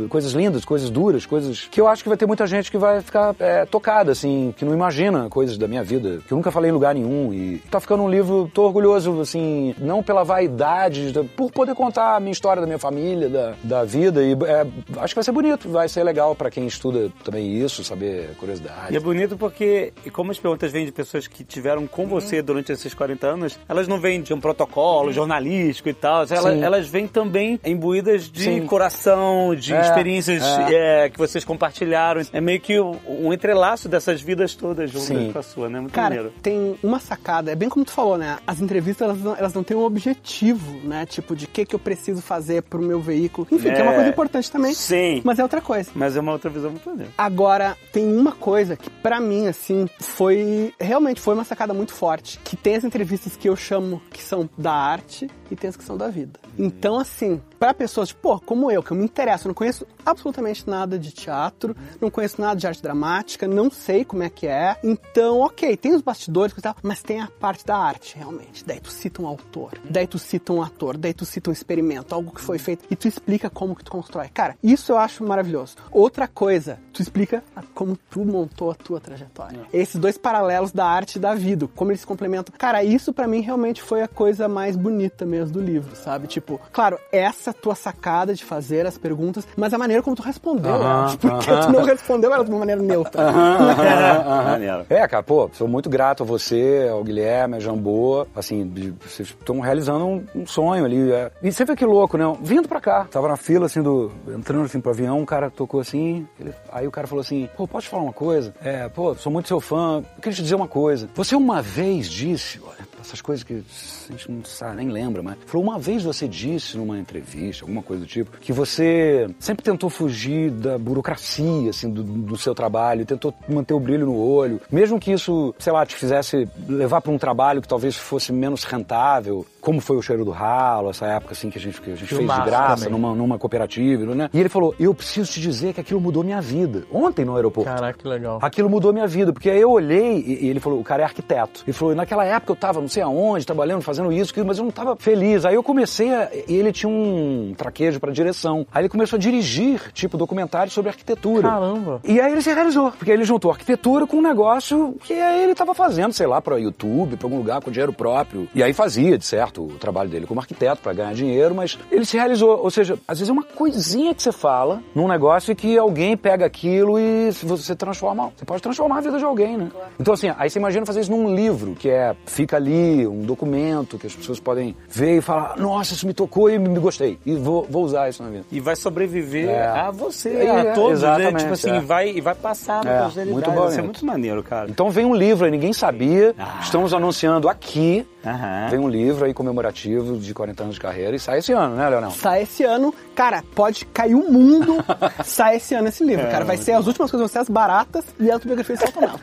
coisas 0.09 0.33
lindas, 0.33 0.65
coisas 0.65 0.89
duras, 0.89 1.25
coisas 1.25 1.67
que 1.69 1.79
eu 1.79 1.87
acho 1.87 2.03
que 2.03 2.09
vai 2.09 2.17
ter 2.17 2.25
muita 2.25 2.45
gente 2.45 2.71
que 2.71 2.77
vai 2.77 3.01
ficar 3.01 3.35
é, 3.39 3.65
tocada, 3.65 4.11
assim, 4.11 4.53
que 4.57 4.65
não 4.65 4.73
imagina 4.73 5.29
coisas 5.29 5.57
da 5.57 5.67
minha 5.67 5.83
vida, 5.83 6.19
que 6.27 6.33
eu 6.33 6.35
nunca 6.35 6.51
falei 6.51 6.69
em 6.69 6.73
lugar 6.73 6.93
nenhum. 6.95 7.33
E 7.33 7.59
tá 7.69 7.79
ficando 7.79 8.03
um 8.03 8.09
livro, 8.09 8.49
tô 8.53 8.63
orgulhoso, 8.63 9.21
assim, 9.21 9.73
não 9.77 10.01
pela 10.03 10.23
vaidade, 10.23 11.11
da- 11.11 11.23
por 11.23 11.51
poder 11.51 11.75
contar 11.75 12.15
a 12.15 12.19
minha 12.19 12.31
história 12.31 12.59
da 12.61 12.65
minha 12.67 12.79
família, 12.79 13.29
da, 13.29 13.53
da 13.63 13.83
vida. 13.83 14.23
E 14.23 14.33
é, 14.33 14.65
acho 14.97 15.13
que 15.13 15.15
vai 15.15 15.23
ser 15.23 15.31
bonito, 15.31 15.69
vai 15.69 15.87
ser 15.87 16.03
legal 16.03 16.35
pra 16.35 16.49
quem 16.49 16.65
estuda 16.65 17.11
também 17.23 17.53
isso, 17.57 17.83
saber 17.83 18.31
curiosidade. 18.39 18.93
E 18.93 18.97
é 18.97 18.99
bonito 18.99 19.37
porque, 19.37 19.93
como 20.11 20.31
as 20.31 20.39
perguntas 20.39 20.71
vêm 20.71 20.85
de 20.85 20.91
pessoas 20.91 21.27
que 21.27 21.43
tiveram 21.43 21.85
com 21.87 22.07
você 22.07 22.41
durante 22.41 22.71
esses 22.71 22.93
40 22.93 23.27
anos, 23.27 23.59
elas 23.69 23.87
não 23.87 23.99
vêm 23.99 24.21
de 24.21 24.33
um 24.33 24.39
protocolo 24.39 25.11
jornalístico 25.11 25.89
e 25.89 25.93
tal, 25.93 26.25
elas, 26.29 26.61
elas 26.61 26.87
vêm 26.87 27.07
também 27.07 27.59
imbuídas 27.65 28.29
de 28.29 28.43
Sim. 28.43 28.65
coração, 28.65 29.53
de 29.55 29.73
É, 29.73 29.81
experiências 29.81 30.41
é. 30.43 31.05
é, 31.05 31.09
que 31.09 31.17
vocês 31.17 31.45
compartilharam. 31.45 32.21
É 32.33 32.41
meio 32.41 32.59
que 32.59 32.79
um 32.79 33.31
entrelaço 33.31 33.87
dessas 33.87 34.21
vidas 34.21 34.46
todas 34.55 34.89
juntas 34.91 35.07
Sim. 35.07 35.31
com 35.31 35.39
a 35.39 35.43
sua, 35.43 35.69
né? 35.69 35.79
Muito 35.79 35.93
Cara, 35.93 36.15
maneiro. 36.15 36.33
tem 36.41 36.75
uma 36.83 36.99
sacada, 36.99 37.51
é 37.51 37.55
bem 37.55 37.69
como 37.69 37.85
tu 37.85 37.91
falou, 37.91 38.17
né? 38.17 38.37
As 38.45 38.59
entrevistas, 38.61 39.07
elas 39.07 39.21
não, 39.21 39.35
elas 39.35 39.53
não 39.53 39.63
têm 39.63 39.75
um 39.77 39.83
objetivo, 39.83 40.79
né? 40.87 41.05
Tipo, 41.05 41.35
de 41.35 41.47
que 41.47 41.65
que 41.65 41.75
eu 41.75 41.79
preciso 41.79 42.21
fazer 42.21 42.63
pro 42.63 42.81
meu 42.81 42.99
veículo. 42.99 43.47
Enfim, 43.51 43.71
que 43.71 43.79
é 43.79 43.83
uma 43.83 43.91
É. 43.91 43.95
coisa 43.95 44.09
importante 44.09 44.51
também. 44.51 44.73
Sim. 44.73 45.21
Mas 45.23 45.39
é 45.39 45.43
outra 45.43 45.61
coisa. 45.61 45.89
Mas 45.95 46.15
é 46.15 46.19
uma 46.19 46.31
outra 46.31 46.49
visão 46.49 46.71
muito 46.71 46.87
maneira. 46.89 47.11
Agora, 47.17 47.75
tem 47.91 48.05
uma 48.15 48.31
coisa 48.31 48.75
que 48.75 48.89
pra 48.89 49.19
mim, 49.19 49.47
assim, 49.47 49.87
foi... 49.99 50.73
Realmente 50.79 51.21
foi 51.21 51.33
uma 51.33 51.43
sacada 51.43 51.73
muito 51.73 51.93
forte. 51.93 52.39
Que 52.43 52.55
tem 52.55 52.75
as 52.75 52.83
entrevistas 52.83 53.35
que 53.35 53.47
eu 53.49 53.55
chamo 53.55 54.01
que 54.11 54.21
são 54.23 54.49
da 54.57 54.71
arte 54.73 55.29
e 55.51 55.55
tem 55.55 55.69
as 55.69 55.75
que 55.77 55.83
são 55.83 55.97
da 55.97 56.07
vida. 56.09 56.39
Então, 56.57 56.99
assim, 56.99 57.41
pra 57.59 57.73
pessoas, 57.73 58.09
tipo, 58.09 58.21
pô, 58.21 58.39
como 58.39 58.71
eu, 58.71 58.81
que 58.81 58.91
eu 58.91 58.97
me 58.97 59.03
interesso, 59.03 59.47
não 59.47 59.53
conheço 59.55 59.85
absolutamente 60.05 60.67
nada 60.69 60.97
de 60.97 61.11
teatro, 61.11 61.75
não 62.01 62.09
conheço 62.09 62.41
nada 62.41 62.59
de 62.59 62.67
arte 62.67 62.81
dramática, 62.81 63.47
não 63.47 63.69
sei 63.69 64.03
como 64.03 64.23
é 64.23 64.29
que 64.29 64.47
é. 64.47 64.77
Então, 64.83 65.39
ok, 65.39 65.75
tem 65.77 65.93
os 65.93 66.01
bastidores 66.01 66.53
mas 66.81 67.01
tem 67.01 67.21
a 67.21 67.27
parte 67.27 67.65
da 67.65 67.77
arte, 67.77 68.15
realmente. 68.17 68.65
Daí 68.65 68.79
tu 68.79 68.89
cita 68.89 69.21
um 69.21 69.27
autor, 69.27 69.73
daí 69.89 70.07
tu 70.07 70.17
cita 70.17 70.53
um 70.53 70.61
ator, 70.61 70.97
daí 70.97 71.13
tu 71.13 71.25
cita 71.25 71.49
um 71.49 71.53
experimento, 71.53 72.13
algo 72.13 72.31
que 72.31 72.41
foi 72.41 72.57
feito, 72.57 72.85
e 72.89 72.95
tu 72.95 73.07
explica 73.07 73.49
como 73.49 73.75
que 73.75 73.83
tu 73.83 73.91
constrói. 73.91 74.29
Cara, 74.29 74.57
isso 74.63 74.91
eu 74.91 74.97
acho 74.97 75.23
maravilhoso. 75.23 75.75
Outra 75.91 76.27
coisa, 76.27 76.79
tu 76.97 77.01
explica 77.01 77.43
a- 77.55 77.61
como 77.73 77.97
tu 78.09 78.25
montou 78.25 78.69
a 78.71 78.75
tua 78.75 78.99
trajetória. 78.99 79.59
Esses 79.71 79.95
dois 79.99 80.17
paralelos 80.17 80.71
da 80.71 80.85
arte 80.85 81.15
e 81.15 81.19
da 81.19 81.33
vida, 81.33 81.67
como 81.75 81.91
eles 81.91 82.01
se 82.01 82.07
complementam. 82.07 82.53
Cara, 82.57 82.83
isso 82.83 83.13
pra 83.13 83.27
mim 83.27 83.41
realmente 83.41 83.81
foi 83.81 84.01
a 84.01 84.07
coisa 84.07 84.47
mais 84.47 84.75
bonita 84.75 85.25
mesmo 85.25 85.53
do 85.53 85.61
livro, 85.61 85.95
sabe? 85.95 86.27
Tipo, 86.27 86.59
claro, 86.71 86.97
essa 87.11 87.53
tua 87.53 87.75
sacada 87.75 88.33
de 88.33 88.43
fazer 88.43 88.85
as 88.85 88.97
perguntas, 88.97 89.47
mas 89.55 89.73
a 89.73 89.77
maneira 89.77 90.01
como 90.03 90.15
tu 90.15 90.21
respondeu, 90.21 90.71
eu 90.71 90.81
Aham, 90.81 91.05
acho, 91.05 91.17
porque 91.17 91.51
tu 91.57 91.71
não 91.71 91.83
respondeu 91.83 92.33
ela 92.33 92.43
de 92.43 92.49
uma 92.49 92.59
maneira 92.59 92.81
neutra. 92.81 93.21
Maneiro. 94.43 94.85
É, 94.89 95.07
cara, 95.07 95.23
pô, 95.23 95.49
sou 95.53 95.67
muito 95.67 95.89
grato 95.89 96.23
a 96.23 96.25
você, 96.25 96.87
ao 96.91 97.03
Guilherme, 97.03 97.55
a 97.55 97.59
Jambô, 97.59 98.25
assim, 98.35 98.67
de- 98.67 98.91
vocês 99.05 99.29
estão 99.29 99.59
realizando 99.59 100.05
um, 100.05 100.25
um 100.35 100.47
sonho 100.47 100.85
ali. 100.85 101.11
é. 101.11 101.31
E 101.41 101.51
você 101.51 101.65
vê 101.65 101.75
que 101.75 101.85
louco, 101.85 102.17
né? 102.17 102.25
Vindo 102.41 102.67
pra 102.67 102.81
cá, 102.81 103.05
tava 103.09 103.27
na 103.27 103.37
fila, 103.37 103.65
assim, 103.65 103.81
do, 103.81 104.11
entrando 104.29 104.65
assim 104.65 104.79
pro 104.79 104.91
avião, 104.91 105.19
um 105.19 105.25
cara 105.25 105.49
tocou 105.49 105.79
assim, 105.79 106.27
ele- 106.39 106.53
aí 106.71 106.86
o 106.87 106.91
cara 106.91 107.07
falou 107.07 107.21
assim, 107.21 107.49
pô, 107.55 107.67
posso 107.67 107.87
te 107.87 107.89
falar 107.89 108.03
uma 108.03 108.13
coisa? 108.13 108.53
É, 108.63 108.87
pô, 108.89 109.13
sou 109.15 109.31
muito 109.31 109.47
seu 109.47 109.59
fã, 109.59 110.03
queria 110.21 110.35
te 110.35 110.41
dizer 110.41 110.55
uma 110.55 110.67
coisa. 110.67 111.09
Você 111.15 111.35
uma 111.35 111.61
vez 111.61 112.07
disse, 112.07 112.59
olha, 112.63 112.86
essas 113.01 113.21
coisas 113.21 113.43
que 113.43 113.63
a 114.09 114.11
gente 114.11 114.31
não 114.31 114.43
sabe, 114.43 114.77
nem 114.77 114.89
lembra, 114.89 115.21
mas 115.21 115.37
falou, 115.45 115.65
uma 115.65 115.79
vez 115.79 116.03
você 116.03 116.27
disse 116.27 116.77
numa 116.77 116.97
entrevista, 116.97 117.63
alguma 117.63 117.81
coisa 117.81 118.03
do 118.03 118.07
tipo, 118.07 118.37
que 118.39 118.51
você 118.51 119.29
sempre 119.39 119.63
tentou 119.63 119.89
fugir 119.89 120.51
da 120.51 120.77
burocracia, 120.77 121.69
assim, 121.69 121.89
do, 121.89 122.03
do 122.03 122.37
seu 122.37 122.53
trabalho, 122.53 123.05
tentou 123.05 123.33
manter 123.47 123.73
o 123.73 123.79
brilho 123.79 124.05
no 124.05 124.17
olho, 124.17 124.61
mesmo 124.71 124.99
que 124.99 125.11
isso, 125.11 125.53
sei 125.59 125.71
lá, 125.73 125.85
te 125.85 125.95
fizesse 125.95 126.47
levar 126.67 127.01
para 127.01 127.11
um 127.11 127.17
trabalho 127.17 127.61
que 127.61 127.67
talvez 127.67 127.95
fosse 127.95 128.31
menos 128.31 128.63
rentável, 128.63 129.45
como 129.61 129.81
foi 129.81 129.97
o 129.97 130.01
cheiro 130.01 130.23
do 130.23 130.31
ralo, 130.31 130.89
essa 130.89 131.05
época 131.05 131.33
assim 131.33 131.49
que 131.49 131.57
a 131.57 131.61
gente, 131.61 131.81
que 131.81 131.91
a 131.91 131.95
gente 131.95 132.07
fez 132.07 132.19
de 132.19 132.41
graça 132.41 132.85
também. 132.85 132.99
numa, 132.99 133.13
numa 133.13 133.37
cooperativa, 133.37 134.15
né? 134.15 134.29
E 134.33 134.39
ele 134.39 134.49
falou, 134.49 134.73
eu 134.79 134.93
preciso 134.93 135.31
te 135.31 135.41
dizer 135.41 135.73
que 135.73 135.81
aquilo 135.81 135.99
mudou 135.99 136.23
minha 136.23 136.41
vida. 136.41 136.83
Ontem 136.91 137.25
no 137.25 137.35
aeroporto. 137.35 137.69
Caraca, 137.69 137.97
que 137.97 138.07
legal. 138.07 138.39
Aquilo 138.41 138.69
mudou 138.69 138.93
minha 138.93 139.07
vida, 139.07 139.33
porque 139.33 139.49
aí 139.49 139.59
eu 139.59 139.71
olhei 139.71 140.19
e, 140.19 140.45
e 140.45 140.49
ele 140.49 140.59
falou, 140.59 140.79
o 140.79 140.83
cara 140.83 141.01
é 141.01 141.05
arquiteto. 141.05 141.63
Ele 141.65 141.73
falou, 141.73 141.93
naquela 141.95 142.23
época 142.23 142.51
eu 142.53 142.55
tava 142.55 142.79
não 142.87 142.89
sei 142.89 143.03
aonde, 143.03 143.45
trabalhando, 143.45 143.81
fazendo 143.81 144.11
isso, 144.11 144.31
aquilo, 144.31 144.47
mas 144.47 144.57
eu 144.57 144.63
não 144.63 144.71
tava 144.71 144.95
feliz. 144.95 145.43
Aí 145.45 145.55
eu 145.55 145.61
comecei 145.61 146.13
a, 146.13 146.29
e 146.47 146.55
ele 146.55 146.71
tinha 146.71 146.89
um 146.89 147.53
traquejo 147.55 147.99
pra 147.99 148.11
direção. 148.11 148.65
Aí 148.73 148.81
ele 148.81 148.89
começou 148.89 149.17
a 149.17 149.19
dirigir, 149.19 149.91
tipo, 149.93 150.17
documentários 150.17 150.73
sobre 150.73 150.89
arquitetura. 150.89 151.49
Caramba. 151.49 151.99
E 152.03 152.19
aí 152.21 152.31
ele 152.31 152.41
se 152.41 152.53
realizou, 152.53 152.91
porque 152.91 153.11
ele 153.11 153.25
juntou 153.25 153.51
arquitetura 153.51 154.07
com 154.07 154.17
um 154.17 154.21
negócio 154.21 154.95
que 155.03 155.13
aí 155.13 155.43
ele 155.43 155.53
tava 155.53 155.73
fazendo, 155.73 156.13
sei 156.13 156.25
lá, 156.27 156.41
pra 156.41 156.57
YouTube, 156.57 157.17
pra 157.17 157.25
algum 157.27 157.37
lugar 157.37 157.61
com 157.61 157.69
dinheiro 157.69 157.91
próprio. 157.91 158.47
E 158.55 158.63
aí 158.63 158.71
fazia, 158.71 159.17
de 159.17 159.25
certo, 159.25 159.63
o 159.63 159.77
trabalho 159.77 160.09
dele 160.09 160.25
como 160.25 160.39
arquiteto 160.39 160.81
pra 160.81 160.93
ganhar 160.93 161.13
dinheiro, 161.13 161.53
mas 161.53 161.77
ele 161.91 162.05
se 162.05 162.15
realizou. 162.15 162.57
Ou 162.63 162.71
seja, 162.71 162.97
às 163.05 163.19
vezes 163.19 163.29
é 163.29 163.33
uma 163.33 163.43
coisinha 163.43 164.15
que 164.15 164.23
você 164.23 164.31
fala 164.31 164.81
num 164.95 165.07
negócio 165.07 165.51
e 165.51 165.55
que 165.55 165.77
alguém 165.77 166.15
pega 166.15 166.45
aquilo 166.45 166.97
e 166.97 167.31
você 167.43 167.75
transforma. 167.75 168.31
Você 168.35 168.45
pode 168.45 168.61
transformar 168.61 168.99
a 168.99 169.01
vida 169.01 169.17
de 169.17 169.25
alguém, 169.25 169.57
né? 169.57 169.69
Então, 169.99 170.13
assim, 170.13 170.31
aí 170.37 170.49
você 170.49 170.57
imagina 170.57 170.85
fazer 170.85 171.01
isso 171.01 171.11
num 171.11 171.35
livro, 171.35 171.75
que 171.75 171.89
é, 171.89 172.15
fica 172.25 172.55
ali, 172.55 172.76
um 173.07 173.21
documento 173.21 173.97
que 173.97 174.07
as 174.07 174.15
pessoas 174.15 174.39
podem 174.39 174.75
ver 174.89 175.17
e 175.17 175.21
falar, 175.21 175.57
nossa, 175.57 175.93
isso 175.93 176.05
me 176.07 176.13
tocou 176.13 176.49
e 176.49 176.57
me 176.59 176.79
gostei. 176.79 177.17
E 177.25 177.35
vou, 177.35 177.65
vou 177.69 177.83
usar 177.83 178.09
isso 178.09 178.21
na 178.23 178.29
vida. 178.29 178.45
E 178.51 178.59
vai 178.59 178.75
sobreviver 178.75 179.49
É. 179.49 179.65
a 179.67 179.91
você, 179.91 180.29
É, 180.29 180.71
a 180.71 180.73
todos, 180.73 181.01
né? 181.01 181.07
exatamente, 181.09 181.39
Tipo 181.41 181.53
assim, 181.53 181.69
é. 181.71 181.79
vai, 181.79 182.09
e 182.09 182.21
vai 182.21 182.35
passar 182.35 182.83
na 182.83 182.91
É, 182.91 183.03
posteridade. 183.03 183.31
muito 183.33 183.45
Vai 183.51 183.55
ser 183.69 183.75
bonito. 183.77 183.83
muito 183.85 184.05
maneiro, 184.05 184.43
cara. 184.43 184.69
Então 184.69 184.89
vem 184.89 185.05
um 185.05 185.13
livro 185.15 185.45
aí, 185.45 185.51
ninguém 185.51 185.73
sabia. 185.73 186.33
Ah. 186.37 186.59
Estamos 186.61 186.93
anunciando 186.93 187.47
aqui. 187.49 188.05
Aham. 188.25 188.67
Vem 188.69 188.79
um 188.79 188.89
livro 188.89 189.25
aí 189.25 189.33
comemorativo 189.33 190.17
de 190.17 190.33
40 190.33 190.63
anos 190.63 190.75
de 190.75 190.81
carreira 190.81 191.15
e 191.15 191.19
sai 191.19 191.39
esse 191.39 191.53
ano, 191.53 191.75
né, 191.75 191.87
Leonel? 191.89 192.11
Sai 192.11 192.41
esse 192.43 192.63
ano, 192.63 192.93
cara, 193.15 193.41
pode 193.55 193.85
cair 193.85 194.15
o 194.15 194.29
mundo, 194.31 194.83
sai 195.23 195.57
esse 195.57 195.73
ano 195.75 195.87
esse 195.87 196.03
livro, 196.03 196.25
É, 196.25 196.29
cara. 196.29 196.43
Vai 196.43 196.57
ser 196.57 196.73
as 196.73 196.85
últimas 196.87 197.09
coisas, 197.09 197.29
vão 197.29 197.33
ser 197.33 197.39
as 197.39 197.49
baratas 197.49 198.03
e 198.19 198.29
a 198.29 198.33
autobiografia 198.33 198.75
de 198.75 198.81
Celton 198.81 198.99
Mello. 199.01 199.19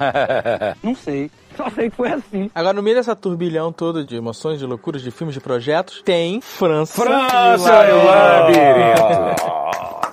Não 0.83 0.95
sei. 0.95 1.31
Só 1.57 1.71
sei 1.71 1.91
que 1.91 1.97
foi 1.97 2.13
assim. 2.13 2.51
Agora, 2.55 2.75
no 2.75 2.83
meio 2.83 2.97
dessa 2.97 3.15
turbilhão 3.15 3.73
toda 3.73 4.05
de 4.05 4.17
emoções, 4.17 4.59
de 4.59 4.67
loucuras, 4.67 5.03
de 5.03 5.11
filmes, 5.11 5.35
de 5.35 5.41
projetos, 5.41 6.03
tem 6.05 6.41
França. 6.41 7.03
França 7.03 7.89
e 7.89 7.93
o 7.93 8.05
Labirinto. 8.05 9.65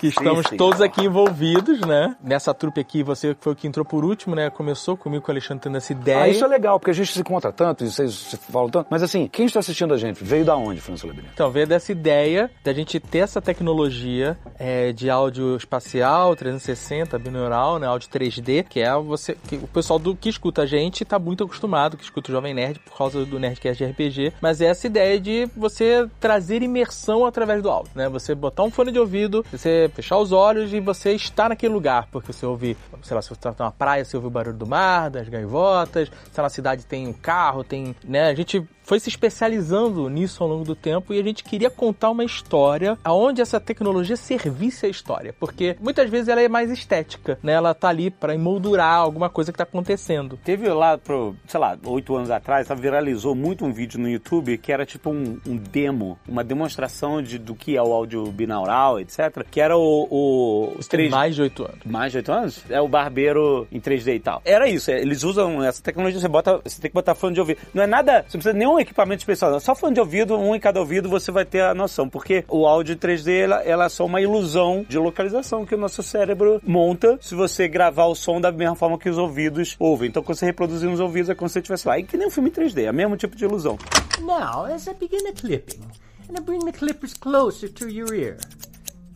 Que 0.02 0.08
estamos 0.08 0.48
sim. 0.48 0.58
todos 0.58 0.82
aqui 0.82 1.06
envolvidos, 1.06 1.80
né? 1.82 2.16
Nessa 2.24 2.56
trupe 2.56 2.82
aqui, 2.82 3.04
você 3.04 3.36
foi 3.40 3.54
o 3.54 3.56
que 3.56 3.68
entrou 3.68 3.86
por 3.86 4.04
último, 4.04 4.34
né? 4.34 4.50
Começou 4.50 4.98
comigo 4.98 5.24
com 5.24 5.32
o 5.32 5.34
Alexandre 5.34 5.62
tendo 5.62 5.78
essa 5.78 5.92
ideia. 5.92 6.24
Ah, 6.24 6.28
isso 6.28 6.44
é 6.44 6.48
legal, 6.48 6.80
porque 6.80 6.90
a 6.90 6.94
gente 6.94 7.14
se 7.14 7.20
encontra 7.20 7.52
tanto, 7.52 7.84
e 7.84 7.92
vocês 7.92 8.12
se 8.12 8.36
falam 8.36 8.68
tanto. 8.68 8.88
Mas 8.90 9.04
assim, 9.04 9.28
quem 9.28 9.46
está 9.46 9.60
assistindo 9.60 9.94
a 9.94 9.98
gente 9.98 10.24
veio 10.24 10.44
da 10.44 10.56
onde, 10.56 10.82
França 10.82 11.06
Labirinto? 11.06 11.32
Então, 11.36 11.52
veio 11.52 11.68
dessa 11.68 11.92
ideia 11.92 12.50
da 12.64 12.74
gente 12.74 13.00
ter 13.00 13.20
essa 13.20 13.40
tecnologia 13.40 14.36
é, 14.58 14.92
de 14.92 15.08
áudio 15.08 15.56
espacial, 15.56 16.36
360, 16.36 17.20
binaural, 17.20 17.78
né, 17.78 17.86
áudio 17.86 18.10
3D, 18.10 18.64
que 18.68 18.80
é 18.80 18.92
você, 18.96 19.38
que 19.48 19.58
o 19.58 19.68
pessoal 19.68 20.00
do 20.00 20.16
que 20.16 20.30
escuta 20.30 20.64
a 20.64 20.66
gente 20.66 21.06
tá 21.06 21.20
muito 21.32 21.46
acostumado, 21.46 21.96
que 21.96 22.04
escuta 22.04 22.30
o 22.30 22.34
Jovem 22.34 22.54
Nerd 22.54 22.80
por 22.80 22.98
causa 22.98 23.26
do 23.26 23.40
Nerdcast 23.40 23.84
de 23.84 23.90
RPG, 23.90 24.34
mas 24.42 24.60
é 24.60 24.66
essa 24.66 24.86
ideia 24.86 25.20
de 25.20 25.48
você 25.56 26.08
trazer 26.20 26.62
imersão 26.62 27.26
através 27.26 27.64
do 27.64 27.70
áudio, 27.70 27.92
né? 27.96 28.10
Você 28.10 28.36
botar 28.36 28.64
um 28.64 28.70
fone 28.70 28.92
de 28.92 29.00
ouvido, 29.00 29.46
você 29.50 29.90
fechar 29.96 30.18
os 30.18 30.34
olhos 30.34 30.74
e 30.74 30.82
você 30.82 31.14
estar 31.14 31.48
naquele 31.48 31.74
lugar, 31.74 32.08
porque 32.12 32.34
você 32.34 32.46
ouve, 32.46 32.76
sei 33.02 33.16
lá, 33.16 33.22
se 33.22 33.30
você 33.30 33.40
tá 33.40 33.56
numa 33.58 33.72
praia, 33.72 34.04
você 34.04 34.18
ouve 34.18 34.28
o 34.28 34.30
barulho 34.30 34.58
do 34.58 34.68
mar, 34.68 35.10
das 35.10 35.30
gaivotas, 35.30 36.12
se 36.32 36.42
na 36.42 36.50
cidade 36.50 36.86
tem 36.86 37.08
um 37.08 37.14
carro, 37.14 37.64
tem, 37.64 37.96
né? 38.04 38.28
A 38.28 38.36
gente 38.36 38.68
foi 38.84 39.00
se 39.00 39.10
especializando 39.10 40.10
nisso 40.10 40.44
ao 40.44 40.50
longo 40.50 40.64
do 40.64 40.76
tempo 40.76 41.14
e 41.14 41.20
a 41.20 41.24
gente 41.24 41.44
queria 41.44 41.70
contar 41.70 42.10
uma 42.10 42.24
história 42.24 42.98
aonde 43.04 43.42
essa 43.42 43.60
tecnologia 43.60 44.16
servisse 44.16 44.86
a 44.86 44.90
história, 44.90 45.34
porque 45.40 45.76
muitas 45.80 46.10
vezes 46.10 46.28
ela 46.28 46.42
é 46.42 46.48
mais 46.48 46.70
estética, 46.72 47.40
né? 47.42 47.54
Ela 47.54 47.74
tá 47.74 47.90
ali 47.90 48.10
para 48.10 48.36
emoldurar 48.36 48.96
alguma 48.96 49.30
coisa 49.30 49.52
que 49.52 49.58
tá 49.58 49.64
acontecendo. 49.64 50.38
Teve 50.44 50.68
lá 50.70 50.98
pro, 50.98 51.36
sei 51.48 51.60
lá, 51.60 51.78
oito 51.86 52.16
anos 52.16 52.32
atrás, 52.32 52.68
sabe, 52.68 52.82
viralizou 52.82 53.36
muito 53.36 53.66
um 53.66 53.72
vídeo 53.72 54.00
no 54.00 54.10
YouTube 54.10 54.58
que 54.58 54.72
era 54.72 54.86
tipo 54.86 55.10
um, 55.10 55.40
um 55.48 55.56
demo, 55.56 56.18
uma 56.28 56.44
demonstração 56.44 57.22
de, 57.22 57.38
do 57.38 57.56
que 57.56 57.78
é 57.78 57.82
o 57.82 57.94
áudio 57.94 58.26
binaural, 58.32 59.00
etc. 59.00 59.46
Que 59.50 59.62
era 59.62 59.78
o. 59.78 60.08
o 60.10 60.76
Isso 60.80 60.90
tem 60.90 61.10
mais 61.10 61.36
de 61.36 61.42
oito 61.42 61.64
anos. 61.64 61.82
Mais 61.86 62.12
de 62.12 62.18
8 62.20 62.32
anos? 62.32 62.64
É 62.70 62.82
o 62.82 62.88
barbeiro 62.88 63.68
em 63.72 63.80
3D 63.80 64.16
e 64.16 64.20
tal. 64.20 64.42
Era 64.46 64.68
isso, 64.68 64.92
eles 64.92 65.24
usam 65.24 65.64
essa 65.64 65.82
tecnologia, 65.82 66.20
você 66.20 66.28
bota, 66.28 66.60
você 66.64 66.82
tem 66.82 66.90
que 66.90 66.96
botar 66.96 67.16
fone 67.16 67.34
de 67.34 67.40
ouvido. 67.40 67.60
Não 67.74 67.84
é 67.84 67.88
nada, 67.88 68.26
você 68.28 68.38
precisa 68.38 68.54
nenhum 68.72 68.80
equipamento 68.80 69.22
especial, 69.22 69.60
só 69.60 69.76
fone 69.76 69.94
de 69.94 70.00
ouvido, 70.00 70.38
um 70.38 70.56
em 70.56 70.60
cada 70.60 70.80
ouvido, 70.80 71.10
você 71.10 71.32
vai 71.32 71.46
ter 71.46 71.62
a 71.62 71.74
noção, 71.74 72.08
porque 72.08 72.46
o 72.48 72.66
áudio 72.66 72.94
em 72.94 72.98
3D, 72.98 73.44
ela, 73.44 73.62
ela 73.64 73.86
é 73.86 73.90
só 73.90 74.06
uma 74.06 74.22
ilusão 74.22 74.86
de 74.88 74.98
localização 74.98 75.66
que 75.66 75.76
o 75.76 75.78
nosso 75.78 76.02
cérebro 76.02 76.62
monta 76.66 77.18
se 77.22 77.36
você 77.36 77.68
gravar 77.68 78.06
o 78.06 78.16
som 78.16 78.40
da 78.40 78.52
mesma 78.52 78.76
forma 78.76 78.98
que 78.98 79.10
os 79.10 79.18
ouvidos 79.18 79.76
ouvem. 79.78 80.10
Então, 80.10 80.24
quando 80.24 80.38
você 80.38 80.46
reproduzir 80.46 80.90
nos 80.90 81.00
ouvidos, 81.00 81.30
é 81.30 81.36
como 81.36 81.50
se 81.50 81.54
você 81.54 81.60
estivesse 81.60 81.88
lá. 81.88 82.00
E 82.00 82.04
que 82.04 82.18
nem 82.18 82.28
um 82.28 82.32
filme 82.32 82.50
em 82.50 82.54
3D, 82.54 82.86
é 82.86 82.92
o 82.92 82.94
mesmo 82.94 83.18
tipo 83.18 83.36
de 83.36 83.44
ilusão. 83.44 83.78
Now, 84.22 84.66
as 84.66 84.88
I 84.88 84.94
begin 84.94 85.24
the 85.24 85.34
clipping, 85.34 85.82
and 86.30 86.38
I 86.38 86.42
bring 86.42 86.60
the 86.60 86.72
clippers 86.72 87.14
closer 87.14 87.70
to 87.70 87.90
your 87.90 88.14
ear, 88.14 88.38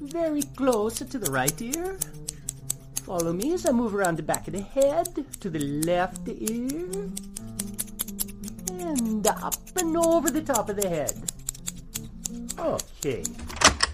very 0.01 0.43
close 0.55 1.03
to 1.03 1.19
the 1.19 1.31
right 1.31 1.61
ear. 1.61 1.97
Follow 3.05 3.33
me 3.33 3.53
as 3.53 3.65
I 3.65 3.71
move 3.71 3.95
around 3.95 4.17
the 4.17 4.23
back 4.23 4.47
of 4.47 4.57
the 4.57 4.65
head 4.73 5.07
to 5.39 5.49
the 5.49 5.59
left 5.59 6.27
ear, 6.27 6.89
and 8.81 9.27
up 9.27 9.55
and 9.77 9.97
over 9.97 10.29
the 10.29 10.41
top 10.41 10.69
of 10.69 10.75
the 10.75 10.87
head. 10.87 11.13
Okay. 12.57 13.23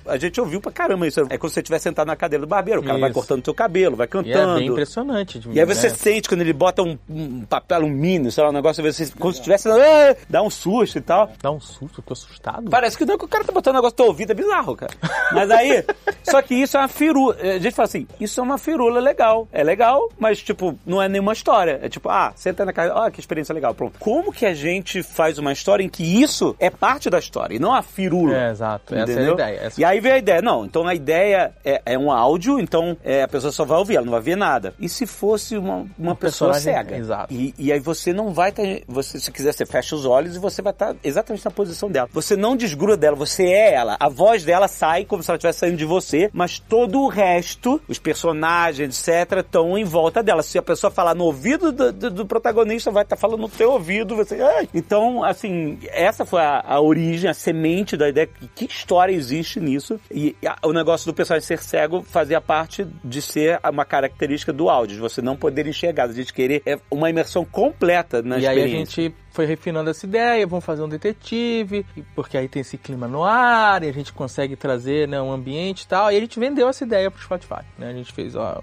A 0.05 0.17
gente 0.17 0.39
ouviu 0.39 0.59
pra 0.61 0.71
caramba 0.71 1.07
isso. 1.07 1.19
É 1.29 1.37
como 1.37 1.49
se 1.49 1.55
você 1.55 1.59
estivesse 1.61 1.83
sentado 1.83 2.07
na 2.07 2.15
cadeira 2.15 2.45
do 2.45 2.49
barbeiro. 2.49 2.81
O 2.81 2.83
cara 2.83 2.97
vai 2.99 3.09
Isso. 3.09 3.19
cortando 3.19 3.43
seu 3.43 3.53
cabelo, 3.53 3.95
vai 3.95 4.05
E 4.05 4.09
cantando. 4.09 4.55
é 4.55 4.59
bem 4.59 4.67
impressionante. 4.67 5.39
de- 5.39 5.49
E 5.51 5.59
aí 5.59 5.65
você 5.65 5.89
né? 5.89 5.93
sente 5.95 6.27
quando 6.29 6.41
ele 6.41 6.53
bota 6.53 6.81
um, 6.81 6.97
um 7.09 7.41
papel 7.45 7.77
alumínio, 7.77 8.31
sei 8.31 8.43
lá, 8.43 8.49
um 8.49 8.53
negócio, 8.53 8.83
você, 8.83 9.11
como 9.19 9.31
se 9.33 9.39
estivesse. 9.39 9.69
"Ah", 9.69 10.15
Dá 10.29 10.41
um 10.41 10.49
susto 10.49 10.97
e 10.97 11.01
tal. 11.01 11.31
Dá 11.41 11.51
um 11.51 11.59
susto, 11.59 11.99
eu 11.99 12.03
tô 12.03 12.13
assustado. 12.13 12.69
Parece 12.69 12.97
que 12.97 13.05
não, 13.05 13.17
que 13.17 13.25
o 13.25 13.27
cara 13.27 13.43
tá 13.43 13.51
botando 13.51 13.73
um 13.75 13.77
negócio 13.77 13.93
no 13.93 13.97
teu 13.97 14.05
ouvido, 14.07 14.31
é 14.31 14.33
bizarro, 14.35 14.75
cara. 14.75 14.91
Mas 15.31 15.49
aí, 15.51 15.83
só 16.23 16.41
que 16.41 16.55
isso 16.55 16.77
é 16.77 16.79
uma 16.81 16.87
firula. 16.87 17.35
A 17.39 17.59
gente 17.59 17.71
fala 17.75 17.85
assim, 17.87 18.07
isso 18.19 18.39
é 18.39 18.43
uma 18.43 18.57
firula 18.57 18.99
legal. 18.99 19.47
É 19.51 19.63
legal, 19.63 20.09
mas, 20.19 20.41
tipo, 20.41 20.77
não 20.85 21.01
é 21.01 21.07
nenhuma 21.09 21.33
história. 21.33 21.79
É 21.81 21.89
tipo, 21.89 22.09
ah, 22.09 22.33
senta 22.35 22.65
na 22.65 22.73
casa, 22.73 22.93
ah, 22.93 23.09
que 23.11 23.19
experiência 23.19 23.53
legal, 23.53 23.73
pronto. 23.73 23.97
Como 23.99 24.31
que 24.31 24.45
a 24.45 24.53
gente 24.53 25.01
faz 25.03 25.37
uma 25.37 25.51
história 25.51 25.83
em 25.83 25.89
que 25.89 26.03
isso 26.03 26.55
é 26.59 26.69
parte 26.69 27.09
da 27.09 27.19
história 27.19 27.55
e 27.55 27.59
não 27.59 27.73
a 27.73 27.81
firula? 27.81 28.35
É, 28.35 28.51
exato. 28.51 28.93
Essa 28.95 28.95
é 28.95 28.99
a 28.99 29.13
Entendeu? 29.15 29.33
ideia. 29.33 29.59
Essa- 29.63 29.81
E 29.81 29.85
aí 29.91 29.99
vem 29.99 30.11
a 30.11 30.17
ideia, 30.17 30.41
não, 30.41 30.65
então 30.65 30.87
a 30.87 30.93
ideia 30.95 31.53
é, 31.63 31.81
é 31.85 31.97
um 31.97 32.11
áudio, 32.11 32.59
então 32.59 32.97
é, 33.03 33.23
a 33.23 33.27
pessoa 33.27 33.51
só 33.51 33.63
vai 33.65 33.77
ouvir, 33.77 33.95
ela 33.95 34.05
não 34.05 34.11
vai 34.11 34.21
ver 34.21 34.35
nada. 34.37 34.73
E 34.79 34.87
se 34.89 35.05
fosse 35.05 35.57
uma, 35.57 35.85
uma 35.97 36.15
pessoa 36.15 36.53
cega? 36.55 36.97
exato. 36.97 37.33
E, 37.33 37.53
e 37.57 37.71
aí 37.71 37.79
você 37.79 38.11
não 38.13 38.33
vai 38.33 38.49
estar. 38.49 38.63
você, 38.87 39.19
se 39.19 39.31
quiser, 39.31 39.53
você 39.53 39.65
fecha 39.65 39.95
os 39.95 40.05
olhos 40.05 40.35
e 40.35 40.39
você 40.39 40.61
vai 40.61 40.71
estar 40.73 40.95
exatamente 41.03 41.45
na 41.45 41.51
posição 41.51 41.89
dela. 41.89 42.09
Você 42.13 42.35
não 42.35 42.55
desgruda 42.55 42.97
dela, 42.97 43.15
você 43.15 43.43
é 43.45 43.73
ela. 43.73 43.97
A 43.99 44.09
voz 44.09 44.43
dela 44.43 44.67
sai 44.67 45.05
como 45.05 45.21
se 45.23 45.29
ela 45.29 45.37
estivesse 45.37 45.59
saindo 45.59 45.77
de 45.77 45.85
você, 45.85 46.29
mas 46.33 46.59
todo 46.59 47.01
o 47.01 47.07
resto, 47.07 47.81
os 47.87 47.99
personagens, 47.99 49.07
etc., 49.07 49.39
estão 49.39 49.77
em 49.77 49.83
volta 49.83 50.21
dela. 50.23 50.43
Se 50.43 50.57
a 50.57 50.61
pessoa 50.61 50.89
falar 50.91 51.15
no 51.15 51.25
ouvido 51.25 51.71
do, 51.71 51.91
do- 51.91 52.11
do 52.11 52.25
protagonista, 52.25 52.91
vai 52.91 53.03
estar 53.03 53.15
falando 53.15 53.41
no 53.41 53.49
teu 53.49 53.71
ouvido, 53.71 54.15
você. 54.15 54.41
Ai. 54.41 54.69
Então, 54.73 55.23
assim, 55.23 55.79
essa 55.89 56.25
foi 56.25 56.41
a, 56.41 56.63
a 56.65 56.79
origem, 56.81 57.29
a 57.29 57.33
semente 57.33 57.95
da 57.97 58.09
ideia. 58.09 58.29
Que 58.55 58.65
história 58.65 59.13
existe 59.13 59.59
nisso? 59.59 59.80
E 60.11 60.35
a- 60.45 60.57
o 60.63 60.71
negócio 60.73 61.05
do 61.05 61.13
personagem 61.13 61.45
ser 61.47 61.61
cego 61.61 62.01
fazia 62.03 62.39
parte 62.39 62.85
de 63.03 63.21
ser 63.21 63.59
uma 63.69 63.85
característica 63.85 64.53
do 64.53 64.69
áudio, 64.69 64.95
de 64.95 65.01
você 65.01 65.21
não 65.21 65.35
poder 65.35 65.65
enxergar, 65.67 66.07
de 66.07 66.13
a 66.13 66.15
gente 66.15 66.33
querer 66.33 66.61
é, 66.65 66.77
uma 66.89 67.09
imersão 67.09 67.43
completa 67.45 68.21
na 68.21 68.37
E 68.37 68.47
aí 68.47 68.47
a 68.47 68.53
experiência. 68.65 69.03
gente 69.03 69.15
foi 69.31 69.45
refinando 69.45 69.89
essa 69.89 70.05
ideia, 70.05 70.45
vamos 70.45 70.65
fazer 70.65 70.81
um 70.83 70.89
detetive, 70.89 71.85
porque 72.15 72.37
aí 72.37 72.47
tem 72.47 72.61
esse 72.61 72.77
clima 72.77 73.07
no 73.07 73.23
ar, 73.23 73.83
e 73.83 73.87
a 73.89 73.93
gente 73.93 74.11
consegue 74.13 74.55
trazer 74.55 75.07
né, 75.07 75.21
um 75.21 75.31
ambiente 75.31 75.83
e 75.83 75.87
tal. 75.87 76.11
E 76.11 76.17
a 76.17 76.19
gente 76.19 76.39
vendeu 76.39 76.67
essa 76.67 76.83
ideia 76.83 77.09
pro 77.09 77.21
Spotify. 77.21 77.61
Né? 77.77 77.89
A 77.89 77.93
gente 77.93 78.11
fez, 78.11 78.35
ó. 78.35 78.61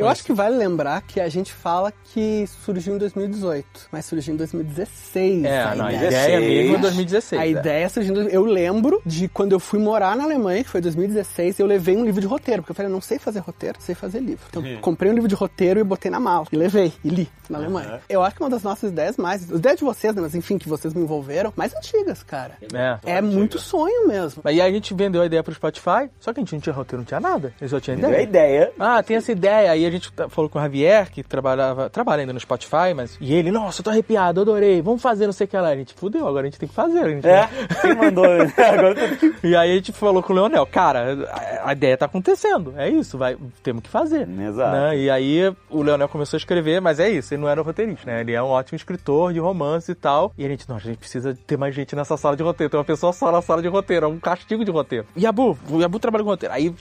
Eu 0.00 0.08
acho 0.08 0.24
que 0.24 0.32
vale 0.32 0.56
lembrar 0.56 1.00
que 1.02 1.20
a 1.20 1.28
gente 1.28 1.52
fala 1.52 1.92
que 2.12 2.46
surgiu 2.64 2.94
em 2.94 2.98
2018, 2.98 3.66
mas 3.92 4.04
surgiu 4.04 4.34
em 4.34 4.36
2016. 4.36 5.44
É, 5.44 5.62
a 5.62 5.74
não, 5.74 5.86
a 5.86 5.92
ideia. 5.92 6.08
ideia 6.08 6.40
mesmo 6.40 6.76
é 6.76 6.78
2016. 6.80 7.40
A 7.40 7.46
é. 7.46 7.50
ideia 7.50 7.88
surgiu. 7.88 8.14
em- 8.22 8.28
Eu 8.32 8.44
lembro 8.44 9.00
de 9.04 9.28
quando 9.28 9.52
eu 9.52 9.60
fui 9.60 9.78
morar 9.78 10.16
na 10.16 10.24
Alemanha, 10.24 10.62
que 10.64 10.70
foi 10.70 10.80
2016, 10.80 11.58
eu 11.58 11.66
levei 11.66 11.96
um 11.96 12.04
livro 12.04 12.20
de 12.20 12.26
roteiro, 12.26 12.62
porque 12.62 12.72
eu 12.72 12.74
falei, 12.74 12.90
eu 12.90 12.94
não 12.94 13.00
sei 13.00 13.18
fazer 13.18 13.40
roteiro, 13.40 13.76
sei 13.80 13.94
fazer 13.94 14.20
livro. 14.20 14.44
Então, 14.48 14.62
comprei 14.80 15.10
um 15.10 15.14
livro 15.14 15.28
de 15.28 15.34
roteiro 15.34 15.80
e 15.80 15.84
botei 15.84 16.10
na 16.10 16.20
mala. 16.20 16.46
E 16.52 16.56
levei, 16.56 16.92
e 17.04 17.08
li 17.08 17.28
na 17.48 17.58
Alemanha. 17.58 18.00
Eu 18.08 18.22
acho 18.22 18.36
que 18.36 18.42
uma 18.42 18.50
das 18.50 18.62
nossas 18.62 18.90
ideias 18.90 19.16
mais. 19.16 19.42
As 19.50 19.58
ideias 19.58 19.78
de 19.78 19.84
vocês, 19.84 20.14
né? 20.14 20.22
Mas 20.22 20.34
enfim, 20.34 20.58
que 20.58 20.68
vocês 20.68 20.94
me 20.94 21.02
envolveram, 21.02 21.52
mais 21.56 21.74
antigas, 21.74 22.22
cara. 22.22 22.56
É. 22.72 23.18
É 23.18 23.20
muito 23.20 23.58
sonho 23.58 24.06
mesmo. 24.08 24.42
Aí 24.44 24.60
a 24.60 24.70
gente 24.70 24.94
vendeu 24.94 25.22
a 25.22 25.26
ideia 25.26 25.42
pro 25.42 25.52
Spotify, 25.54 26.08
só 26.18 26.32
que 26.32 26.40
a 26.40 26.42
gente 26.42 26.52
não 26.54 26.60
tinha 26.60 26.72
roteiro, 26.74 26.98
não 26.98 27.04
tinha 27.06 27.20
nada. 27.20 27.52
Eles 27.60 27.70
só 27.70 27.80
tinham 27.80 27.98
Deu 27.98 28.08
a 28.10 28.12
ideia. 28.12 28.22
ideia. 28.22 28.72
Ah, 28.78 29.02
tem 29.02 29.16
essa 29.16 29.32
ideia. 29.32 29.70
Aí 29.72 29.84
a 29.90 29.92
gente 29.92 30.12
tá- 30.12 30.28
falou 30.28 30.48
com 30.48 30.58
o 30.58 30.62
Javier, 30.62 31.10
que 31.10 31.22
trabalhava, 31.22 31.90
trabalha 31.90 32.20
ainda 32.20 32.32
no 32.32 32.40
Spotify, 32.40 32.94
mas. 32.94 33.16
E 33.20 33.34
ele, 33.34 33.50
nossa, 33.50 33.80
eu 33.80 33.84
tô 33.84 33.90
arrepiado, 33.90 34.40
adorei, 34.40 34.80
vamos 34.82 35.02
fazer 35.02 35.26
não 35.26 35.32
sei 35.32 35.44
o 35.44 35.48
que 35.48 35.56
lá. 35.56 35.68
A 35.68 35.76
gente 35.76 35.94
fudeu, 35.94 36.26
agora 36.26 36.46
a 36.46 36.50
gente 36.50 36.58
tem 36.58 36.68
que 36.68 36.74
fazer. 36.74 37.00
A 37.00 37.08
gente 37.08 37.26
É, 37.28 37.48
quem 37.80 37.94
mandou? 37.94 38.24
Agora 38.56 38.94
eu 39.00 39.18
tô- 39.18 39.46
E 39.46 39.56
aí 39.56 39.72
a 39.72 39.74
gente 39.74 39.92
falou 39.92 40.22
com 40.22 40.32
o 40.32 40.36
Leonel, 40.36 40.66
cara, 40.66 41.28
a, 41.64 41.72
ideia 41.72 41.96
tá 41.96 42.06
acontecendo, 42.06 42.74
é 42.76 42.88
isso, 42.88 43.16
vai, 43.18 43.36
temos 43.62 43.82
que 43.82 43.88
fazer. 43.88 44.28
Exato. 44.28 44.70
Né? 44.72 44.98
E 44.98 45.10
aí 45.10 45.54
o 45.68 45.82
Leonel 45.82 46.08
começou 46.08 46.36
a 46.36 46.38
escrever, 46.38 46.80
mas 46.80 47.00
é 47.00 47.08
isso, 47.10 47.34
ele 47.34 47.42
não 47.42 47.48
era 47.48 47.62
roteirista, 47.62 48.10
né? 48.10 48.20
Ele 48.20 48.32
é 48.32 48.42
um 48.42 48.46
ótimo 48.46 48.76
escritor 48.76 49.32
de 49.32 49.38
romance 49.38 49.90
e 49.90 49.94
tal. 49.94 50.32
E 50.36 50.44
a 50.44 50.48
gente, 50.48 50.68
nossa, 50.68 50.84
a 50.86 50.90
gente 50.90 50.98
precisa 50.98 51.36
ter 51.46 51.56
mais 51.56 51.74
gente 51.74 51.94
nessa 51.96 52.16
sala 52.16 52.36
de 52.36 52.42
roteiro, 52.42 52.70
tem 52.70 52.78
uma 52.78 52.84
pessoa 52.84 53.12
só 53.12 53.30
na 53.32 53.40
sala 53.42 53.62
de 53.62 53.68
roteiro, 53.68 54.06
é 54.06 54.08
um 54.08 54.18
castigo 54.18 54.64
de 54.64 54.70
roteiro. 54.70 55.06
E 55.16 55.22
Yabu, 55.24 55.56
o 55.70 55.80
Yabu 55.80 55.98
trabalha 55.98 56.24
com 56.24 56.30
roteiro. 56.30 56.54
Aí 56.54 56.74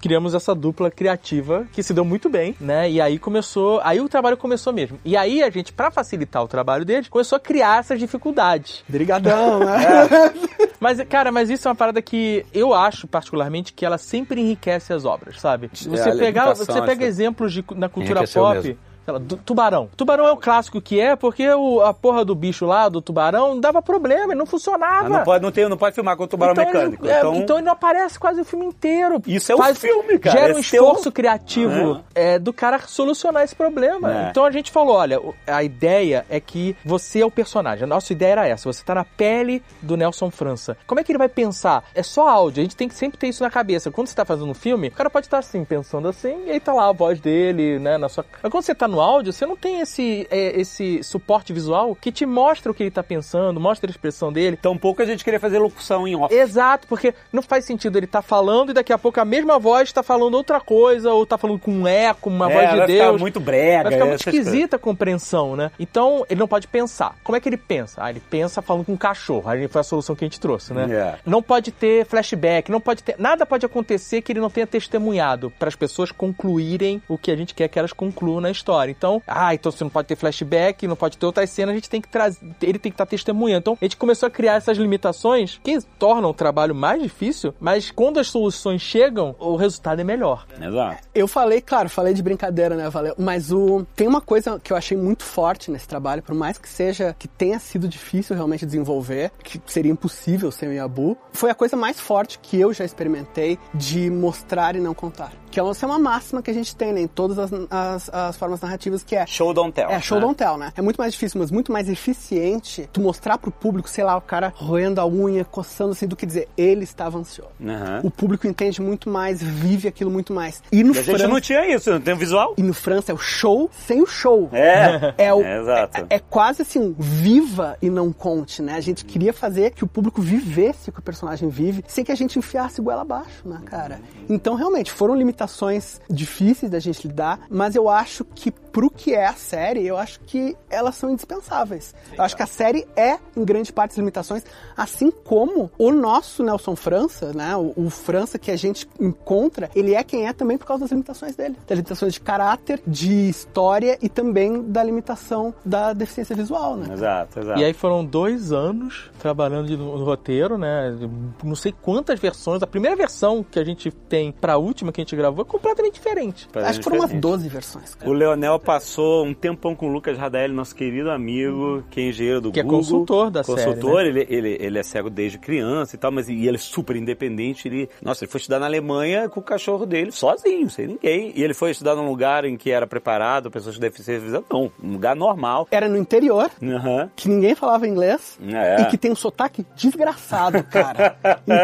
criamos 0.00 0.34
essa 0.34 0.54
dupla 0.54 0.90
criativa 0.90 1.64
que 1.72 1.82
se 1.82 1.92
deu 1.94 2.04
muito 2.04 2.28
bem, 2.28 2.51
né? 2.60 2.90
E 2.90 3.00
aí 3.00 3.18
começou, 3.18 3.80
aí 3.84 4.00
o 4.00 4.08
trabalho 4.08 4.36
começou 4.36 4.72
mesmo. 4.72 4.98
E 5.04 5.16
aí 5.16 5.42
a 5.42 5.50
gente, 5.50 5.72
pra 5.72 5.90
facilitar 5.90 6.42
o 6.42 6.48
trabalho 6.48 6.84
deles, 6.84 7.08
começou 7.08 7.36
a 7.36 7.40
criar 7.40 7.80
essas 7.80 7.98
dificuldades. 7.98 8.84
Brigadão, 8.88 9.60
né? 9.60 9.74
Mas, 10.80 11.00
cara, 11.04 11.30
mas 11.30 11.48
isso 11.48 11.68
é 11.68 11.70
uma 11.70 11.76
parada 11.76 12.02
que 12.02 12.44
eu 12.52 12.74
acho, 12.74 13.06
particularmente, 13.06 13.72
que 13.72 13.86
ela 13.86 13.96
sempre 13.96 14.40
enriquece 14.40 14.92
as 14.92 15.04
obras, 15.04 15.40
sabe? 15.40 15.70
Você, 15.72 16.10
pegar, 16.16 16.48
educação, 16.48 16.74
você 16.74 16.82
pega 16.82 17.04
exemplos 17.04 17.52
de, 17.52 17.64
na 17.76 17.88
cultura 17.88 18.24
pop. 18.26 18.56
mesmo. 18.56 18.78
Sei 19.04 19.12
lá, 19.12 19.18
do- 19.18 19.36
tubarão. 19.36 19.88
Tubarão 19.96 20.26
é 20.26 20.32
o 20.32 20.36
clássico 20.36 20.80
que 20.80 21.00
é 21.00 21.14
porque 21.16 21.48
o, 21.50 21.80
a 21.80 21.92
porra 21.94 22.24
do 22.24 22.34
bicho 22.34 22.64
lá, 22.66 22.88
do 22.88 23.00
tubarão, 23.00 23.58
dava 23.60 23.80
problema, 23.82 24.32
ele 24.32 24.34
não 24.38 24.46
funcionava. 24.46 25.06
Ah, 25.06 25.08
não, 25.08 25.24
pode, 25.24 25.42
não, 25.44 25.50
tem, 25.52 25.68
não 25.68 25.76
pode 25.76 25.94
filmar 25.94 26.16
com 26.16 26.24
o 26.24 26.26
tubarão 26.28 26.52
Então 26.52 26.64
ele- 26.64 26.72
mecânico. 26.78 27.06
é, 27.06 27.18
então, 27.18 27.34
então 27.36 27.56
ele 27.56 27.66
não 27.66 27.72
aparece 27.72 28.18
quase 28.18 28.40
o 28.40 28.44
filme 28.44 28.66
inteiro. 28.66 29.20
Isso 29.26 29.50
é 29.52 29.54
o 29.54 29.74
filme, 29.74 30.18
cara. 30.18 30.38
Gera 30.38 30.54
um 30.54 30.58
Esse 30.58 30.76
é 30.76 30.78
esforço 30.80 31.10
criativo 31.12 32.00
é, 32.14 32.38
do 32.38 32.52
cara 32.52 32.78
solucionar 32.80 33.42
esse 33.44 33.54
problema. 33.54 34.26
É. 34.26 34.30
Então 34.30 34.44
a 34.44 34.50
gente 34.50 34.70
falou, 34.70 34.96
olha, 34.96 35.20
a 35.46 35.62
ideia 35.62 36.24
é 36.28 36.38
que 36.40 36.76
você 36.84 37.20
é 37.20 37.26
o 37.26 37.30
personagem. 37.30 37.84
A 37.84 37.86
nossa 37.86 38.12
ideia 38.12 38.32
era 38.32 38.48
essa. 38.48 38.70
Você 38.72 38.84
tá 38.84 38.94
na 38.94 39.04
pele 39.04 39.62
do 39.80 39.96
Nelson 39.96 40.30
França. 40.30 40.76
Como 40.86 41.00
é 41.00 41.04
que 41.04 41.10
ele 41.12 41.18
vai 41.18 41.28
pensar? 41.28 41.84
É 41.94 42.02
só 42.02 42.28
áudio. 42.28 42.60
A 42.60 42.64
gente 42.64 42.76
tem 42.76 42.88
que 42.88 42.94
sempre 42.94 43.18
ter 43.18 43.28
isso 43.28 43.42
na 43.42 43.50
cabeça. 43.50 43.90
Quando 43.90 44.06
você 44.08 44.14
tá 44.14 44.24
fazendo 44.24 44.48
um 44.50 44.54
filme, 44.54 44.88
o 44.88 44.92
cara 44.92 45.10
pode 45.10 45.26
estar 45.26 45.38
assim, 45.38 45.64
pensando 45.64 46.08
assim, 46.08 46.44
e 46.46 46.50
aí 46.50 46.60
tá 46.60 46.72
lá 46.72 46.88
a 46.88 46.92
voz 46.92 47.20
dele, 47.20 47.78
né, 47.78 47.96
na 47.98 48.08
sua... 48.08 48.24
Mas 48.42 48.50
quando 48.52 48.64
você 48.64 48.74
tá 48.74 48.86
no 48.92 49.00
áudio, 49.00 49.32
você 49.32 49.44
não 49.46 49.56
tem 49.56 49.80
esse, 49.80 50.26
é, 50.30 50.60
esse 50.60 51.02
suporte 51.02 51.52
visual 51.52 51.96
que 52.00 52.12
te 52.12 52.24
mostra 52.24 52.70
o 52.70 52.74
que 52.74 52.82
ele 52.84 52.90
tá 52.90 53.02
pensando, 53.02 53.58
mostra 53.58 53.90
a 53.90 53.92
expressão 53.92 54.32
dele. 54.32 54.56
tão 54.56 54.76
pouco 54.78 55.02
a 55.02 55.04
gente 55.04 55.24
queria 55.24 55.40
fazer 55.40 55.58
locução 55.58 56.06
em 56.06 56.14
off. 56.14 56.32
Exato, 56.34 56.86
porque 56.86 57.14
não 57.32 57.42
faz 57.42 57.64
sentido 57.64 57.96
ele 57.96 58.06
tá 58.06 58.22
falando 58.22 58.70
e 58.70 58.74
daqui 58.74 58.92
a 58.92 58.98
pouco 58.98 59.18
a 59.20 59.24
mesma 59.24 59.58
voz 59.58 59.92
tá 59.92 60.02
falando 60.02 60.34
outra 60.34 60.60
coisa, 60.60 61.12
ou 61.12 61.24
tá 61.26 61.36
falando 61.38 61.58
com 61.58 61.72
um 61.72 61.86
eco, 61.88 62.28
uma 62.30 62.50
É, 62.50 62.54
voz 62.54 62.70
de 62.70 62.76
vai 62.76 62.86
ficar 62.86 63.04
Deus. 63.08 63.20
muito 63.20 63.40
brega. 63.40 63.82
Vai 63.84 63.92
ficar 63.92 64.04
muito 64.06 64.20
esquisita 64.28 64.76
a 64.76 64.78
compreensão, 64.78 65.56
né? 65.56 65.70
Então, 65.78 66.24
ele 66.28 66.38
não 66.38 66.48
pode 66.48 66.66
pensar. 66.68 67.16
Como 67.24 67.36
é 67.36 67.40
que 67.40 67.48
ele 67.48 67.56
pensa? 67.56 68.02
Ah, 68.04 68.10
ele 68.10 68.20
pensa 68.20 68.60
falando 68.60 68.84
com 68.84 68.92
um 68.92 68.96
cachorro. 68.96 69.48
Aí 69.48 69.66
foi 69.68 69.80
a 69.80 69.84
solução 69.84 70.14
que 70.14 70.24
a 70.24 70.26
gente 70.28 70.38
trouxe, 70.40 70.72
né? 70.74 70.86
É. 70.90 71.18
Não 71.24 71.42
pode 71.42 71.70
ter 71.72 72.04
flashback, 72.06 72.70
não 72.70 72.80
pode 72.80 73.02
ter. 73.02 73.14
Nada 73.18 73.46
pode 73.46 73.64
acontecer 73.64 74.20
que 74.22 74.32
ele 74.32 74.40
não 74.40 74.50
tenha 74.50 74.66
testemunhado 74.66 75.50
para 75.58 75.68
as 75.68 75.76
pessoas 75.76 76.10
concluírem 76.12 77.00
o 77.08 77.16
que 77.16 77.30
a 77.30 77.36
gente 77.36 77.54
quer 77.54 77.68
que 77.68 77.78
elas 77.78 77.92
concluam 77.92 78.40
na 78.40 78.50
história. 78.50 78.81
Então, 78.90 79.22
ah, 79.26 79.54
então 79.54 79.70
você 79.70 79.84
não 79.84 79.90
pode 79.90 80.08
ter 80.08 80.16
flashback, 80.16 80.86
não 80.86 80.96
pode 80.96 81.16
ter 81.16 81.26
outras 81.26 81.50
cenas, 81.50 81.72
a 81.72 81.76
gente 81.76 81.90
tem 81.90 82.00
que 82.00 82.08
trazer. 82.08 82.40
Ele 82.60 82.78
tem 82.78 82.90
que 82.90 82.94
estar 82.94 83.06
testemunhando. 83.06 83.60
Então, 83.60 83.78
a 83.80 83.84
gente 83.84 83.96
começou 83.96 84.26
a 84.26 84.30
criar 84.30 84.54
essas 84.54 84.76
limitações 84.76 85.60
que 85.62 85.78
tornam 85.98 86.30
o 86.30 86.34
trabalho 86.34 86.74
mais 86.74 87.02
difícil, 87.02 87.54
mas 87.60 87.90
quando 87.90 88.18
as 88.18 88.28
soluções 88.28 88.80
chegam, 88.80 89.34
o 89.38 89.56
resultado 89.56 90.00
é 90.00 90.04
melhor. 90.04 90.46
Exato. 90.60 91.02
Eu 91.14 91.28
falei, 91.28 91.60
claro, 91.60 91.88
falei 91.88 92.14
de 92.14 92.22
brincadeira, 92.22 92.76
né, 92.76 92.88
Valeu? 92.88 93.14
Mas 93.18 93.52
o 93.52 93.86
tem 93.94 94.06
uma 94.06 94.20
coisa 94.20 94.58
que 94.60 94.72
eu 94.72 94.76
achei 94.76 94.96
muito 94.96 95.24
forte 95.24 95.70
nesse 95.70 95.88
trabalho, 95.88 96.22
por 96.22 96.34
mais 96.34 96.58
que 96.58 96.68
seja 96.68 97.14
que 97.18 97.28
tenha 97.28 97.58
sido 97.58 97.88
difícil 97.88 98.36
realmente 98.36 98.66
desenvolver, 98.66 99.30
que 99.42 99.60
seria 99.66 99.92
impossível 99.92 100.50
sem 100.50 100.68
o 100.68 100.72
Yabu, 100.72 101.16
foi 101.32 101.50
a 101.50 101.54
coisa 101.54 101.76
mais 101.76 101.98
forte 101.98 102.38
que 102.38 102.58
eu 102.58 102.72
já 102.72 102.84
experimentei 102.84 103.58
de 103.74 104.10
mostrar 104.10 104.76
e 104.76 104.80
não 104.80 104.94
contar. 104.94 105.32
Que 105.50 105.60
é 105.60 105.62
uma, 105.62 105.72
essa 105.72 105.84
é 105.84 105.88
uma 105.88 105.98
máxima 105.98 106.42
que 106.42 106.50
a 106.50 106.54
gente 106.54 106.74
tem, 106.74 106.92
né, 106.92 107.02
em 107.02 107.06
todas 107.06 107.38
as, 107.38 107.50
as, 107.70 108.10
as 108.12 108.36
formas 108.36 108.60
narrativas, 108.60 108.71
que 109.04 109.16
é 109.16 109.26
Show 109.26 109.52
don't 109.54 109.72
tell. 109.72 109.88
é, 109.90 110.00
show 110.00 110.18
né? 110.18 110.24
don't 110.26 110.36
tell, 110.36 110.56
né? 110.56 110.72
É 110.76 110.82
muito 110.82 110.96
mais 110.96 111.12
difícil, 111.12 111.40
mas 111.40 111.50
muito 111.50 111.72
mais 111.72 111.88
eficiente 111.88 112.88
tu 112.92 113.00
mostrar 113.00 113.38
pro 113.38 113.50
público, 113.50 113.88
sei 113.88 114.04
lá, 114.04 114.16
o 114.16 114.20
cara 114.20 114.52
roendo 114.56 115.00
a 115.00 115.06
unha, 115.06 115.44
coçando 115.44 115.92
assim, 115.92 116.06
do 116.06 116.16
que 116.16 116.26
dizer, 116.26 116.48
ele 116.56 116.84
estava 116.84 117.18
ansioso. 117.18 117.50
Aham. 117.64 118.00
O 118.04 118.10
público 118.10 118.46
entende 118.46 118.80
muito 118.80 119.08
mais, 119.08 119.42
vive 119.42 119.88
aquilo 119.88 120.10
muito 120.10 120.32
mais. 120.32 120.62
E 120.70 120.82
no 120.82 120.90
E 120.94 120.98
a 120.98 121.02
gente 121.02 121.04
França, 121.16 121.28
não 121.28 121.40
tinha 121.40 121.74
isso, 121.74 121.90
não 121.90 122.00
tem 122.00 122.14
um 122.14 122.18
visual. 122.18 122.54
e 122.56 122.62
no 122.62 122.74
França 122.74 123.12
é 123.12 123.14
o 123.14 123.18
show 123.18 123.70
sem 123.72 124.00
o 124.02 124.06
show. 124.06 124.48
É. 124.52 125.14
É, 125.18 125.34
o, 125.34 125.42
É, 125.42 125.58
exato. 125.60 126.06
é, 126.10 126.16
é 126.16 126.18
quase 126.18 126.62
assim, 126.62 126.94
viva 126.98 127.76
e 127.80 127.88
não 127.90 128.12
conte, 128.12 128.62
né? 128.62 128.74
A 128.74 128.80
gente 128.80 129.04
queria 129.04 129.32
fazer 129.32 129.70
que 129.72 129.84
o 129.84 129.86
público 129.86 130.20
vivesse 130.22 130.90
o 130.90 130.92
que 130.92 130.98
o 130.98 131.02
personagem 131.02 131.48
vive, 131.48 131.84
sem 131.88 132.04
que 132.04 132.12
a 132.12 132.14
gente 132.14 132.38
enfiasse 132.38 132.80
goela 132.80 133.02
abaixo, 133.02 133.46
né, 133.46 133.60
cara? 133.64 134.00
Então, 134.28 134.54
realmente, 134.54 134.90
foram 134.92 135.14
limitações 135.14 136.00
difíceis 136.08 136.70
da 136.70 136.78
gente 136.78 137.06
lidar, 137.06 137.40
mas 137.50 137.74
eu 137.74 137.88
acho 137.88 138.24
que 138.24 138.52
pro 138.72 138.90
que 138.90 139.14
é 139.14 139.26
a 139.26 139.34
série, 139.34 139.86
eu 139.86 139.96
acho 139.98 140.18
que 140.20 140.56
elas 140.70 140.94
são 140.96 141.10
indispensáveis. 141.10 141.94
Eu 142.16 142.24
acho 142.24 142.34
que 142.36 142.42
a 142.42 142.46
série 142.46 142.86
é, 142.96 143.18
em 143.36 143.44
grande 143.44 143.72
parte, 143.72 143.92
as 143.92 143.98
limitações, 143.98 144.44
assim 144.76 145.10
como 145.10 145.70
o 145.78 145.90
nosso 145.90 146.42
Nelson 146.42 146.74
França, 146.74 147.32
né? 147.34 147.54
O, 147.56 147.72
o 147.76 147.90
França 147.90 148.38
que 148.38 148.50
a 148.50 148.56
gente 148.56 148.88
encontra, 148.98 149.70
ele 149.74 149.94
é 149.94 150.02
quem 150.02 150.26
é 150.26 150.32
também 150.32 150.56
por 150.58 150.66
causa 150.66 150.82
das 150.84 150.90
limitações 150.90 151.36
dele. 151.36 151.56
Das 151.66 151.76
limitações 151.76 152.14
de 152.14 152.20
caráter, 152.20 152.80
de 152.86 153.28
história 153.28 153.98
e 154.00 154.08
também 154.08 154.62
da 154.62 154.82
limitação 154.82 155.54
da 155.64 155.92
deficiência 155.92 156.34
visual, 156.34 156.76
né? 156.76 156.92
Exato, 156.92 157.40
exato. 157.40 157.60
E 157.60 157.64
aí 157.64 157.72
foram 157.72 158.04
dois 158.04 158.52
anos 158.52 159.10
trabalhando 159.18 159.66
de- 159.68 159.76
no, 159.76 159.98
no 159.98 160.04
roteiro, 160.04 160.56
né? 160.56 160.96
Não 161.44 161.54
sei 161.54 161.72
quantas 161.72 162.18
versões. 162.18 162.62
A 162.62 162.66
primeira 162.66 162.96
versão 162.96 163.42
que 163.44 163.58
a 163.58 163.64
gente 163.64 163.90
tem 163.90 164.32
pra 164.32 164.56
última 164.56 164.92
que 164.92 165.00
a 165.00 165.04
gente 165.04 165.14
gravou 165.16 165.42
é 165.42 165.48
completamente 165.48 165.94
diferente. 165.94 166.48
Pra 166.48 166.68
Acho 166.68 166.78
que 166.78 166.84
foram 166.84 166.96
umas 166.98 167.10
diferente. 167.10 167.22
12 167.22 167.48
versões. 167.48 167.94
cara. 167.94 168.10
O 168.10 168.14
Leonel 168.14 168.58
passou 168.62 169.24
um 169.26 169.34
tempão 169.34 169.74
com 169.74 169.88
o 169.88 169.92
Lucas 169.92 170.16
Radelli, 170.18 170.52
nosso 170.54 170.74
querido 170.74 171.10
amigo, 171.10 171.82
que 171.90 172.00
é 172.00 172.08
engenheiro 172.08 172.40
do 172.40 172.52
Que 172.52 172.60
é 172.60 172.62
Google. 172.62 172.78
consultor 172.78 173.30
da 173.30 173.42
série, 173.42 173.64
Consultor, 173.64 174.00
ele, 174.02 174.26
ele, 174.28 174.56
ele 174.60 174.78
é 174.78 174.82
cego 174.82 175.10
desde 175.10 175.38
criança 175.38 175.96
e 175.96 175.98
tal, 175.98 176.10
mas 176.10 176.28
e 176.28 176.46
ele 176.46 176.56
é 176.56 176.58
super 176.58 176.96
independente. 176.96 177.68
Ele, 177.68 177.88
nossa, 178.02 178.24
ele 178.24 178.30
foi 178.30 178.38
estudar 178.38 178.58
na 178.58 178.66
Alemanha 178.66 179.28
com 179.28 179.40
o 179.40 179.42
cachorro 179.42 179.84
dele, 179.86 180.10
sozinho, 180.12 180.68
sem 180.70 180.86
ninguém. 180.86 181.32
E 181.34 181.42
ele 181.42 181.54
foi 181.54 181.70
estudar 181.70 181.94
num 181.94 182.06
lugar 182.08 182.44
em 182.44 182.56
que 182.56 182.70
era 182.70 182.86
preparado, 182.86 183.50
pessoas 183.50 183.74
com 183.76 183.80
deficiência 183.80 184.20
visual. 184.20 184.44
Não, 184.50 184.70
um 184.82 184.92
lugar 184.92 185.14
normal. 185.16 185.66
Era 185.70 185.88
no 185.88 185.96
interior, 185.96 186.50
Aham. 186.62 187.10
que 187.16 187.28
ninguém 187.28 187.54
falava 187.54 187.86
inglês 187.86 188.38
É. 188.42 188.82
e 188.82 188.84
que 188.86 188.96
tem 188.98 189.10
um 189.10 189.16
sotaque 189.16 189.64
desgraçado, 189.76 190.62
cara. 190.64 191.16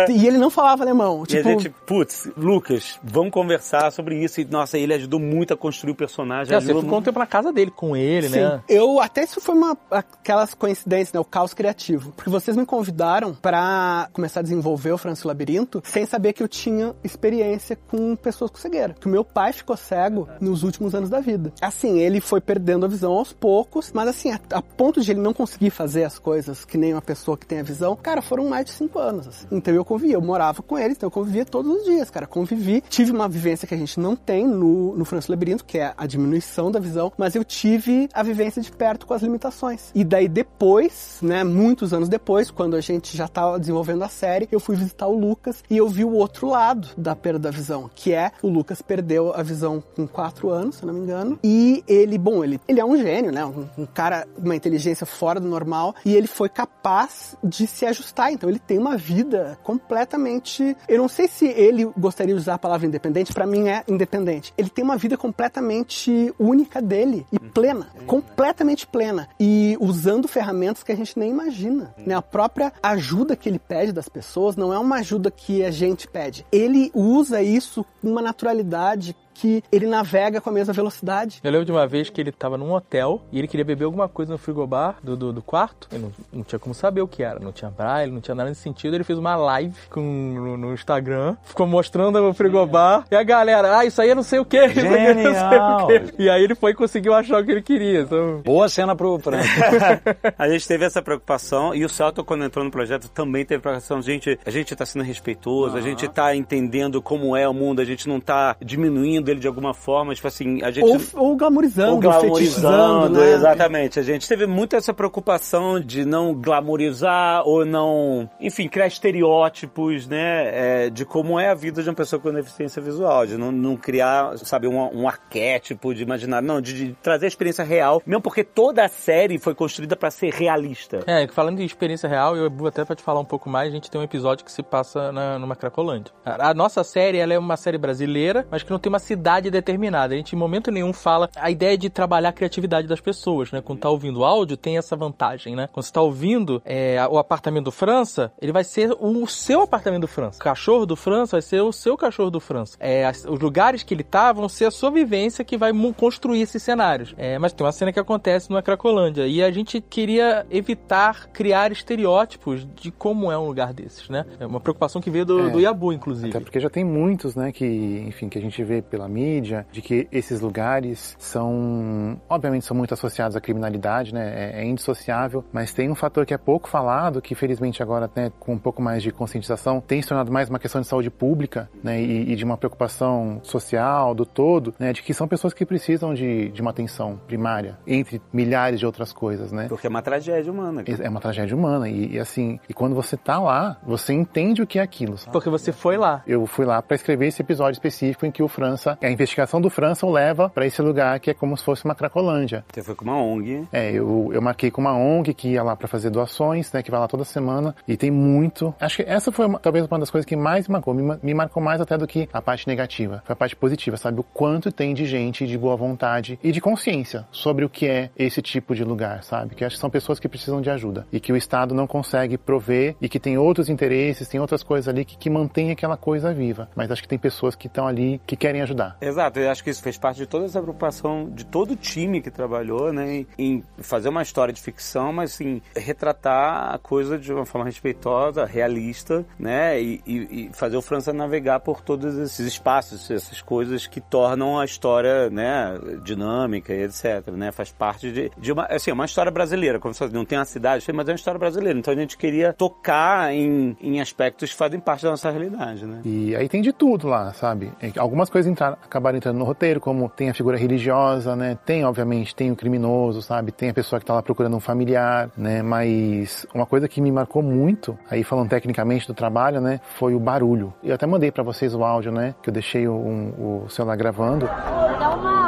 e, 0.08 0.12
e 0.12 0.26
ele 0.26 0.38
não 0.38 0.50
falava 0.50 0.82
alemão. 0.82 1.20
E 1.20 1.22
a 1.22 1.26
Tipo, 1.38 1.48
gente, 1.48 1.70
putz, 1.86 2.30
Lucas, 2.36 2.98
vamos 3.02 3.30
conversar 3.30 3.90
sobre 3.92 4.22
isso. 4.22 4.40
E, 4.40 4.44
nossa, 4.44 4.78
ele 4.78 4.94
ajudou 4.94 5.20
muito 5.20 5.54
a 5.54 5.56
construir 5.56 5.92
o 5.92 5.94
personagem. 5.94 6.54
É, 6.54 6.60
você 6.60 6.72
tempo 7.02 7.18
na 7.18 7.26
casa 7.26 7.52
dele 7.52 7.70
com 7.70 7.96
ele, 7.96 8.28
Sim, 8.28 8.40
né? 8.40 8.60
eu 8.68 9.00
até 9.00 9.24
isso 9.24 9.40
foi 9.40 9.54
uma 9.54 9.76
aquelas 9.90 10.54
coincidências, 10.54 11.12
né, 11.12 11.20
o 11.20 11.24
caos 11.24 11.54
criativo, 11.54 12.12
porque 12.12 12.30
vocês 12.30 12.56
me 12.56 12.66
convidaram 12.66 13.34
pra 13.34 14.08
começar 14.12 14.40
a 14.40 14.42
desenvolver 14.42 14.92
o 14.92 14.98
Francis 14.98 15.24
Labirinto 15.24 15.82
sem 15.84 16.06
saber 16.06 16.32
que 16.32 16.42
eu 16.42 16.48
tinha 16.48 16.94
experiência 17.04 17.76
com 17.88 18.16
pessoas 18.16 18.50
com 18.50 18.58
cegueira, 18.58 18.94
que 18.98 19.06
o 19.06 19.10
meu 19.10 19.24
pai 19.24 19.52
ficou 19.52 19.76
cego 19.76 20.28
nos 20.40 20.62
últimos 20.62 20.94
anos 20.94 21.10
da 21.10 21.20
vida. 21.20 21.52
Assim, 21.60 21.98
ele 21.98 22.20
foi 22.20 22.40
perdendo 22.40 22.84
a 22.84 22.88
visão 22.88 23.12
aos 23.12 23.32
poucos, 23.32 23.90
mas 23.92 24.08
assim, 24.08 24.32
a, 24.32 24.40
a 24.52 24.62
ponto 24.62 25.00
de 25.00 25.10
ele 25.10 25.20
não 25.20 25.32
conseguir 25.32 25.70
fazer 25.70 26.04
as 26.04 26.18
coisas 26.18 26.64
que 26.64 26.78
nem 26.78 26.92
uma 26.92 27.02
pessoa 27.02 27.36
que 27.36 27.46
tem 27.46 27.60
a 27.60 27.62
visão, 27.62 27.96
cara, 27.96 28.22
foram 28.22 28.48
mais 28.48 28.64
de 28.64 28.72
cinco 28.72 28.98
anos. 28.98 29.28
assim. 29.28 29.46
Então 29.50 29.74
eu 29.74 29.84
convivia, 29.84 30.14
eu 30.16 30.20
morava 30.20 30.62
com 30.62 30.78
ele, 30.78 30.92
então 30.92 31.06
eu 31.06 31.10
convivia 31.10 31.44
todos 31.44 31.72
os 31.78 31.84
dias, 31.84 32.10
cara, 32.10 32.26
convivi, 32.26 32.82
tive 32.88 33.10
uma 33.12 33.28
vivência 33.28 33.66
que 33.66 33.74
a 33.74 33.78
gente 33.78 33.98
não 33.98 34.14
tem 34.16 34.46
no, 34.46 34.96
no 34.96 35.04
Francis 35.04 35.28
Labirinto, 35.28 35.64
que 35.64 35.78
é 35.78 35.92
a 35.96 36.06
diminuição 36.06 36.70
da 36.70 36.77
visão, 36.78 37.12
mas 37.16 37.34
eu 37.34 37.44
tive 37.44 38.08
a 38.12 38.22
vivência 38.22 38.60
de 38.62 38.70
perto 38.70 39.06
com 39.06 39.14
as 39.14 39.22
limitações. 39.22 39.90
E 39.94 40.04
daí 40.04 40.28
depois, 40.28 41.18
né, 41.22 41.44
muitos 41.44 41.92
anos 41.92 42.08
depois, 42.08 42.50
quando 42.50 42.76
a 42.76 42.80
gente 42.80 43.16
já 43.16 43.28
tava 43.28 43.58
desenvolvendo 43.58 44.02
a 44.02 44.08
série, 44.08 44.48
eu 44.50 44.60
fui 44.60 44.76
visitar 44.76 45.06
o 45.06 45.18
Lucas 45.18 45.62
e 45.70 45.76
eu 45.76 45.88
vi 45.88 46.04
o 46.04 46.12
outro 46.12 46.48
lado 46.48 46.88
da 46.96 47.14
perda 47.14 47.38
da 47.38 47.50
visão, 47.50 47.90
que 47.94 48.12
é 48.12 48.32
o 48.42 48.48
Lucas 48.48 48.82
perdeu 48.82 49.32
a 49.34 49.42
visão 49.42 49.82
com 49.94 50.06
4 50.06 50.50
anos, 50.50 50.76
se 50.76 50.86
não 50.86 50.94
me 50.94 51.00
engano, 51.00 51.38
e 51.42 51.82
ele, 51.86 52.18
bom, 52.18 52.44
ele, 52.44 52.60
ele 52.68 52.80
é 52.80 52.84
um 52.84 52.96
gênio, 52.96 53.32
né, 53.32 53.44
um, 53.44 53.66
um 53.76 53.86
cara, 53.86 54.26
uma 54.36 54.56
inteligência 54.56 55.06
fora 55.06 55.40
do 55.40 55.48
normal, 55.48 55.94
e 56.04 56.14
ele 56.14 56.26
foi 56.26 56.48
capaz 56.48 57.36
de 57.42 57.66
se 57.66 57.86
ajustar, 57.86 58.32
então 58.32 58.48
ele 58.48 58.58
tem 58.58 58.78
uma 58.78 58.96
vida 58.96 59.58
completamente, 59.62 60.76
eu 60.88 60.98
não 60.98 61.08
sei 61.08 61.28
se 61.28 61.46
ele 61.46 61.84
gostaria 61.96 62.34
de 62.34 62.40
usar 62.40 62.54
a 62.54 62.58
palavra 62.58 62.86
independente, 62.86 63.32
pra 63.32 63.46
mim 63.46 63.68
é 63.68 63.82
independente. 63.88 64.52
Ele 64.56 64.68
tem 64.68 64.84
uma 64.84 64.96
vida 64.96 65.16
completamente 65.16 66.34
única 66.38 66.67
dele 66.80 67.26
e 67.32 67.38
plena, 67.38 67.88
completamente 68.06 68.86
plena 68.86 69.28
e 69.40 69.76
usando 69.80 70.28
ferramentas 70.28 70.82
que 70.82 70.92
a 70.92 70.96
gente 70.96 71.18
nem 71.18 71.30
imagina. 71.30 71.94
Né? 71.96 72.14
A 72.14 72.22
própria 72.22 72.72
ajuda 72.82 73.34
que 73.34 73.48
ele 73.48 73.58
pede 73.58 73.92
das 73.92 74.08
pessoas 74.08 74.56
não 74.56 74.72
é 74.72 74.78
uma 74.78 74.96
ajuda 74.96 75.30
que 75.30 75.64
a 75.64 75.70
gente 75.70 76.06
pede. 76.06 76.44
Ele 76.52 76.90
usa 76.94 77.42
isso 77.42 77.84
com 78.00 78.10
uma 78.10 78.22
naturalidade 78.22 79.16
que 79.38 79.62
ele 79.70 79.86
navega 79.86 80.40
com 80.40 80.50
a 80.50 80.52
mesma 80.52 80.74
velocidade. 80.74 81.40
Eu 81.44 81.50
lembro 81.50 81.64
de 81.64 81.70
uma 81.70 81.86
vez 81.86 82.10
que 82.10 82.20
ele 82.20 82.32
tava 82.32 82.58
num 82.58 82.72
hotel 82.72 83.22
e 83.30 83.38
ele 83.38 83.46
queria 83.46 83.64
beber 83.64 83.84
alguma 83.84 84.08
coisa 84.08 84.32
no 84.32 84.38
frigobar 84.38 84.96
do, 85.00 85.16
do, 85.16 85.32
do 85.32 85.40
quarto. 85.42 85.88
Ele 85.92 86.02
não, 86.02 86.12
não 86.32 86.42
tinha 86.42 86.58
como 86.58 86.74
saber 86.74 87.02
o 87.02 87.08
que 87.08 87.22
era. 87.22 87.38
Não 87.38 87.52
tinha 87.52 87.70
braille, 87.70 88.12
não 88.12 88.20
tinha 88.20 88.34
nada 88.34 88.48
nesse 88.48 88.62
sentido. 88.62 88.94
Ele 88.94 89.04
fez 89.04 89.16
uma 89.16 89.36
live 89.36 89.76
com, 89.90 90.00
no, 90.00 90.56
no 90.56 90.74
Instagram, 90.74 91.36
ficou 91.44 91.66
mostrando 91.68 92.18
o 92.18 92.34
frigobar. 92.34 93.04
E 93.10 93.14
a 93.14 93.22
galera, 93.22 93.78
ah, 93.78 93.84
isso 93.84 94.02
aí 94.02 94.08
eu 94.08 94.16
não 94.16 94.24
sei 94.24 94.40
o 94.40 94.44
que. 94.44 94.58
Isso 94.68 94.86
aí 94.86 95.06
eu 95.06 95.14
não 95.14 95.22
sei 95.22 95.32
Genial. 95.32 95.84
o 95.84 95.86
quê. 95.86 96.02
E 96.18 96.28
aí 96.28 96.42
ele 96.42 96.54
foi 96.54 96.72
e 96.72 96.74
conseguiu 96.74 97.14
achar 97.14 97.40
o 97.40 97.44
que 97.44 97.52
ele 97.52 97.62
queria. 97.62 98.00
Então, 98.00 98.40
Boa 98.44 98.68
cena 98.68 98.96
pro 98.96 99.18
Frank. 99.18 99.46
a 100.36 100.48
gente 100.48 100.66
teve 100.66 100.84
essa 100.84 101.00
preocupação 101.00 101.74
e 101.74 101.84
o 101.84 101.88
Celto, 101.88 102.24
quando 102.24 102.44
entrou 102.44 102.64
no 102.64 102.70
projeto, 102.70 103.08
também 103.08 103.44
teve 103.44 103.60
preocupação. 103.60 104.02
Gente, 104.02 104.38
a 104.44 104.50
gente 104.50 104.74
tá 104.74 104.84
sendo 104.84 105.04
respeitoso, 105.04 105.76
a 105.76 105.80
gente 105.80 106.08
tá 106.08 106.34
entendendo 106.34 107.00
como 107.00 107.36
é 107.36 107.48
o 107.48 107.54
mundo, 107.54 107.80
a 107.80 107.84
gente 107.84 108.08
não 108.08 108.20
tá 108.20 108.56
diminuindo 108.60 109.27
ele 109.30 109.40
de 109.40 109.48
alguma 109.48 109.74
forma. 109.74 110.14
Tipo 110.14 110.28
assim, 110.28 110.62
a 110.62 110.70
gente. 110.70 111.14
Ou, 111.14 111.28
ou 111.28 111.36
glamourizando, 111.36 111.94
ou 111.94 112.00
glamorizando, 112.00 112.34
fetichizando, 112.36 113.20
né? 113.20 113.32
exatamente. 113.32 113.98
A 113.98 114.02
gente 114.02 114.28
teve 114.28 114.46
muito 114.46 114.76
essa 114.76 114.92
preocupação 114.92 115.80
de 115.80 116.04
não 116.04 116.34
glamorizar 116.34 117.42
ou 117.46 117.64
não, 117.64 118.28
enfim, 118.40 118.68
criar 118.68 118.86
estereótipos, 118.86 120.06
né, 120.06 120.86
é, 120.86 120.90
de 120.90 121.04
como 121.04 121.38
é 121.38 121.50
a 121.50 121.54
vida 121.54 121.82
de 121.82 121.88
uma 121.88 121.94
pessoa 121.94 122.20
com 122.20 122.32
deficiência 122.32 122.80
visual, 122.80 123.26
de 123.26 123.36
não, 123.36 123.52
não 123.52 123.76
criar, 123.76 124.36
sabe, 124.38 124.66
um, 124.66 124.78
um 125.02 125.08
arquétipo 125.08 125.94
de 125.94 126.02
imaginar, 126.02 126.42
não, 126.42 126.60
de, 126.60 126.72
de 126.72 126.96
trazer 127.02 127.26
a 127.26 127.28
experiência 127.28 127.64
real, 127.64 128.02
mesmo 128.06 128.22
porque 128.22 128.42
toda 128.44 128.84
a 128.84 128.88
série 128.88 129.38
foi 129.38 129.54
construída 129.54 129.96
para 129.96 130.10
ser 130.10 130.32
realista. 130.32 131.00
É, 131.06 131.26
falando 131.28 131.58
de 131.58 131.64
experiência 131.64 132.08
real, 132.08 132.36
eu 132.36 132.50
vou 132.50 132.68
até 132.68 132.84
pra 132.84 132.96
te 132.96 133.02
falar 133.02 133.20
um 133.20 133.24
pouco 133.24 133.48
mais, 133.48 133.70
a 133.70 133.74
gente 133.74 133.90
tem 133.90 134.00
um 134.00 134.04
episódio 134.04 134.44
que 134.44 134.52
se 134.52 134.62
passa 134.62 135.12
na, 135.12 135.38
numa 135.38 135.56
Cracolândia. 135.56 136.12
A, 136.24 136.50
a 136.50 136.54
nossa 136.54 136.82
série, 136.84 137.18
ela 137.18 137.34
é 137.34 137.38
uma 137.38 137.56
série 137.56 137.78
brasileira, 137.78 138.46
mas 138.50 138.62
que 138.62 138.70
não 138.70 138.78
tem 138.78 138.90
uma 138.90 138.98
cidade 138.98 139.17
determinada. 139.50 140.14
A 140.14 140.16
gente 140.16 140.34
em 140.34 140.38
momento 140.38 140.70
nenhum 140.70 140.92
fala 140.92 141.28
a 141.36 141.50
ideia 141.50 141.76
de 141.76 141.90
trabalhar 141.90 142.30
a 142.30 142.32
criatividade 142.32 142.86
das 142.88 143.00
pessoas, 143.00 143.50
né? 143.52 143.60
Quando 143.60 143.80
tá 143.80 143.90
ouvindo 143.90 144.24
áudio, 144.24 144.56
tem 144.56 144.78
essa 144.78 144.96
vantagem, 144.96 145.54
né? 145.56 145.68
Quando 145.72 145.84
você 145.84 145.92
tá 145.92 146.00
ouvindo 146.00 146.62
é, 146.64 146.98
o 147.10 147.18
apartamento 147.18 147.64
do 147.66 147.72
França, 147.72 148.32
ele 148.40 148.52
vai 148.52 148.64
ser 148.64 148.90
o 149.00 149.26
seu 149.26 149.62
apartamento 149.62 150.02
do 150.02 150.08
França. 150.08 150.38
O 150.40 150.44
cachorro 150.44 150.86
do 150.86 150.96
França 150.96 151.32
vai 151.36 151.42
ser 151.42 151.60
o 151.60 151.72
seu 151.72 151.96
cachorro 151.96 152.30
do 152.30 152.40
França. 152.40 152.76
É, 152.80 153.04
as- 153.06 153.24
os 153.24 153.38
lugares 153.40 153.82
que 153.82 153.92
ele 153.94 154.04
tá 154.04 154.32
vão 154.32 154.48
ser 154.48 154.66
a 154.66 154.70
sua 154.70 154.90
vivência 154.90 155.44
que 155.44 155.56
vai 155.56 155.72
construir 155.96 156.40
esses 156.42 156.62
cenários. 156.62 157.14
É, 157.16 157.38
mas 157.38 157.52
tem 157.52 157.64
uma 157.66 157.72
cena 157.72 157.92
que 157.92 157.98
acontece 158.00 158.50
numa 158.50 158.62
Cracolândia 158.62 159.26
e 159.26 159.42
a 159.42 159.50
gente 159.50 159.80
queria 159.80 160.46
evitar 160.50 161.28
criar 161.32 161.72
estereótipos 161.72 162.66
de 162.76 162.90
como 162.90 163.30
é 163.32 163.38
um 163.38 163.46
lugar 163.46 163.72
desses, 163.72 164.08
né? 164.08 164.24
É 164.38 164.46
uma 164.46 164.60
preocupação 164.60 165.00
que 165.00 165.10
veio 165.10 165.24
do, 165.24 165.48
É. 165.48 165.50
do 165.50 165.60
Yabu, 165.60 165.92
inclusive. 165.92 166.28
Até 166.30 166.40
porque 166.40 166.60
já 166.60 166.70
tem 166.70 166.84
muitos, 166.84 167.34
né, 167.34 167.50
que, 167.52 167.64
enfim, 168.06 168.28
que 168.28 168.38
a 168.38 168.40
gente 168.40 168.62
vê 168.62 168.80
pela 169.08 169.14
mídia, 169.14 169.66
de 169.72 169.80
que 169.80 170.06
esses 170.12 170.40
lugares 170.40 171.16
são, 171.18 172.20
obviamente, 172.28 172.64
são 172.64 172.76
muito 172.76 172.92
associados 172.92 173.36
à 173.36 173.40
criminalidade, 173.40 174.12
né, 174.12 174.52
é, 174.54 174.62
é 174.62 174.64
indissociável, 174.64 175.44
mas 175.52 175.72
tem 175.72 175.90
um 175.90 175.94
fator 175.94 176.26
que 176.26 176.34
é 176.34 176.38
pouco 176.38 176.68
falado, 176.68 177.20
que 177.22 177.34
felizmente 177.34 177.82
agora, 177.82 178.10
né, 178.14 178.30
com 178.38 178.52
um 178.54 178.58
pouco 178.58 178.82
mais 178.82 179.02
de 179.02 179.10
conscientização, 179.10 179.80
tem 179.80 180.02
se 180.02 180.08
tornado 180.08 180.30
mais 180.30 180.48
uma 180.48 180.58
questão 180.58 180.80
de 180.80 180.86
saúde 180.86 181.10
pública, 181.10 181.68
né, 181.82 182.00
e, 182.00 182.32
e 182.32 182.36
de 182.36 182.44
uma 182.44 182.56
preocupação 182.56 183.40
social 183.42 184.14
do 184.14 184.26
todo, 184.26 184.74
né, 184.78 184.92
de 184.92 185.02
que 185.02 185.14
são 185.14 185.26
pessoas 185.26 185.54
que 185.54 185.64
precisam 185.64 186.14
de, 186.14 186.50
de 186.50 186.60
uma 186.60 186.70
atenção 186.70 187.20
primária, 187.26 187.78
entre 187.86 188.20
milhares 188.32 188.78
de 188.78 188.86
outras 188.86 189.12
coisas, 189.12 189.50
né. 189.50 189.66
Porque 189.68 189.86
é 189.86 189.90
uma 189.90 190.02
tragédia 190.02 190.52
humana. 190.52 190.84
cara. 190.84 191.04
É 191.04 191.08
uma 191.08 191.20
tragédia 191.20 191.56
humana 191.56 191.88
e, 191.88 192.14
e 192.14 192.18
assim, 192.18 192.60
e 192.68 192.74
quando 192.74 192.94
você 192.94 193.16
tá 193.16 193.38
lá, 193.38 193.78
você 193.82 194.12
entende 194.12 194.62
o 194.62 194.66
que 194.66 194.78
é 194.78 194.82
aquilo, 194.82 195.16
sabe? 195.16 195.32
Porque 195.32 195.48
você 195.48 195.72
foi 195.72 195.96
lá. 195.96 196.22
Eu 196.26 196.46
fui 196.46 196.64
lá 196.64 196.82
para 196.82 196.94
escrever 196.94 197.26
esse 197.26 197.40
episódio 197.40 197.72
específico 197.72 198.26
em 198.26 198.30
que 198.30 198.42
o 198.42 198.48
França, 198.48 198.97
a 199.02 199.10
investigação 199.10 199.60
do 199.60 199.70
França 199.70 200.06
o 200.06 200.10
leva 200.10 200.48
para 200.48 200.66
esse 200.66 200.80
lugar 200.82 201.18
que 201.20 201.30
é 201.30 201.34
como 201.34 201.56
se 201.56 201.64
fosse 201.64 201.84
uma 201.84 201.94
Cracolândia. 201.94 202.64
Você 202.72 202.82
foi 202.82 202.94
com 202.94 203.04
uma 203.04 203.16
ONG. 203.22 203.66
É, 203.72 203.90
eu, 203.92 204.30
eu 204.32 204.40
marquei 204.42 204.70
com 204.70 204.80
uma 204.80 204.94
ONG 204.96 205.34
que 205.34 205.48
ia 205.50 205.62
lá 205.62 205.76
para 205.76 205.88
fazer 205.88 206.10
doações, 206.10 206.72
né, 206.72 206.82
que 206.82 206.90
vai 206.90 207.00
lá 207.00 207.08
toda 207.08 207.24
semana 207.24 207.74
e 207.86 207.96
tem 207.96 208.10
muito. 208.10 208.74
Acho 208.80 208.96
que 208.96 209.02
essa 209.02 209.30
foi 209.32 209.46
uma- 209.46 209.58
talvez 209.58 209.86
uma 209.86 209.98
das 209.98 210.10
coisas 210.10 210.26
que 210.26 210.36
mais 210.36 210.68
me 210.68 210.72
marcou, 210.72 210.94
me, 210.94 211.18
me 211.22 211.34
marcou 211.34 211.62
mais 211.62 211.80
até 211.80 211.96
do 211.96 212.06
que 212.06 212.28
a 212.32 212.40
parte 212.42 212.66
negativa. 212.66 213.22
Foi 213.24 213.32
a 213.32 213.36
parte 213.36 213.56
positiva, 213.56 213.96
sabe? 213.96 214.20
O 214.20 214.22
quanto 214.24 214.70
tem 214.72 214.94
de 214.94 215.04
gente 215.06 215.46
de 215.46 215.56
boa 215.58 215.76
vontade 215.76 216.38
e 216.42 216.52
de 216.52 216.60
consciência 216.60 217.26
sobre 217.30 217.64
o 217.64 217.68
que 217.68 217.86
é 217.86 218.10
esse 218.16 218.40
tipo 218.42 218.74
de 218.74 218.84
lugar, 218.84 219.22
sabe? 219.22 219.54
Que 219.54 219.64
acho 219.64 219.76
que 219.76 219.80
são 219.80 219.90
pessoas 219.90 220.18
que 220.18 220.28
precisam 220.28 220.60
de 220.60 220.70
ajuda 220.70 221.06
e 221.12 221.20
que 221.20 221.32
o 221.32 221.36
Estado 221.36 221.74
não 221.74 221.86
consegue 221.86 222.36
prover 222.38 222.96
e 223.00 223.08
que 223.08 223.18
tem 223.20 223.36
outros 223.38 223.68
interesses, 223.68 224.28
tem 224.28 224.40
outras 224.40 224.62
coisas 224.62 224.88
ali 224.88 225.04
que, 225.04 225.16
que 225.16 225.30
mantém 225.30 225.70
aquela 225.70 225.96
coisa 225.96 226.32
viva. 226.32 226.68
Mas 226.74 226.90
acho 226.90 227.02
que 227.02 227.08
tem 227.08 227.18
pessoas 227.18 227.54
que 227.54 227.66
estão 227.66 227.86
ali 227.86 228.20
que 228.26 228.36
querem 228.36 228.60
ajudar 228.62 228.77
ajudar. 228.78 228.96
Exato, 229.00 229.38
eu 229.40 229.50
acho 229.50 229.62
que 229.64 229.70
isso 229.70 229.82
fez 229.82 229.98
parte 229.98 230.18
de 230.18 230.26
toda 230.26 230.44
essa 230.46 230.60
preocupação 230.60 231.28
de 231.30 231.44
todo 231.44 231.72
o 231.72 231.76
time 231.76 232.20
que 232.20 232.30
trabalhou, 232.30 232.92
né, 232.92 233.24
em 233.38 233.62
fazer 233.78 234.08
uma 234.08 234.22
história 234.22 234.52
de 234.52 234.60
ficção, 234.60 235.12
mas 235.12 235.32
assim, 235.34 235.60
retratar 235.76 236.74
a 236.74 236.78
coisa 236.78 237.18
de 237.18 237.32
uma 237.32 237.44
forma 237.44 237.64
respeitosa, 237.66 238.44
realista, 238.44 239.24
né, 239.38 239.80
e, 239.80 240.00
e- 240.06 240.46
e 240.46 240.50
fazer 240.52 240.76
o 240.76 240.82
França 240.82 241.12
navegar 241.12 241.60
por 241.60 241.80
todos 241.80 242.16
esses 242.16 242.46
espaços, 242.46 243.10
essas 243.10 243.40
coisas 243.42 243.86
que 243.86 244.00
tornam 244.00 244.58
a 244.58 244.64
história, 244.64 245.28
né, 245.30 245.78
dinâmica 246.04 246.72
e 246.74 246.82
etc, 246.84 247.28
né, 247.32 247.50
faz 247.52 247.70
parte 247.70 248.12
de, 248.12 248.30
de 248.38 248.52
uma, 248.52 248.64
assim, 248.66 248.92
uma 248.92 249.04
história 249.04 249.30
brasileira, 249.32 249.78
como 249.78 249.92
você 249.94 250.06
não 250.08 250.24
tem 250.24 250.38
uma 250.38 250.44
cidade, 250.44 250.84
mas 250.92 251.08
é 251.08 251.12
uma 251.12 251.16
história 251.16 251.38
brasileira, 251.38 251.78
então 251.78 251.92
a 251.92 251.96
gente 251.96 252.16
queria 252.16 252.52
tocar 252.52 253.32
em, 253.34 253.76
em 253.80 254.00
aspectos 254.00 254.50
que 254.50 254.56
fazem 254.56 254.78
parte 254.80 255.02
da 255.04 255.10
nossa 255.10 255.30
realidade, 255.30 255.84
né. 255.84 256.00
E 256.04 256.34
aí 256.36 256.48
tem 256.48 256.62
de 256.62 256.72
tudo 256.72 257.08
lá, 257.08 257.32
sabe? 257.32 257.72
É 257.80 257.88
Algumas 257.98 258.28
coisas 258.30 258.50
entraram- 258.50 258.67
acabaram 258.68 259.16
entrando 259.16 259.38
no 259.38 259.44
roteiro, 259.44 259.80
como 259.80 260.08
tem 260.08 260.28
a 260.30 260.34
figura 260.34 260.56
religiosa, 260.56 261.34
né? 261.36 261.56
Tem, 261.64 261.84
obviamente, 261.84 262.34
tem 262.34 262.50
o 262.50 262.56
criminoso, 262.56 263.22
sabe? 263.22 263.52
Tem 263.52 263.70
a 263.70 263.74
pessoa 263.74 263.98
que 264.00 264.06
tá 264.06 264.14
lá 264.14 264.22
procurando 264.22 264.56
um 264.56 264.60
familiar, 264.60 265.30
né? 265.36 265.62
Mas 265.62 266.46
uma 266.54 266.66
coisa 266.66 266.88
que 266.88 267.00
me 267.00 267.10
marcou 267.12 267.42
muito, 267.42 267.98
aí 268.10 268.22
falando 268.24 268.48
tecnicamente 268.48 269.06
do 269.06 269.14
trabalho, 269.14 269.60
né? 269.60 269.80
Foi 269.98 270.14
o 270.14 270.20
barulho. 270.20 270.72
Eu 270.82 270.94
até 270.94 271.06
mandei 271.06 271.30
pra 271.30 271.42
vocês 271.42 271.74
o 271.74 271.82
áudio, 271.84 272.12
né? 272.12 272.34
Que 272.42 272.50
eu 272.50 272.54
deixei 272.54 272.86
o, 272.88 272.94
um- 272.94 273.64
o 273.64 273.68
celular 273.70 273.96
gravando. 273.96 274.46
Dá 274.46 275.10
uma 275.14 275.38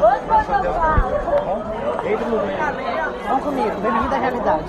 Vamos 0.00 1.29
comigo, 3.60 3.80
bem-vindo 3.80 4.10
realidade. 4.20 4.64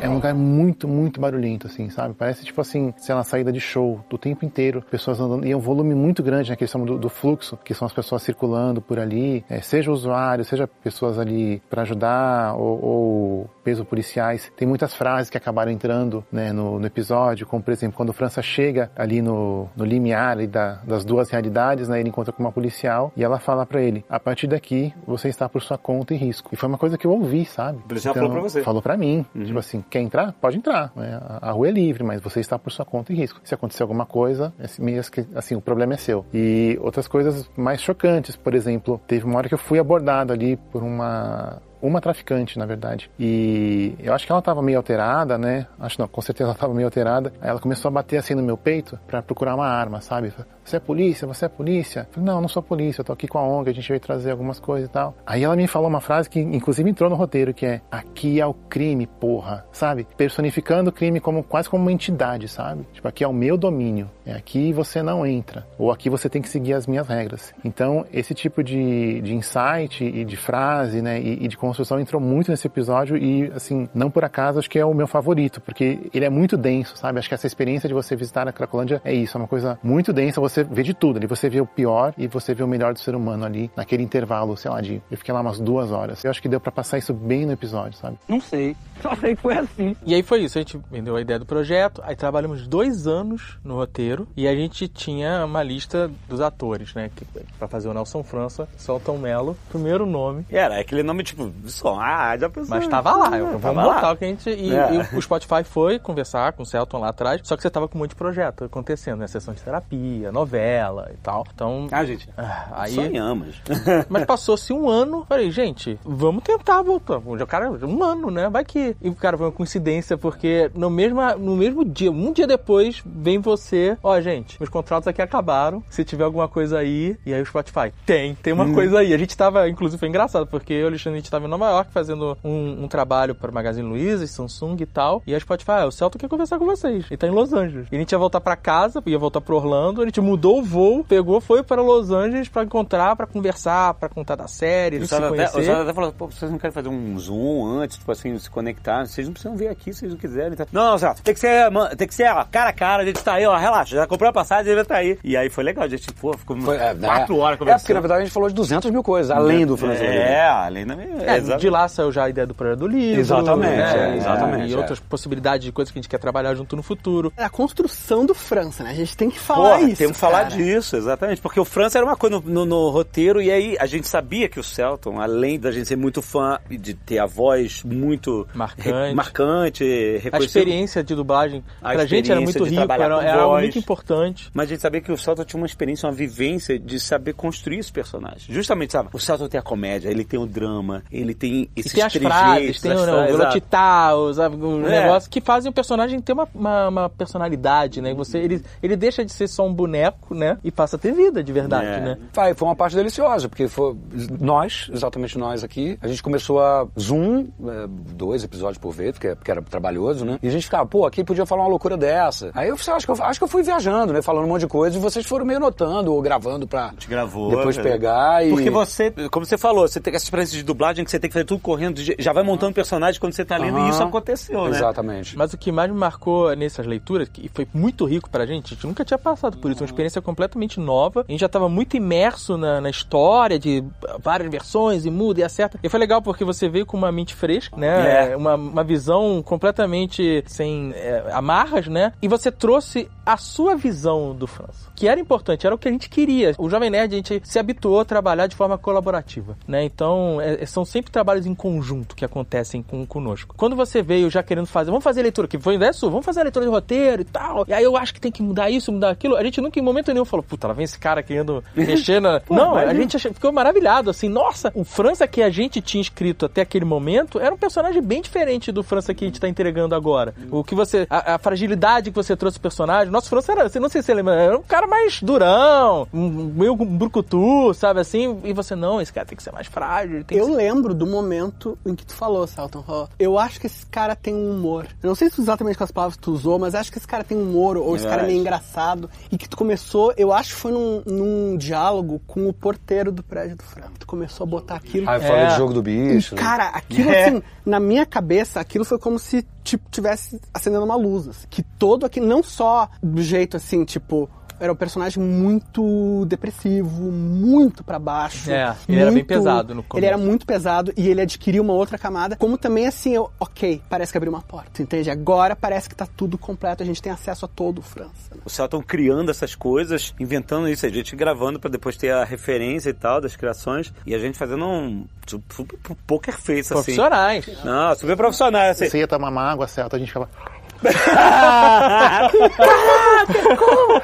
É 0.00 0.08
um 0.08 0.14
lugar 0.14 0.34
muito, 0.34 0.86
muito 0.88 1.20
barulhento, 1.20 1.66
assim, 1.66 1.88
sabe? 1.90 2.14
Parece, 2.14 2.44
tipo 2.44 2.60
assim, 2.60 2.92
sei 2.96 3.14
lá, 3.14 3.22
saída 3.22 3.52
de 3.52 3.60
show, 3.60 4.00
do 4.08 4.18
tempo 4.18 4.44
inteiro, 4.44 4.82
pessoas 4.90 5.20
andando, 5.20 5.46
e 5.46 5.52
é 5.52 5.56
um 5.56 5.60
volume 5.60 5.94
muito 5.94 6.22
grande, 6.22 6.50
né, 6.50 6.56
que 6.56 6.64
eles 6.64 6.72
do, 6.72 6.98
do 6.98 7.08
fluxo, 7.08 7.56
que 7.64 7.74
são 7.74 7.86
as 7.86 7.92
pessoas 7.92 8.22
circulando 8.22 8.80
por 8.80 8.98
ali, 8.98 9.44
é, 9.48 9.60
seja 9.60 9.90
usuários, 9.90 10.48
seja 10.48 10.66
pessoas 10.66 11.18
ali 11.18 11.62
para 11.70 11.82
ajudar, 11.82 12.54
ou, 12.54 12.84
ou 12.84 13.50
peso 13.64 13.84
policiais. 13.84 14.52
Tem 14.56 14.66
muitas 14.66 14.94
frases 14.94 15.30
que 15.30 15.36
acabaram 15.36 15.70
entrando, 15.70 16.24
né, 16.30 16.52
no, 16.52 16.78
no 16.78 16.86
episódio, 16.86 17.46
como, 17.46 17.62
por 17.62 17.72
exemplo, 17.72 17.96
quando 17.96 18.12
França 18.12 18.42
chega 18.42 18.90
ali 18.96 19.22
no, 19.22 19.68
no 19.76 19.84
limiar 19.84 20.36
da, 20.46 20.80
das 20.84 21.04
duas 21.04 21.30
realidades, 21.30 21.88
né, 21.88 22.00
ele 22.00 22.08
encontra 22.08 22.32
com 22.32 22.42
uma 22.42 22.52
policial, 22.52 23.12
e 23.16 23.24
ela 23.24 23.38
fala 23.38 23.64
para 23.64 23.80
ele, 23.80 24.04
a 24.08 24.20
partir 24.20 24.46
daqui, 24.46 24.92
você 25.06 25.28
está 25.28 25.48
por 25.48 25.62
sua 25.62 25.78
conta 25.78 26.14
e 26.14 26.16
risco. 26.16 26.50
E 26.52 26.56
foi 26.56 26.68
uma 26.68 26.78
coisa 26.78 26.98
que 26.98 27.06
eu 27.06 27.10
ouvi, 27.10 27.44
sabe? 27.44 27.78
O 27.96 28.12
policial 28.12 28.14
falou 28.14 28.30
pra 28.30 28.40
você. 28.40 28.62
Falou 28.62 28.82
pra 28.82 28.96
mim. 28.96 29.24
Tipo 29.34 29.58
assim, 29.58 29.84
quer 29.88 30.00
entrar? 30.00 30.32
Pode 30.32 30.56
entrar. 30.56 30.92
né? 30.94 31.20
A, 31.40 31.50
rua 31.52 31.68
é 31.68 31.70
livre, 31.70 32.02
mas 32.04 32.20
você 32.20 32.40
está 32.40 32.58
por 32.58 32.70
sua 32.70 32.84
conta 32.84 33.12
e 33.12 33.16
risco. 33.16 33.40
Se 33.44 33.54
acontecer 33.54 33.82
alguma 33.82 34.06
coisa, 34.06 34.52
mesmo 34.78 35.12
que, 35.12 35.26
assim, 35.34 35.54
o 35.54 35.60
problema 35.60 35.94
é 35.94 35.96
seu. 35.96 36.24
E 36.32 36.78
outras 36.80 37.08
coisas 37.08 37.48
mais 37.56 37.80
chocantes, 37.80 38.36
por 38.36 38.54
exemplo, 38.54 39.00
teve 39.06 39.24
uma 39.24 39.38
hora 39.38 39.48
que 39.48 39.54
eu 39.54 39.58
fui 39.58 39.78
abordado 39.78 40.32
ali 40.32 40.56
por 40.56 40.82
uma 40.82 41.60
uma 41.80 42.00
traficante, 42.00 42.58
na 42.58 42.66
verdade. 42.66 43.10
E 43.18 43.94
eu 43.98 44.12
acho 44.12 44.26
que 44.26 44.32
ela 44.32 44.42
tava 44.42 44.62
meio 44.62 44.78
alterada, 44.78 45.38
né? 45.38 45.66
Acho 45.78 46.00
não, 46.00 46.08
com 46.08 46.20
certeza 46.20 46.50
ela 46.50 46.58
tava 46.58 46.74
meio 46.74 46.86
alterada. 46.86 47.32
Aí 47.40 47.48
ela 47.48 47.60
começou 47.60 47.88
a 47.88 47.92
bater 47.92 48.18
assim 48.18 48.34
no 48.34 48.42
meu 48.42 48.56
peito 48.56 48.98
pra 49.06 49.22
procurar 49.22 49.54
uma 49.54 49.66
arma, 49.66 50.00
sabe? 50.00 50.32
Você 50.64 50.76
é 50.76 50.80
polícia? 50.80 51.26
Você 51.26 51.44
é 51.44 51.48
polícia? 51.48 52.00
Eu 52.00 52.14
falei, 52.14 52.26
não, 52.26 52.34
eu 52.36 52.40
não 52.40 52.48
sou 52.48 52.62
polícia, 52.62 53.00
eu 53.00 53.04
tô 53.04 53.12
aqui 53.12 53.28
com 53.28 53.38
a 53.38 53.42
ONG, 53.42 53.70
a 53.70 53.74
gente 53.74 53.88
veio 53.88 54.00
trazer 54.00 54.30
algumas 54.32 54.58
coisas 54.58 54.88
e 54.88 54.92
tal. 54.92 55.14
Aí 55.24 55.44
ela 55.44 55.54
me 55.54 55.66
falou 55.66 55.88
uma 55.88 56.00
frase 56.00 56.28
que 56.28 56.40
inclusive 56.40 56.88
entrou 56.88 57.08
no 57.08 57.16
roteiro, 57.16 57.54
que 57.54 57.66
é 57.66 57.80
aqui 57.90 58.40
é 58.40 58.46
o 58.46 58.54
crime, 58.54 59.06
porra, 59.06 59.64
sabe? 59.70 60.06
Personificando 60.16 60.90
o 60.90 60.92
crime 60.92 61.20
como 61.20 61.44
quase 61.44 61.68
como 61.68 61.84
uma 61.84 61.92
entidade, 61.92 62.48
sabe? 62.48 62.84
Tipo, 62.92 63.06
aqui 63.06 63.22
é 63.22 63.28
o 63.28 63.32
meu 63.32 63.56
domínio. 63.56 64.10
É 64.24 64.32
aqui 64.32 64.72
você 64.72 65.02
não 65.02 65.24
entra. 65.24 65.64
Ou 65.78 65.92
aqui 65.92 66.10
você 66.10 66.28
tem 66.28 66.42
que 66.42 66.48
seguir 66.48 66.74
as 66.74 66.86
minhas 66.86 67.06
regras. 67.06 67.54
Então, 67.64 68.04
esse 68.12 68.34
tipo 68.34 68.62
de, 68.62 69.20
de 69.20 69.34
insight 69.34 70.04
e 70.04 70.24
de 70.24 70.36
frase, 70.36 71.00
né, 71.00 71.20
e, 71.20 71.44
e 71.44 71.48
de 71.48 71.56
construção 71.68 72.00
entrou 72.00 72.20
muito 72.20 72.50
nesse 72.50 72.66
episódio 72.66 73.16
e, 73.16 73.50
assim, 73.54 73.88
não 73.94 74.10
por 74.10 74.24
acaso 74.24 74.58
acho 74.58 74.70
que 74.70 74.78
é 74.78 74.84
o 74.84 74.94
meu 74.94 75.06
favorito, 75.06 75.60
porque 75.60 76.10
ele 76.12 76.24
é 76.24 76.30
muito 76.30 76.56
denso, 76.56 76.96
sabe? 76.96 77.18
Acho 77.18 77.28
que 77.28 77.34
essa 77.34 77.46
experiência 77.46 77.88
de 77.88 77.94
você 77.94 78.16
visitar 78.16 78.46
a 78.48 78.52
Cracolândia 78.52 79.00
é 79.04 79.14
isso, 79.14 79.36
é 79.36 79.40
uma 79.40 79.48
coisa 79.48 79.78
muito 79.82 80.12
densa, 80.12 80.40
você 80.40 80.64
vê 80.64 80.82
de 80.82 80.94
tudo 80.94 81.18
ali, 81.18 81.26
você 81.26 81.48
vê 81.48 81.60
o 81.60 81.66
pior 81.66 82.14
e 82.16 82.26
você 82.26 82.54
vê 82.54 82.62
o 82.62 82.68
melhor 82.68 82.92
do 82.92 82.98
ser 82.98 83.14
humano 83.14 83.44
ali, 83.44 83.70
naquele 83.76 84.02
intervalo, 84.02 84.56
sei 84.56 84.70
lá, 84.70 84.80
de... 84.80 85.02
Eu 85.10 85.18
fiquei 85.18 85.32
lá 85.32 85.40
umas 85.40 85.60
duas 85.60 85.90
horas. 85.90 86.24
Eu 86.24 86.30
acho 86.30 86.40
que 86.40 86.48
deu 86.48 86.60
pra 86.60 86.72
passar 86.72 86.98
isso 86.98 87.12
bem 87.12 87.46
no 87.46 87.52
episódio, 87.52 87.98
sabe? 87.98 88.18
Não 88.28 88.40
sei. 88.40 88.76
Só 89.02 89.14
sei 89.14 89.36
que 89.36 89.42
foi 89.42 89.56
assim. 89.56 89.96
E 90.04 90.14
aí 90.14 90.22
foi 90.22 90.42
isso, 90.42 90.58
a 90.58 90.60
gente 90.60 90.80
vendeu 90.90 91.16
a 91.16 91.20
ideia 91.20 91.38
do 91.38 91.46
projeto, 91.46 92.02
aí 92.04 92.16
trabalhamos 92.16 92.66
dois 92.66 93.06
anos 93.06 93.58
no 93.62 93.74
roteiro 93.74 94.26
e 94.36 94.48
a 94.48 94.54
gente 94.54 94.88
tinha 94.88 95.44
uma 95.44 95.62
lista 95.62 96.10
dos 96.28 96.40
atores, 96.40 96.94
né? 96.94 97.10
Que, 97.14 97.24
pra 97.58 97.68
fazer 97.68 97.88
o 97.88 97.94
Nelson 97.94 98.22
França, 98.22 98.68
Celton 98.76 99.18
Mello, 99.18 99.56
primeiro 99.68 100.06
nome. 100.06 100.46
Era 100.50 100.80
aquele 100.80 101.02
nome 101.02 101.22
tipo, 101.22 101.52
som, 101.66 101.98
ah, 102.00 102.36
já 102.36 102.48
pensou. 102.48 102.76
Mas 102.76 102.86
tava 102.88 103.12
lá, 103.16 103.36
eu, 103.38 103.46
Tava 103.46 103.58
vamos 103.58 103.84
lá. 103.84 103.94
botar 103.94 104.12
o 104.12 104.16
que 104.16 104.24
a 104.24 104.28
gente. 104.28 104.50
E, 104.50 104.74
É. 104.74 105.08
e 105.12 105.16
o 105.16 105.22
Spotify 105.22 105.64
foi 105.64 105.98
conversar 105.98 106.52
com 106.52 106.62
o 106.62 106.66
Celton 106.66 106.98
lá 106.98 107.08
atrás, 107.08 107.40
só 107.44 107.56
que 107.56 107.62
você 107.62 107.70
tava 107.70 107.88
com 107.88 107.96
um 107.98 108.00
monte 108.02 108.10
de 108.10 108.16
projeto 108.16 108.64
acontecendo, 108.64 109.18
né? 109.18 109.26
Sessão 109.26 109.54
de 109.54 109.60
terapia, 109.62 110.30
novela 110.32 111.10
e 111.12 111.16
tal. 111.18 111.44
Então. 111.54 111.88
Ah, 111.90 112.04
gente, 112.04 112.28
ah, 112.36 112.66
aí. 112.72 112.92
sonhamos. 112.94 113.56
Mas 114.08 114.24
passou-se 114.24 114.72
um 114.72 114.88
ano, 114.88 115.24
falei, 115.28 115.50
gente, 115.50 115.98
vamos 116.04 116.42
tentar 116.42 116.82
voltar. 116.82 117.18
O 117.18 117.46
cara, 117.46 117.70
um 117.70 118.02
ano, 118.02 118.30
né? 118.30 118.48
Vai 118.48 118.64
que. 118.64 118.96
E 119.00 119.08
o 119.08 119.14
cara 119.14 119.36
foi 119.36 119.46
uma 119.46 119.52
coincidência, 119.52 120.16
porque 120.16 120.70
no 120.74 120.90
mesmo, 120.90 121.20
no 121.38 121.56
mesmo 121.56 121.84
dia, 121.84 122.10
um 122.10 122.32
dia 122.32 122.46
depois, 122.46 123.02
vem 123.04 123.38
você, 123.38 123.96
ó, 124.02 124.20
gente, 124.20 124.58
meus 124.60 124.68
contratos 124.70 125.06
aqui 125.08 125.22
acabaram. 125.22 125.82
Se 125.88 126.04
tiver 126.04 126.24
alguma 126.24 126.48
coisa 126.48 126.78
aí, 126.78 127.16
e 127.24 127.32
aí 127.32 127.40
o 127.42 127.46
Spotify, 127.46 127.92
tem, 128.04 128.34
tem 128.34 128.52
uma 128.52 128.72
coisa 128.72 128.98
aí. 129.00 129.12
A 129.14 129.18
gente 129.18 129.36
tava, 129.36 129.68
inclusive, 129.68 129.98
foi 129.98 130.08
engraçado, 130.08 130.46
porque 130.46 130.72
eu 130.72 130.78
e 130.80 130.84
o 130.84 130.86
Alexandre, 130.88 131.18
a 131.18 131.20
gente 131.22 131.30
tava 131.30 131.45
em 131.46 131.50
Nova 131.50 131.70
York 131.70 131.90
fazendo 131.92 132.36
um, 132.44 132.84
um 132.84 132.88
trabalho 132.88 133.34
para 133.34 133.50
o 133.50 133.54
Magazine 133.54 133.88
Luiza, 133.88 134.26
Samsung 134.26 134.76
e 134.80 134.86
tal. 134.86 135.22
E 135.26 135.34
a 135.34 135.40
Spotify, 135.40 135.72
ah, 135.72 135.86
o 135.86 135.92
Celto 135.92 136.18
quer 136.18 136.28
conversar 136.28 136.58
com 136.58 136.64
vocês. 136.64 137.06
Ele 137.08 137.16
tá 137.16 137.26
em 137.26 137.30
Los 137.30 137.52
Angeles. 137.52 137.88
E 137.90 137.96
a 137.96 137.98
gente 137.98 138.12
ia 138.12 138.18
voltar 138.18 138.40
para 138.40 138.56
casa, 138.56 139.02
ia 139.06 139.18
voltar 139.18 139.40
pro 139.40 139.56
Orlando, 139.56 140.02
a 140.02 140.04
gente 140.04 140.20
mudou 140.20 140.60
o 140.60 140.62
voo, 140.62 141.04
pegou, 141.04 141.40
foi 141.40 141.62
para 141.62 141.80
Los 141.82 142.10
Angeles 142.10 142.48
para 142.48 142.64
encontrar, 142.64 143.16
para 143.16 143.26
conversar, 143.26 143.94
para 143.94 144.08
contar 144.08 144.36
da 144.36 144.48
série, 144.48 145.00
se 145.00 145.08
Sara 145.08 145.28
até, 145.28 145.92
falou, 145.92 146.12
pô, 146.12 146.26
vocês 146.26 146.50
não 146.50 146.58
querem 146.58 146.72
fazer 146.72 146.88
um 146.88 147.18
zoom 147.18 147.66
antes, 147.66 147.96
tipo 147.98 148.10
assim, 148.12 148.38
se 148.38 148.50
conectar? 148.50 149.06
Vocês 149.06 149.26
não 149.26 149.32
precisam 149.32 149.56
vir 149.56 149.68
aqui 149.68 149.92
se 149.92 150.00
vocês 150.00 150.12
não 150.12 150.18
quiserem. 150.18 150.56
Tá? 150.56 150.66
Não, 150.72 150.96
Zé, 150.98 151.14
tem 151.22 151.34
que 151.34 151.40
ser, 151.40 151.70
tem 151.96 152.08
que 152.08 152.14
ser 152.14 152.30
ó, 152.32 152.44
cara 152.44 152.70
a 152.70 152.72
cara, 152.72 153.02
a 153.02 153.06
gente 153.06 153.22
tá 153.22 153.34
aí, 153.34 153.46
ó, 153.46 153.56
relaxa, 153.56 153.96
já 153.96 154.06
comprou 154.06 154.30
a 154.30 154.32
passagem, 154.32 154.66
ele 154.66 154.76
vai 154.76 154.84
tá 154.84 154.96
aí. 154.96 155.18
E 155.22 155.36
aí 155.36 155.48
foi 155.48 155.64
legal, 155.64 155.84
a 155.84 155.88
gente, 155.88 156.12
pô, 156.14 156.36
ficou 156.36 156.56
Foi, 156.60 156.76
é, 156.76 156.94
quatro 156.94 157.36
é, 157.36 157.38
horas 157.38 157.56
É, 157.56 157.58
conversando. 157.58 157.80
porque 157.80 157.94
na 157.94 158.00
verdade 158.00 158.22
a 158.22 158.24
gente 158.24 158.34
falou 158.34 158.48
de 158.48 158.54
200 158.54 158.90
mil 158.90 159.02
coisas, 159.02 159.30
além 159.30 159.66
do 159.66 159.76
França. 159.76 160.04
É, 160.04 160.48
além 160.48 160.86
da 160.86 160.96
minha... 160.96 161.22
É, 161.22 161.35
exato. 161.38 161.60
de 161.60 161.70
lá 161.70 161.88
saiu 161.88 162.10
já 162.12 162.24
a 162.24 162.28
ideia 162.30 162.46
do 162.46 162.54
projeto 162.54 162.78
do 162.80 162.86
livro. 162.86 163.20
Exatamente, 163.20 163.70
né? 163.76 164.12
é, 164.14 164.16
exatamente, 164.16 164.70
E 164.70 164.74
é. 164.74 164.76
outras 164.76 165.00
possibilidades 165.00 165.64
de 165.64 165.72
coisas 165.72 165.92
que 165.92 165.98
a 165.98 166.02
gente 166.02 166.08
quer 166.08 166.18
trabalhar 166.18 166.54
junto 166.54 166.74
no 166.76 166.82
futuro. 166.82 167.32
É 167.36 167.44
a 167.44 167.50
construção 167.50 168.24
do 168.26 168.34
França, 168.34 168.82
né? 168.84 168.90
A 168.90 168.94
gente 168.94 169.16
tem 169.16 169.30
que 169.30 169.38
falar 169.38 169.78
Pô, 169.78 169.86
isso. 169.86 169.96
temos 169.96 170.12
que 170.14 170.20
falar 170.20 170.44
disso, 170.44 170.96
exatamente. 170.96 171.40
Porque 171.40 171.58
o 171.60 171.64
França 171.64 171.98
era 171.98 172.06
uma 172.06 172.16
coisa 172.16 172.36
no, 172.40 172.50
no- 172.50 172.66
no 172.66 172.88
roteiro, 172.90 173.40
e 173.40 173.50
aí 173.50 173.76
a 173.78 173.86
gente 173.86 174.08
sabia 174.08 174.48
que 174.48 174.58
o 174.60 174.62
Celton, 174.64 175.20
além 175.20 175.58
da 175.58 175.70
gente 175.70 175.86
ser 175.88 175.96
muito 175.96 176.20
fã 176.22 176.58
e 176.70 176.76
de 176.76 176.94
ter 176.94 177.18
a 177.18 177.26
voz 177.26 177.82
muito 177.84 178.46
Marcante. 178.54 178.88
re- 178.88 179.14
marcante 179.14 179.84
A 180.32 180.38
experiência 180.38 181.02
de 181.02 181.14
dublagem 181.14 181.64
A 181.82 181.92
pra 181.92 182.06
gente 182.06 182.30
era 182.30 182.40
muito 182.40 182.66
trabalhar 182.66 183.04
era, 183.06 183.22
era 183.22 183.42
algo 183.42 183.58
muito 183.58 183.78
importante. 183.78 184.50
Mas 184.52 184.66
a 184.66 184.68
gente 184.70 184.80
sabia 184.80 185.00
que 185.00 185.12
o 185.12 185.16
Celton 185.16 185.44
tinha 185.44 185.60
uma 185.60 185.66
experiência, 185.66 186.06
uma 186.08 186.14
vivência 186.14 186.78
de 186.78 186.98
saber 186.98 187.34
construir 187.34 187.78
esse 187.78 187.92
personagem. 187.92 188.52
Justamente, 188.54 188.92
sabe? 188.92 189.08
O 189.12 189.18
Celton 189.18 189.48
tem 189.48 189.58
a 189.58 189.62
comédia, 189.62 190.08
ele 190.08 190.24
tem 190.24 190.38
o 190.38 190.46
drama, 190.46 191.02
ele 191.10 191.25
tem 191.34 191.68
E 191.76 191.80
esses 191.80 191.92
tem 191.92 192.02
as 192.02 192.12
frases, 192.14 192.80
tem 192.80 192.92
as 192.92 193.00
o, 193.00 193.04
frases, 193.04 193.20
o 193.22 193.28
exato. 193.28 193.38
velocitar, 193.38 194.12
sabe, 194.34 194.56
É. 194.56 195.02
negócio 195.02 195.30
que 195.30 195.40
fazem 195.40 195.70
o 195.70 195.72
personagem 195.72 196.20
ter 196.20 196.32
uma, 196.32 196.48
uma, 196.54 196.88
uma 196.88 197.08
personalidade, 197.10 198.00
né? 198.00 198.14
Você, 198.14 198.38
ele, 198.38 198.62
ele 198.82 198.96
deixa 198.96 199.24
de 199.24 199.32
ser 199.32 199.48
só 199.48 199.66
um 199.66 199.72
boneco, 199.72 200.34
né? 200.34 200.58
E 200.64 200.70
passa 200.70 200.96
a 200.96 200.98
ter 200.98 201.12
vida 201.12 201.42
de 201.42 201.52
verdade, 201.52 201.86
É. 201.86 202.00
né? 202.00 202.18
Vai, 202.32 202.54
foi 202.54 202.68
uma 202.68 202.76
parte 202.76 202.96
deliciosa, 202.96 203.48
porque 203.48 203.68
foi 203.68 203.96
nós, 204.40 204.90
exatamente 204.92 205.38
nós 205.38 205.62
aqui, 205.64 205.98
a 206.00 206.08
gente 206.08 206.22
começou 206.22 206.60
a 206.60 206.86
Zoom, 206.98 207.46
é, 207.66 207.86
dois 207.88 208.44
episódios 208.44 208.78
por 208.78 208.92
vez, 208.92 209.12
porque, 209.12 209.34
porque 209.34 209.50
era 209.50 209.62
trabalhoso, 209.62 210.24
né? 210.24 210.38
E 210.42 210.48
a 210.48 210.50
gente 210.50 210.64
ficava, 210.64 210.86
pô, 210.86 211.06
aqui 211.06 211.22
podia 211.24 211.46
falar 211.46 211.62
uma 211.62 211.68
loucura 211.70 211.96
dessa. 211.96 212.50
Aí 212.54 212.68
eu 212.68 212.74
acho 212.76 213.04
que 213.06 213.10
eu, 213.10 213.24
acho 213.24 213.40
que 213.40 213.44
eu 213.44 213.48
fui 213.48 213.62
viajando, 213.62 214.12
né? 214.12 214.22
Falando 214.22 214.44
um 214.44 214.48
monte 214.48 214.60
de 214.62 214.66
coisa 214.66 214.96
e 214.96 215.00
vocês 215.00 215.26
foram 215.26 215.44
meio 215.44 215.60
notando 215.60 216.12
ou 216.12 216.20
gravando 216.22 216.66
pra 216.66 216.86
A 216.86 216.90
gente 216.90 217.08
gravou. 217.08 217.50
depois 217.50 217.76
né? 217.76 217.82
pegar 217.82 218.44
e. 218.46 218.50
Porque 218.50 218.70
você, 218.70 219.10
como 219.30 219.44
você 219.46 219.58
falou, 219.58 219.86
você 219.86 220.00
tem 220.00 220.14
essa 220.14 220.24
experiência 220.24 220.56
de 220.56 220.62
dublagem 220.64 221.04
que 221.04 221.10
você 221.10 221.15
tem 221.18 221.28
que 221.28 221.34
fazer 221.34 221.44
tudo 221.44 221.60
correndo, 221.60 222.00
já 222.18 222.32
vai 222.32 222.42
montando 222.42 222.72
personagem 222.72 223.20
quando 223.20 223.32
você 223.32 223.44
tá 223.44 223.56
lendo, 223.56 223.78
e 223.78 223.80
Aham. 223.82 223.90
isso 223.90 224.02
aconteceu, 224.02 224.64
né? 224.64 224.70
Exatamente. 224.70 225.36
Mas 225.36 225.52
o 225.52 225.58
que 225.58 225.70
mais 225.72 225.90
me 225.90 225.96
marcou 225.96 226.54
nessas 226.56 226.86
leituras, 226.86 227.28
que 227.28 227.50
foi 227.52 227.66
muito 227.72 228.04
rico 228.04 228.28
pra 228.30 228.46
gente, 228.46 228.72
a 228.72 228.74
gente 228.76 228.86
nunca 228.86 229.04
tinha 229.04 229.18
passado 229.18 229.56
por 229.58 229.70
isso, 229.70 229.82
uma 229.82 229.86
experiência 229.86 230.20
completamente 230.22 230.78
nova. 230.80 231.24
A 231.28 231.30
gente 231.30 231.40
já 231.40 231.48
tava 231.48 231.68
muito 231.68 231.96
imerso 231.96 232.56
na, 232.56 232.80
na 232.80 232.90
história 232.90 233.58
de 233.58 233.82
várias 234.22 234.50
versões 234.50 235.04
e 235.04 235.10
muda 235.10 235.40
e 235.40 235.44
acerta. 235.44 235.78
E 235.82 235.88
foi 235.88 236.00
legal 236.00 236.20
porque 236.22 236.44
você 236.44 236.68
veio 236.68 236.86
com 236.86 236.96
uma 236.96 237.10
mente 237.12 237.34
fresca, 237.34 237.76
né? 237.76 238.30
É. 238.32 238.36
Uma, 238.36 238.54
uma 238.54 238.84
visão 238.84 239.42
completamente 239.42 240.42
sem 240.46 240.92
é, 240.94 241.24
amarras, 241.32 241.86
né? 241.88 242.12
E 242.22 242.28
você 242.28 242.50
trouxe 242.50 243.08
a 243.24 243.36
sua 243.36 243.74
visão 243.74 244.34
do 244.34 244.46
França, 244.46 244.90
que 244.94 245.08
era 245.08 245.20
importante, 245.20 245.66
era 245.66 245.74
o 245.74 245.78
que 245.78 245.88
a 245.88 245.90
gente 245.90 246.08
queria. 246.08 246.54
O 246.58 246.68
Jovem 246.70 246.90
Nerd, 246.90 247.12
a 247.14 247.16
gente 247.16 247.40
se 247.44 247.58
habituou 247.58 248.00
a 248.00 248.04
trabalhar 248.04 248.46
de 248.46 248.54
forma 248.56 248.78
colaborativa, 248.78 249.56
né? 249.66 249.82
Então, 249.84 250.40
é- 250.40 250.64
são 250.66 250.84
sempre 250.84 251.05
trabalhos 251.10 251.46
em 251.46 251.54
conjunto 251.54 252.14
que 252.14 252.24
acontecem 252.24 252.82
com, 252.82 253.06
conosco. 253.06 253.54
Quando 253.56 253.76
você 253.76 254.02
veio 254.02 254.30
já 254.30 254.42
querendo 254.42 254.66
fazer, 254.66 254.90
vamos 254.90 255.04
fazer 255.04 255.22
leitura, 255.22 255.48
que 255.48 255.58
foi 255.58 255.74
ideia 255.74 255.92
sua, 255.92 256.10
vamos 256.10 256.24
fazer 256.24 256.40
a 256.40 256.42
leitura 256.44 256.64
de 256.64 256.70
roteiro 256.70 257.22
e 257.22 257.24
tal, 257.24 257.64
e 257.68 257.72
aí 257.72 257.84
eu 257.84 257.96
acho 257.96 258.14
que 258.14 258.20
tem 258.20 258.32
que 258.32 258.42
mudar 258.42 258.70
isso, 258.70 258.92
mudar 258.92 259.10
aquilo, 259.10 259.36
a 259.36 259.44
gente 259.44 259.60
nunca 259.60 259.78
em 259.78 259.82
momento 259.82 260.12
nenhum 260.12 260.24
falou, 260.24 260.42
puta, 260.42 260.68
lá 260.68 260.74
vem 260.74 260.84
esse 260.84 260.98
cara 260.98 261.22
querendo 261.22 261.62
mexer 261.74 262.20
na... 262.20 262.40
Não, 262.50 262.76
a 262.76 262.94
gente 262.94 263.18
ficou 263.18 263.52
maravilhado, 263.52 264.10
assim, 264.10 264.28
nossa, 264.28 264.70
o 264.74 264.84
França 264.84 265.26
que 265.26 265.42
a 265.42 265.50
gente 265.50 265.80
tinha 265.80 266.00
escrito 266.00 266.46
até 266.46 266.62
aquele 266.62 266.84
momento 266.84 267.38
era 267.38 267.54
um 267.54 267.58
personagem 267.58 268.02
bem 268.02 268.20
diferente 268.20 268.72
do 268.72 268.82
França 268.82 269.14
que 269.14 269.24
a 269.24 269.28
gente 269.28 269.40
tá 269.40 269.48
entregando 269.48 269.94
agora. 269.94 270.34
O 270.50 270.62
que 270.64 270.74
você, 270.74 271.06
a, 271.08 271.34
a 271.34 271.38
fragilidade 271.38 272.10
que 272.10 272.16
você 272.16 272.36
trouxe 272.36 272.58
pro 272.58 272.70
personagem, 272.70 273.12
nosso 273.12 273.28
França 273.28 273.52
era, 273.52 273.68
você 273.68 273.80
não 273.80 273.88
sei 273.88 274.02
se 274.02 274.06
você 274.06 274.14
lembra, 274.14 274.34
era 274.34 274.58
um 274.58 274.62
cara 274.62 274.86
mais 274.86 275.22
durão, 275.22 276.06
um, 276.12 276.28
meio 276.28 276.72
um 276.72 276.96
brucutu, 276.96 277.72
sabe 277.74 278.00
assim, 278.00 278.40
e 278.44 278.52
você, 278.52 278.74
não, 278.74 279.00
esse 279.00 279.12
cara 279.12 279.26
tem 279.26 279.36
que 279.36 279.42
ser 279.42 279.52
mais 279.52 279.66
frágil, 279.66 280.24
Eu 280.30 280.52
lembro 280.54 280.94
do 280.96 281.06
momento 281.06 281.78
em 281.86 281.94
que 281.94 282.04
tu 282.04 282.14
falou, 282.14 282.46
Celton 282.46 282.80
Hall. 282.80 283.08
Eu 283.18 283.38
acho 283.38 283.60
que 283.60 283.66
esse 283.66 283.84
cara 283.86 284.16
tem 284.16 284.34
um 284.34 284.50
humor. 284.56 284.86
Eu 285.02 285.08
não 285.08 285.14
sei 285.14 285.30
se 285.30 285.40
exatamente 285.40 285.76
com 285.78 285.84
as 285.84 285.90
palavras 285.92 286.16
que 286.16 286.22
tu 286.22 286.32
usou, 286.32 286.58
mas 286.58 286.74
acho 286.74 286.90
que 286.90 286.98
esse 286.98 287.06
cara 287.06 287.22
tem 287.22 287.36
um 287.36 287.42
humor, 287.42 287.76
ou 287.76 287.94
esse 287.94 288.06
cara 288.06 288.22
é 288.22 288.26
meio 288.26 288.40
engraçado. 288.40 289.08
E 289.30 289.36
que 289.38 289.48
tu 289.48 289.56
começou, 289.56 290.12
eu 290.16 290.32
acho 290.32 290.54
que 290.54 290.60
foi 290.60 290.72
num, 290.72 291.02
num 291.06 291.56
diálogo 291.56 292.20
com 292.26 292.48
o 292.48 292.52
porteiro 292.52 293.12
do 293.12 293.22
prédio 293.22 293.56
do 293.56 293.62
Franco. 293.64 293.92
Tu 293.98 294.06
começou 294.06 294.44
a 294.44 294.48
botar 294.48 294.76
aquilo. 294.76 295.08
Aí 295.08 295.20
fala 295.20 295.38
É. 295.40 295.46
de 295.48 295.56
jogo 295.56 295.72
do 295.72 295.82
bicho. 295.82 296.34
E, 296.34 296.38
cara, 296.38 296.68
aquilo 296.68 297.10
assim, 297.10 297.42
na 297.64 297.78
minha 297.78 298.06
cabeça, 298.06 298.58
aquilo 298.60 298.84
foi 298.84 298.98
como 298.98 299.18
se 299.18 299.46
tipo, 299.62 299.88
tivesse 299.90 300.40
acendendo 300.54 300.84
uma 300.84 300.96
luz. 300.96 301.28
assim. 301.28 301.46
Que 301.50 301.62
todo 301.62 302.06
aquilo, 302.06 302.26
não 302.26 302.42
só 302.42 302.88
do 303.02 303.22
jeito 303.22 303.56
assim, 303.56 303.84
tipo. 303.84 304.28
Era 304.58 304.72
um 304.72 304.76
personagem 304.76 305.22
muito 305.22 306.24
depressivo, 306.26 307.10
muito 307.12 307.84
pra 307.84 307.98
baixo. 307.98 308.50
É, 308.50 308.74
ele 308.88 308.98
era 308.98 309.06
bem 309.06 309.14
muito- 309.18 309.26
pesado 309.26 309.74
no 309.74 309.80
Ele 309.80 309.88
começo. 309.88 310.06
era 310.06 310.18
muito 310.18 310.46
pesado 310.46 310.92
e 310.96 311.08
ele 311.08 311.20
adquiriu 311.20 311.62
uma 311.62 311.72
outra 311.72 311.98
camada. 311.98 312.36
Como 312.36 312.56
também 312.58 312.86
assim, 312.86 313.14
eu, 313.14 313.30
ok, 313.38 313.82
parece 313.88 314.12
que 314.12 314.18
abriu 314.18 314.32
uma 314.32 314.42
porta, 314.42 314.82
entende? 314.82 315.10
Agora 315.10 315.54
parece 315.54 315.88
que 315.88 315.94
tá 315.94 316.06
tudo 316.16 316.38
completo, 316.38 316.82
a 316.82 316.86
gente 316.86 317.02
tem 317.02 317.12
acesso 317.12 317.44
a 317.44 317.48
todo 317.48 317.78
o 317.78 317.82
França. 317.82 318.34
né? 318.34 318.40
O 318.44 318.50
Celton 318.50 318.82
criando 318.82 319.30
essas 319.30 319.54
coisas, 319.54 320.14
inventando 320.18 320.68
isso, 320.68 320.86
a 320.86 320.88
gente 320.88 321.14
gravando 321.16 321.58
pra 321.60 321.70
depois 321.70 321.96
ter 321.96 322.12
a 322.12 322.24
referência 322.24 322.90
e 322.90 322.94
tal 322.94 323.20
das 323.20 323.36
criações, 323.36 323.92
e 324.06 324.14
a 324.14 324.18
gente 324.18 324.38
fazendo 324.38 324.64
um 324.66 325.04
super 325.26 325.66
poker 326.06 326.34
face, 326.38 326.60
assim. 326.60 326.72
Profissionais. 326.74 327.46
Não, 327.64 327.94
super 327.94 328.16
profissional, 328.16 328.70
assim. 328.70 328.88
Você 328.88 328.98
ia 328.98 329.08
tomar 329.08 329.28
uma 329.30 329.42
água, 329.42 329.66
Celta, 329.66 329.96
a 329.96 329.98
gente 329.98 330.08
ficava... 330.08 330.28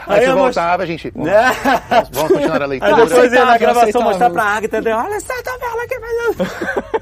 Aí 0.07 0.20
Aí 0.20 0.20
você 0.24 0.31
eu 0.31 0.36
voltava, 0.36 0.82
a 0.82 0.86
gente... 0.86 1.12
Vamos, 1.15 2.09
vamos 2.12 2.32
continuar 2.32 2.62
a 2.62 2.66
leitura. 2.66 2.97
Aí 2.97 3.07
depois 3.07 3.32
ia 3.32 3.44
na 3.44 3.59
gravação 3.59 4.03
mostrar 4.03 4.31
pra 4.31 4.43
Agatha, 4.43 4.78
entendeu? 4.78 4.97
Olha 4.97 5.20
tá 5.43 5.59
vendo 5.61 5.81
aqui, 5.81 5.99
mas... 5.99 7.02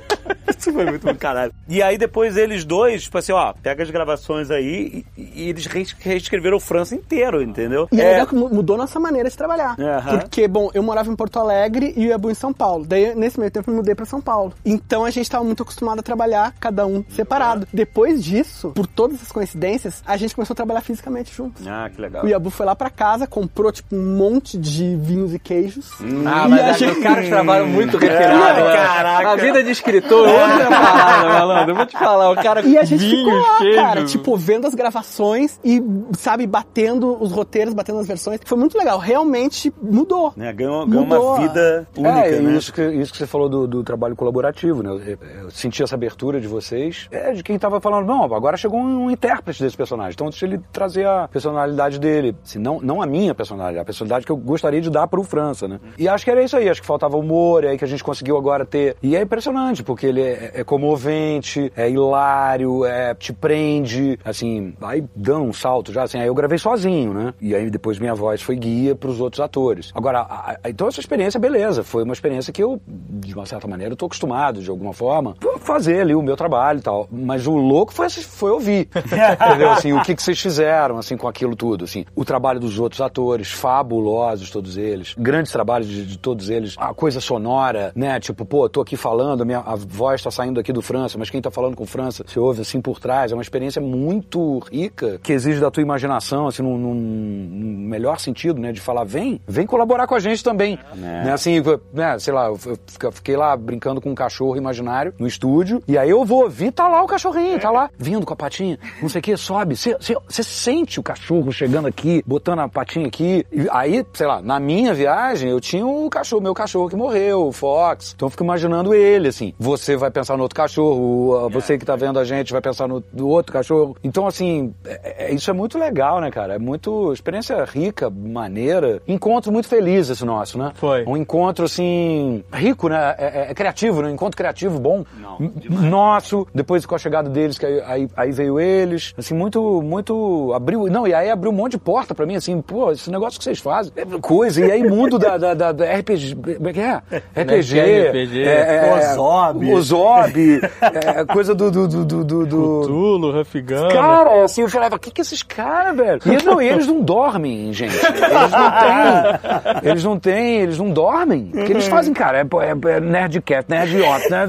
Isso 0.61 0.73
foi 0.73 0.85
muito 0.85 1.07
do 1.07 1.15
caralho. 1.19 1.53
E 1.69 1.82
aí 1.82 1.97
depois 1.97 2.37
eles 2.37 2.65
dois, 2.65 3.05
tipo 3.05 3.16
assim, 3.19 3.32
ó, 3.32 3.53
pega 3.62 3.82
as 3.82 3.91
gravações 3.91 4.51
aí 4.51 5.05
e, 5.16 5.23
e 5.45 5.49
eles 5.49 5.66
rees- 5.66 5.97
reescreveram 5.99 6.57
o 6.59 6.61
França 6.61 6.95
inteiro, 6.95 7.43
entendeu? 7.43 7.89
E 7.91 8.01
é 8.01 8.12
legal 8.12 8.27
que 8.27 8.35
mu- 8.35 8.49
mudou 8.51 8.77
nossa 8.77 9.01
maneira 9.01 9.28
de 9.31 9.37
trabalhar. 9.37 9.77
Porque, 10.20 10.47
bom, 10.47 10.70
eu 10.74 10.82
morava 10.82 11.11
em 11.11 11.16
Porto 11.16 11.39
Alegre 11.39 11.95
e 11.97 12.07
o 12.07 12.09
Iabu 12.11 12.31
em 12.31 12.35
São 12.35 12.53
Paulo. 12.53 12.85
Daí, 12.87 13.15
nesse 13.15 13.39
meio 13.41 13.51
tempo, 13.51 13.70
eu 13.70 13.73
me 13.74 13.78
mudei 13.81 13.95
pra 13.95 14.05
São 14.05 14.20
Paulo. 14.20 14.53
Então, 14.65 15.05
a 15.05 15.11
gente 15.11 15.24
estava 15.24 15.43
muito 15.45 15.62
acostumado 15.62 16.01
a 16.01 16.03
trabalhar, 16.03 16.53
cada 16.61 16.87
um 16.87 17.03
separado. 17.11 17.66
Depois 17.73 18.23
disso, 18.23 18.70
por 18.74 18.87
todas 18.87 19.16
essas 19.16 19.32
coincidências, 19.32 20.03
a 20.07 20.16
gente 20.16 20.35
começou 20.35 20.53
a 20.55 20.57
trabalhar 20.57 20.81
fisicamente 20.82 21.35
juntos. 21.35 21.66
Ah, 21.66 21.89
que 21.95 22.01
legal. 22.01 22.24
O 22.24 22.28
Iabu 22.28 22.51
foi 22.51 22.66
lá 22.66 22.77
pra 22.77 22.91
casa, 22.91 23.27
comprou, 23.27 23.73
tipo, 23.73 23.97
um 23.97 24.16
monte 24.16 24.59
de 24.59 24.97
vinhos 24.97 25.32
e 25.35 25.39
queijos. 25.39 25.91
Ah, 26.27 26.47
E 26.47 26.51
mas 26.51 26.61
é, 26.61 26.74
gente- 26.74 26.99
os 26.99 27.03
caras 27.03 27.28
trabalham 27.28 27.66
muito 27.66 27.97
refinado. 27.97 28.61
É, 28.61 28.65
né? 28.70 28.77
caraca. 28.77 29.31
A 29.31 29.37
vida 29.37 29.62
de 29.62 29.70
escritor 29.70 30.27
é 30.51 30.69
parada, 30.69 31.29
malandro. 31.39 31.71
Eu 31.73 31.77
vou 31.77 31.87
te 31.87 31.99
falar, 31.99 32.31
o 32.31 32.35
cara 32.37 32.63
E 32.63 32.77
a 32.79 32.85
gente 32.85 33.01
vinhos, 33.01 33.19
ficou 33.25 33.35
lá, 33.53 33.59
queijo. 33.59 33.77
cara, 33.77 34.05
tipo, 34.05 34.37
vendo 34.37 34.67
as 34.67 34.75
gravações 34.75 35.59
e, 35.65 35.83
sabe, 36.17 36.47
batendo 36.47 37.17
os 37.23 37.33
roteiros, 37.33 37.75
batendo 37.75 37.99
as 37.99 38.07
versões. 38.07 38.41
Foi 38.45 38.59
muito 38.59 38.77
legal. 38.77 38.99
Realmente 38.99 39.73
mudou. 39.83 40.33
Né, 40.37 40.53
ganhou, 40.53 40.87
ganhou 40.87 41.05
uma 41.05 41.17
Mudou 41.17 41.35
a- 41.35 41.41
vida 41.41 41.89
única, 41.97 42.19
é, 42.27 42.41
né? 42.41 42.53
isso, 42.57 42.73
que, 42.73 42.83
isso 42.91 43.13
que 43.13 43.19
você 43.19 43.27
falou 43.27 43.49
do, 43.49 43.67
do 43.67 43.83
trabalho 43.85 44.15
colaborativo, 44.17 44.83
né? 44.83 44.91
Eu, 44.91 44.99
eu- 45.45 45.51
senti 45.51 45.83
essa 45.83 45.95
abertura 45.95 46.41
de 46.41 46.47
vocês. 46.47 47.07
É 47.11 47.33
de 47.33 47.43
quem 47.43 47.59
tava 47.59 47.81
falando, 47.81 48.07
não, 48.07 48.23
agora 48.25 48.57
chegou 48.57 48.79
um, 48.81 49.11
intérprete 49.11 49.63
desse 49.63 49.77
personagem. 49.77 50.13
Então 50.15 50.29
deixa 50.29 50.47
ele 50.47 50.61
trazer 50.73 51.07
a 51.07 51.29
personalidade 51.29 51.99
dele. 51.99 52.35
Assim, 52.45 52.59
não, 52.59 52.81
não 52.81 53.03
a 53.03 53.07
minha 53.07 53.35
personalidade, 53.35 53.79
a 53.79 53.85
personalidade 53.85 54.25
que 54.27 54.33
eu 54.33 54.37
gostaria 54.37 54.81
de 54.81 54.91
dar 54.91 55.07
pro 55.07 55.23
França, 55.23 55.67
né? 55.69 55.81
E 55.99 56.09
acho 56.09 56.25
que 56.25 56.31
era 56.31 56.43
isso 56.43 56.57
aí, 56.57 56.69
acho 56.69 56.81
que 56.81 56.87
faltava 56.87 57.17
humor, 57.17 57.65
é 57.65 57.69
aí 57.71 57.79
que 57.79 57.85
a 57.85 57.89
gente 57.89 58.03
conseguiu 58.05 58.37
agora 58.37 58.65
ter. 58.65 58.97
E 59.03 59.17
é 59.17 59.23
impressionante, 59.23 59.83
porque 59.83 60.07
ele 60.07 60.21
é, 60.23 60.40
é 60.55 60.65
comovente, 60.65 61.73
é 61.77 61.89
hilário, 61.91 62.85
é, 62.85 63.15
te 63.15 63.33
prende, 63.33 64.19
assim, 64.25 64.75
aí 64.83 65.05
dando 65.15 65.45
um 65.45 65.53
salto 65.53 65.93
já, 65.93 66.03
assim, 66.05 66.19
aí 66.19 66.27
eu 66.27 66.35
gravei 66.35 66.59
sozinho, 66.59 67.12
né? 67.12 67.35
E 67.41 67.55
aí 67.55 67.71
depois 67.71 67.99
minha 67.99 68.15
voz 68.15 68.41
foi 68.43 68.57
guia 68.57 68.95
pros 68.95 69.21
outros 69.21 69.41
atores. 69.41 69.91
Agora, 69.95 70.21
a- 70.21 70.57
a- 70.62 70.69
então 70.69 70.89
essa 70.89 71.01
experiência, 71.01 71.39
beleza, 71.41 71.83
foi 71.83 72.03
uma 72.03 72.12
experiência 72.12 72.53
que 72.53 72.62
eu, 72.62 72.81
de 72.87 73.35
uma 73.35 73.47
certa 73.47 73.67
maneira, 73.67 73.93
eu 73.93 73.97
tô 73.97 74.07
acostumado, 74.07 74.61
de 74.62 74.71
alguma 74.71 74.93
forma, 74.93 75.37
fazer 75.61 76.01
ali 76.01 76.15
o 76.15 76.23
meu 76.23 76.37
trabalho 76.37 76.79
e 76.79 76.83
tal. 76.83 77.09
Mas 77.11 77.47
o 77.47 77.55
louco 77.57 77.93
foi, 77.93 78.09
foi 78.11 78.51
ouvir, 78.51 78.89
entendeu? 78.95 79.71
Assim, 79.71 79.93
o 79.93 80.03
que, 80.03 80.15
que 80.15 80.23
vocês 80.23 80.39
fizeram, 80.41 80.99
assim, 80.99 81.17
com 81.17 81.29
aquilo 81.29 81.55
tudo, 81.57 81.85
assim. 81.85 82.05
O 82.15 82.25
trabalho 82.25 82.61
dos 82.61 82.79
outros 82.79 83.01
atores, 83.01 83.51
fabulosos 83.51 84.51
todos 84.51 84.77
eles, 84.77 85.15
grandes 85.19 85.53
trabalhos 85.53 85.89
de, 85.89 86.05
de 86.07 86.19
todos 86.19 86.49
eles, 86.51 86.75
a 86.79 86.93
coisa 86.95 87.21
sonora, 87.21 87.93
né? 87.95 88.19
Tipo, 88.21 88.45
pô, 88.45 88.69
tô 88.69 88.81
aqui 88.81 88.97
falando, 88.97 89.43
a, 89.43 89.45
minha, 89.45 89.59
a 89.61 89.75
voz 89.77 90.23
tá 90.23 90.30
saindo 90.31 90.61
aqui 90.61 90.73
do 90.73 90.82
França, 90.82 91.19
mas 91.19 91.31
quem 91.31 91.40
tá 91.40 91.51
falando 91.51 91.77
com 91.77 91.85
o 91.85 91.86
França, 91.86 92.24
você 92.27 92.39
ouve 92.39 92.61
assim 92.62 92.81
por 92.81 92.98
trás, 93.01 93.32
é 93.32 93.35
uma 93.35 93.43
experiência 93.43 93.81
muito 93.81 94.59
rica, 94.70 95.19
que 95.23 95.32
exige 95.32 95.61
da 95.61 95.70
tua 95.70 95.82
imaginação, 95.82 96.47
assim, 96.47 96.62
num, 96.62 96.77
num- 96.78 96.94
num 96.94 97.89
melhor 97.89 98.19
sentido, 98.19 98.61
né? 98.61 98.73
De 98.73 98.81
falar, 98.81 99.05
vem, 99.05 99.40
vem 99.47 99.66
colaborar 99.66 100.07
com 100.07 100.15
a 100.15 100.20
gente 100.20 100.43
também. 100.43 100.78
Né? 100.94 101.32
Assim, 101.32 101.62
né, 101.93 102.19
sei 102.19 102.32
lá, 102.32 102.47
eu 102.48 103.12
fiquei 103.12 103.36
lá 103.36 103.57
brincando 103.57 104.01
com 104.01 104.11
um 104.11 104.15
cachorro 104.15 104.57
imaginário 104.57 105.15
no 105.19 105.27
estúdio, 105.27 105.82
e 105.86 105.97
aí 105.98 106.11
eu 106.11 106.24
vou 106.24 106.43
ouvir, 106.44 106.73
tá 106.73 106.89
lá 106.89 107.02
o 107.02 107.07
cachorrinho, 107.07 107.59
tá 107.59 107.70
lá, 107.70 107.90
vindo 107.98 108.24
com 108.27 108.32
a 108.32 108.36
patinha, 108.36 108.78
não 109.01 109.09
sei 109.09 109.19
o 109.20 109.23
que, 109.23 109.36
sobe. 109.36 109.77
Você 109.77 110.43
sente 110.43 110.98
o 111.01 111.02
cachorro 111.02 111.51
chegando 111.52 111.86
aqui, 111.89 112.23
botando 112.27 112.61
a 112.61 112.69
patinha 112.69 113.07
aqui. 113.07 113.44
E 113.52 113.66
aí, 113.70 114.05
sei 114.12 114.27
lá, 114.27 114.40
na 114.43 114.59
minha 114.61 114.93
viagem, 114.94 115.51
eu 115.51 115.61
tinha 115.61 115.86
o 115.86 116.09
cachorro, 116.09 116.43
meu 116.43 116.55
cachorro 116.55 116.89
que 116.89 116.97
morreu, 116.97 117.47
o 117.48 117.52
Fox. 117.52 118.12
Então 118.15 118.27
eu 118.27 118.31
fico 118.31 118.44
imaginando 118.44 118.94
ele, 118.94 119.28
assim. 119.28 119.52
Você 119.59 119.97
vai 119.97 120.11
pensar 120.11 120.20
no 120.37 120.43
outro 120.43 120.57
cachorro, 120.57 121.49
você 121.51 121.77
que 121.79 121.85
tá 121.85 121.97
vendo 121.97 122.19
a 122.19 122.25
gente 122.25 122.53
vai 122.53 122.61
pensar 122.61 122.87
no, 122.89 123.03
no 123.13 123.29
outro 123.29 123.53
cachorro. 123.53 123.97
Então, 124.03 124.27
assim, 124.27 124.75
é- 124.85 125.27
é- 125.29 125.35
isso 125.35 125.51
é 125.51 125.53
muito 125.53 125.79
legal, 125.79 126.21
né, 126.21 126.31
cara? 126.31 126.55
É 126.55 126.59
muito 126.59 127.13
experiência 127.13 127.65
rica, 127.65 128.11
maneira. 128.11 129.01
Encontro 129.07 129.53
muito 129.53 129.69
feliz 129.69 130.09
esse 130.11 130.25
nosso, 130.25 130.59
né? 130.59 130.73
Foi. 130.75 131.05
Um 131.07 131.17
encontro, 131.17 131.65
assim, 131.65 132.45
rico, 132.53 132.89
né? 132.89 133.15
É, 133.19 133.25
é- 133.25 133.51
é 133.51 133.55
criativo, 133.55 134.03
né? 134.03 134.09
Um 134.09 134.13
encontro 134.15 134.37
criativo 134.37 134.79
bom. 134.79 135.05
M- 135.39 135.51
Nosso. 135.89 136.47
Depois 136.55 136.85
com 136.87 136.95
a 136.95 136.99
chegada 136.99 137.29
deles, 137.29 137.59
que 137.59 137.67
aí, 137.67 137.81
aí, 137.87 138.09
aí 138.17 138.31
veio 138.33 138.59
eles. 138.61 139.15
Assim, 139.17 139.35
muito, 139.35 139.83
muito... 139.83 140.53
Abriu... 140.55 140.87
Não, 140.89 141.07
e 141.07 141.15
aí 141.15 141.31
abriu 141.31 141.51
um 141.53 141.55
monte 141.55 141.73
de 141.73 141.79
porta 141.79 142.15
pra 142.15 142.27
mim, 142.27 142.37
assim, 142.37 142.61
pô, 142.61 142.91
esse 142.93 143.11
negócio 143.11 143.39
que 143.39 143.45
vocês 143.45 143.59
fazem 143.59 143.93
é 143.97 144.05
coisa. 144.21 144.65
E 144.65 144.71
aí 144.71 144.83
mundo 144.89 145.19
da, 145.19 145.37
da, 145.37 145.55
da, 145.55 145.73
da 145.73 145.85
RPG... 145.97 146.37
Como 146.57 146.69
é 146.69 146.73
que 146.73 146.81
é? 146.81 147.03
RPG. 147.43 147.81
RPG, 148.11 148.43
é, 148.45 148.95
Ozob. 149.13 149.73
Ozob. 149.75 150.10
É, 150.19 151.24
coisa 151.24 151.55
do... 151.55 151.70
do, 151.70 151.89
do, 151.89 152.05
do, 152.05 152.24
do- 152.24 152.47
do- 152.47 152.81
Tulo, 152.87 153.32
Rafigano. 153.32 153.91
Cara, 153.91 154.45
assim, 154.45 154.62
eu 154.62 154.69
falava, 154.69 154.97
o 154.97 154.99
que 154.99 155.11
que 155.11 155.20
esses 155.20 155.43
caras, 155.43 155.97
velho? 155.97 156.20
E 156.27 156.31
eles 156.31 156.45
não, 156.45 156.61
eles 156.61 156.87
não 156.87 157.01
dormem, 157.03 157.73
gente. 157.73 157.95
Eles 157.95 158.51
não 158.51 158.70
têm. 158.70 159.91
Eles 159.91 160.05
não 160.05 160.19
têm, 160.19 160.57
eles 160.61 160.78
não 160.78 160.91
dormem. 160.91 161.51
O 161.55 161.65
que 161.65 161.73
eles 161.73 161.87
fazem, 161.87 162.12
cara, 162.12 162.39
é, 162.39 162.43
é, 162.43 162.97
é 162.97 163.01
nerdcast, 163.01 163.70
nerdota, 163.70 164.28
né? 164.28 164.49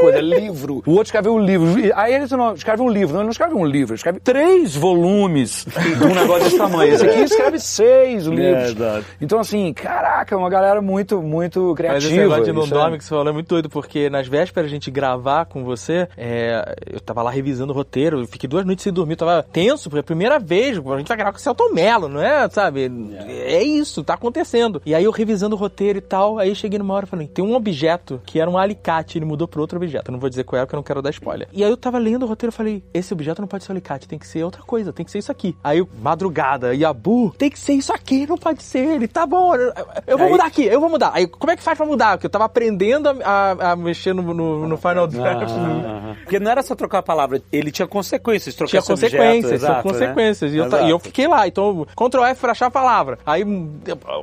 Coisa, 0.00 0.18
é 0.18 0.20
livro. 0.20 0.82
O 0.86 0.90
outro 0.92 1.04
escreveu 1.06 1.34
um 1.34 1.38
livro. 1.38 1.66
Aí 1.94 2.14
eles 2.14 2.30
não 2.30 2.54
escrevem 2.54 2.84
um 2.86 2.90
livro. 2.90 3.12
Não, 3.14 3.20
ele 3.20 3.24
não 3.26 3.30
escreve 3.32 3.54
um 3.54 3.64
livro, 3.64 3.92
ele 3.92 3.98
escreve 3.98 4.20
três 4.20 4.74
volumes 4.76 5.66
de 5.98 6.04
um 6.04 6.14
negócio 6.14 6.44
desse 6.44 6.58
tamanho. 6.58 6.94
Esse 6.94 7.06
aqui 7.06 7.20
escreve 7.22 7.58
seis 7.58 8.24
livros. 8.24 8.70
exato. 8.70 9.04
Então, 9.20 9.38
assim, 9.40 9.72
caraca, 9.72 10.34
é 10.34 10.38
uma 10.38 10.50
galera 10.50 10.80
muito, 10.80 11.20
muito 11.22 11.68
Mas 11.70 11.76
criativa. 11.76 12.06
esse 12.06 12.16
negócio 12.18 12.44
de 12.44 12.52
não 12.52 12.64
é- 12.64 12.66
dorme 12.66 12.98
que 12.98 13.04
você 13.04 13.10
falou 13.10 13.28
é 13.28 13.32
muito 13.32 13.48
doido, 13.48 13.68
porque 13.68 14.08
nas 14.10 14.26
vésperas 14.28 14.66
a 14.66 14.70
gente 14.70 14.90
gravar 15.00 15.46
com 15.46 15.64
você, 15.64 16.06
é, 16.16 16.74
eu 16.92 17.00
tava 17.00 17.22
lá 17.22 17.30
revisando 17.30 17.72
o 17.72 17.76
roteiro, 17.76 18.20
eu 18.20 18.26
fiquei 18.26 18.46
duas 18.48 18.64
noites 18.66 18.82
sem 18.82 18.92
dormir, 18.92 19.16
tava 19.16 19.42
tenso, 19.42 19.84
porque 19.88 19.98
é 19.98 20.00
a 20.00 20.04
primeira 20.04 20.38
vez, 20.38 20.76
a 20.78 20.98
gente 20.98 21.08
vai 21.08 21.16
gravar 21.16 21.32
com 21.32 21.38
o 21.38 21.40
Celton 21.40 21.70
Mello, 21.72 22.08
não 22.08 22.20
é, 22.22 22.48
sabe? 22.50 22.90
É 23.26 23.62
isso, 23.62 24.04
tá 24.04 24.14
acontecendo. 24.14 24.82
E 24.84 24.94
aí 24.94 25.04
eu 25.04 25.10
revisando 25.10 25.56
o 25.56 25.58
roteiro 25.58 25.98
e 25.98 26.02
tal, 26.02 26.38
aí 26.38 26.54
cheguei 26.54 26.78
numa 26.78 26.92
hora 26.94 27.06
e 27.06 27.08
falei, 27.08 27.26
tem 27.26 27.42
um 27.44 27.54
objeto 27.54 28.20
que 28.26 28.38
era 28.40 28.50
um 28.50 28.58
alicate, 28.58 29.16
ele 29.16 29.24
mudou 29.24 29.48
pra 29.48 29.60
outro 29.60 29.76
objeto, 29.78 30.10
eu 30.10 30.12
não 30.12 30.20
vou 30.20 30.28
dizer 30.28 30.44
qual 30.44 30.58
era 30.58 30.66
porque 30.66 30.74
eu 30.74 30.78
não 30.78 30.84
quero 30.84 31.00
dar 31.00 31.10
spoiler. 31.10 31.48
E 31.52 31.64
aí 31.64 31.70
eu 31.70 31.76
tava 31.76 31.98
lendo 31.98 32.24
o 32.24 32.26
roteiro 32.26 32.52
e 32.52 32.56
falei, 32.56 32.84
esse 32.92 33.12
objeto 33.14 33.40
não 33.40 33.48
pode 33.48 33.64
ser 33.64 33.72
um 33.72 33.74
alicate, 33.74 34.06
tem 34.06 34.18
que 34.18 34.26
ser 34.26 34.44
outra 34.44 34.62
coisa, 34.62 34.92
tem 34.92 35.04
que 35.04 35.10
ser 35.10 35.18
isso 35.18 35.32
aqui. 35.32 35.56
Aí 35.64 35.78
eu, 35.78 35.88
madrugada, 36.02 36.74
Yabu, 36.74 37.32
tem 37.38 37.48
que 37.50 37.58
ser 37.58 37.72
isso 37.72 37.92
aqui, 37.92 38.26
não 38.26 38.36
pode 38.36 38.62
ser 38.62 38.80
ele, 38.80 39.08
tá 39.08 39.24
bom, 39.26 39.54
eu, 39.54 39.72
eu 40.06 40.18
vou 40.18 40.26
Aí- 40.26 40.32
mudar 40.32 40.44
aqui, 40.46 40.64
eu 40.64 40.80
vou 40.80 40.90
mudar. 40.90 41.10
Aí 41.14 41.26
como 41.26 41.50
é 41.50 41.56
que 41.56 41.62
faz 41.62 41.78
pra 41.78 41.86
mudar? 41.86 42.16
Porque 42.16 42.26
eu 42.26 42.30
tava 42.30 42.44
aprendendo 42.44 43.08
a, 43.08 43.14
a- 43.24 43.70
a 43.72 43.76
mexer 43.76 44.12
no, 44.12 44.22
no, 44.34 44.68
no 44.68 44.76
Final 44.80 45.06
Draft. 45.06 45.50
Aham. 45.50 46.16
Porque 46.22 46.38
não 46.40 46.50
era 46.50 46.62
só 46.62 46.74
trocar 46.74 46.98
a 46.98 47.02
palavra, 47.02 47.40
ele 47.52 47.70
tinha 47.70 47.86
consequências, 47.86 48.54
trocar 48.54 48.70
Tinha 48.70 48.80
objeto, 48.80 49.00
consequências, 49.16 49.60
são 49.60 49.70
exato, 49.70 49.86
né? 49.86 49.92
consequências. 49.92 50.52
E, 50.52 50.56
eu, 50.56 50.66
Exato. 50.66 50.84
e 50.84 50.90
eu 50.90 50.98
fiquei 50.98 51.26
lá, 51.28 51.46
então, 51.46 51.86
Ctrl 51.96 52.24
F 52.24 52.40
pra 52.40 52.52
achar 52.52 52.66
a 52.66 52.70
palavra. 52.70 53.18
Aí, 53.26 53.44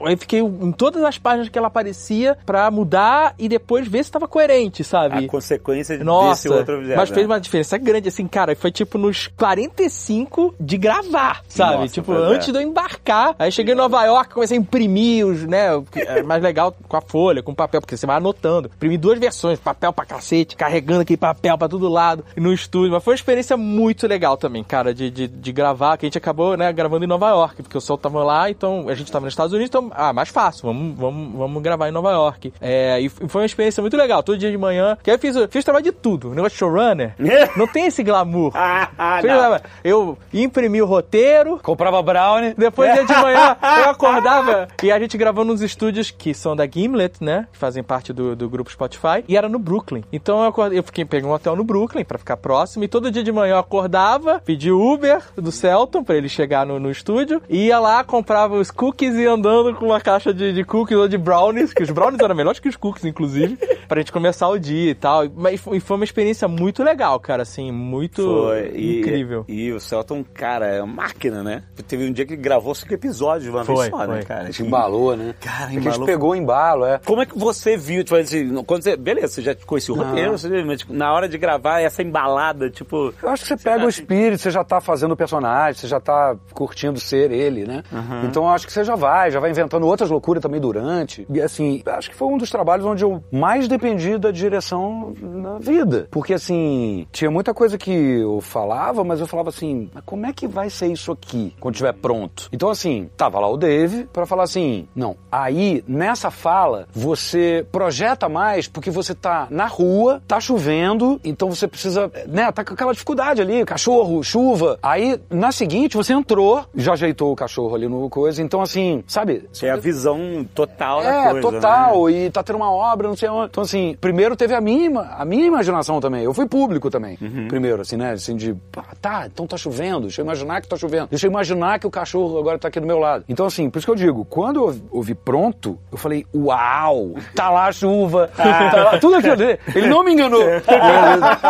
aí 0.06 0.18
fiquei 0.18 0.40
em 0.40 0.72
todas 0.72 1.04
as 1.04 1.18
páginas 1.18 1.50
que 1.50 1.58
ela 1.58 1.68
aparecia 1.68 2.38
pra 2.46 2.70
mudar 2.72 3.34
e 3.38 3.48
depois 3.50 3.88
ver 3.88 4.04
se 4.04 4.12
tava 4.12 4.28
coerente, 4.28 4.84
sabe? 4.84 5.26
A 5.26 5.28
consequência 5.28 5.98
Nossa, 6.04 6.30
desse 6.30 6.50
outro 6.50 6.78
objeto. 6.78 6.98
mas 6.98 7.10
fez 7.10 7.28
né? 7.28 7.34
uma 7.34 7.40
diferença 7.42 7.78
grande, 7.78 8.08
assim, 8.10 8.28
cara, 8.28 8.56
foi 8.56 8.72
tipo 8.72 8.98
nos 8.98 9.28
45 9.28 10.56
de 10.60 10.78
gravar, 10.78 11.42
sabe? 11.48 11.82
Nossa, 11.82 11.94
tipo, 11.94 12.14
é. 12.14 12.18
antes 12.18 12.48
de 12.52 12.58
eu 12.58 12.62
embarcar. 12.62 13.36
Aí 13.38 13.52
cheguei 13.52 13.74
em 13.74 13.78
Nova 13.78 14.04
York, 14.06 14.34
comecei 14.34 14.58
a 14.58 14.62
imprimir 14.62 15.26
os, 15.26 15.44
né, 15.44 15.74
o 15.74 15.84
que 15.84 16.00
é 16.00 16.24
mais 16.24 16.42
legal 16.42 16.76
com 16.88 16.98
a 16.98 17.02
folha, 17.02 17.42
com 17.44 17.54
papel, 17.54 17.82
porque 17.82 17.96
você 17.98 18.06
vai 18.06 18.18
anotando. 18.18 18.70
Imprimi 18.76 18.98
duas 18.98 19.20
versões, 19.20 19.60
papel 19.60 19.92
pra 19.92 20.06
cacete, 20.06 20.47
carregando 20.56 21.02
aquele 21.02 21.18
papel 21.18 21.58
pra 21.58 21.68
todo 21.68 21.88
lado, 21.90 22.24
no 22.36 22.54
estúdio. 22.54 22.92
Mas 22.92 23.04
foi 23.04 23.14
uma 23.14 23.18
experiência 23.18 23.58
muito 23.58 24.08
legal 24.08 24.38
também, 24.38 24.64
cara, 24.64 24.94
de, 24.94 25.10
de, 25.10 25.28
de 25.28 25.52
gravar, 25.52 25.98
que 25.98 26.06
a 26.06 26.08
gente 26.08 26.18
acabou, 26.18 26.56
né, 26.58 26.72
gravando 26.72 27.04
em 27.04 27.08
Nova 27.08 27.30
York, 27.30 27.64
porque 27.64 27.78
o 27.78 27.82
sol 27.82 27.98
tava 27.98 28.24
lá, 28.24 28.50
então 28.50 28.86
a 28.88 28.94
gente 28.96 29.12
tava 29.12 29.26
nos 29.26 29.34
Estados 29.34 29.54
Unidos, 29.54 29.70
então, 29.70 29.92
ah, 29.96 30.14
mais 30.14 30.30
fácil, 30.30 30.64
vamos, 30.68 30.98
vamos, 30.98 31.38
vamos 31.38 31.64
gravar 31.64 31.88
em 31.90 31.92
Nova 31.92 32.12
York. 32.12 32.54
É, 32.62 33.00
e 33.02 33.10
foi 33.10 33.42
uma 33.42 33.46
experiência 33.46 33.82
muito 33.82 33.98
legal, 33.98 34.22
todo 34.24 34.38
dia 34.38 34.52
de 34.52 34.58
manhã, 34.58 34.98
que 35.04 35.10
aí 35.10 35.16
eu 35.16 35.20
fiz, 35.20 35.36
fiz 35.50 35.64
trabalho 35.64 35.84
de 35.86 35.92
tudo, 35.92 36.30
negócio 36.30 36.52
de 36.52 36.58
showrunner, 36.58 37.14
não 37.58 37.68
tem 37.68 37.88
esse 37.88 38.04
glamour. 38.04 38.52
Ah, 38.56 38.90
trabalho- 39.22 39.64
eu 39.84 40.18
imprimi 40.34 40.82
o 40.82 40.86
roteiro, 40.86 41.60
Comprava 41.62 42.02
brownie. 42.02 42.54
depois 42.58 42.94
dia 42.94 43.06
de 43.06 43.14
manhã 43.14 43.56
eu 43.62 43.90
acordava 43.92 44.68
e 44.84 44.92
a 44.92 45.00
gente 45.00 45.18
gravou 45.18 45.44
nos 45.46 45.62
estúdios 45.62 46.12
que 46.12 46.34
são 46.34 46.56
da 46.56 46.66
Gimlet, 46.68 47.24
né? 47.24 47.48
Que 47.52 47.58
fazem 47.58 47.84
parte 47.84 48.12
do, 48.14 48.36
do 48.36 48.50
grupo 48.50 48.72
Spotify. 48.72 49.24
E 49.28 49.36
era 49.38 49.48
no 49.50 49.60
Brooklyn. 49.60 50.04
Então 50.12 50.37
eu, 50.42 50.50
acordei, 50.50 50.80
eu 50.80 50.84
fiquei, 50.84 51.06
peguei 51.06 51.30
um 51.30 51.34
hotel 51.34 51.56
no 51.56 51.64
Brooklyn 51.64 52.04
pra 52.04 52.18
ficar 52.18 52.38
próximo. 52.38 52.84
E 52.84 52.88
todo 52.88 53.12
dia 53.12 53.24
de 53.24 53.32
manhã 53.32 53.54
eu 53.54 53.60
acordava, 53.60 54.42
pedi 54.44 54.72
Uber 54.72 55.22
do 55.36 55.52
Celton 55.52 56.04
pra 56.04 56.16
ele 56.16 56.30
chegar 56.30 56.66
no, 56.66 56.80
no 56.80 56.92
estúdio. 56.92 57.42
E 57.50 57.68
ia 57.68 57.80
lá, 57.80 58.04
comprava 58.04 58.56
os 58.56 58.72
cookies 58.72 59.16
e 59.16 59.22
ia 59.22 59.32
andando 59.32 59.76
com 59.76 59.86
uma 59.88 60.02
caixa 60.02 60.34
de, 60.34 60.54
de 60.54 60.64
cookies 60.64 60.98
ou 60.98 61.08
de 61.08 61.18
brownies. 61.18 61.74
Que 61.74 61.84
os 61.84 61.90
brownies 61.90 62.20
eram 62.20 62.36
melhores 62.36 62.60
que 62.60 62.70
os 62.70 62.76
cookies, 62.76 63.06
inclusive. 63.06 63.58
Pra 63.88 64.02
gente 64.02 64.12
começar 64.12 64.50
o 64.50 64.60
dia 64.60 64.92
e 64.92 64.96
tal. 64.96 65.24
Mas 65.34 65.62
foi, 65.62 65.80
foi 65.80 65.96
uma 65.96 66.04
experiência 66.04 66.48
muito 66.48 66.84
legal, 66.84 67.20
cara. 67.20 67.44
Assim, 67.44 67.72
muito 67.72 68.22
Foi. 68.22 68.72
E, 68.76 69.00
incrível. 69.00 69.46
E, 69.48 69.72
o 69.72 69.80
Celton, 69.80 70.26
cara, 70.34 70.68
é 70.68 70.82
uma 70.82 71.08
máquina, 71.08 71.44
né? 71.44 71.64
Teve 71.88 72.06
um 72.06 72.12
dia 72.12 72.26
que 72.26 72.34
ele 72.34 72.42
gravou 72.42 72.76
cinco 72.76 72.94
episódios 72.94 73.50
uma 73.50 73.64
Foi, 73.64 73.76
vez 73.76 73.90
só, 73.90 74.06
né, 74.06 74.16
foi. 74.16 74.24
cara? 74.24 74.42
A 74.42 74.46
gente 74.46 74.64
embalou, 74.64 75.16
né? 75.16 75.36
Cara, 75.40 75.58
que 75.58 75.64
a 75.64 75.68
gente 75.70 75.88
embalou. 75.88 76.06
pegou 76.06 76.32
o 76.32 76.36
embalo, 76.36 76.86
é. 76.86 77.00
Como 77.06 77.22
é 77.22 77.26
que 77.26 77.38
você 77.38 77.78
viu, 77.78 78.04
tipo 78.04 78.16
assim, 78.16 78.64
quando 78.64 78.84
você, 78.84 78.96
beleza, 78.98 79.28
você 79.28 79.42
já 79.42 79.56
conhecia 79.56 79.94
o 79.94 79.98
roteiro, 79.98 80.27
você, 80.32 80.78
tipo, 80.78 80.94
na 80.94 81.14
hora 81.14 81.28
de 81.28 81.38
gravar 81.38 81.82
essa 81.82 82.02
embalada, 82.02 82.70
tipo, 82.70 83.14
Eu 83.22 83.30
acho 83.30 83.44
que 83.44 83.50
você 83.50 83.58
pega 83.58 83.86
o 83.86 83.90
espírito, 83.90 84.42
você 84.42 84.52
já 84.52 84.64
tá 84.64 84.80
fazendo 84.82 85.12
o 85.12 85.18
personagem, 85.18 85.80
você 85.80 85.88
já 85.88 86.00
tá 86.00 86.36
curtindo 86.54 87.00
ser 87.00 87.32
ele, 87.32 87.66
né? 87.66 87.84
Então 88.24 88.44
eu 88.44 88.50
acho 88.50 88.66
que 88.66 88.74
você 88.74 88.84
já 88.84 88.96
vai, 88.96 89.32
já 89.32 89.40
vai 89.40 89.50
inventando 89.50 89.86
outras 89.86 90.10
loucuras 90.10 90.42
também 90.42 90.60
durante. 90.60 91.26
E 91.30 91.42
assim, 91.42 91.82
acho 91.86 92.10
que 92.10 92.16
foi 92.16 92.28
um 92.28 92.38
dos 92.38 92.50
trabalhos 92.50 92.86
onde 92.86 93.04
eu 93.04 93.24
mais 93.32 93.68
dependi 93.68 94.18
da 94.18 94.32
direção 94.32 95.14
na 95.22 95.58
vida. 95.60 96.08
Porque 96.12 96.34
assim, 96.34 97.08
tinha 97.12 97.30
muita 97.32 97.54
coisa 97.54 97.78
que 97.78 97.92
eu 97.92 98.42
falava, 98.42 99.04
mas 99.04 99.20
eu 99.20 99.28
falava 99.28 99.50
assim, 99.50 99.90
mas 99.94 100.04
como 100.06 100.26
é 100.26 100.34
que 100.34 100.48
vai 100.48 100.70
ser 100.70 100.88
isso 100.88 101.12
aqui 101.12 101.54
quando 101.60 101.76
estiver 101.76 101.94
pronto? 101.94 102.50
Então 102.52 102.70
assim, 102.70 103.10
tava 103.18 103.40
lá 103.40 103.48
o 103.50 103.58
Dave 103.58 104.06
pra 104.12 104.26
falar 104.26 104.44
assim, 104.44 104.88
não, 104.96 105.16
aí 105.32 105.84
nessa 105.88 106.32
fala 106.32 106.88
você 106.94 107.66
projeta 107.72 108.30
mais 108.30 108.68
porque 108.68 108.92
você 108.92 109.14
tá 109.14 109.48
na 109.50 109.66
rua, 109.66 110.17
tá 110.28 110.40
chovendo, 110.40 111.20
então 111.24 111.50
você 111.50 111.68
precisa, 111.68 112.12
né, 112.28 112.52
tá 112.52 112.64
com 112.64 112.74
aquela 112.74 112.94
dificuldade 112.94 113.42
ali, 113.42 113.66
cachorro, 113.66 114.24
chuva. 114.24 114.78
Aí 114.82 115.20
na 115.30 115.52
seguinte 115.52 115.96
você 115.98 116.14
entrou, 116.14 116.64
já 116.76 116.94
ajeitou 116.94 117.32
o 117.32 117.36
cachorro 117.36 117.76
ali 117.76 117.88
no 117.88 118.10
coisa, 118.10 118.42
então 118.42 118.62
assim, 118.62 119.04
sabe? 119.08 119.48
é 119.62 119.70
a 119.70 119.76
visão 119.76 120.46
total 120.56 121.04
da 121.04 121.10
É, 121.10 121.32
coisa, 121.32 121.52
total, 121.52 122.06
né? 122.06 122.12
e 122.12 122.30
tá 122.30 122.44
tendo 122.44 122.58
uma 122.58 122.72
obra, 122.72 123.08
não 123.08 123.16
sei 123.16 123.30
onde. 123.30 123.50
Então, 123.50 123.64
assim, 123.64 123.98
primeiro 124.00 124.36
teve 124.36 124.54
a 124.54 124.62
minha, 124.62 125.00
a 125.02 125.26
minha 125.26 125.46
imaginação 125.46 126.00
também. 126.00 126.24
Eu 126.24 126.34
fui 126.34 126.48
público 126.48 126.90
também. 126.90 127.18
Uhum. 127.22 127.48
Primeiro, 127.48 127.82
assim, 127.82 127.98
né? 127.98 128.12
Assim, 128.12 128.36
de, 128.36 128.56
tá, 129.02 129.28
então 129.32 129.48
tá 129.48 129.58
chovendo. 129.58 130.02
Deixa 130.02 130.22
eu 130.22 130.26
imaginar 130.26 130.62
que 130.62 130.68
tá 130.68 130.78
chovendo. 130.78 131.08
Deixa 131.08 131.26
eu 131.28 131.32
imaginar 131.32 131.80
que 131.80 131.88
o 131.88 131.92
cachorro 131.92 132.38
agora 132.40 132.58
tá 132.60 132.68
aqui 132.68 132.80
do 132.80 132.88
meu 132.88 133.00
lado. 133.00 133.24
Então, 133.28 133.46
assim, 133.46 133.70
por 133.70 133.80
isso 133.80 133.88
que 133.88 133.92
eu 133.92 133.96
digo, 133.96 134.26
quando 134.26 134.68
eu 134.68 134.76
ouvi 134.92 135.16
pronto, 135.16 135.78
eu 135.92 135.98
falei, 135.98 136.26
uau, 136.34 137.16
tá 137.36 137.50
lá 137.50 137.68
a 137.68 137.72
chuva, 137.72 138.30
tá 138.36 138.84
lá, 138.84 139.00
tudo 139.00 139.16
aquilo. 139.16 139.42
Ele 139.42 139.60
ele 139.76 139.88
não 139.90 140.04
me 140.08 140.14
enganou. 140.14 140.42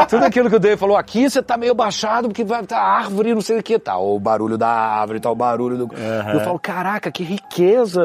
tudo 0.10 0.24
aquilo 0.26 0.50
que 0.50 0.56
o 0.56 0.60
Dave 0.60 0.78
falou, 0.78 0.98
aqui 0.98 1.30
você 1.30 1.42
tá 1.42 1.58
meio 1.58 1.74
baixado 1.76 2.28
porque 2.28 2.44
vai 2.44 2.64
tá 2.66 2.78
árvore, 2.80 3.34
não 3.34 3.42
sei 3.42 3.60
o 3.60 3.64
que, 3.64 3.78
tá 3.80 3.98
o 3.98 4.20
barulho 4.20 4.58
da 4.58 4.68
árvore, 4.68 5.20
tá 5.20 5.30
o 5.32 5.36
barulho 5.36 5.78
do... 5.78 5.90
Eu 6.34 6.40
falo, 6.42 6.60
caraca, 6.60 7.12
que 7.12 7.24
riqueza. 7.24 8.02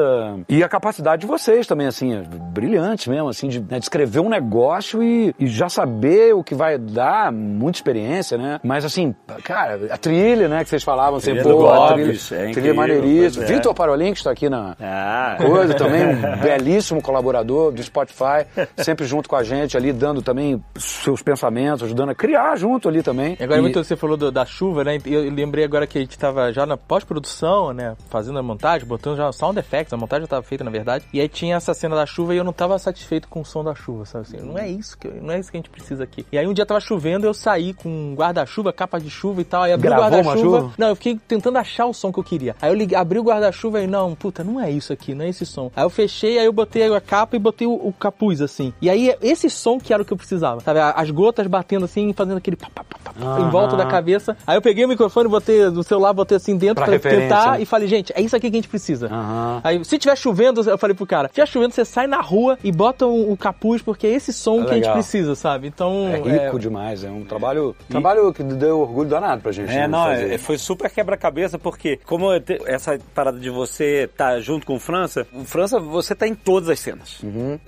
E 0.47 0.63
a 0.63 0.69
capacidade 0.69 1.21
de 1.21 1.27
vocês 1.27 1.65
também, 1.67 1.87
assim, 1.87 2.13
é 2.15 2.23
brilhante 2.51 3.09
mesmo, 3.09 3.29
assim, 3.29 3.47
de, 3.47 3.59
né, 3.59 3.79
de 3.79 3.85
escrever 3.85 4.19
um 4.19 4.29
negócio 4.29 5.01
e, 5.03 5.33
e 5.39 5.47
já 5.47 5.67
saber 5.69 6.33
o 6.33 6.43
que 6.43 6.55
vai 6.55 6.77
dar, 6.77 7.31
muita 7.31 7.77
experiência, 7.79 8.37
né? 8.37 8.59
Mas 8.63 8.85
assim, 8.85 9.15
cara, 9.43 9.79
a 9.91 9.97
trilha, 9.97 10.47
né, 10.47 10.63
que 10.63 10.69
vocês 10.69 10.83
falavam, 10.83 11.17
assim, 11.17 11.31
Trilha 11.31 11.43
pô, 11.43 11.69
a 11.69 11.93
trilha, 11.93 12.13
é 12.31 12.51
trilha 12.51 12.73
maneiríssima. 12.73 13.43
é. 13.43 13.47
Vitor 13.47 13.73
Parolin, 13.73 14.11
que 14.13 14.19
está 14.19 14.31
aqui 14.31 14.49
na 14.49 14.75
Ah, 14.79 15.35
coisa 15.37 15.73
também, 15.73 16.05
um 16.05 16.37
belíssimo 16.41 17.01
colaborador 17.01 17.71
do 17.71 17.81
Spotify, 17.81 18.45
sempre 18.77 19.05
junto 19.05 19.27
com 19.29 19.35
a 19.35 19.43
gente 19.43 19.75
ali, 19.75 19.91
dando 19.91 20.21
também 20.21 20.42
seus 20.77 21.21
pensamentos, 21.21 21.83
ajudando 21.83 22.09
a 22.09 22.15
criar 22.15 22.55
junto 22.57 22.87
ali 22.89 23.01
também. 23.03 23.35
E 23.39 23.43
agora, 23.43 23.59
E- 23.59 23.61
muito 23.61 23.83
você 23.83 23.95
falou 23.95 24.15
do- 24.17 24.31
da 24.31 24.45
chuva, 24.45 24.83
né? 24.83 24.97
Eu 25.05 25.29
lembrei 25.31 25.63
agora 25.63 25.85
que 25.87 25.97
a 25.97 26.01
gente 26.01 26.17
tava 26.17 26.51
já 26.51 26.65
na 26.65 26.77
pós-produção, 26.77 27.73
né? 27.73 27.95
Fazendo 28.09 28.39
a 28.39 28.43
montagem, 28.43 28.87
botando 28.87 29.17
já 29.17 29.31
sound 29.31 29.59
effects, 29.59 29.93
a 29.93 29.97
montagem 29.97 30.23
já 30.23 30.27
tava 30.29 30.43
feita, 30.43 30.63
na 30.63 30.71
verdade. 30.71 31.05
E 31.13 31.19
aí 31.21 31.27
tinha 31.29 31.55
essa 31.55 31.73
cena 31.73 31.95
da 31.95 32.05
chuva 32.05 32.33
e 32.33 32.37
eu 32.37 32.43
não 32.43 32.53
tava 32.53 32.77
satisfeito 32.79 33.27
com 33.27 33.41
o 33.41 33.45
som 33.45 33.63
da 33.63 33.75
chuva, 33.75 34.05
sabe 34.05 34.25
assim? 34.27 34.37
Não 34.45 34.57
é 34.57 34.67
isso 34.69 34.97
que, 34.97 35.07
não 35.07 35.31
é 35.33 35.39
isso 35.39 35.51
que 35.51 35.57
a 35.57 35.59
gente 35.59 35.69
precisa 35.69 36.03
aqui. 36.03 36.25
E 36.31 36.37
aí 36.37 36.47
um 36.47 36.53
dia 36.53 36.65
tava 36.65 36.79
chovendo, 36.79 37.25
eu 37.25 37.33
saí 37.33 37.73
com 37.73 37.89
um 37.89 38.15
guarda-chuva, 38.15 38.73
capa 38.73 38.99
de 38.99 39.09
chuva 39.09 39.41
e 39.41 39.45
tal, 39.45 39.63
aí 39.63 39.71
abri 39.73 39.87
Gravou 39.87 40.05
o 40.05 40.09
guarda-chuva. 40.11 40.59
chuva? 40.59 40.73
Não, 40.77 40.87
eu 40.89 40.95
fiquei 40.95 41.19
tentando 41.27 41.57
achar 41.57 41.85
o 41.85 41.93
som 41.93 42.11
que 42.11 42.19
eu 42.19 42.23
queria. 42.23 42.55
Aí 42.61 42.69
eu 42.71 42.75
liguei, 42.75 42.97
abri 42.97 43.19
o 43.19 43.23
guarda-chuva 43.23 43.81
e 43.81 43.87
não, 43.87 44.15
puta, 44.15 44.43
não 44.43 44.59
é 44.59 44.71
isso 44.71 44.91
aqui, 44.93 45.13
não 45.13 45.25
é 45.25 45.29
esse 45.29 45.45
som. 45.45 45.71
Aí 45.75 45.83
eu 45.83 45.89
fechei, 45.89 46.39
aí 46.39 46.45
eu 46.45 46.53
botei 46.53 46.83
a 46.93 47.01
capa 47.01 47.35
e 47.35 47.39
botei 47.39 47.67
o, 47.67 47.73
o 47.73 47.93
capuz 47.93 48.41
assim. 48.41 48.73
E 48.81 48.89
aí 48.89 49.15
esse 49.21 49.49
som 49.49 49.79
que 49.79 49.93
era 49.93 50.01
o 50.01 50.05
que 50.05 50.13
eu 50.13 50.17
precisava, 50.17 50.32
sabe? 50.39 50.61
As 50.95 51.09
gotas 51.11 51.47
batendo 51.47 51.85
assim, 51.85 52.13
fazendo 52.13 52.37
aquele 52.37 52.55
pá, 52.57 52.67
pá, 52.73 52.83
pá, 52.83 52.97
pá, 53.03 53.11
pá, 53.13 53.39
em 53.41 53.49
volta 53.49 53.75
da 53.75 53.85
cabeça. 53.85 54.35
Aí 54.45 54.55
eu 54.57 54.61
peguei 54.61 54.85
o 54.85 54.87
microfone, 54.87 55.27
botei 55.29 55.69
do 55.69 55.83
celular, 55.83 56.13
botei 56.13 56.37
assim 56.37 56.57
dentro 56.57 56.83
Pra 56.83 56.99
pra, 56.99 57.09
tentar 57.11 57.51
né? 57.53 57.61
e 57.61 57.65
falei, 57.65 57.87
gente, 57.87 58.11
é 58.15 58.21
isso 58.21 58.35
aqui 58.35 58.49
que 58.49 58.55
a 58.55 58.59
gente 58.59 58.67
precisa. 58.69 59.07
Aham. 59.07 59.61
Aí, 59.63 59.83
se 59.85 59.97
tiver 59.97 60.15
chovendo, 60.17 60.61
eu 60.69 60.77
falei 60.77 60.95
pro 60.95 61.05
cara, 61.05 61.27
se 61.27 61.35
tiver 61.35 61.47
chovendo, 61.47 61.73
você 61.73 61.85
sai 61.85 62.07
na 62.07 62.21
rua 62.21 62.57
e 62.63 62.71
bota 62.71 63.05
o, 63.05 63.31
o 63.31 63.37
capuz, 63.37 63.81
porque 63.81 64.07
é 64.07 64.11
esse 64.11 64.31
som 64.33 64.61
É 64.61 64.65
que 64.65 64.71
a 64.71 64.75
gente 64.75 64.91
precisa, 64.91 65.35
sabe? 65.35 65.67
Então. 65.67 66.07
É 66.07 66.45
rico 66.45 66.59
demais, 66.59 67.03
é 67.03 67.09
um 67.09 67.23
trabalho, 67.23 67.75
trabalho 67.89 68.33
que 68.33 68.43
deu 68.43 68.79
orgulho 68.79 69.09
danado 69.09 69.41
pra 69.41 69.51
gente. 69.51 69.71
É, 69.71 69.81
né, 69.81 69.87
não, 69.87 70.05
fazer. 70.05 70.33
é, 70.33 70.37
foi 70.37 70.57
super 70.57 70.89
quebra-cabeça, 70.89 71.57
porque 71.59 71.99
como 72.05 72.39
te- 72.39 72.59
essa 72.65 72.97
parada 73.13 73.39
de 73.39 73.49
você 73.49 74.09
tá 74.17 74.39
junto 74.39 74.65
com 74.65 74.75
o 74.75 74.79
França, 74.79 75.25
o 75.33 75.43
França, 75.43 75.79
você 75.79 76.13
tá 76.15 76.27
em 76.27 76.35
todas 76.35 76.69
as 76.69 76.79
cenas. 76.79 77.21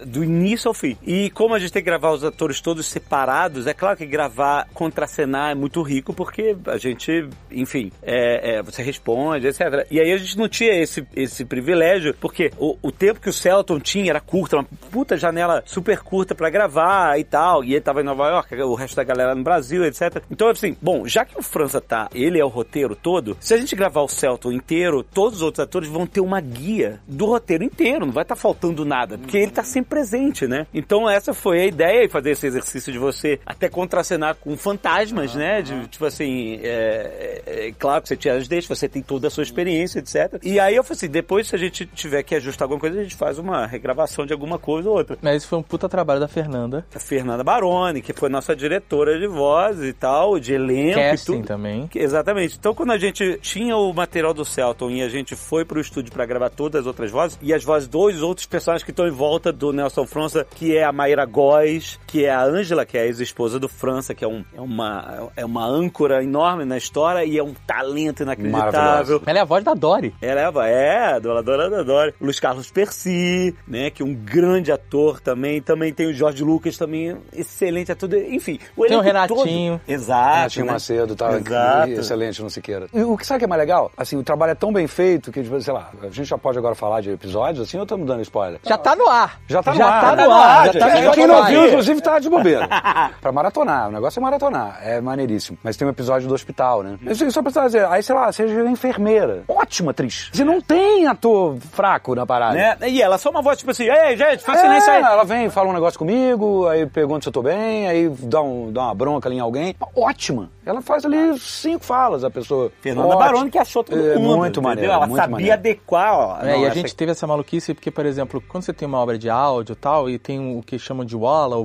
Do 0.06 0.24
início 0.24 0.68
ao 0.68 0.74
fim. 0.74 0.98
E 1.06 1.30
como 1.32 1.54
a 1.54 1.60
gente 1.60 1.72
tem 1.72 1.82
que 1.82 1.90
gravar 1.90 2.12
os 2.12 2.24
atores 2.24 2.45
todos 2.62 2.86
separados, 2.86 3.68
é 3.68 3.74
claro 3.74 3.98
que 3.98 4.06
gravar 4.06 4.68
contracenar 4.74 5.52
é 5.52 5.56
muito 5.56 5.82
rico, 5.82 6.14
porque 6.14 6.56
a 6.68 6.78
gente, 6.78 7.28
enfim, 7.52 7.92
é, 8.02 8.56
é, 8.56 8.64
você 8.64 8.82
responde, 8.82 9.48
etc. 9.48 9.86
E 9.90 10.00
aí 10.00 10.12
a 10.12 10.18
gente 10.18 10.38
não 10.38 10.48
tinha 10.48 10.74
esse, 10.74 11.06
esse 11.16 11.46
privilégio, 11.46 12.14
porque 12.20 12.52
o, 12.58 12.78
o 12.82 12.92
tempo 12.92 13.20
que 13.20 13.30
o 13.30 13.34
Celton 13.34 13.80
tinha 13.80 14.12
era 14.12 14.20
curto, 14.20 14.56
uma 14.56 14.66
puta 14.92 15.18
janela 15.18 15.64
super 15.66 16.00
curta 16.00 16.36
pra 16.36 16.50
gravar 16.50 17.20
e 17.20 17.24
tal, 17.24 17.64
e 17.64 17.74
ele 17.74 17.82
tava 17.82 18.02
em 18.02 18.06
Nova 18.06 18.28
York, 18.28 18.56
o 18.56 18.76
resto 18.76 18.96
da 18.96 19.04
galera 19.04 19.36
no 19.36 19.44
Brasil, 19.44 19.84
etc. 19.86 20.24
Então, 20.30 20.50
assim, 20.50 20.76
bom, 20.82 21.08
já 21.08 21.26
que 21.26 21.38
o 21.38 21.44
França 21.44 21.82
tá, 21.82 22.10
ele 22.14 22.40
é 22.40 22.46
o 22.46 22.50
roteiro 22.50 22.96
todo, 22.96 23.38
se 23.40 23.54
a 23.54 23.58
gente 23.58 23.76
gravar 23.76 24.02
o 24.02 24.08
Celton 24.08 24.52
inteiro, 24.52 25.04
todos 25.04 25.38
os 25.38 25.42
outros 25.42 25.64
atores 25.64 25.90
vão 25.90 26.06
ter 26.06 26.22
uma 26.22 26.40
guia 26.40 27.00
do 27.08 27.26
roteiro 27.26 27.64
inteiro, 27.64 28.06
não 28.06 28.14
vai 28.14 28.24
estar 28.24 28.36
faltando 28.36 28.86
nada, 28.86 29.18
porque 29.18 29.38
ele 29.38 29.52
tá 29.52 29.64
sempre 29.64 29.90
presente, 29.90 30.48
né? 30.48 30.68
Então 30.74 31.10
essa 31.10 31.34
foi 31.34 31.62
a 31.62 31.66
ideia, 31.66 32.06
e 32.06 32.10
fazer 32.10 32.35
esse 32.36 32.48
exercício 32.48 32.92
de 32.92 33.00
você 33.00 33.40
até 33.46 33.68
contracenar 33.70 34.36
com 34.36 34.56
fantasmas, 34.58 35.34
né? 35.36 35.62
De, 35.62 35.88
tipo 35.88 36.06
assim, 36.06 36.60
é, 36.64 37.42
é- 37.46 37.68
é 37.68 37.72
claro 37.78 38.02
que 38.02 38.08
você 38.10 38.16
tira 38.18 38.36
as 38.38 38.48
deixas, 38.48 38.68
você 38.78 38.88
tem 38.88 39.02
toda 39.02 39.28
a 39.28 39.30
sua 39.32 39.44
experiência, 39.44 40.00
etc. 40.00 40.40
E 40.44 40.60
aí 40.60 40.76
eu 40.76 40.84
falei 40.84 40.98
assim, 40.98 41.08
depois 41.10 41.48
se 41.48 41.56
a 41.56 41.60
gente 41.60 41.86
tiver 41.86 42.22
que 42.24 42.36
ajustar 42.36 42.66
alguma 42.66 42.80
coisa, 42.80 43.00
a 43.00 43.04
gente 43.04 43.16
faz 43.16 43.40
uma 43.40 43.66
regravação 43.66 44.26
de 44.26 44.34
alguma 44.34 44.60
coisa 44.60 44.90
ou 44.90 44.98
outra. 44.98 45.18
Mas 45.22 45.38
esse 45.38 45.48
foi 45.48 45.58
um 45.60 45.64
puta 45.64 45.90
trabalho 45.90 46.20
da 46.20 46.28
Fernanda. 46.28 46.86
A 46.94 47.00
Fernanda 47.00 47.44
Baroni, 47.44 48.02
que 48.02 48.14
foi 48.14 48.30
nossa 48.30 48.56
diretora 48.56 49.18
de 49.20 49.28
voz 49.28 49.82
e 49.82 49.94
tal, 49.94 50.40
de 50.40 50.54
elenco 50.54 51.00
e 51.00 51.10
Casting 51.12 51.34
tudo. 51.38 51.48
também. 51.48 51.90
Exatamente. 51.96 52.58
Então, 52.58 52.74
quando 52.76 52.92
a 52.92 52.98
gente 52.98 53.40
tinha 53.42 53.76
o 53.78 53.94
material 53.94 54.34
do 54.34 54.44
Celton 54.46 54.90
e 54.92 55.02
a 55.02 55.10
gente 55.10 55.36
foi 55.36 55.64
pro 55.66 55.80
estúdio 55.80 56.12
pra 56.12 56.26
gravar 56.26 56.50
todas 56.50 56.82
as 56.82 56.88
outras 56.88 57.12
vozes, 57.12 57.38
e 57.42 57.54
as 57.54 57.64
vozes 57.64 57.88
dos 57.88 58.22
outros 58.22 58.46
personagens 58.46 58.84
que 58.84 58.92
estão 58.92 59.08
em 59.08 59.12
volta 59.12 59.52
do 59.52 59.72
Nelson 59.72 60.06
França, 60.06 60.46
que 60.56 60.76
é 60.76 60.84
a 60.84 60.92
Mayra 60.92 61.26
Góes, 61.26 62.00
que 62.08 62.25
é 62.26 62.32
a 62.34 62.44
Ângela, 62.44 62.86
que 62.86 62.98
é 62.98 63.02
a 63.02 63.06
ex-esposa 63.06 63.60
do 63.60 63.68
França, 63.70 64.14
que 64.14 64.24
é, 64.24 64.28
um, 64.28 64.44
é, 64.56 64.62
uma, 64.62 65.30
é 65.36 65.46
uma 65.46 65.66
âncora 65.66 66.24
enorme 66.24 66.66
na 66.66 66.78
história 66.78 67.24
e 67.26 67.38
é 67.38 67.44
um 67.44 67.54
talento 67.66 68.24
inacreditável. 68.24 69.22
Ela 69.26 69.40
é 69.40 69.42
a 69.42 69.46
voz 69.46 69.64
da 69.64 69.74
Dory. 69.74 70.14
Ela 70.22 70.42
é, 70.42 70.46
a- 70.46 70.68
é, 70.68 71.14
a 71.16 71.20
dubladora 71.20 71.70
da 71.70 71.84
Dory. 71.84 72.14
Luiz 72.20 72.40
Carlos 72.40 72.72
Percy, 72.72 73.56
né, 73.68 73.90
que 73.90 74.02
é 74.02 74.06
um 74.06 74.14
grande 74.14 74.72
ator 74.72 75.20
também. 75.20 75.62
Também 75.62 75.94
tem 75.94 76.08
o 76.08 76.14
Jorge 76.14 76.44
Lucas, 76.44 76.78
também 76.78 77.18
excelente 77.34 77.92
ator. 77.92 78.10
Enfim, 78.14 78.60
o 78.76 78.86
Tem 78.86 78.98
o 78.98 79.04
elenco 79.04 79.28
todo- 79.28 79.38
Renatinho. 79.44 79.82
Exato. 79.88 80.36
Renatinho 80.36 80.66
né? 80.66 80.72
Macedo, 80.72 81.16
tá 81.16 81.34
Exato. 81.38 81.92
excelente 81.92 82.42
no 82.42 82.50
Siqueira. 82.50 82.88
E 82.94 83.02
o 83.04 83.18
que 83.18 83.26
sabe 83.26 83.40
que 83.40 83.46
é 83.46 83.48
mais 83.48 83.60
legal? 83.60 83.92
Assim, 83.98 84.18
o 84.18 84.24
trabalho 84.24 84.52
é 84.52 84.56
tão 84.56 84.72
bem 84.72 84.88
feito 84.88 85.32
que, 85.32 85.42
tipo, 85.44 85.60
sei 85.62 85.74
lá, 85.74 85.90
a 86.02 86.06
gente 86.08 86.26
já 86.26 86.38
pode 86.38 86.58
agora 86.58 86.76
falar 86.76 87.02
de 87.02 87.12
episódios, 87.12 87.68
assim, 87.68 87.78
ou 87.78 87.84
estamos 87.84 88.06
dando 88.08 88.22
spoiler? 88.22 88.60
Já 88.64 88.78
tá 88.78 88.96
no 88.96 89.08
ar. 89.10 89.40
Já 89.48 89.62
tá 89.64 89.72
no 89.72 89.78
já 89.78 89.86
ar. 89.88 90.02
Tá 90.02 90.16
Já 90.16 90.26
no 90.28 90.34
ar. 90.34 90.66
Já 90.66 90.80
tá 90.80 90.92
Quem- 90.92 91.04
no 91.06 91.12
Quem 91.12 91.28
não 91.28 91.46
viu, 91.46 91.62
ar. 91.62 91.68
inclusive, 91.70 92.02
tá 92.02 92.15
de 92.20 92.30
bobeira. 92.30 92.68
pra 93.22 93.32
maratonar. 93.32 93.90
O 93.90 93.92
negócio 93.92 94.20
é 94.20 94.22
maratonar. 94.22 94.80
É 94.82 95.02
maneiríssimo. 95.02 95.58
Mas 95.64 95.76
tem 95.78 95.88
um 95.88 95.92
episódio 95.92 96.28
do 96.28 96.34
hospital, 96.34 96.84
né? 96.84 96.98
Eu 97.06 97.16
sei, 97.16 97.30
só 97.32 97.42
pra 97.42 97.66
dizer, 97.66 97.86
aí, 97.86 98.02
sei 98.04 98.16
lá, 98.16 98.32
seja 98.32 98.62
enfermeira. 98.70 99.44
Ótima 99.48 99.92
atriz. 99.92 100.30
Você 100.34 100.44
não 100.44 100.62
tem 100.62 101.08
ator 101.08 101.58
fraco 101.72 102.16
na 102.16 102.26
parada. 102.26 102.54
Né? 102.56 102.78
E 102.90 103.02
ela 103.02 103.18
só 103.18 103.30
uma 103.30 103.42
voz 103.42 103.58
tipo 103.58 103.72
assim, 103.72 103.86
ei, 103.90 104.16
gente, 104.18 104.44
faz 104.44 104.60
silêncio 104.60 104.90
É, 104.92 104.98
aí. 104.98 105.04
ela 105.04 105.24
vem, 105.24 105.50
fala 105.50 105.70
um 105.70 105.74
negócio 105.74 105.98
comigo, 105.98 106.68
aí 106.68 106.86
pergunta 106.86 107.24
se 107.24 107.30
eu 107.30 107.34
tô 107.34 107.42
bem, 107.42 107.88
aí 107.88 108.10
dá, 108.10 108.42
um, 108.42 108.72
dá 108.72 108.84
uma 108.84 108.96
bronca 108.96 109.28
ali 109.30 109.38
em 109.38 109.42
alguém. 109.42 109.76
Ótima. 109.96 110.50
Ela 110.66 110.82
faz 110.82 111.06
ali 111.06 111.38
cinco 111.40 111.84
falas, 111.86 112.24
a 112.24 112.30
pessoa. 112.30 112.72
Fernanda 112.82 113.08
Ótima. 113.10 113.24
Baroni 113.26 113.52
que 113.52 113.58
achou 113.58 113.84
todo 113.84 114.00
É, 114.00 114.16
mundo. 114.18 114.38
muito 114.38 114.60
entendeu? 114.60 114.64
maneiro, 114.64 114.92
Ela 114.92 115.06
muito 115.08 115.16
sabia 115.22 115.32
maneiro. 115.32 115.54
adequar, 115.54 116.14
ó. 116.18 116.38
É, 116.42 116.54
não, 116.54 116.62
e 116.62 116.66
a 116.66 116.70
gente 116.72 116.96
teve 116.96 117.12
essa 117.12 117.28
maluquice 117.28 117.74
porque, 117.74 117.92
por 117.92 118.06
exemplo, 118.06 118.42
quando 118.48 118.64
você 118.64 118.74
tem 118.74 118.88
uma 118.88 118.98
obra 119.00 119.18
de 119.18 119.30
áudio 119.30 119.74
e 119.74 119.76
tal, 119.76 120.10
e 120.10 120.18
tem 120.18 120.58
o 120.58 120.62
que 120.64 120.80
chamam 120.80 121.06
de 121.06 121.16
walla, 121.16 121.56
ou 121.56 121.64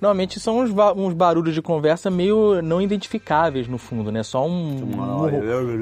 normalmente 0.00 0.38
são 0.40 0.58
uns, 0.60 0.70
uns 0.96 1.12
barulhos 1.14 1.54
de 1.54 1.62
conversa 1.62 2.10
meio 2.10 2.60
não 2.62 2.80
identificáveis 2.80 3.68
no 3.68 3.78
fundo, 3.78 4.10
né? 4.12 4.22
Só 4.22 4.46
um... 4.46 4.90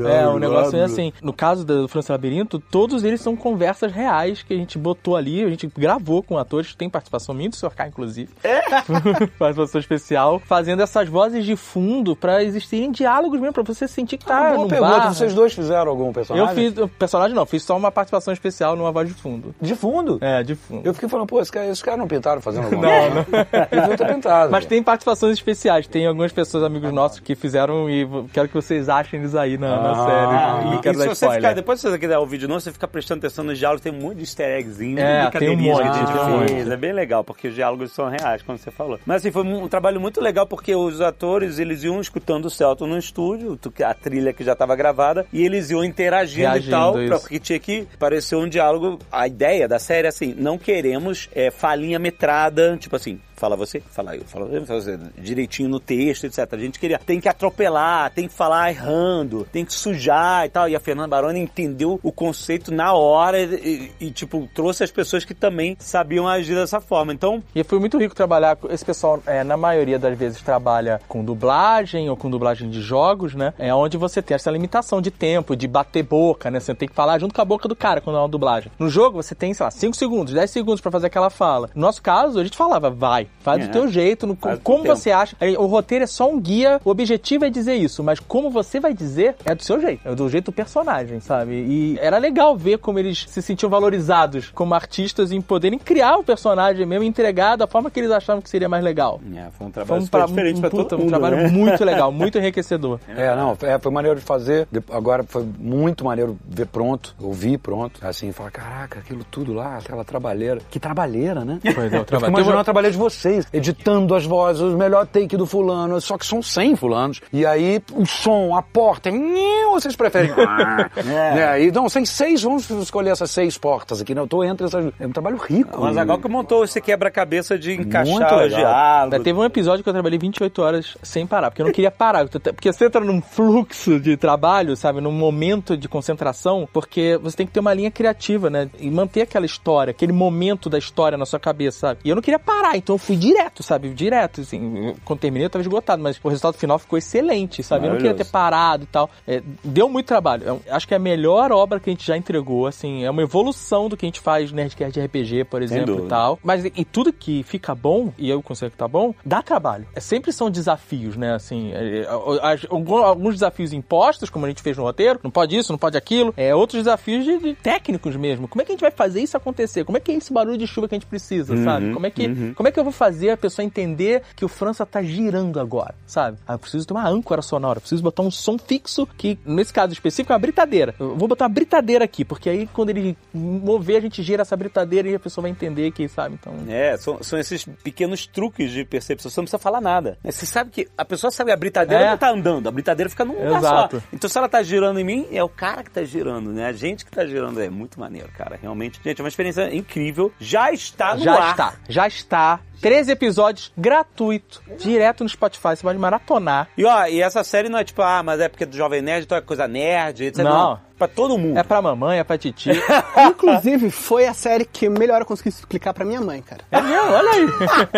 É, 0.09 0.29
um 0.29 0.39
negócio 0.39 0.73
meio 0.73 0.85
assim. 0.85 1.13
No 1.23 1.33
caso 1.33 1.65
do 1.65 1.87
França 1.89 2.13
Labirinto, 2.13 2.59
todos 2.59 3.05
eles 3.05 3.21
são 3.21 3.37
conversas 3.37 3.93
reais 3.93 4.43
que 4.43 4.53
a 4.55 4.57
gente 4.57 4.79
botou 4.79 5.17
ali, 5.17 5.43
a 5.43 5.49
gente 5.49 5.67
gravou 5.77 6.23
com 6.23 6.39
atores, 6.39 6.75
tem 6.75 6.89
participação 6.91 7.35
minha 7.35 7.51
do 7.51 7.57
Sr. 7.57 7.71
K, 7.75 7.89
inclusive. 7.89 8.31
É? 8.43 8.61
participação 9.39 9.81
especial, 9.81 10.39
fazendo 10.39 10.83
essas 10.83 11.09
vozes 11.09 11.45
de 11.45 11.57
fundo 11.57 12.17
pra 12.17 12.43
existirem 12.43 12.91
diálogos 12.91 13.39
mesmo, 13.41 13.53
pra 13.53 13.63
você 13.63 13.87
sentir 13.87 14.19
que 14.19 14.27
tá 14.27 14.53
Ah, 14.53 14.55
boa 14.55 14.69
pergunta. 14.69 14.99
bar. 14.99 15.15
Vocês 15.15 15.35
dois 15.35 15.53
fizeram 15.53 15.91
algum 15.91 16.09
Eu 16.09 16.13
personagem? 16.13 16.55
fiz, 16.55 16.79
o 16.79 16.89
personagem 16.89 17.35
não, 17.37 17.47
fiz 17.47 17.63
só 17.63 17.77
uma 17.77 17.91
participação 17.91 18.33
especial 18.33 18.77
numa 18.77 18.91
voz 18.93 19.09
de 19.09 19.15
fundo. 19.15 19.55
De 19.61 19.75
fundo? 19.75 20.19
É, 20.21 20.43
de 20.43 20.55
fundo. 20.55 20.87
Eu 20.87 20.95
fiquei 20.95 21.09
falando, 21.09 21.27
pô, 21.27 21.41
esses 21.41 21.51
caras 21.51 21.83
cara 21.83 21.97
não 21.97 22.09
pintaram 22.09 22.41
fazendo 22.41 22.65
alguma 22.73 22.83
Não, 22.83 23.25
coisa? 23.25 23.47
Não, 23.73 23.74
Ter 23.97 24.07
pintado. 24.07 24.51
Mas 24.51 24.67
tem 24.67 24.83
participações 24.83 25.35
especiais, 25.35 25.87
tem 25.87 26.07
algumas 26.07 26.33
pessoas, 26.33 26.65
amigos 26.65 26.93
nossos, 26.93 27.21
que 27.21 27.35
fizeram 27.35 27.89
e 27.89 28.07
quero 28.33 28.49
que 28.49 28.55
vocês 28.55 28.89
achem 28.89 29.21
eles 29.21 29.35
aí 29.35 29.57
na, 29.59 29.81
na 29.81 29.91
Ah, 29.93 30.07
série. 30.07 30.69
E, 30.69 30.71
Não 30.75 30.81
quero 30.81 30.99
e 30.99 31.01
se 31.03 31.09
você 31.09 31.31
ficar, 31.31 31.55
depois 31.55 31.81
se 31.81 31.89
você 31.91 31.99
quiser 31.99 32.19
o 32.19 32.27
vídeo 32.27 32.49
novo, 32.49 32.61
você 32.61 32.73
fica 32.73 32.89
prestando 32.89 33.19
atenção 33.19 33.45
nos 33.45 33.59
diálogos, 33.59 33.83
tem 33.83 33.93
um 33.93 34.01
monte 34.01 34.17
de 34.17 34.23
easter 34.23 34.59
eggzinho, 34.59 34.99
É, 34.99 35.27
de 35.31 35.39
tem 35.39 35.51
um 35.51 35.57
monte, 35.57 35.83
que 35.83 35.89
a 35.89 35.93
tem 35.93 36.07
gente 36.07 36.49
fez. 36.49 36.71
É 36.71 36.77
bem 36.77 36.93
legal, 36.93 37.23
porque 37.25 37.49
os 37.49 37.55
diálogos 37.55 37.93
são 37.93 38.09
reais, 38.09 38.43
como 38.43 38.59
você 38.59 38.71
falou. 38.71 38.99
Mas 39.07 39.17
assim, 39.17 39.31
foi 39.31 39.43
um 39.43 39.69
trabalho 39.69 40.01
muito 40.01 40.21
legal, 40.21 40.47
porque 40.47 40.75
os 40.75 41.01
atores, 41.01 41.59
eles 41.59 41.85
iam 41.85 42.01
escutando 42.01 42.47
o 42.47 42.51
Celton 42.51 42.87
no 42.87 42.99
estúdio, 42.99 43.59
a 43.85 43.95
trilha 43.95 44.33
que 44.33 44.45
já 44.45 44.53
estava 44.53 44.75
gravada, 44.77 45.27
e 45.33 45.45
eles 45.45 45.71
iam 45.71 45.85
interagindo 45.85 46.49
Reagindo, 46.49 46.69
e 46.69 46.71
tal, 46.71 46.93
pra, 46.93 47.19
porque 47.19 47.39
tinha 47.39 47.59
que 47.59 47.87
parecer 47.99 48.37
um 48.37 48.49
diálogo. 48.49 48.99
A 49.11 49.27
ideia 49.27 49.69
da 49.69 49.79
série 49.79 50.07
é 50.07 50.09
assim, 50.11 50.35
não 50.37 50.59
queremos 50.59 51.29
é, 51.35 51.51
falinha 51.51 51.99
metrada, 51.99 52.77
tipo 52.79 52.97
assim, 52.97 53.21
fala 53.37 53.57
você, 53.57 53.81
fala 53.81 54.17
eu, 54.17 54.25
fala 54.25 54.49
você, 54.67 54.99
direitinho 55.19 55.69
no 55.69 55.81
texto, 55.81 56.25
etc. 56.25 56.47
A 56.53 56.59
gente 56.59 56.79
queria, 56.79 56.99
tem 56.99 57.21
que 57.21 57.29
atropelar, 57.29 58.11
tem 58.13 58.29
que 58.29 58.35
falar 58.35 58.71
errando, 58.71 59.47
tem 59.51 59.65
que 59.65 59.73
sujar 59.73 60.47
e 60.47 60.49
tal. 60.49 60.69
E 60.69 60.77
a 60.77 60.81
Fernanda 60.81 61.09
Baroni 61.09 61.41
entendeu 61.41 61.99
o 62.03 62.13
conceito 62.13 62.73
na 62.73 62.93
hora 62.95 63.41
e, 63.41 63.93
e, 64.01 64.11
tipo, 64.11 64.49
trouxe 64.55 64.85
as 64.85 64.91
pessoas 64.91 65.25
que 65.25 65.35
também 65.35 65.77
sabiam 65.79 66.29
agir 66.29 66.55
dessa 66.55 66.81
forma. 66.81 67.13
Então, 67.13 67.43
E 67.55 67.63
foi 67.65 67.79
muito 67.79 67.99
rico 67.99 68.15
trabalhar 68.15 68.57
com 68.57 68.71
esse 68.73 68.85
pessoal, 68.85 69.23
é, 69.27 69.45
na 69.45 69.57
maioria 69.57 69.99
das 69.99 70.17
vezes 70.17 70.41
trabalha 70.43 71.01
com 71.09 71.25
dublagem 71.25 72.09
ou 72.09 72.17
com 72.17 72.31
dublagem 72.31 72.71
de 72.71 72.81
jogos, 72.81 73.35
né? 73.35 73.53
É 73.59 73.75
onde 73.75 73.97
você 73.97 74.23
tem 74.23 74.35
essa 74.35 74.51
limitação 74.51 75.01
de 75.01 75.11
tempo, 75.11 75.57
de 75.57 75.67
bater 75.67 76.03
boca, 76.03 76.51
né? 76.51 76.61
Você 76.61 76.75
tem 76.75 76.89
que 76.89 76.95
falar 76.95 77.19
junto 77.19 77.35
com 77.35 77.41
a 77.41 77.45
boca 77.45 77.69
do 77.69 77.77
cara 77.77 78.01
quando 78.01 78.17
é 78.17 78.21
uma 78.21 78.29
dublagem. 78.29 78.71
No 78.79 78.89
jogo 78.89 79.23
você 79.23 79.35
tem, 79.35 79.53
sei 79.55 79.65
lá, 79.65 79.71
5 79.71 79.97
segundos, 79.97 80.33
10 80.35 80.51
segundos 80.51 80.81
pra 80.81 80.91
fazer 80.91 81.07
aquela 81.07 81.31
fala. 81.31 81.71
No 81.75 81.83
nosso 81.83 82.03
caso, 82.03 82.39
a 82.39 82.45
gente 82.45 82.57
falava, 82.57 82.91
vai, 82.91 83.24
faz 83.41 83.63
É. 83.63 83.67
do 83.67 83.73
teu 83.73 83.89
jeito, 83.89 84.27
no, 84.27 84.35
Faz 84.37 84.59
como 84.63 84.85
você 84.85 85.11
acha. 85.11 85.37
Aí, 85.41 85.57
O 85.57 85.67
roteiro 85.67 86.05
é 86.05 86.07
só 86.07 86.31
um 86.31 86.41
guia, 86.41 86.81
o 86.85 86.91
objetivo 86.91 87.45
é 87.45 87.51
dizer 87.51 87.75
isso, 87.75 88.03
mas 88.03 88.19
como 88.21 88.51
você 88.51 88.79
vai 88.81 88.93
dizer 88.95 89.37
é 89.45 89.55
do 89.55 89.63
seu 89.63 89.81
jeito, 89.81 90.01
é 90.07 90.15
do 90.15 90.29
jeito 90.29 90.47
do 90.47 90.53
personagem, 90.53 91.21
sabe? 91.21 91.53
E 91.55 91.99
era 92.01 92.19
legal 92.19 92.57
ver 92.57 92.79
como 92.79 92.99
eles 92.99 93.25
se 93.29 93.41
sentiam 93.43 93.71
valorizados 93.71 94.51
como 94.55 94.75
artistas 94.75 95.33
em 95.33 95.41
poderem 95.41 95.79
criar 95.79 96.17
o 96.17 96.25
personagem 96.25 96.85
mesmo 96.87 97.05
e 97.05 97.07
entregar 97.07 97.57
da 97.57 97.67
forma 97.67 97.91
que 97.91 98.01
eles 98.01 98.11
achavam 98.11 98.43
que 98.43 98.49
seria 98.51 98.69
mais 98.69 98.83
legal. 98.85 99.21
é, 99.35 99.49
foi 99.57 99.67
um 99.67 99.71
Foi 99.71 99.73
trabalho 99.73 100.01
um, 100.03 100.05
super 100.05 100.19
pra, 100.19 100.27
diferente 100.27 100.57
um, 100.59 100.61
pra 100.61 100.71
puta, 100.71 100.85
todo 100.91 100.99
um 100.99 101.03
mundo, 101.03 101.11
trabalho 101.11 101.37
né? 101.37 101.49
muito 101.49 101.83
legal, 101.85 102.11
muito 102.13 102.39
enriquecedor. 102.39 102.99
É, 103.09 103.35
não, 103.37 103.57
é, 103.63 103.79
foi 103.79 103.93
maneiro 103.93 104.19
de 104.19 104.25
fazer. 104.25 104.67
De- 104.71 104.83
Agora 104.91 105.25
foi 105.25 105.45
muito 105.59 106.05
maneiro 106.05 106.39
ver 106.47 106.67
pronto, 106.67 107.15
ouvir 107.21 107.59
pronto. 107.59 108.01
Assim, 108.07 108.31
falar, 108.33 108.51
caraca, 108.51 108.99
aquilo 109.01 109.25
tudo 109.31 109.53
lá, 109.53 109.79
aquela 109.79 110.05
trabalheira. 110.05 110.61
Que 110.71 110.79
trabalheira, 110.79 111.45
né? 111.45 111.59
Pois 111.75 111.93
é, 111.93 112.01
o 112.01 112.05
trabalho. 112.05 112.31
imaginando 112.31 112.57
uma- 112.59 112.65
trabalheira 112.65 112.93
de 112.93 112.99
vocês, 113.15 113.47
editando 113.53 114.15
as 114.15 114.25
vozes, 114.25 114.63
o 114.63 114.77
melhor 114.77 115.07
take 115.07 115.37
do 115.37 115.47
fulano, 115.47 116.01
só 116.01 116.19
que 116.19 116.27
são 116.27 116.43
100 116.43 116.77
fulanos. 116.77 117.21
E 117.33 117.45
aí, 117.47 117.83
o 117.93 118.07
som, 118.07 118.57
a 118.57 118.63
porta, 118.63 119.11
nhê, 119.11 119.65
vocês 119.73 119.97
preferem... 119.97 120.31
é. 121.37 121.45
Aí, 121.55 121.71
não, 121.71 121.87
tem 121.87 122.05
seis, 122.05 122.43
vamos 122.43 122.69
escolher 122.69 123.11
essas 123.11 123.31
seis 123.31 123.57
portas 123.57 124.01
aqui. 124.01 124.15
Não, 124.15 124.23
eu 124.23 124.29
tô 124.29 124.43
entre 124.43 124.67
essas... 124.67 124.93
É 124.99 125.07
um 125.07 125.13
trabalho 125.13 125.37
rico. 125.37 125.81
Mas 125.81 125.97
agora 125.97 126.21
que 126.21 126.29
montou 126.29 126.65
esse 126.65 126.81
quebra-cabeça 126.81 127.59
de 127.59 127.75
encaixar 127.75 128.35
os 128.35 128.43
legal. 128.43 128.49
diálogos. 128.49 129.21
É, 129.21 129.23
Teve 129.23 129.39
um 129.39 129.45
episódio 129.45 129.83
que 129.83 129.89
eu 129.89 129.93
trabalhei 129.93 130.19
28 130.19 130.63
horas 130.63 130.97
sem 131.03 131.27
parar, 131.27 131.51
porque 131.51 131.63
eu 131.63 131.67
não 131.67 131.73
queria 131.73 131.91
parar. 131.91 132.27
Porque 132.29 132.73
você 132.73 132.87
entra 132.87 133.01
num 133.01 133.21
fluxo 133.21 134.01
de 134.01 134.17
trabalho, 134.17 134.77
sabe? 134.77 135.01
Num 135.01 135.13
momento 135.13 135.77
de 135.77 135.89
concentração, 135.89 136.69
porque 136.73 137.19
você 137.23 137.37
tem 137.37 137.47
que 137.47 137.53
ter 137.53 137.61
uma 137.61 137.75
linha 137.75 137.91
criativa, 137.91 138.51
né? 138.51 138.69
E 138.79 138.91
manter 138.91 139.23
aquela 139.23 139.47
história, 139.47 139.91
aquele 139.91 140.13
momento 140.13 140.69
da 140.69 140.79
história 140.79 141.17
na 141.17 141.27
sua 141.27 141.39
cabeça, 141.39 141.79
sabe? 141.79 142.01
E 142.05 142.09
eu 142.09 142.15
não 142.15 142.23
queria 142.23 142.39
parar, 142.39 142.77
então 142.77 142.95
eu 142.95 142.99
fui 143.05 143.17
direto, 143.17 143.63
sabe? 143.63 143.91
Direto, 143.91 144.41
assim. 144.41 144.95
Quando 145.05 145.21
terminei, 145.21 145.47
eu 145.47 145.51
tava 145.51 145.63
esgotado, 145.63 146.03
mas 146.03 146.19
o 146.23 146.29
resultado 146.29 146.57
final 146.57 146.79
ficou 146.79 146.99
excelente, 146.99 147.63
sabe? 147.63 147.87
Eu 147.87 147.91
não 147.91 147.97
queria 147.99 148.15
ter 148.15 148.25
parado 148.25 148.85
e 148.85 148.87
tal. 148.87 149.11
É, 149.27 149.43
deu 149.63 149.89
muito 149.89 150.07
trabalho. 150.07 150.43
Eu 150.45 150.63
acho 150.71 150.89
que 150.89 150.95
é 150.95 150.97
a 150.97 151.01
melhor 151.01 151.53
obra 151.53 151.79
que 151.79 151.91
a 151.91 151.93
gente 151.93 152.07
já 152.07 152.17
entregou, 152.17 152.67
assim. 152.67 153.05
É 153.05 153.11
uma 153.11 153.23
evolução 153.23 153.89
do 153.89 153.97
que 153.97 154.07
a 154.07 154.09
gente 154.09 154.21
faz 154.21 154.51
Nerdcast 154.51 154.99
de 154.99 155.05
RPG, 155.05 155.45
por 155.45 155.63
exemplo, 155.63 156.07
e 156.07 156.09
tal. 156.09 156.39
Mas 156.43 156.65
e 156.65 156.85
tudo 156.85 157.13
que 157.13 157.43
fica 157.43 157.75
bom, 157.75 158.13
e 158.17 158.31
eu 158.31 158.43
considero 158.43 158.73
que 158.73 158.79
tá 158.79 158.89
bom, 158.89 159.15
dá 159.25 159.43
trabalho. 159.43 159.87
É, 159.95 160.01
sempre 160.01 160.33
são 160.33 160.51
desafios, 160.51 161.17
né? 161.17 161.35
Assim, 161.35 161.73
é, 161.73 162.03
é, 162.03 162.09
alguns 162.09 163.35
desafios 163.35 163.73
impostos, 163.73 164.31
como 164.31 164.47
a 164.47 164.49
gente 164.49 164.63
fez 164.63 164.77
no 164.77 164.85
roteiro, 164.85 165.21
não 165.23 165.31
pode 165.31 165.57
isso, 165.57 165.73
não 165.73 165.79
pode 165.79 165.97
aquilo. 165.97 166.33
É, 166.37 166.55
outros 166.55 166.83
desafios 166.83 167.25
de, 167.25 167.39
de 167.39 167.55
técnicos 167.55 168.17
mesmo. 168.17 168.49
Como 168.49 168.63
é 168.63 168.65
que 168.65 168.73
a 168.73 168.75
gente 168.75 168.81
vai 168.81 168.91
fazer 168.91 169.21
isso 169.21 169.37
acontecer? 169.37 169.85
Como 169.85 169.99
é 169.99 170.01
que 170.01 170.11
é 170.11 170.15
esse 170.15 170.33
barulho 170.33 170.57
de 170.57 170.67
chuva 170.67 170.89
que 170.89 170.95
a 170.95 170.99
gente 170.99 171.07
precisa, 171.07 171.57
sabe? 171.63 171.93
Como 171.93 172.07
é, 172.07 172.11
que, 172.11 172.53
como 172.55 172.69
é 172.69 172.73
que 172.73 172.79
eu 172.79 172.85
vou 172.85 172.94
fazer 172.95 173.31
a 173.31 173.37
pessoa 173.37 173.65
entender 173.65 174.23
que 174.37 174.45
o 174.45 174.49
França 174.49 174.87
tá 174.87 175.03
girando 175.03 175.61
agora, 175.61 175.95
sabe? 176.07 176.39
Ah, 176.47 176.55
eu 176.55 176.59
preciso 176.59 176.87
ter 176.87 176.95
uma 176.95 177.07
âncora 177.09 177.43
sonora, 177.43 177.81
preciso 177.81 178.03
botar 178.03 178.23
um 178.23 178.31
som 178.31 178.57
fixo 178.59 179.07
que, 179.07 179.39
nesse 179.45 179.73
caso 179.73 179.93
específico, 179.93 180.33
é 180.33 180.35
uma 180.35 180.41
britadeira. 180.41 180.95
Eu 180.99 181.17
vou 181.17 181.29
botar 181.29 181.45
uma 181.45 181.51
britadeira 181.55 182.05
aqui, 182.05 182.25
porque 182.25 182.49
aí 182.49 182.67
quando 182.67 182.91
ele 182.91 183.17
mover, 183.33 183.97
a 183.99 184.01
gente 184.01 184.23
gira 184.23 184.43
essa 184.43 184.57
britadeira 184.57 185.09
e 185.09 185.15
a 185.15 185.19
pessoa 185.21 185.43
vai 185.43 185.51
entender 185.51 185.91
que, 185.91 186.09
sabe? 186.09 186.37
Então. 186.41 186.55
É, 186.69 186.97
são, 186.97 187.23
são 187.23 187.39
esses 187.39 187.65
pequenos 187.83 188.27
truques 188.27 188.71
de 188.71 188.85
percepção. 188.85 189.31
Você 189.31 189.41
não 189.41 189.45
precisa 189.45 189.59
falar 189.59 189.81
nada. 189.81 190.17
né? 190.23 190.31
Você 190.31 190.47
sabe 190.47 190.71
que 190.71 190.89
a 190.97 191.05
pessoa 191.05 191.31
sabe 191.31 191.51
a 191.53 191.57
britadeira 191.57 192.05
É. 192.05 192.11
não 192.11 192.17
tá 192.19 192.31
andando, 192.31 192.69
a 192.69 192.73
britadeira 192.73 193.11
fica 193.11 193.25
num 193.25 193.35
lugar 193.35 193.59
Exato. 193.59 194.01
só. 194.01 194.07
Então 194.13 194.31
se 194.31 194.39
ela 194.39 194.49
tá 194.49 194.63
girando 194.63 194.99
em 195.01 195.05
mim, 195.05 195.27
é 195.33 195.43
o 195.43 195.49
cara 195.49 195.83
que 195.83 195.91
tá 195.91 196.05
girando, 196.05 196.53
né? 196.53 196.67
A 196.67 196.73
gente 196.73 197.05
que 197.05 197.11
tá 197.11 197.25
girando. 197.27 197.61
É 197.61 197.69
muito 197.69 197.99
maneiro, 197.99 198.29
cara. 198.37 198.59
Realmente. 198.61 199.01
Gente, 199.05 199.21
é 199.21 199.23
uma 199.25 199.29
experiência 199.29 199.75
incrível. 199.75 200.33
Já 200.39 200.73
está 200.73 201.15
no 201.15 201.23
já 201.25 201.35
ar. 201.35 201.51
está, 201.51 201.75
já 201.89 202.07
está. 202.07 202.61
13 202.81 203.13
episódios 203.13 203.73
gratuito, 203.77 204.63
direto 204.79 205.23
no 205.23 205.29
Spotify. 205.29 205.77
Você 205.77 205.83
pode 205.83 205.99
maratonar. 205.99 206.69
E 206.77 206.85
ó, 206.85 207.07
e 207.07 207.21
essa 207.21 207.43
série 207.45 207.69
não 207.69 207.79
é 207.79 207.85
tipo, 207.85 208.03
ah, 208.03 208.23
mas 208.23 208.41
é 208.41 208.49
porque 208.49 208.65
é 208.65 208.67
do 208.67 208.77
Jovem 208.77 209.03
Nerd, 209.03 209.25
então 209.25 209.39
é 209.39 209.41
coisa 209.41 209.67
nerd, 209.67 210.25
etc. 210.25 210.45
Não. 210.45 210.81
Pra 210.99 211.09
todo 211.09 211.37
mundo. 211.37 211.59
É 211.59 211.63
pra 211.63 211.83
mamãe, 211.83 212.19
é 212.21 212.25
pra 212.25 212.39
titi. 212.39 212.71
Inclusive, 213.29 213.91
foi 213.91 214.27
a 214.27 214.35
série 214.35 214.65
que 214.65 214.89
melhor 214.89 215.21
eu 215.21 215.27
consegui 215.27 215.49
explicar 215.49 215.93
pra 215.93 216.05
minha 216.05 216.21
mãe, 216.21 216.41
cara. 216.41 216.61
É 216.71 216.81
mesmo, 216.81 217.11
olha 217.11 217.31
aí. 217.31 217.47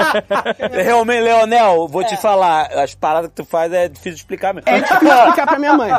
Realmente, 0.84 1.22
Leonel, 1.22 1.88
vou 1.88 2.04
te 2.04 2.16
falar, 2.16 2.66
as 2.72 2.94
paradas 2.94 3.30
que 3.30 3.36
tu 3.36 3.44
faz 3.44 3.72
é 3.72 3.88
difícil 3.88 4.12
de 4.12 4.18
explicar 4.20 4.54
mesmo. 4.54 4.68
É 4.68 4.80
difícil 4.80 5.08
explicar 5.08 5.46
pra 5.46 5.58
minha 5.58 5.74
mãe. 5.74 5.90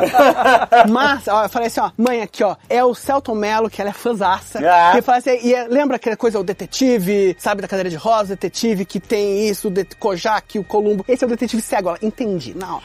Mas, 0.90 1.28
ó, 1.28 1.44
eu 1.44 1.48
falei 1.48 1.68
assim, 1.68 1.80
ó, 1.80 1.90
mãe, 1.96 2.22
aqui, 2.22 2.42
ó, 2.42 2.56
é 2.68 2.84
o 2.84 2.94
Celton 2.94 3.34
Mello, 3.34 3.70
que 3.70 3.80
ela 3.80 3.90
é 3.90 3.92
fãzaça. 3.94 4.58
Ah. 4.60 4.92
Que 4.94 5.02
fala 5.02 5.18
assim, 5.18 5.38
e 5.42 5.54
é- 5.54 5.66
lembra 5.68 5.96
aquela 5.96 6.16
coisa, 6.16 6.38
o 6.38 6.44
detetive, 6.44 7.36
sabe, 7.38 7.62
da 7.62 7.68
cadeira 7.68 7.90
de 7.90 7.96
rosa, 7.96 8.24
o 8.24 8.36
detetive 8.36 8.84
que 8.84 8.98
tem 9.00 9.48
isso, 9.48 9.68
o 9.68 9.70
det 9.70 9.94
Kojak, 9.96 10.58
o 10.58 10.64
Columbo. 10.64 11.04
Esse 11.08 11.24
é 11.24 11.26
o 11.26 11.30
detetive 11.30 11.62
cego. 11.62 11.90
Ela, 11.90 11.98
entendi, 12.02 12.54
na 12.56 12.76
hora. 12.76 12.84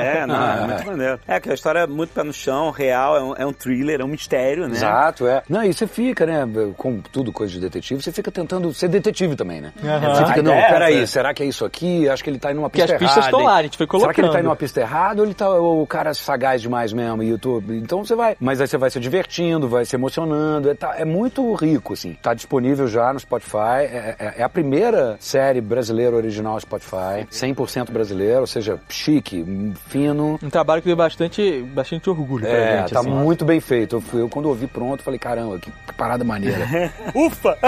É, 0.00 0.26
não, 0.26 0.50
é 0.50 0.66
muito 0.66 0.86
maneiro. 0.86 1.20
É 1.28 1.38
que 1.38 1.50
a 1.50 1.54
história 1.54 1.80
é 1.80 1.86
muito 1.86 2.10
pé 2.12 2.22
no 2.22 2.32
chão, 2.32 2.70
real, 2.70 3.16
é 3.16 3.22
um, 3.22 3.34
é 3.36 3.46
um 3.46 3.49
thriller, 3.52 4.00
é 4.00 4.04
um 4.04 4.08
mistério, 4.08 4.66
né? 4.68 4.74
Exato, 4.76 5.26
é. 5.26 5.42
Não, 5.48 5.64
e 5.64 5.72
você 5.72 5.86
fica, 5.86 6.26
né, 6.26 6.46
com 6.76 7.00
tudo 7.00 7.32
coisa 7.32 7.52
de 7.52 7.60
detetive, 7.60 8.02
você 8.02 8.12
fica 8.12 8.30
tentando 8.30 8.72
ser 8.74 8.88
detetive 8.88 9.36
também, 9.36 9.60
né? 9.60 9.72
Você 9.76 10.26
fica, 10.26 10.42
não, 10.42 10.52
é 10.52 10.68
peraí, 10.70 11.02
essa. 11.02 11.12
será 11.12 11.34
que 11.34 11.42
é 11.42 11.46
isso 11.46 11.64
aqui? 11.64 12.08
Acho 12.08 12.22
que 12.24 12.30
ele 12.30 12.38
tá 12.38 12.50
indo 12.50 12.56
numa 12.56 12.70
Porque 12.70 12.82
pista 12.82 12.94
as 12.96 12.98
pistas 12.98 13.16
errada. 13.18 13.36
estão 13.36 13.46
lá, 13.46 13.56
a 13.56 13.62
gente 13.62 13.76
foi 13.76 13.86
Será 13.86 13.98
que 13.98 14.04
ele 14.04 14.12
tá 14.12 14.14
colocando. 14.14 14.38
indo 14.40 14.44
numa 14.44 14.56
pista 14.56 14.80
errada 14.80 15.20
ou 15.20 15.26
ele 15.26 15.34
tá 15.34 15.50
o 15.50 15.86
cara 15.86 16.14
sagaz 16.14 16.60
demais 16.62 16.92
mesmo, 16.92 17.22
YouTube? 17.22 17.76
Então 17.76 18.04
você 18.04 18.14
vai, 18.14 18.36
mas 18.40 18.60
aí 18.60 18.66
você 18.66 18.76
vai 18.78 18.90
se 18.90 19.00
divertindo, 19.00 19.68
vai 19.68 19.84
se 19.84 19.96
emocionando, 19.96 20.70
é, 20.70 20.74
tá- 20.74 20.94
é 20.96 21.04
muito 21.04 21.52
rico, 21.54 21.92
assim. 21.94 22.16
Tá 22.22 22.34
disponível 22.34 22.86
já 22.86 23.12
no 23.12 23.20
Spotify, 23.20 23.80
é, 23.82 24.14
é- 24.18 24.34
é 24.38 24.42
a 24.42 24.48
primeira 24.48 25.16
série 25.18 25.60
brasileira 25.60 26.14
original 26.16 26.58
Spotify, 26.60 27.26
100% 27.30 27.90
brasileira, 27.92 28.40
ou 28.40 28.46
seja, 28.46 28.78
chique, 28.88 29.44
fino, 29.88 30.38
Um 30.42 30.50
trabalho 30.50 30.80
que 30.82 30.88
deu 30.88 30.96
bastante, 30.96 31.62
bastante 31.74 32.08
orgulho 32.10 32.44
pra 32.46 32.52
é, 32.56 32.78
gente. 32.80 32.92
tá 32.94 33.00
assim. 33.00 33.10
muito 33.10 33.39
bem 33.44 33.60
feito. 33.60 33.96
Eu, 33.96 34.00
fui- 34.00 34.20
eu, 34.22 34.28
quando 34.28 34.46
ouvi 34.48 34.66
pronto, 34.66 35.02
falei, 35.02 35.18
caramba, 35.18 35.58
que, 35.58 35.70
que 35.70 35.92
parada 35.94 36.24
maneira. 36.24 36.66
Ufa! 37.14 37.56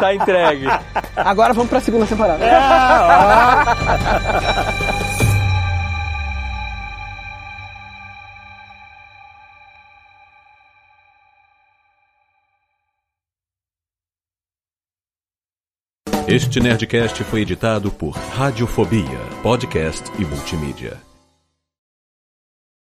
Tá 0.00 0.14
entregue. 0.14 0.66
Agora 1.16 1.52
vamos 1.52 1.70
pra 1.70 1.80
segunda 1.80 2.06
temporada. 2.06 2.44
Este 16.26 16.58
Nerdcast 16.60 17.22
foi 17.24 17.42
editado 17.42 17.90
por 17.90 18.10
Radiofobia, 18.16 19.18
podcast 19.42 20.10
e 20.18 20.24
multimídia. 20.24 21.00